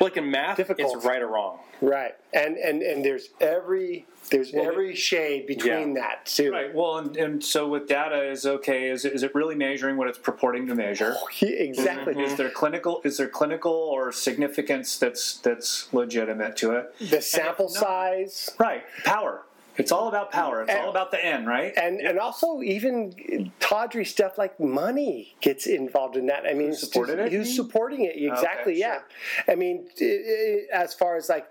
Like 0.00 0.16
in 0.16 0.30
math, 0.30 0.56
Difficult. 0.58 0.94
it's 0.96 1.04
right 1.06 1.22
or 1.22 1.28
wrong. 1.28 1.58
right 1.80 2.14
and 2.32 2.56
and 2.58 2.82
and 2.82 3.04
there's 3.04 3.30
every 3.40 4.06
there's 4.30 4.54
every 4.54 4.94
shade 4.94 5.46
between 5.46 5.94
Yeah. 5.96 6.02
that 6.02 6.26
too 6.26 6.52
Right. 6.52 6.72
Well, 6.74 6.98
and, 6.98 7.16
and 7.16 7.44
so 7.44 7.68
with 7.68 7.88
data 7.88 8.22
is 8.30 8.46
okay. 8.46 8.88
Is 8.88 9.04
it, 9.04 9.12
is 9.14 9.22
it 9.24 9.34
really 9.34 9.54
measuring 9.56 9.96
what 9.96 10.08
it's 10.08 10.16
purporting 10.18 10.66
to 10.68 10.74
measure? 10.74 11.16
exactly 11.40 12.22
Is 12.22 12.36
there 12.36 12.48
clinical? 12.50 13.00
Is 13.04 13.16
there 13.16 13.28
clinical 13.28 13.72
or 13.72 14.12
significance 14.12 14.96
that's 14.98 15.38
that's 15.38 15.92
legitimate 15.92 16.56
to 16.58 16.72
it? 16.72 16.94
the 17.10 17.20
sample 17.22 17.70
no- 17.74 17.80
size 17.80 18.50
Right. 18.58 18.84
Power. 19.04 19.42
It's 19.76 19.90
all 19.90 20.08
about 20.08 20.30
power. 20.30 20.62
It's 20.62 20.70
And- 20.70 20.80
all 20.80 20.90
about 20.90 21.10
the 21.10 21.24
end, 21.24 21.46
right? 21.46 21.72
and 21.76 22.00
and 22.00 22.18
also 22.18 22.60
even 22.62 23.50
tawdry 23.60 24.04
stuff 24.04 24.36
like 24.36 24.58
money 24.60 25.34
gets 25.40 25.66
involved 25.66 26.16
in 26.16 26.26
that. 26.26 26.44
I 26.46 26.52
mean, 26.54 26.68
Who 26.68 26.74
supported 26.74 27.16
just- 27.16 27.32
it, 27.32 27.36
Who's 27.36 27.54
supporting 27.56 28.02
it? 28.04 28.16
Exactly. 28.16 28.72
Okay, 28.72 28.80
yeah. 28.80 29.00
I 29.48 29.54
mean, 29.54 29.88
i 30.00 30.04
i 30.04 30.82
as 30.84 30.94
far 30.94 31.16
as 31.16 31.28
like, 31.28 31.46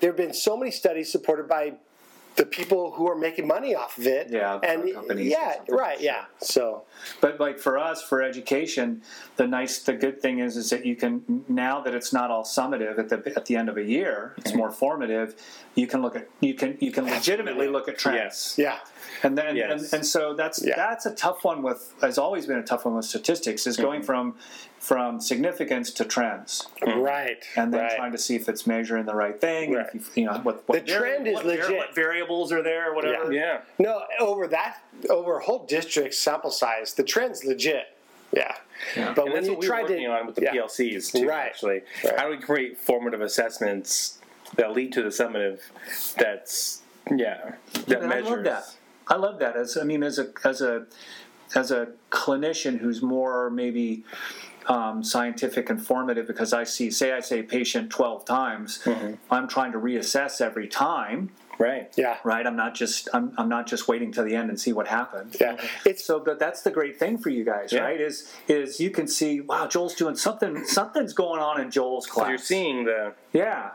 there 0.00 0.10
have 0.10 0.16
been 0.16 0.32
so 0.34 0.56
many 0.56 0.70
studies 0.70 1.10
supported 1.10 1.48
by 1.48 1.74
the 2.36 2.44
people 2.44 2.90
who 2.92 3.08
are 3.08 3.16
making 3.16 3.46
money 3.46 3.74
off 3.74 3.96
of 3.96 4.06
it. 4.06 4.28
Yeah, 4.30 4.58
and 4.62 4.92
companies 4.92 5.30
yeah, 5.30 5.58
right. 5.68 6.00
Yeah. 6.00 6.24
So 6.40 6.84
But 7.20 7.38
like 7.38 7.58
for 7.58 7.78
us, 7.78 8.02
for 8.02 8.22
education, 8.22 9.02
the 9.36 9.46
nice, 9.46 9.78
the 9.78 9.92
good 9.92 10.20
thing 10.20 10.40
is, 10.40 10.56
is 10.56 10.70
that 10.70 10.84
you 10.84 10.96
can 10.96 11.44
now 11.48 11.80
that 11.80 11.94
it's 11.94 12.12
not 12.12 12.30
all 12.30 12.44
summative 12.44 12.98
at 12.98 13.08
the 13.08 13.32
at 13.36 13.46
the 13.46 13.56
end 13.56 13.68
of 13.68 13.76
a 13.76 13.84
year, 13.84 14.34
it's 14.38 14.54
more 14.54 14.70
formative. 14.70 15.36
You 15.74 15.86
can 15.86 16.02
look 16.02 16.16
at 16.16 16.28
you 16.40 16.54
can 16.54 16.76
you 16.80 16.90
can 16.90 17.04
legitimately 17.04 17.68
look 17.68 17.88
at 17.88 17.98
trends. 17.98 18.54
Yes. 18.56 18.58
yeah, 18.58 18.78
and 19.24 19.36
then 19.36 19.56
Yes. 19.56 19.70
and, 19.92 19.94
and 19.94 20.06
so 20.06 20.34
that's 20.34 20.64
Yeah. 20.64 20.76
that's 20.76 21.06
a 21.06 21.14
tough 21.14 21.44
one 21.44 21.62
with 21.62 21.92
has 22.00 22.18
always 22.18 22.46
been 22.46 22.58
a 22.58 22.62
tough 22.62 22.84
one 22.84 22.94
with 22.94 23.04
statistics 23.06 23.66
is 23.66 23.76
going 23.76 24.00
Mm-hmm. 24.00 24.06
from 24.06 24.36
from 24.78 25.18
significance 25.20 25.90
to 25.92 26.04
trends 26.04 26.68
Right. 26.86 27.42
and 27.56 27.72
then 27.72 27.80
right. 27.80 27.96
trying 27.96 28.12
to 28.12 28.18
see 28.18 28.36
if 28.36 28.48
it's 28.50 28.66
measuring 28.66 29.06
the 29.06 29.14
right 29.14 29.40
thing 29.40 29.72
Right. 29.72 29.86
if 29.94 29.94
you, 30.16 30.22
you 30.24 30.28
know 30.30 30.38
what, 30.40 30.62
what 30.68 30.84
The 30.86 30.92
trend 30.98 31.26
is 31.26 31.34
what 31.36 31.44
vari- 31.46 31.58
legit. 31.62 31.76
what 31.78 31.94
variables 31.94 32.52
are 32.52 32.62
there 32.62 32.90
or 32.90 32.94
whatever 32.94 33.32
Yeah. 33.32 33.60
No, 33.78 34.02
over 34.20 34.46
that, 34.48 34.78
over 35.08 35.38
a 35.38 35.42
whole 35.42 35.64
district 35.64 36.14
sample 36.14 36.50
size, 36.50 36.92
the 36.94 37.02
trend's 37.02 37.44
legit. 37.46 37.96
Yeah. 38.32 38.54
But 38.94 39.00
And 39.06 39.16
when 39.16 39.32
that's 39.34 39.46
you 39.46 39.52
what 39.52 39.60
we're 39.60 39.66
try 39.68 39.82
working 39.82 40.04
to, 40.04 40.06
on 40.10 40.26
with 40.26 40.34
the 40.36 40.42
yeah. 40.42 40.52
PLCs 40.54 41.12
too. 41.12 41.26
Right. 41.28 41.46
Actually, 41.46 41.82
Right. 42.04 42.18
how 42.18 42.24
do 42.24 42.30
we 42.30 42.38
create 42.38 42.76
formative 42.76 43.22
assessments 43.22 44.18
that 44.56 44.72
lead 44.72 44.92
to 44.92 45.02
the 45.02 45.08
summative? 45.08 45.60
That's 46.18 46.82
yeah. 47.10 47.52
That 47.86 48.00
And 48.00 48.08
measures. 48.10 48.26
I 48.26 48.30
love 48.34 48.44
that. 48.44 48.64
I 49.08 49.16
love 49.16 49.38
that. 49.40 49.56
As 49.56 49.76
I 49.76 49.84
mean, 49.84 50.02
as 50.02 50.18
a 50.18 50.28
as 50.44 50.60
a 50.60 50.86
as 51.54 51.70
a 51.70 51.88
clinician 52.10 52.78
who's 52.78 53.02
more 53.02 53.50
maybe 53.50 54.04
um, 54.66 55.04
scientific 55.04 55.68
and 55.68 55.84
formative, 55.84 56.26
because 56.26 56.52
I 56.54 56.64
see, 56.64 56.90
say, 56.90 57.12
I 57.12 57.20
say 57.20 57.42
patient 57.42 57.90
twelve 57.90 58.24
times, 58.24 58.80
Mm-hmm. 58.84 59.14
I'm 59.30 59.46
trying 59.48 59.72
to 59.72 59.78
reassess 59.78 60.40
every 60.40 60.68
time. 60.68 61.30
Right. 61.56 61.92
Yeah. 61.96 62.16
Right. 62.24 62.44
I'm 62.44 62.56
not 62.56 62.74
just 62.74 63.08
I'm, 63.14 63.32
I'm 63.38 63.48
not 63.48 63.68
just 63.68 63.86
waiting 63.86 64.10
to 64.12 64.24
the 64.24 64.34
end 64.34 64.50
and 64.50 64.58
see 64.58 64.72
what 64.72 64.88
happened. 64.88 65.36
Yeah. 65.40 65.56
It's 65.86 66.04
So, 66.04 66.18
but 66.18 66.40
that's 66.40 66.62
the 66.62 66.72
great 66.72 66.98
thing 66.98 67.16
for 67.16 67.28
you 67.30 67.44
guys, 67.44 67.72
Yeah. 67.72 67.82
right? 67.82 68.00
Is 68.00 68.28
is 68.48 68.80
you 68.80 68.90
can 68.90 69.06
see, 69.06 69.40
wow, 69.40 69.68
Joel's 69.68 69.94
doing 69.94 70.16
something. 70.16 70.64
Something's 70.64 71.12
going 71.12 71.40
on 71.40 71.60
in 71.60 71.70
Joel's 71.70 72.06
class. 72.08 72.24
So 72.26 72.28
you're 72.30 72.38
seeing 72.38 72.84
the 72.86 73.12
Yeah, 73.32 73.70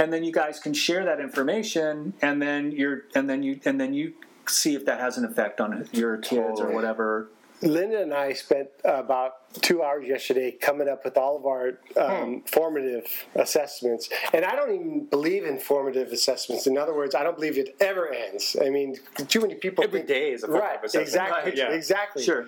and 0.00 0.12
then 0.12 0.24
you 0.24 0.32
guys 0.32 0.58
can 0.58 0.74
share 0.74 1.04
that 1.04 1.20
information, 1.20 2.14
and 2.20 2.42
then 2.42 2.72
you're, 2.72 3.02
and 3.14 3.30
then 3.30 3.44
you, 3.44 3.60
and 3.64 3.80
then 3.80 3.94
you 3.94 4.14
see 4.46 4.74
if 4.74 4.84
that 4.86 5.00
has 5.00 5.16
an 5.18 5.24
effect 5.24 5.60
on 5.60 5.88
your 5.92 6.16
kids 6.18 6.60
or 6.60 6.72
whatever. 6.72 7.28
Linda 7.62 8.00
and 8.00 8.14
I 8.14 8.32
spent 8.32 8.68
about 8.84 9.52
two 9.60 9.82
hours 9.82 10.06
yesterday 10.06 10.50
coming 10.50 10.88
up 10.88 11.04
with 11.04 11.18
all 11.18 11.36
of 11.36 11.44
our 11.44 11.78
um, 12.00 12.42
formative 12.46 13.04
assessments. 13.34 14.08
And 14.32 14.44
I 14.46 14.56
don't 14.56 14.74
even 14.74 15.04
believe 15.04 15.44
in 15.44 15.58
formative 15.58 16.08
assessments. 16.08 16.66
In 16.66 16.78
other 16.78 16.94
words, 16.94 17.14
I 17.14 17.22
don't 17.22 17.36
believe 17.36 17.58
it 17.58 17.76
ever 17.80 18.08
ends. 18.12 18.56
I 18.64 18.70
mean, 18.70 18.96
too 19.28 19.40
many 19.40 19.56
people 19.56 19.84
every 19.84 20.00
think, 20.00 20.08
day 20.08 20.32
is 20.32 20.42
a 20.42 20.46
formative 20.46 20.68
right, 20.68 20.84
assessment. 20.84 21.06
exactly, 21.06 21.50
Right, 21.50 21.58
yeah. 21.58 21.68
exactly. 21.68 22.22
Sure. 22.22 22.46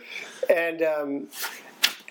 And 0.49 0.82
um, 0.82 1.28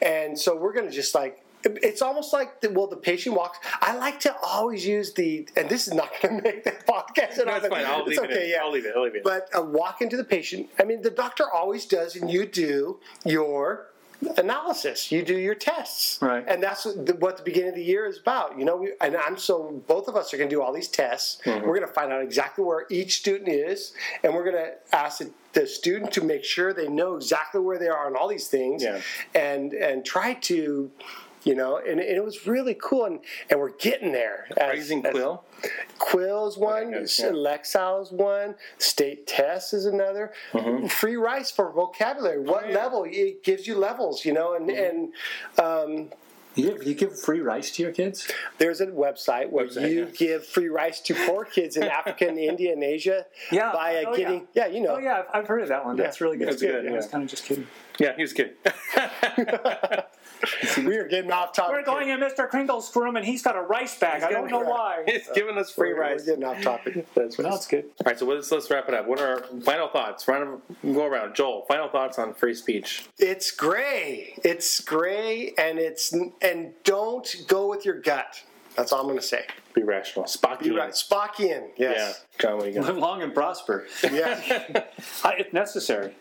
and 0.01 0.37
so 0.37 0.55
we're 0.55 0.73
going 0.73 0.87
to 0.87 0.95
just 0.95 1.15
like 1.15 1.40
it's 1.63 2.01
almost 2.01 2.33
like 2.33 2.61
the, 2.61 2.69
well 2.69 2.87
the 2.87 2.95
patient 2.97 3.35
walks 3.35 3.59
i 3.81 3.95
like 3.95 4.19
to 4.19 4.35
always 4.43 4.85
use 4.85 5.13
the 5.13 5.47
and 5.55 5.69
this 5.69 5.87
is 5.87 5.93
not 5.93 6.09
going 6.21 6.37
to 6.37 6.43
make 6.43 6.63
the 6.63 6.71
podcast 6.71 7.37
at 7.39 7.45
No, 7.45 7.51
all, 7.53 7.57
it's 7.57 7.67
but 7.67 7.71
fine. 7.71 7.85
I'll 7.85 7.99
it's 8.01 8.09
leave 8.09 8.19
it 8.23 8.31
okay 8.31 8.43
in. 8.45 8.49
yeah 8.51 8.57
I'll 8.63 8.71
leave 8.71 8.85
it. 8.85 8.93
I'll 8.95 9.03
leave 9.03 9.15
it. 9.15 9.23
but 9.23 9.49
uh, 9.57 9.61
walk 9.61 10.01
into 10.01 10.17
the 10.17 10.23
patient 10.23 10.69
i 10.79 10.83
mean 10.83 11.01
the 11.01 11.09
doctor 11.11 11.45
always 11.51 11.85
does 11.85 12.15
and 12.15 12.29
you 12.31 12.45
do 12.45 12.99
your 13.25 13.87
analysis 14.37 15.11
you 15.11 15.23
do 15.23 15.35
your 15.35 15.55
tests 15.55 16.19
Right. 16.21 16.43
and 16.47 16.61
that's 16.61 16.85
what 16.85 17.05
the, 17.07 17.15
what 17.15 17.37
the 17.37 17.43
beginning 17.43 17.69
of 17.69 17.75
the 17.75 17.83
year 17.83 18.05
is 18.05 18.19
about 18.19 18.57
you 18.57 18.65
know 18.65 18.75
we, 18.77 18.91
and 19.01 19.15
i'm 19.17 19.35
so 19.35 19.81
both 19.87 20.07
of 20.07 20.15
us 20.15 20.31
are 20.33 20.37
going 20.37 20.49
to 20.49 20.55
do 20.55 20.61
all 20.61 20.71
these 20.73 20.87
tests 20.87 21.41
Mm-hmm. 21.43 21.65
we're 21.65 21.75
going 21.75 21.87
to 21.87 21.93
find 21.93 22.11
out 22.11 22.21
exactly 22.21 22.63
where 22.63 22.85
each 22.91 23.17
student 23.17 23.49
is 23.49 23.93
and 24.23 24.33
we're 24.33 24.43
going 24.43 24.55
to 24.63 24.73
ask 24.95 25.19
the, 25.19 25.31
the 25.53 25.65
student 25.65 26.11
to 26.13 26.21
make 26.23 26.43
sure 26.43 26.71
they 26.71 26.87
know 26.87 27.15
exactly 27.15 27.59
where 27.61 27.79
they 27.79 27.87
are 27.87 28.05
on 28.05 28.15
all 28.15 28.27
these 28.27 28.47
things 28.47 28.83
Yeah. 28.83 29.01
and 29.33 29.73
and 29.73 30.05
try 30.05 30.35
to 30.35 30.91
you 31.43 31.55
know 31.55 31.77
and, 31.77 31.99
and 31.99 32.17
it 32.17 32.23
was 32.23 32.45
really 32.47 32.75
cool 32.79 33.05
and, 33.05 33.19
and 33.49 33.59
we're 33.59 33.69
getting 33.77 34.11
there 34.11 34.47
Are 34.57 34.63
as- 34.71 34.73
you 34.73 34.79
using 34.79 35.05
as- 35.05 35.11
Quill? 35.11 35.43
Quill's 35.99 36.57
one, 36.57 36.91
good, 36.91 37.09
yeah. 37.19 37.25
Lexile's 37.27 38.11
one, 38.11 38.55
State 38.79 39.27
Test 39.27 39.73
is 39.75 39.85
another. 39.85 40.33
Mm-hmm. 40.53 40.87
Free 40.87 41.15
rice 41.17 41.51
for 41.51 41.71
vocabulary. 41.71 42.37
Oh, 42.39 42.51
What 42.51 42.71
level? 42.71 43.05
It 43.07 43.43
gives 43.43 43.67
you 43.67 43.75
levels, 43.75 44.25
you 44.25 44.33
know, 44.33 44.55
and 44.55 44.71
and 44.71 45.13
um, 45.59 46.09
You 46.55 46.71
give, 46.71 46.83
you 46.87 46.93
give 46.95 47.19
free 47.19 47.41
rice 47.41 47.69
to 47.75 47.83
your 47.83 47.91
kids? 47.91 48.27
there's 48.57 48.81
a 48.81 48.87
website 48.87 49.51
where 49.51 49.67
Website, 49.67 49.91
you 49.91 50.05
yeah. 50.05 50.11
give 50.17 50.45
free 50.47 50.69
rice 50.69 50.99
to 51.01 51.13
poor 51.13 51.45
kids 51.45 51.77
in 51.77 51.83
Africa 51.83 52.27
and 52.27 52.39
India 52.51 52.73
and 52.73 52.83
Asia 52.83 53.25
Yeah. 53.51 53.71
by 53.71 54.03
Oh, 54.07 54.15
getting 54.15 54.47
yeah. 54.55 54.65
you 54.65 54.81
know 54.81 54.95
Oh 54.95 54.97
yeah, 54.97 55.19
I've, 55.31 55.41
I've 55.43 55.47
heard 55.47 55.61
of 55.61 55.67
that 55.69 55.85
one. 55.85 55.95
That's 55.95 56.19
really 56.21 56.37
good. 56.37 56.47
That's 56.47 56.61
good, 56.61 56.87
I 56.87 56.91
was 56.91 57.05
yeah. 57.05 57.11
kind 57.11 57.23
of 57.23 57.29
just 57.29 57.45
kidding. 57.45 57.67
Yeah, 57.99 58.15
he 58.15 58.23
was 58.23 58.33
kidding. 58.33 58.53
we 60.77 60.97
are 60.97 61.07
getting 61.07 61.31
off 61.31 61.53
topic. 61.53 61.75
We're 61.75 61.83
going 61.83 62.09
in 62.09 62.19
Mr. 62.19 62.49
Kringle's 62.49 62.93
room, 62.95 63.15
and 63.15 63.25
he's 63.25 63.41
got 63.41 63.55
a 63.55 63.61
rice 63.61 63.97
bag. 63.97 64.23
I 64.23 64.31
don't 64.31 64.49
know 64.49 64.59
why. 64.59 65.03
He's 65.07 65.29
giving 65.33 65.57
us 65.57 65.71
free 65.71 65.89
We're, 65.89 65.95
we're 65.97 66.01
rice. 66.01 66.25
getting 66.25 66.43
off 66.43 66.61
topic. 66.61 67.05
That's 67.15 67.35
But 67.35 67.45
no, 67.45 67.55
it's 67.55 67.67
good. 67.67 67.85
All 67.85 68.05
right, 68.05 68.17
so 68.19 68.25
let's 68.25 68.51
let's 68.51 68.69
wrap 68.69 68.87
it 68.87 68.93
up. 68.93 69.07
What 69.07 69.19
are 69.19 69.27
our 69.27 69.61
final 69.61 69.87
thoughts? 69.87 70.27
Round 70.27 70.61
of, 70.83 70.93
go 70.93 71.05
around. 71.05 71.35
Joel, 71.35 71.65
final 71.67 71.89
thoughts 71.89 72.17
on 72.19 72.33
free 72.33 72.53
speech. 72.53 73.05
It's 73.17 73.51
gray. 73.51 74.33
It's 74.43 74.79
gray, 74.81 75.53
and 75.57 75.79
it's 75.79 76.13
and 76.41 76.73
don't 76.83 77.35
go 77.47 77.67
with 77.67 77.85
your 77.85 77.99
gut. 77.99 78.43
That's 78.75 78.93
all 78.93 79.01
I'm 79.01 79.07
going 79.07 79.17
to 79.19 79.25
say. 79.25 79.45
Be 79.73 79.83
rational. 79.83 80.25
Spock. 80.25 80.61
Be 80.63 80.71
right, 80.71 80.91
Spockian. 80.93 81.69
Yeah, 81.77 81.91
Yes. 81.91 82.25
John, 82.39 82.55
what 82.57 82.63
do 82.63 82.69
you 82.69 82.75
got? 82.75 82.85
Live 82.85 82.97
long 82.97 83.21
and 83.21 83.33
prosper. 83.33 83.85
Yeah. 84.03 84.39
I, 85.25 85.33
if 85.39 85.51
necessary, 85.53 86.15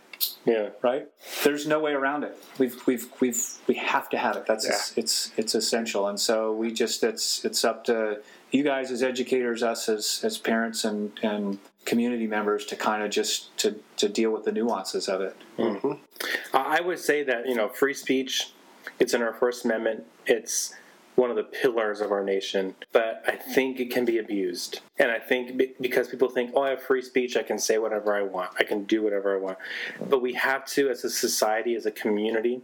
Yeah, 0.44 0.70
right? 0.82 1.08
There's 1.44 1.66
no 1.66 1.80
way 1.80 1.92
around 1.92 2.24
it. 2.24 2.36
We've 2.58 2.76
we've 2.86 3.06
we've 3.20 3.42
we 3.66 3.74
have 3.74 4.08
to 4.10 4.18
have 4.18 4.36
it. 4.36 4.46
That's 4.46 4.66
Yeah. 4.66 5.02
it's 5.02 5.32
it's 5.36 5.54
essential. 5.54 6.08
And 6.08 6.18
so 6.18 6.52
we 6.52 6.72
just 6.72 7.02
it's 7.02 7.44
it's 7.44 7.64
up 7.64 7.84
to 7.84 8.20
you 8.50 8.62
guys 8.62 8.90
as 8.90 9.02
educators, 9.02 9.62
us 9.62 9.88
as 9.88 10.20
as 10.24 10.38
parents 10.38 10.84
and 10.84 11.12
and 11.22 11.58
community 11.84 12.26
members 12.26 12.66
to 12.66 12.76
kind 12.76 13.02
of 13.02 13.10
just 13.10 13.56
to 13.58 13.76
to 13.96 14.08
deal 14.08 14.30
with 14.30 14.44
the 14.44 14.52
nuances 14.52 15.08
of 15.08 15.20
it. 15.20 15.36
Mm-hmm. 15.58 15.92
I 16.54 16.80
would 16.80 16.98
say 16.98 17.22
that 17.24 17.48
you 17.48 17.54
know 17.54 17.68
free 17.68 17.94
speech. 17.94 18.52
It's 18.98 19.14
in 19.14 19.22
our 19.22 19.34
First 19.34 19.64
Amendment. 19.64 20.04
It's 20.26 20.74
one 21.16 21.30
of 21.30 21.36
the 21.36 21.42
pillars 21.42 22.00
of 22.00 22.12
our 22.12 22.24
nation, 22.24 22.74
but 22.92 23.22
I 23.26 23.32
think 23.32 23.78
it 23.78 23.90
can 23.90 24.04
be 24.04 24.18
abused. 24.18 24.80
And 24.98 25.10
I 25.10 25.18
think 25.18 25.60
because 25.80 26.08
people 26.08 26.28
think, 26.28 26.52
oh, 26.54 26.62
I 26.62 26.70
have 26.70 26.82
free 26.82 27.02
speech, 27.02 27.36
I 27.36 27.42
can 27.42 27.58
say 27.58 27.78
whatever 27.78 28.14
I 28.14 28.22
want, 28.22 28.52
I 28.58 28.64
can 28.64 28.84
do 28.84 29.02
whatever 29.02 29.36
I 29.36 29.40
want. 29.40 29.58
But 30.08 30.22
we 30.22 30.32
have 30.34 30.64
to, 30.66 30.88
as 30.88 31.04
a 31.04 31.10
society, 31.10 31.74
as 31.74 31.84
a 31.84 31.90
community, 31.90 32.62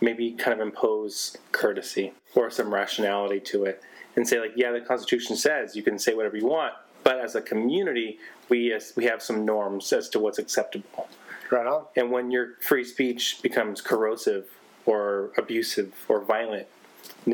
maybe 0.00 0.32
kind 0.32 0.60
of 0.60 0.64
impose 0.66 1.36
courtesy 1.52 2.12
or 2.34 2.50
some 2.50 2.72
rationality 2.72 3.40
to 3.40 3.64
it 3.64 3.82
and 4.14 4.28
say, 4.28 4.38
like, 4.40 4.52
yeah, 4.56 4.70
the 4.70 4.80
Constitution 4.80 5.36
says 5.36 5.74
you 5.74 5.82
can 5.82 5.98
say 5.98 6.14
whatever 6.14 6.36
you 6.36 6.46
want, 6.46 6.74
but 7.02 7.18
as 7.20 7.34
a 7.34 7.40
community, 7.40 8.18
we, 8.48 8.72
as, 8.72 8.92
we 8.96 9.04
have 9.04 9.22
some 9.22 9.44
norms 9.44 9.92
as 9.92 10.08
to 10.10 10.18
what's 10.18 10.38
acceptable. 10.38 11.08
right 11.50 11.66
on. 11.66 11.86
And 11.96 12.10
when 12.10 12.30
your 12.30 12.54
free 12.60 12.84
speech 12.84 13.40
becomes 13.42 13.80
corrosive 13.80 14.46
or 14.84 15.30
abusive 15.36 15.94
or 16.08 16.20
violent, 16.20 16.66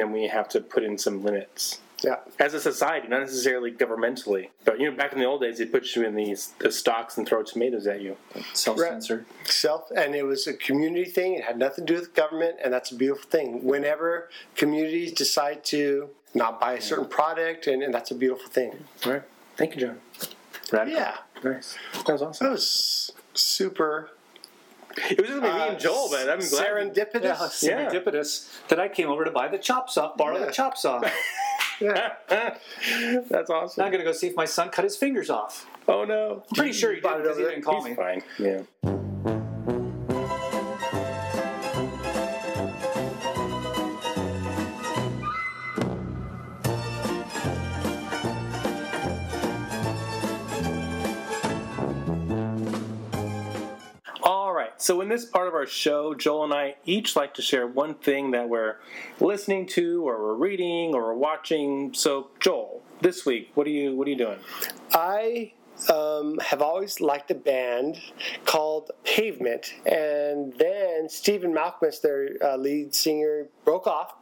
then 0.01 0.13
we 0.13 0.27
have 0.29 0.49
to 0.51 0.61
put 0.61 0.83
in 0.83 0.97
some 0.99 1.23
limits 1.23 1.81
Yeah. 2.03 2.17
as 2.39 2.55
a 2.55 2.61
society, 2.61 3.07
not 3.09 3.21
necessarily 3.21 3.71
governmentally. 3.71 4.49
But 4.65 4.81
you 4.81 4.91
know, 4.91 4.97
back 4.97 5.13
in 5.13 5.19
the 5.21 5.25
old 5.27 5.41
days, 5.43 5.59
they 5.59 5.67
put 5.67 5.95
you 5.95 6.05
in 6.05 6.15
these 6.15 6.53
the 6.59 6.73
stocks 6.73 7.17
and 7.19 7.27
throw 7.29 7.43
tomatoes 7.43 7.87
at 7.87 8.01
you. 8.01 8.17
Self 8.55 8.79
censored. 8.79 9.25
self 9.45 9.91
and 9.95 10.15
it 10.15 10.25
was 10.25 10.47
a 10.47 10.55
community 10.55 11.05
thing 11.05 11.35
it 11.35 11.45
had 11.45 11.59
nothing 11.59 11.87
to 11.87 11.93
do 11.95 11.99
with 12.01 12.15
government 12.15 12.57
and 12.65 12.73
that's 12.73 12.91
a 12.91 12.95
beautiful 12.97 13.29
thing 13.31 13.65
whenever 13.65 14.29
communities 14.57 15.13
decide 15.13 15.65
to 15.67 16.09
not 16.35 16.59
buy 16.61 16.73
a 16.75 16.81
certain 16.81 17.07
product 17.07 17.67
and, 17.67 17.83
and 17.83 17.93
that's 17.95 18.11
a 18.11 18.15
beautiful 18.15 18.49
thing 18.49 18.73
All 19.05 19.13
right. 19.13 19.23
Thank 19.57 19.75
you, 19.75 19.81
John. 19.83 20.01
Radical. 20.73 20.99
yeah 20.99 21.17
Nice. 21.45 21.77
That 22.07 22.13
was 22.13 22.23
awesome. 22.23 22.47
that 22.47 22.53
was 22.53 23.13
super 23.35 24.11
It 25.11 25.21
was 25.21 25.29
just 25.31 25.43
me 25.43 25.49
and 25.49 25.77
uh, 25.77 25.79
Joel, 25.79 26.09
but 26.11 26.29
I'm 26.29 26.39
glad. 26.39 26.95
serendipitous 26.95 27.23
Yeah, 27.63 27.87
serendipitous 27.87 28.49
that 28.69 28.79
I 28.81 28.89
came 28.89 29.09
over 29.09 29.25
to 29.25 29.31
buy 29.31 29.49
the 29.49 29.59
chop 29.59 29.89
saw, 29.91 30.15
borrow 30.17 30.39
Yeah. 30.39 30.47
the 30.47 30.53
chop 30.53 30.77
saw. 30.77 31.01
That's 31.81 33.51
awesome. 33.51 33.81
now 33.81 33.87
I'm 33.87 33.93
gonna 33.93 34.05
go 34.05 34.13
see 34.13 34.29
if 34.29 34.37
my 34.37 34.45
son 34.45 34.69
cut 34.71 34.85
his 34.85 34.97
fingers 34.97 35.31
off. 35.31 35.67
oh 35.89 36.05
no. 36.05 36.45
I'm 36.51 36.55
pretty 36.57 36.73
sure 36.73 36.93
he 36.95 37.01
did 37.01 37.11
it 37.11 37.23
because 37.23 37.39
he 37.39 37.45
didn't 37.45 37.63
call 37.63 37.83
He's 37.85 37.91
me. 37.91 37.95
fine. 37.97 38.23
Yeah. 38.39 38.63
So 54.93 55.01
in 55.01 55.09
this 55.09 55.25
part 55.25 55.49
of 55.49 55.55
our 55.55 55.65
show, 55.65 56.13
Joel 56.13 56.45
and 56.45 56.53
I 56.53 56.75
each 56.85 57.17
like 57.17 57.33
to 57.37 57.41
share 57.41 57.67
one 57.67 57.95
thing 57.95 58.33
that 58.33 58.51
we're 58.51 58.77
listening 59.21 59.65
to, 59.69 60.07
or 60.07 60.21
we're 60.23 60.35
reading, 60.35 60.95
or 60.95 61.05
we're 61.05 61.15
watching. 61.15 61.95
So 61.95 62.29
Joel, 62.41 62.83
this 63.01 63.25
week, 63.25 63.53
what 63.55 63.67
are 63.67 63.71
you 63.71 63.97
what 63.97 64.07
are 64.07 64.11
you 64.11 64.19
doing? 64.19 64.39
i 64.93 65.55
um, 65.91 66.39
have 66.39 66.63
always 66.63 67.01
liked 67.01 67.31
a 67.31 67.35
band 67.35 68.01
called 68.45 68.91
Pavement, 69.05 69.75
and 69.87 70.55
then 70.59 71.09
Stephen 71.09 71.53
Malkmus, 71.53 72.01
their 72.01 72.37
uh, 72.43 72.57
lead 72.57 72.95
singer, 72.95 73.47
broke 73.65 73.87
off 73.87 74.15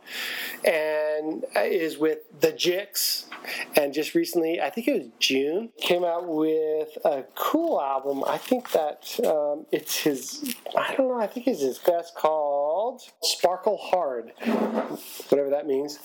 and 0.65 1.45
is 1.57 1.99
with 1.99 2.19
the 2.41 2.53
Jicks. 2.53 3.25
And 3.77 3.95
just 3.95 4.15
recently, 4.15 4.61
I 4.61 4.69
think 4.71 4.87
it 4.89 4.93
was 4.93 5.09
June, 5.19 5.71
came 5.81 6.05
out 6.05 6.29
with 6.29 6.99
a 7.05 7.25
cool 7.35 7.81
album. 7.81 8.23
I 8.27 8.37
think 8.37 8.71
that 8.73 9.19
um, 9.27 9.67
it's 9.73 9.97
his, 9.97 10.55
I 10.77 10.95
don't 10.95 11.09
know, 11.09 11.21
I 11.21 11.27
think 11.27 11.47
it's 11.47 11.63
his 11.63 11.79
best 11.79 12.15
called 12.15 13.03
Sparkle 13.23 13.79
Hard, 13.79 14.33
whatever 15.29 15.51
that 15.51 15.67
means. 15.67 15.99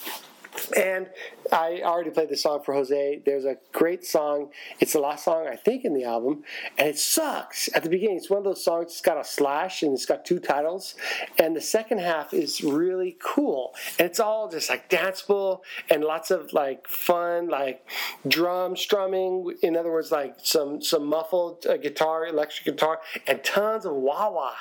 And 0.76 1.10
I 1.52 1.82
already 1.84 2.10
played 2.10 2.30
the 2.30 2.38
song 2.38 2.62
for 2.64 2.74
Jose. 2.74 3.22
There's 3.26 3.46
a 3.46 3.58
great 3.72 4.06
song. 4.06 4.50
It's 4.80 4.94
the 4.94 5.00
last 5.00 5.26
song, 5.26 5.48
I 5.48 5.56
think, 5.56 5.86
in 5.86 5.94
the 5.94 6.04
album. 6.04 6.44
And 6.78 6.88
it 6.88 6.98
sucks. 6.98 7.70
At 7.74 7.84
the 7.84 7.90
beginning, 7.90 8.18
it's 8.18 8.30
one 8.30 8.40
of 8.40 8.44
those 8.44 8.64
songs, 8.64 8.86
it's 8.88 9.02
got 9.02 9.20
a 9.20 9.24
slash 9.24 9.84
and 9.84 9.94
it's 9.94 10.06
got 10.06 10.26
two 10.26 10.40
titles. 10.40 10.96
And 11.38 11.56
the 11.56 11.62
second 11.62 12.00
half 12.00 12.34
is 12.34 12.64
really 12.64 13.18
cool. 13.24 13.74
And 14.00 14.08
it's 14.08 14.20
all 14.20 14.50
just 14.50 14.70
like 14.70 14.90
danceable 14.90 15.62
and 15.90 16.04
lots 16.04 16.32
of 16.32 16.54
like 16.54 16.88
fun, 16.88 17.48
like 17.48 17.88
drum 18.28 18.76
strumming. 18.76 19.56
In 19.62 19.76
other 19.76 19.92
words, 19.92 20.12
like 20.12 20.36
some, 20.42 20.82
some 20.82 21.06
muffled 21.06 21.66
uh, 21.68 21.78
guitar, 21.78 22.26
electric 22.26 22.66
guitar, 22.66 23.02
and 23.28 23.44
tons 23.44 23.86
of 23.86 23.94
wah 23.94 24.30
wah. 24.30 24.54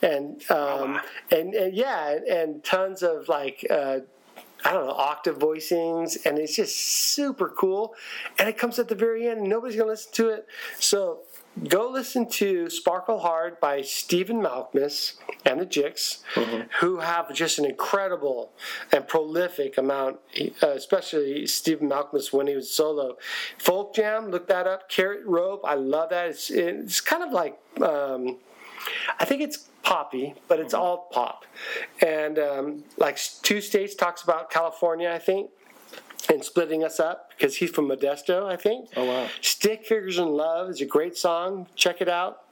And, 0.00 0.42
um, 0.50 1.00
and, 1.30 1.54
and 1.54 1.74
yeah, 1.74 2.18
and 2.28 2.64
tons 2.64 3.02
of 3.02 3.28
like, 3.28 3.64
uh, 3.70 4.00
I 4.64 4.72
don't 4.72 4.86
know, 4.86 4.92
octave 4.92 5.38
voicings, 5.38 6.24
and 6.24 6.38
it's 6.38 6.56
just 6.56 6.76
super 6.76 7.48
cool. 7.48 7.94
And 8.38 8.48
it 8.48 8.58
comes 8.58 8.78
at 8.78 8.88
the 8.88 8.94
very 8.94 9.28
end, 9.28 9.40
and 9.40 9.48
nobody's 9.48 9.76
going 9.76 9.86
to 9.86 9.92
listen 9.92 10.12
to 10.14 10.28
it. 10.28 10.46
So 10.78 11.20
go 11.68 11.88
listen 11.90 12.28
to 12.30 12.70
Sparkle 12.70 13.18
Hard 13.18 13.60
by 13.60 13.82
Stephen 13.82 14.40
Malkmus 14.40 15.14
and 15.44 15.60
the 15.60 15.66
Jicks, 15.66 16.22
who 16.80 17.00
have 17.00 17.34
just 17.34 17.58
an 17.58 17.64
incredible 17.64 18.52
and 18.92 19.06
prolific 19.06 19.76
amount, 19.78 20.18
uh, 20.62 20.68
especially 20.68 21.46
Stephen 21.46 21.88
Malkmus 21.88 22.32
when 22.32 22.46
he 22.46 22.54
was 22.54 22.70
solo. 22.70 23.16
Folk 23.58 23.94
Jam, 23.94 24.30
look 24.30 24.48
that 24.48 24.66
up. 24.66 24.88
Carrot 24.88 25.26
Rope, 25.26 25.62
I 25.64 25.74
love 25.74 26.10
that. 26.10 26.28
It's, 26.28 26.50
it's 26.50 27.00
kind 27.00 27.22
of 27.22 27.32
like. 27.32 27.58
Um, 27.80 28.38
I 29.18 29.24
think 29.24 29.42
it's 29.42 29.68
poppy, 29.82 30.34
but 30.48 30.60
it's 30.60 30.74
all 30.74 31.08
pop. 31.12 31.44
And 32.00 32.38
um, 32.38 32.84
like 32.96 33.18
Two 33.42 33.60
States 33.60 33.94
talks 33.94 34.22
about 34.22 34.50
California, 34.50 35.10
I 35.10 35.18
think, 35.18 35.50
and 36.30 36.44
splitting 36.44 36.84
us 36.84 37.00
up 37.00 37.30
because 37.30 37.56
he's 37.56 37.70
from 37.70 37.88
Modesto, 37.88 38.46
I 38.46 38.56
think. 38.56 38.90
Oh, 38.96 39.04
wow. 39.04 39.28
Stick 39.40 39.84
Figures 39.84 40.18
in 40.18 40.28
Love 40.28 40.70
is 40.70 40.80
a 40.80 40.86
great 40.86 41.16
song. 41.16 41.66
Check 41.74 42.00
it 42.00 42.08
out. 42.08 42.42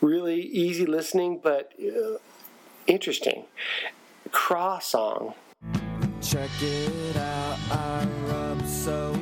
Really 0.00 0.40
easy 0.40 0.86
listening, 0.86 1.40
but 1.42 1.72
uh, 1.80 2.18
interesting. 2.86 3.44
Cross 4.30 4.88
song. 4.88 5.34
Check 6.22 6.50
it 6.60 7.16
out, 7.16 7.58
I 7.70 8.06
rub 8.26 8.66
so 8.66 9.12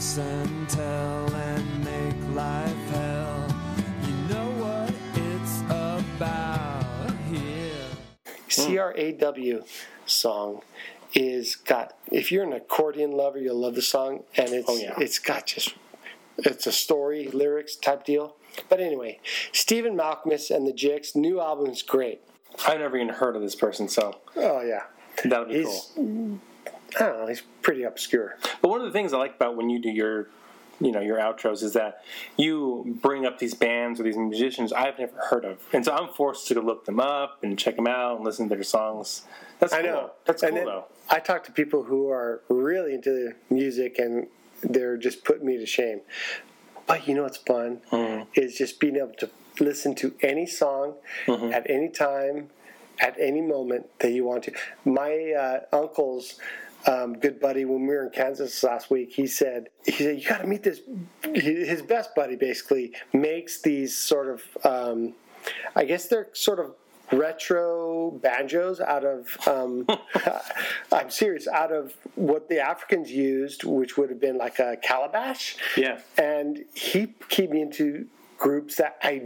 kiss 0.00 0.16
and 0.16 0.68
tell 0.70 1.34
and 1.34 1.84
make 1.84 2.34
life 2.34 2.88
hell. 2.90 3.54
You 4.06 4.14
know 4.34 4.50
what 4.62 4.94
it's 5.14 5.60
about 5.60 7.14
here. 7.30 8.34
C 8.48 8.78
R 8.78 8.94
A 8.96 9.12
W 9.12 9.62
song 10.06 10.62
is 11.12 11.54
got. 11.54 11.98
If 12.10 12.32
you're 12.32 12.44
an 12.44 12.54
accordion 12.54 13.10
lover, 13.10 13.38
you'll 13.38 13.60
love 13.60 13.74
the 13.74 13.82
song, 13.82 14.24
and 14.38 14.48
it's 14.50 14.70
Oh, 14.70 14.76
yeah. 14.78 14.94
it's 14.96 15.18
got 15.18 15.46
just 15.46 15.74
it's 16.38 16.66
a 16.66 16.72
story 16.72 17.28
lyrics 17.28 17.76
type 17.76 18.06
deal. 18.06 18.36
But 18.70 18.80
anyway, 18.80 19.20
Stephen 19.52 19.96
Malkmus 19.98 20.50
and 20.50 20.66
the 20.66 20.72
Jicks 20.72 21.14
new 21.14 21.40
album 21.42 21.66
is 21.66 21.82
great. 21.82 22.22
I've 22.66 22.80
never 22.80 22.96
even 22.96 23.10
heard 23.10 23.36
of 23.36 23.42
this 23.42 23.54
person, 23.54 23.86
so 23.86 24.16
Oh 24.34 24.62
yeah, 24.62 24.84
that 25.26 25.40
would 25.40 25.48
be 25.48 25.58
he's 25.62 25.90
cool. 25.94 26.40
I 26.96 27.04
don't 27.04 27.18
know, 27.20 27.26
he's 27.26 27.42
pretty 27.62 27.82
obscure. 27.84 28.36
But 28.62 28.68
one 28.68 28.80
of 28.80 28.86
the 28.86 28.92
things 28.92 29.12
I 29.12 29.18
like 29.18 29.36
about 29.36 29.56
when 29.56 29.70
you 29.70 29.78
do 29.78 29.90
your, 29.90 30.28
you 30.80 30.90
know, 30.92 31.00
your 31.00 31.18
outros 31.18 31.62
is 31.62 31.72
that 31.74 32.04
you 32.36 32.98
bring 33.02 33.26
up 33.26 33.38
these 33.38 33.54
bands 33.54 34.00
or 34.00 34.02
these 34.04 34.16
musicians 34.16 34.72
I've 34.72 34.98
never 34.98 35.16
heard 35.30 35.44
of, 35.44 35.58
and 35.72 35.84
so 35.84 35.92
I'm 35.92 36.08
forced 36.12 36.48
to 36.48 36.60
look 36.60 36.84
them 36.86 37.00
up 37.00 37.42
and 37.42 37.58
check 37.58 37.76
them 37.76 37.86
out 37.86 38.16
and 38.16 38.24
listen 38.24 38.48
to 38.48 38.54
their 38.54 38.64
songs. 38.64 39.22
That's 39.58 39.72
I 39.72 39.82
know. 39.82 40.12
That's 40.24 40.42
And 40.42 40.56
cool 40.56 40.64
though. 40.64 40.84
I 41.10 41.18
talk 41.20 41.44
to 41.44 41.52
people 41.52 41.82
who 41.84 42.08
are 42.10 42.40
really 42.48 42.94
into 42.94 43.32
music 43.50 43.98
and 43.98 44.26
they're 44.62 44.96
just 44.96 45.24
putting 45.24 45.44
me 45.46 45.58
to 45.58 45.66
shame. 45.66 46.00
But 46.86 47.06
you 47.06 47.14
know 47.14 47.22
what's 47.24 47.36
fun 47.36 47.80
Mm-hmm. 47.92 48.30
is 48.34 48.56
just 48.56 48.80
being 48.80 48.96
able 48.96 49.12
to 49.18 49.28
listen 49.60 49.94
to 49.96 50.14
any 50.22 50.46
song 50.46 50.94
Mm-hmm. 51.26 51.52
at 51.52 51.68
any 51.68 51.88
time, 51.90 52.48
at 53.00 53.16
any 53.20 53.42
moment 53.42 53.86
that 54.00 54.12
you 54.12 54.24
want 54.24 54.44
to. 54.44 54.52
My 54.84 55.32
uh, 55.38 55.76
uncle's 55.76 56.36
um, 56.86 57.14
good 57.14 57.40
buddy, 57.40 57.64
when 57.64 57.82
we 57.82 57.88
were 57.88 58.04
in 58.04 58.10
Kansas 58.10 58.62
last 58.62 58.90
week, 58.90 59.12
he 59.12 59.26
said, 59.26 59.68
"He 59.84 59.92
said 59.92 60.20
you 60.20 60.28
got 60.28 60.38
to 60.38 60.46
meet 60.46 60.62
this." 60.62 60.80
His 61.34 61.82
best 61.82 62.14
buddy 62.14 62.36
basically 62.36 62.94
makes 63.12 63.60
these 63.60 63.96
sort 63.96 64.28
of, 64.28 64.42
um, 64.64 65.14
I 65.76 65.84
guess 65.84 66.08
they're 66.08 66.28
sort 66.32 66.58
of 66.58 66.74
retro 67.12 68.10
banjos 68.22 68.80
out 68.80 69.04
of 69.04 69.36
um, 69.46 69.86
I'm 70.92 71.10
serious 71.10 71.48
out 71.48 71.72
of 71.72 71.94
what 72.14 72.48
the 72.48 72.60
Africans 72.60 73.10
used, 73.10 73.64
which 73.64 73.96
would 73.96 74.10
have 74.10 74.20
been 74.20 74.38
like 74.38 74.58
a 74.58 74.76
calabash. 74.76 75.56
Yeah. 75.76 76.00
And 76.16 76.64
he 76.74 77.14
keep 77.28 77.50
me 77.50 77.62
into 77.62 78.06
groups 78.38 78.76
that 78.76 78.96
I 79.02 79.20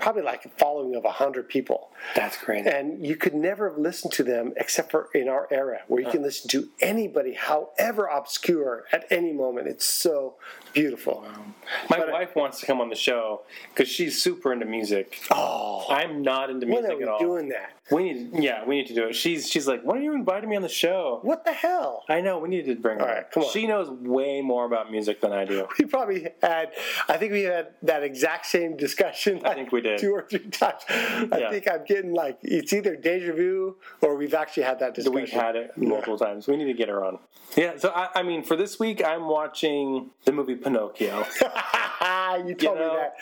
probably 0.00 0.22
like 0.22 0.44
a 0.44 0.48
following 0.50 0.96
of 0.96 1.04
a 1.04 1.12
hundred 1.12 1.48
people. 1.48 1.92
That's 2.14 2.36
great. 2.42 2.66
And 2.66 3.04
you 3.04 3.16
could 3.16 3.34
never 3.34 3.68
have 3.70 3.78
listened 3.78 4.12
to 4.14 4.22
them 4.22 4.52
except 4.56 4.90
for 4.90 5.08
in 5.14 5.28
our 5.28 5.48
era, 5.50 5.80
where 5.88 6.00
you 6.02 6.08
uh. 6.08 6.12
can 6.12 6.22
listen 6.22 6.48
to 6.50 6.68
anybody, 6.80 7.34
however 7.34 8.06
obscure, 8.06 8.84
at 8.92 9.06
any 9.10 9.32
moment. 9.32 9.68
It's 9.68 9.84
so 9.84 10.36
beautiful. 10.72 11.26
My 11.90 11.98
wife 12.10 12.36
wants 12.36 12.60
to 12.60 12.66
come 12.66 12.80
on 12.80 12.88
the 12.90 12.94
show 12.96 13.42
because 13.74 13.88
she's 13.88 14.20
super 14.20 14.52
into 14.52 14.66
music. 14.66 15.20
Oh, 15.30 15.86
I'm 15.90 16.22
not 16.22 16.50
into 16.50 16.66
music 16.66 16.84
when 16.84 16.92
are 16.92 16.96
we 16.96 17.02
at 17.04 17.08
all. 17.08 17.18
doing 17.18 17.48
that? 17.50 17.70
We 17.90 18.12
need, 18.12 18.30
yeah, 18.42 18.64
we 18.64 18.76
need 18.78 18.88
to 18.88 18.94
do 18.94 19.06
it. 19.06 19.14
She's 19.14 19.48
she's 19.48 19.68
like, 19.68 19.82
why 19.82 19.96
are 19.98 20.00
you 20.00 20.12
inviting 20.12 20.50
me 20.50 20.56
on 20.56 20.62
the 20.62 20.68
show? 20.68 21.20
What 21.22 21.44
the 21.44 21.52
hell? 21.52 22.02
I 22.08 22.20
know 22.20 22.38
we 22.38 22.48
need 22.48 22.64
to 22.66 22.74
bring 22.74 22.98
her. 22.98 23.04
All 23.08 23.14
right, 23.14 23.30
come 23.30 23.44
on. 23.44 23.50
She 23.52 23.66
knows 23.68 23.88
way 23.88 24.40
more 24.42 24.64
about 24.64 24.90
music 24.90 25.20
than 25.20 25.32
I 25.32 25.44
do. 25.44 25.66
We 25.78 25.84
probably 25.84 26.28
had, 26.42 26.72
I 27.08 27.16
think 27.16 27.32
we 27.32 27.42
had 27.42 27.68
that 27.82 28.02
exact 28.02 28.46
same 28.46 28.76
discussion. 28.76 29.40
I 29.44 29.54
think 29.54 29.70
we 29.70 29.80
did. 29.82 29.98
two 30.00 30.12
or 30.12 30.22
three 30.28 30.40
times. 30.50 30.82
I 30.88 31.28
Yeah. 31.38 31.50
think 31.50 31.70
I'm 31.70 31.84
getting 31.86 32.12
like 32.12 32.38
it's 32.42 32.72
either 32.72 32.96
deja 32.96 33.32
vu 33.32 33.76
or 34.00 34.16
we've 34.16 34.34
actually 34.34 34.64
had 34.64 34.80
that 34.80 34.94
discussion. 34.94 35.14
We've 35.14 35.30
had 35.30 35.56
it 35.56 35.76
multiple 35.76 36.18
times. 36.18 36.46
We 36.46 36.56
need 36.56 36.66
to 36.66 36.74
get 36.74 36.88
her 36.88 37.04
on. 37.04 37.18
Yeah. 37.56 37.78
So 37.78 37.90
I, 37.90 38.08
I 38.16 38.22
mean, 38.22 38.42
for 38.42 38.56
this 38.56 38.78
week, 38.78 39.04
I'm 39.04 39.28
watching 39.28 40.10
the 40.24 40.32
movie 40.32 40.56
Pinocchio. 40.56 41.24
you 42.46 42.54
told 42.54 42.78
know, 42.78 42.92
me 42.92 42.96
that. 42.96 43.16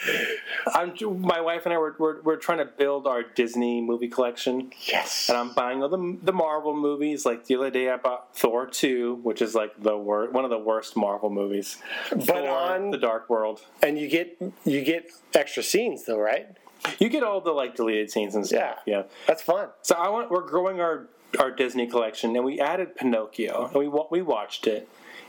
I'm, 0.75 1.21
my 1.21 1.41
wife 1.41 1.67
and 1.67 1.73
I 1.73 1.79
were, 1.79 1.95
we're, 1.99 2.23
we're 2.23 2.37
trying 2.37 2.59
to 2.59 2.65
build 2.65 3.07
our 3.07 3.23
Disney 3.23 3.81
movie 3.81 4.09
collection. 4.09 4.73
Yes. 4.87 5.29
And 5.29 5.39
I'm 5.39 5.53
buying 5.53 5.83
all 5.83 5.89
the, 5.89 6.19
the 6.23 6.33
Marvel 6.33 6.77
movies. 6.77 7.25
Like 7.25 7.47
the 7.47 7.57
other 7.57 7.71
day, 7.71 7.91
I 7.91 7.97
bought 7.97 8.37
Thor 8.37 8.67
2, 8.67 9.21
which 9.23 9.43
is 9.43 9.55
like 9.55 9.81
the 9.81 9.97
wor- 9.97 10.31
one 10.31 10.45
of 10.45 10.51
the 10.51 10.59
worst 10.59 10.97
Marvel 10.97 11.31
movies. 11.31 11.79
But 12.11 12.25
Thor, 12.25 12.49
on- 12.49 12.91
The 12.91 12.99
Dark 12.99 13.29
World. 13.31 13.63
And 13.83 13.99
you 13.99 14.09
get 14.09 14.37
you 14.65 14.83
get 14.83 15.11
extra 15.35 15.63
scenes 15.63 16.05
though, 16.05 16.19
right? 16.19 16.57
You 16.99 17.09
get 17.09 17.23
all 17.23 17.41
the 17.41 17.53
like 17.53 17.77
deleted 17.77 18.11
scenes 18.11 18.35
and 18.35 18.47
stuff. 18.47 18.79
Yeah. 18.87 18.97
yeah. 18.99 19.03
That's 19.27 19.43
fun. 19.43 19.69
So 19.83 19.95
I 19.95 20.09
want 20.09 20.31
we're 20.31 20.47
growing 20.47 20.81
our 20.81 21.09
our 21.39 21.51
Disney 21.51 21.87
collection, 21.87 22.35
and 22.37 22.45
we 22.45 22.61
added 22.61 22.97
Pinocchio, 22.97 23.67
and 23.67 23.75
we 23.75 23.89
we 24.11 24.23
watched 24.23 24.67
it, 24.67 24.89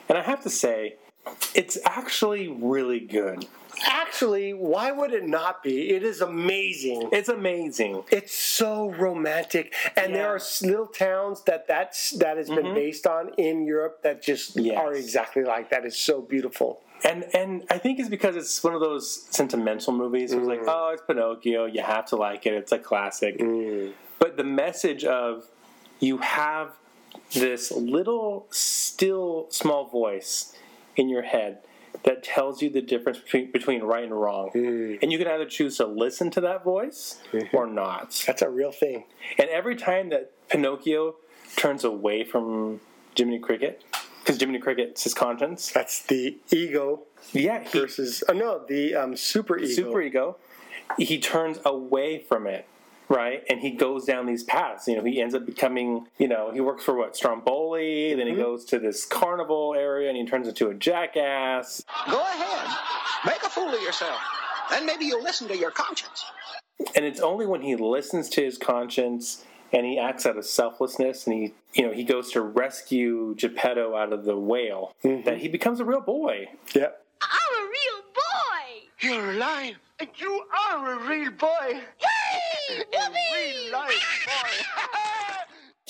and 0.10 0.18
I 0.18 0.22
have 0.22 0.44
to 0.44 0.50
say, 0.50 0.96
it's 1.54 1.78
actually 1.86 2.48
really 2.48 3.00
good. 3.00 3.48
Actually, 3.88 4.54
why 4.54 4.92
would 4.92 5.12
it 5.12 5.28
not 5.28 5.62
be? 5.62 5.90
It 5.90 6.04
is 6.04 6.22
amazing. 6.22 7.10
It's 7.12 7.28
amazing. 7.28 8.04
It's 8.10 8.34
so 8.34 8.92
romantic, 8.92 9.74
and 9.98 10.16
there 10.16 10.28
are 10.28 10.40
little 10.62 10.86
towns 10.88 11.42
that 11.44 11.68
that's 11.68 12.12
that 12.12 12.38
has 12.38 12.48
been 12.48 12.60
mm-hmm. 12.68 12.76
based 12.76 13.06
on 13.06 13.34
in 13.38 13.66
Europe 13.66 14.02
that 14.04 14.22
just 14.22 14.56
Yes. 14.56 14.78
are 14.78 14.94
exactly 14.94 15.44
like 15.44 15.72
that. 15.72 15.86
It's 15.86 15.98
so 15.98 16.22
beautiful. 16.22 16.85
And 17.06 17.26
and 17.36 17.64
I 17.70 17.78
think 17.78 18.00
it's 18.00 18.10
because 18.10 18.36
it's 18.36 18.64
one 18.64 18.74
of 18.74 18.82
those 18.82 19.28
sentimental 19.30 19.94
movies. 19.94 20.34
It 20.34 20.40
was 20.40 20.48
like, 20.48 20.62
mm. 20.62 20.68
oh, 20.68 20.90
it's 20.94 21.04
Pinocchio. 21.06 21.66
You 21.66 21.82
have 21.82 22.06
to 22.08 22.16
like 22.16 22.46
it. 22.46 22.54
It's 22.54 22.72
a 22.72 22.80
classic. 22.80 23.38
Mm. 23.38 23.94
But 24.20 24.38
the 24.38 24.44
message 24.44 25.04
of 25.06 25.46
you 26.00 26.18
have 26.18 26.72
this 27.34 27.72
little, 27.72 28.48
still, 28.50 29.48
small 29.50 29.86
voice 29.88 30.54
in 30.96 31.10
your 31.10 31.22
head 31.22 31.60
that 32.04 32.24
tells 32.24 32.62
you 32.62 32.70
the 32.70 32.82
difference 32.82 33.18
between, 33.20 33.52
between 33.52 33.82
right 33.84 34.04
and 34.04 34.20
wrong, 34.20 34.52
mm. 34.54 35.00
and 35.02 35.12
you 35.12 35.18
can 35.18 35.28
either 35.28 35.46
choose 35.46 35.78
to 35.78 35.86
listen 35.86 36.30
to 36.32 36.42
that 36.42 36.64
voice 36.64 37.22
mm-hmm. 37.32 37.56
or 37.56 37.68
not. 37.68 38.24
That's 38.28 38.42
a 38.42 38.50
real 38.50 38.72
thing. 38.72 39.06
And 39.38 39.50
every 39.50 39.76
time 39.76 40.10
that 40.10 40.32
Pinocchio 40.50 41.16
turns 41.56 41.84
away 41.84 42.24
from 42.24 42.82
Jiminy 43.16 43.40
Cricket 43.40 43.84
because 44.26 44.40
Jiminy 44.40 44.60
Cricket's 44.60 45.04
his 45.04 45.14
conscience. 45.14 45.72
That's 45.72 46.02
the 46.04 46.38
ego 46.52 47.04
Yeah, 47.32 47.64
he, 47.64 47.80
versus. 47.80 48.24
Oh 48.28 48.34
no, 48.34 48.64
the 48.68 48.96
um, 48.96 49.16
super 49.16 49.58
ego. 49.58 49.68
super 49.68 50.02
ego. 50.02 50.38
He 50.98 51.20
turns 51.20 51.60
away 51.64 52.20
from 52.20 52.48
it, 52.48 52.68
right? 53.08 53.44
And 53.50 53.60
he 53.60 53.72
goes 53.72 54.06
down 54.06 54.26
these 54.26 54.44
paths. 54.44 54.88
You 54.88 54.98
know, 54.98 55.04
he 55.04 55.22
ends 55.22 55.36
up 55.36 55.46
becoming, 55.46 56.08
you 56.18 56.28
know, 56.28 56.52
he 56.52 56.62
works 56.62 56.84
for 56.84 56.96
what, 56.96 57.16
Stromboli, 57.16 58.14
then 58.16 58.28
he 58.28 58.36
goes 58.36 58.66
to 58.66 58.80
this 58.80 59.06
carnival 59.06 59.76
area 59.78 60.10
and 60.10 60.18
he 60.18 60.26
turns 60.26 60.48
into 60.48 60.70
a 60.70 60.74
jackass. 60.74 61.84
Go 62.10 62.20
ahead. 62.22 62.76
Make 63.26 63.44
a 63.44 63.50
fool 63.50 63.74
of 63.74 63.82
yourself. 63.82 64.20
Then 64.70 64.86
maybe 64.86 65.06
you'll 65.06 65.24
listen 65.24 65.48
to 65.50 65.58
your 65.58 65.72
conscience. 65.72 66.26
And 66.96 67.06
it's 67.06 67.20
only 67.20 67.46
when 67.46 67.62
he 67.62 67.76
listens 67.76 68.30
to 68.30 68.44
his 68.44 68.58
conscience 68.58 69.44
and 69.72 69.86
he 69.86 69.98
acts 69.98 70.26
out 70.26 70.38
of 70.38 70.46
selflessness 70.46 71.28
and 71.28 71.36
he, 71.36 71.54
you 71.74 71.86
know, 71.88 71.94
he 71.94 72.04
goes 72.04 72.32
to 72.32 72.42
rescue 72.42 73.36
Geppetto 73.36 73.96
out 73.96 74.14
of 74.14 74.26
the 74.26 74.38
whale 74.38 74.94
mm-hmm. 75.04 75.24
that 75.24 75.38
he 75.40 75.48
becomes 75.48 75.80
a 75.80 75.86
real 75.86 76.02
boy. 76.02 76.48
Yep. 76.74 77.02
I'm 77.22 77.66
a 77.66 77.68
real 77.68 78.04
boy! 78.14 78.88
You're 79.00 79.32
alive. 79.32 79.76
And 80.00 80.10
you 80.18 80.44
are 80.70 80.94
a 80.94 81.08
real 81.08 81.32
boy. 81.32 81.48
Yay! 81.72 82.84
Whoopee! 82.94 83.76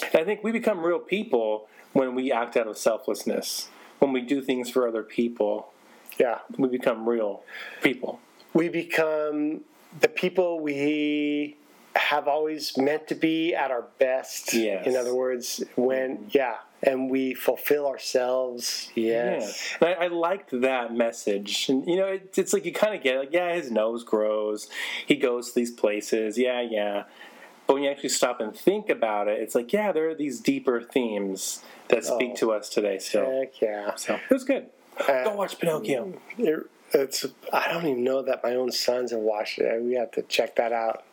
And 0.04 0.16
I 0.22 0.24
think 0.24 0.44
we 0.44 0.52
become 0.52 0.80
real 0.80 1.00
people 1.00 1.68
when 1.94 2.16
we 2.16 2.32
act 2.32 2.58
out 2.58 2.68
of 2.68 2.78
selflessness. 2.78 3.70
When 4.00 4.12
we 4.12 4.22
do 4.22 4.42
things 4.42 4.70
for 4.70 4.88
other 4.88 5.04
people, 5.04 5.72
Yeah. 6.20 6.40
we 6.58 6.70
become 6.70 7.08
real 7.08 7.44
people. 7.82 8.20
We 8.54 8.70
become 8.70 9.62
the 10.00 10.08
people 10.08 10.60
we 10.60 11.58
have 11.96 12.28
always 12.28 12.78
meant 12.78 13.08
to 13.08 13.16
be 13.16 13.54
at 13.56 13.72
our 13.72 13.86
best. 14.00 14.54
Yes. 14.54 14.86
In 14.86 14.96
other 14.96 15.16
words, 15.16 15.64
when 15.76 16.26
yeah, 16.30 16.56
and 16.84 17.10
we 17.10 17.34
fulfill 17.34 17.88
ourselves. 17.88 18.90
Yes. 18.96 19.76
Yeah. 19.82 19.88
And 19.90 20.00
I, 20.00 20.06
I 20.06 20.08
liked 20.08 20.52
that 20.62 20.94
message. 20.94 21.70
And, 21.70 21.88
you 21.88 21.96
know, 21.96 22.08
it, 22.08 22.38
it's 22.38 22.54
like 22.54 22.66
you 22.66 22.74
kind 22.74 22.94
of 22.96 23.02
get 23.02 23.16
it. 23.16 23.20
Like, 23.20 23.34
yeah, 23.34 23.54
his 23.56 23.72
nose 23.72 24.04
grows. 24.04 24.68
He 25.06 25.16
goes 25.16 25.50
to 25.50 25.56
these 25.56 25.72
places. 25.72 26.38
Yeah, 26.38 26.62
yeah. 26.62 27.04
But 27.66 27.76
when 27.76 27.84
you 27.84 27.90
actually 27.90 28.10
stop 28.10 28.40
and 28.42 28.56
think 28.56 28.90
about 28.90 29.28
it, 29.28 29.40
it's 29.40 29.56
like, 29.56 29.74
yeah, 29.74 29.92
there 29.92 30.08
are 30.10 30.16
these 30.16 30.40
deeper 30.40 30.82
themes 30.82 31.64
that 31.88 32.04
speak 32.06 32.32
Oh. 32.34 32.36
to 32.38 32.52
us 32.52 32.70
today 32.70 33.00
still. 33.00 33.26
Heck 33.40 33.60
yeah. 33.62 33.96
So 33.96 34.16
it 34.16 34.34
was 34.34 34.44
good. 34.44 34.68
Uh, 35.00 35.24
Go 35.24 35.36
watch 35.36 35.58
Pinocchio. 35.60 36.14
It- 36.38 36.68
it's 36.94 37.26
I 37.52 37.68
don't 37.74 37.86
even 37.88 38.04
know 38.04 38.22
that 38.22 38.44
my 38.44 38.54
own 38.56 38.72
sons 38.72 39.12
have 39.12 39.20
watched 39.20 39.58
it. 39.58 39.82
We 39.82 39.96
have 39.96 40.12
to 40.12 40.22
check 40.22 40.56
that 40.58 40.72
out. 40.72 41.04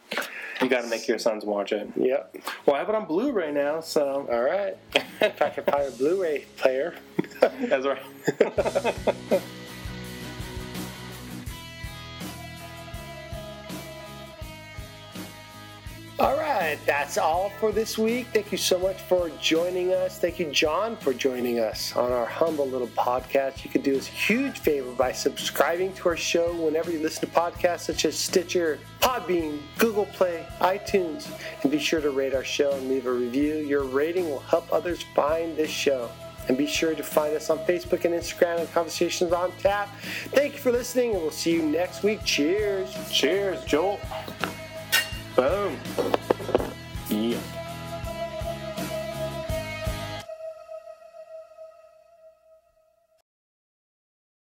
You 0.61 0.69
got 0.69 0.83
to 0.83 0.89
make 0.89 1.09
your 1.09 1.19
sons 1.19 1.45
watch 1.45 1.73
it. 1.73 1.89
Yep. 1.97 2.37
Well, 2.67 2.77
I 2.77 2.79
have 2.81 2.89
it 2.89 2.95
on 2.95 3.07
Blu-ray 3.07 3.51
now, 3.53 3.81
so 3.81 4.29
All 4.31 4.43
right. 4.43 4.77
if 5.21 5.43
I 5.43 5.51
can 5.51 5.65
find 5.65 5.89
a 5.89 5.91
Blu-ray 5.91 6.45
player. 6.57 6.95
that's 7.41 7.85
right. 7.85 9.43
Right, 16.73 16.87
that's 16.87 17.19
all 17.19 17.51
for 17.61 17.71
this 17.71 17.99
week. 17.99 18.29
Thank 18.33 18.51
you 18.51 18.57
so 18.57 18.79
much 18.79 19.03
for 19.03 19.29
joining 19.43 19.93
us. 19.93 20.19
Thank 20.19 20.39
you, 20.39 20.51
John, 20.51 20.97
for 20.97 21.13
joining 21.13 21.61
us 21.61 21.95
on 21.95 22.11
our 22.13 22.25
humble 22.25 22.67
little 22.67 22.89
podcast. 22.89 23.63
You 23.63 23.69
could 23.69 23.83
do 23.83 23.95
us 23.95 24.09
a 24.09 24.13
huge 24.13 24.59
favor 24.59 24.91
by 24.93 25.13
subscribing 25.13 25.93
to 25.93 26.09
our 26.09 26.17
show 26.17 26.51
whenever 26.55 26.91
you 26.91 27.01
listen 27.01 27.29
to 27.29 27.35
podcasts 27.35 27.81
such 27.81 28.07
as 28.07 28.19
Stitcher, 28.19 28.79
Podbean, 29.03 29.59
Google 29.77 30.07
Play, 30.07 30.47
iTunes, 30.63 31.31
and 31.63 31.71
be 31.71 31.79
sure 31.79 32.01
to 32.01 32.09
rate 32.09 32.33
our 32.33 32.43
show 32.43 32.73
and 32.73 32.89
leave 32.89 33.05
a 33.05 33.13
review. 33.13 33.57
Your 33.57 33.85
rating 33.85 34.31
will 34.31 34.41
help 34.41 34.73
others 34.73 35.05
find 35.15 35.55
this 35.55 35.71
show. 35.71 36.11
And 36.49 36.57
be 36.57 36.67
sure 36.67 36.95
to 36.95 37.03
find 37.03 37.37
us 37.37 37.51
on 37.51 37.59
Facebook 37.67 38.07
and 38.07 38.15
Instagram 38.15 38.61
and 38.61 38.73
Conversations 38.73 39.31
on 39.35 39.53
Tap. 39.59 39.91
Thank 40.29 40.55
you 40.55 40.59
for 40.61 40.73
listening, 40.73 41.13
and 41.13 41.21
we'll 41.21 41.33
see 41.33 41.53
you 41.53 41.63
next 41.63 42.03
week. 42.03 42.25
Cheers. 42.25 42.97
Cheers, 43.13 43.63
Joel. 43.67 44.01
Pão. 45.35 45.73
E 47.11 47.37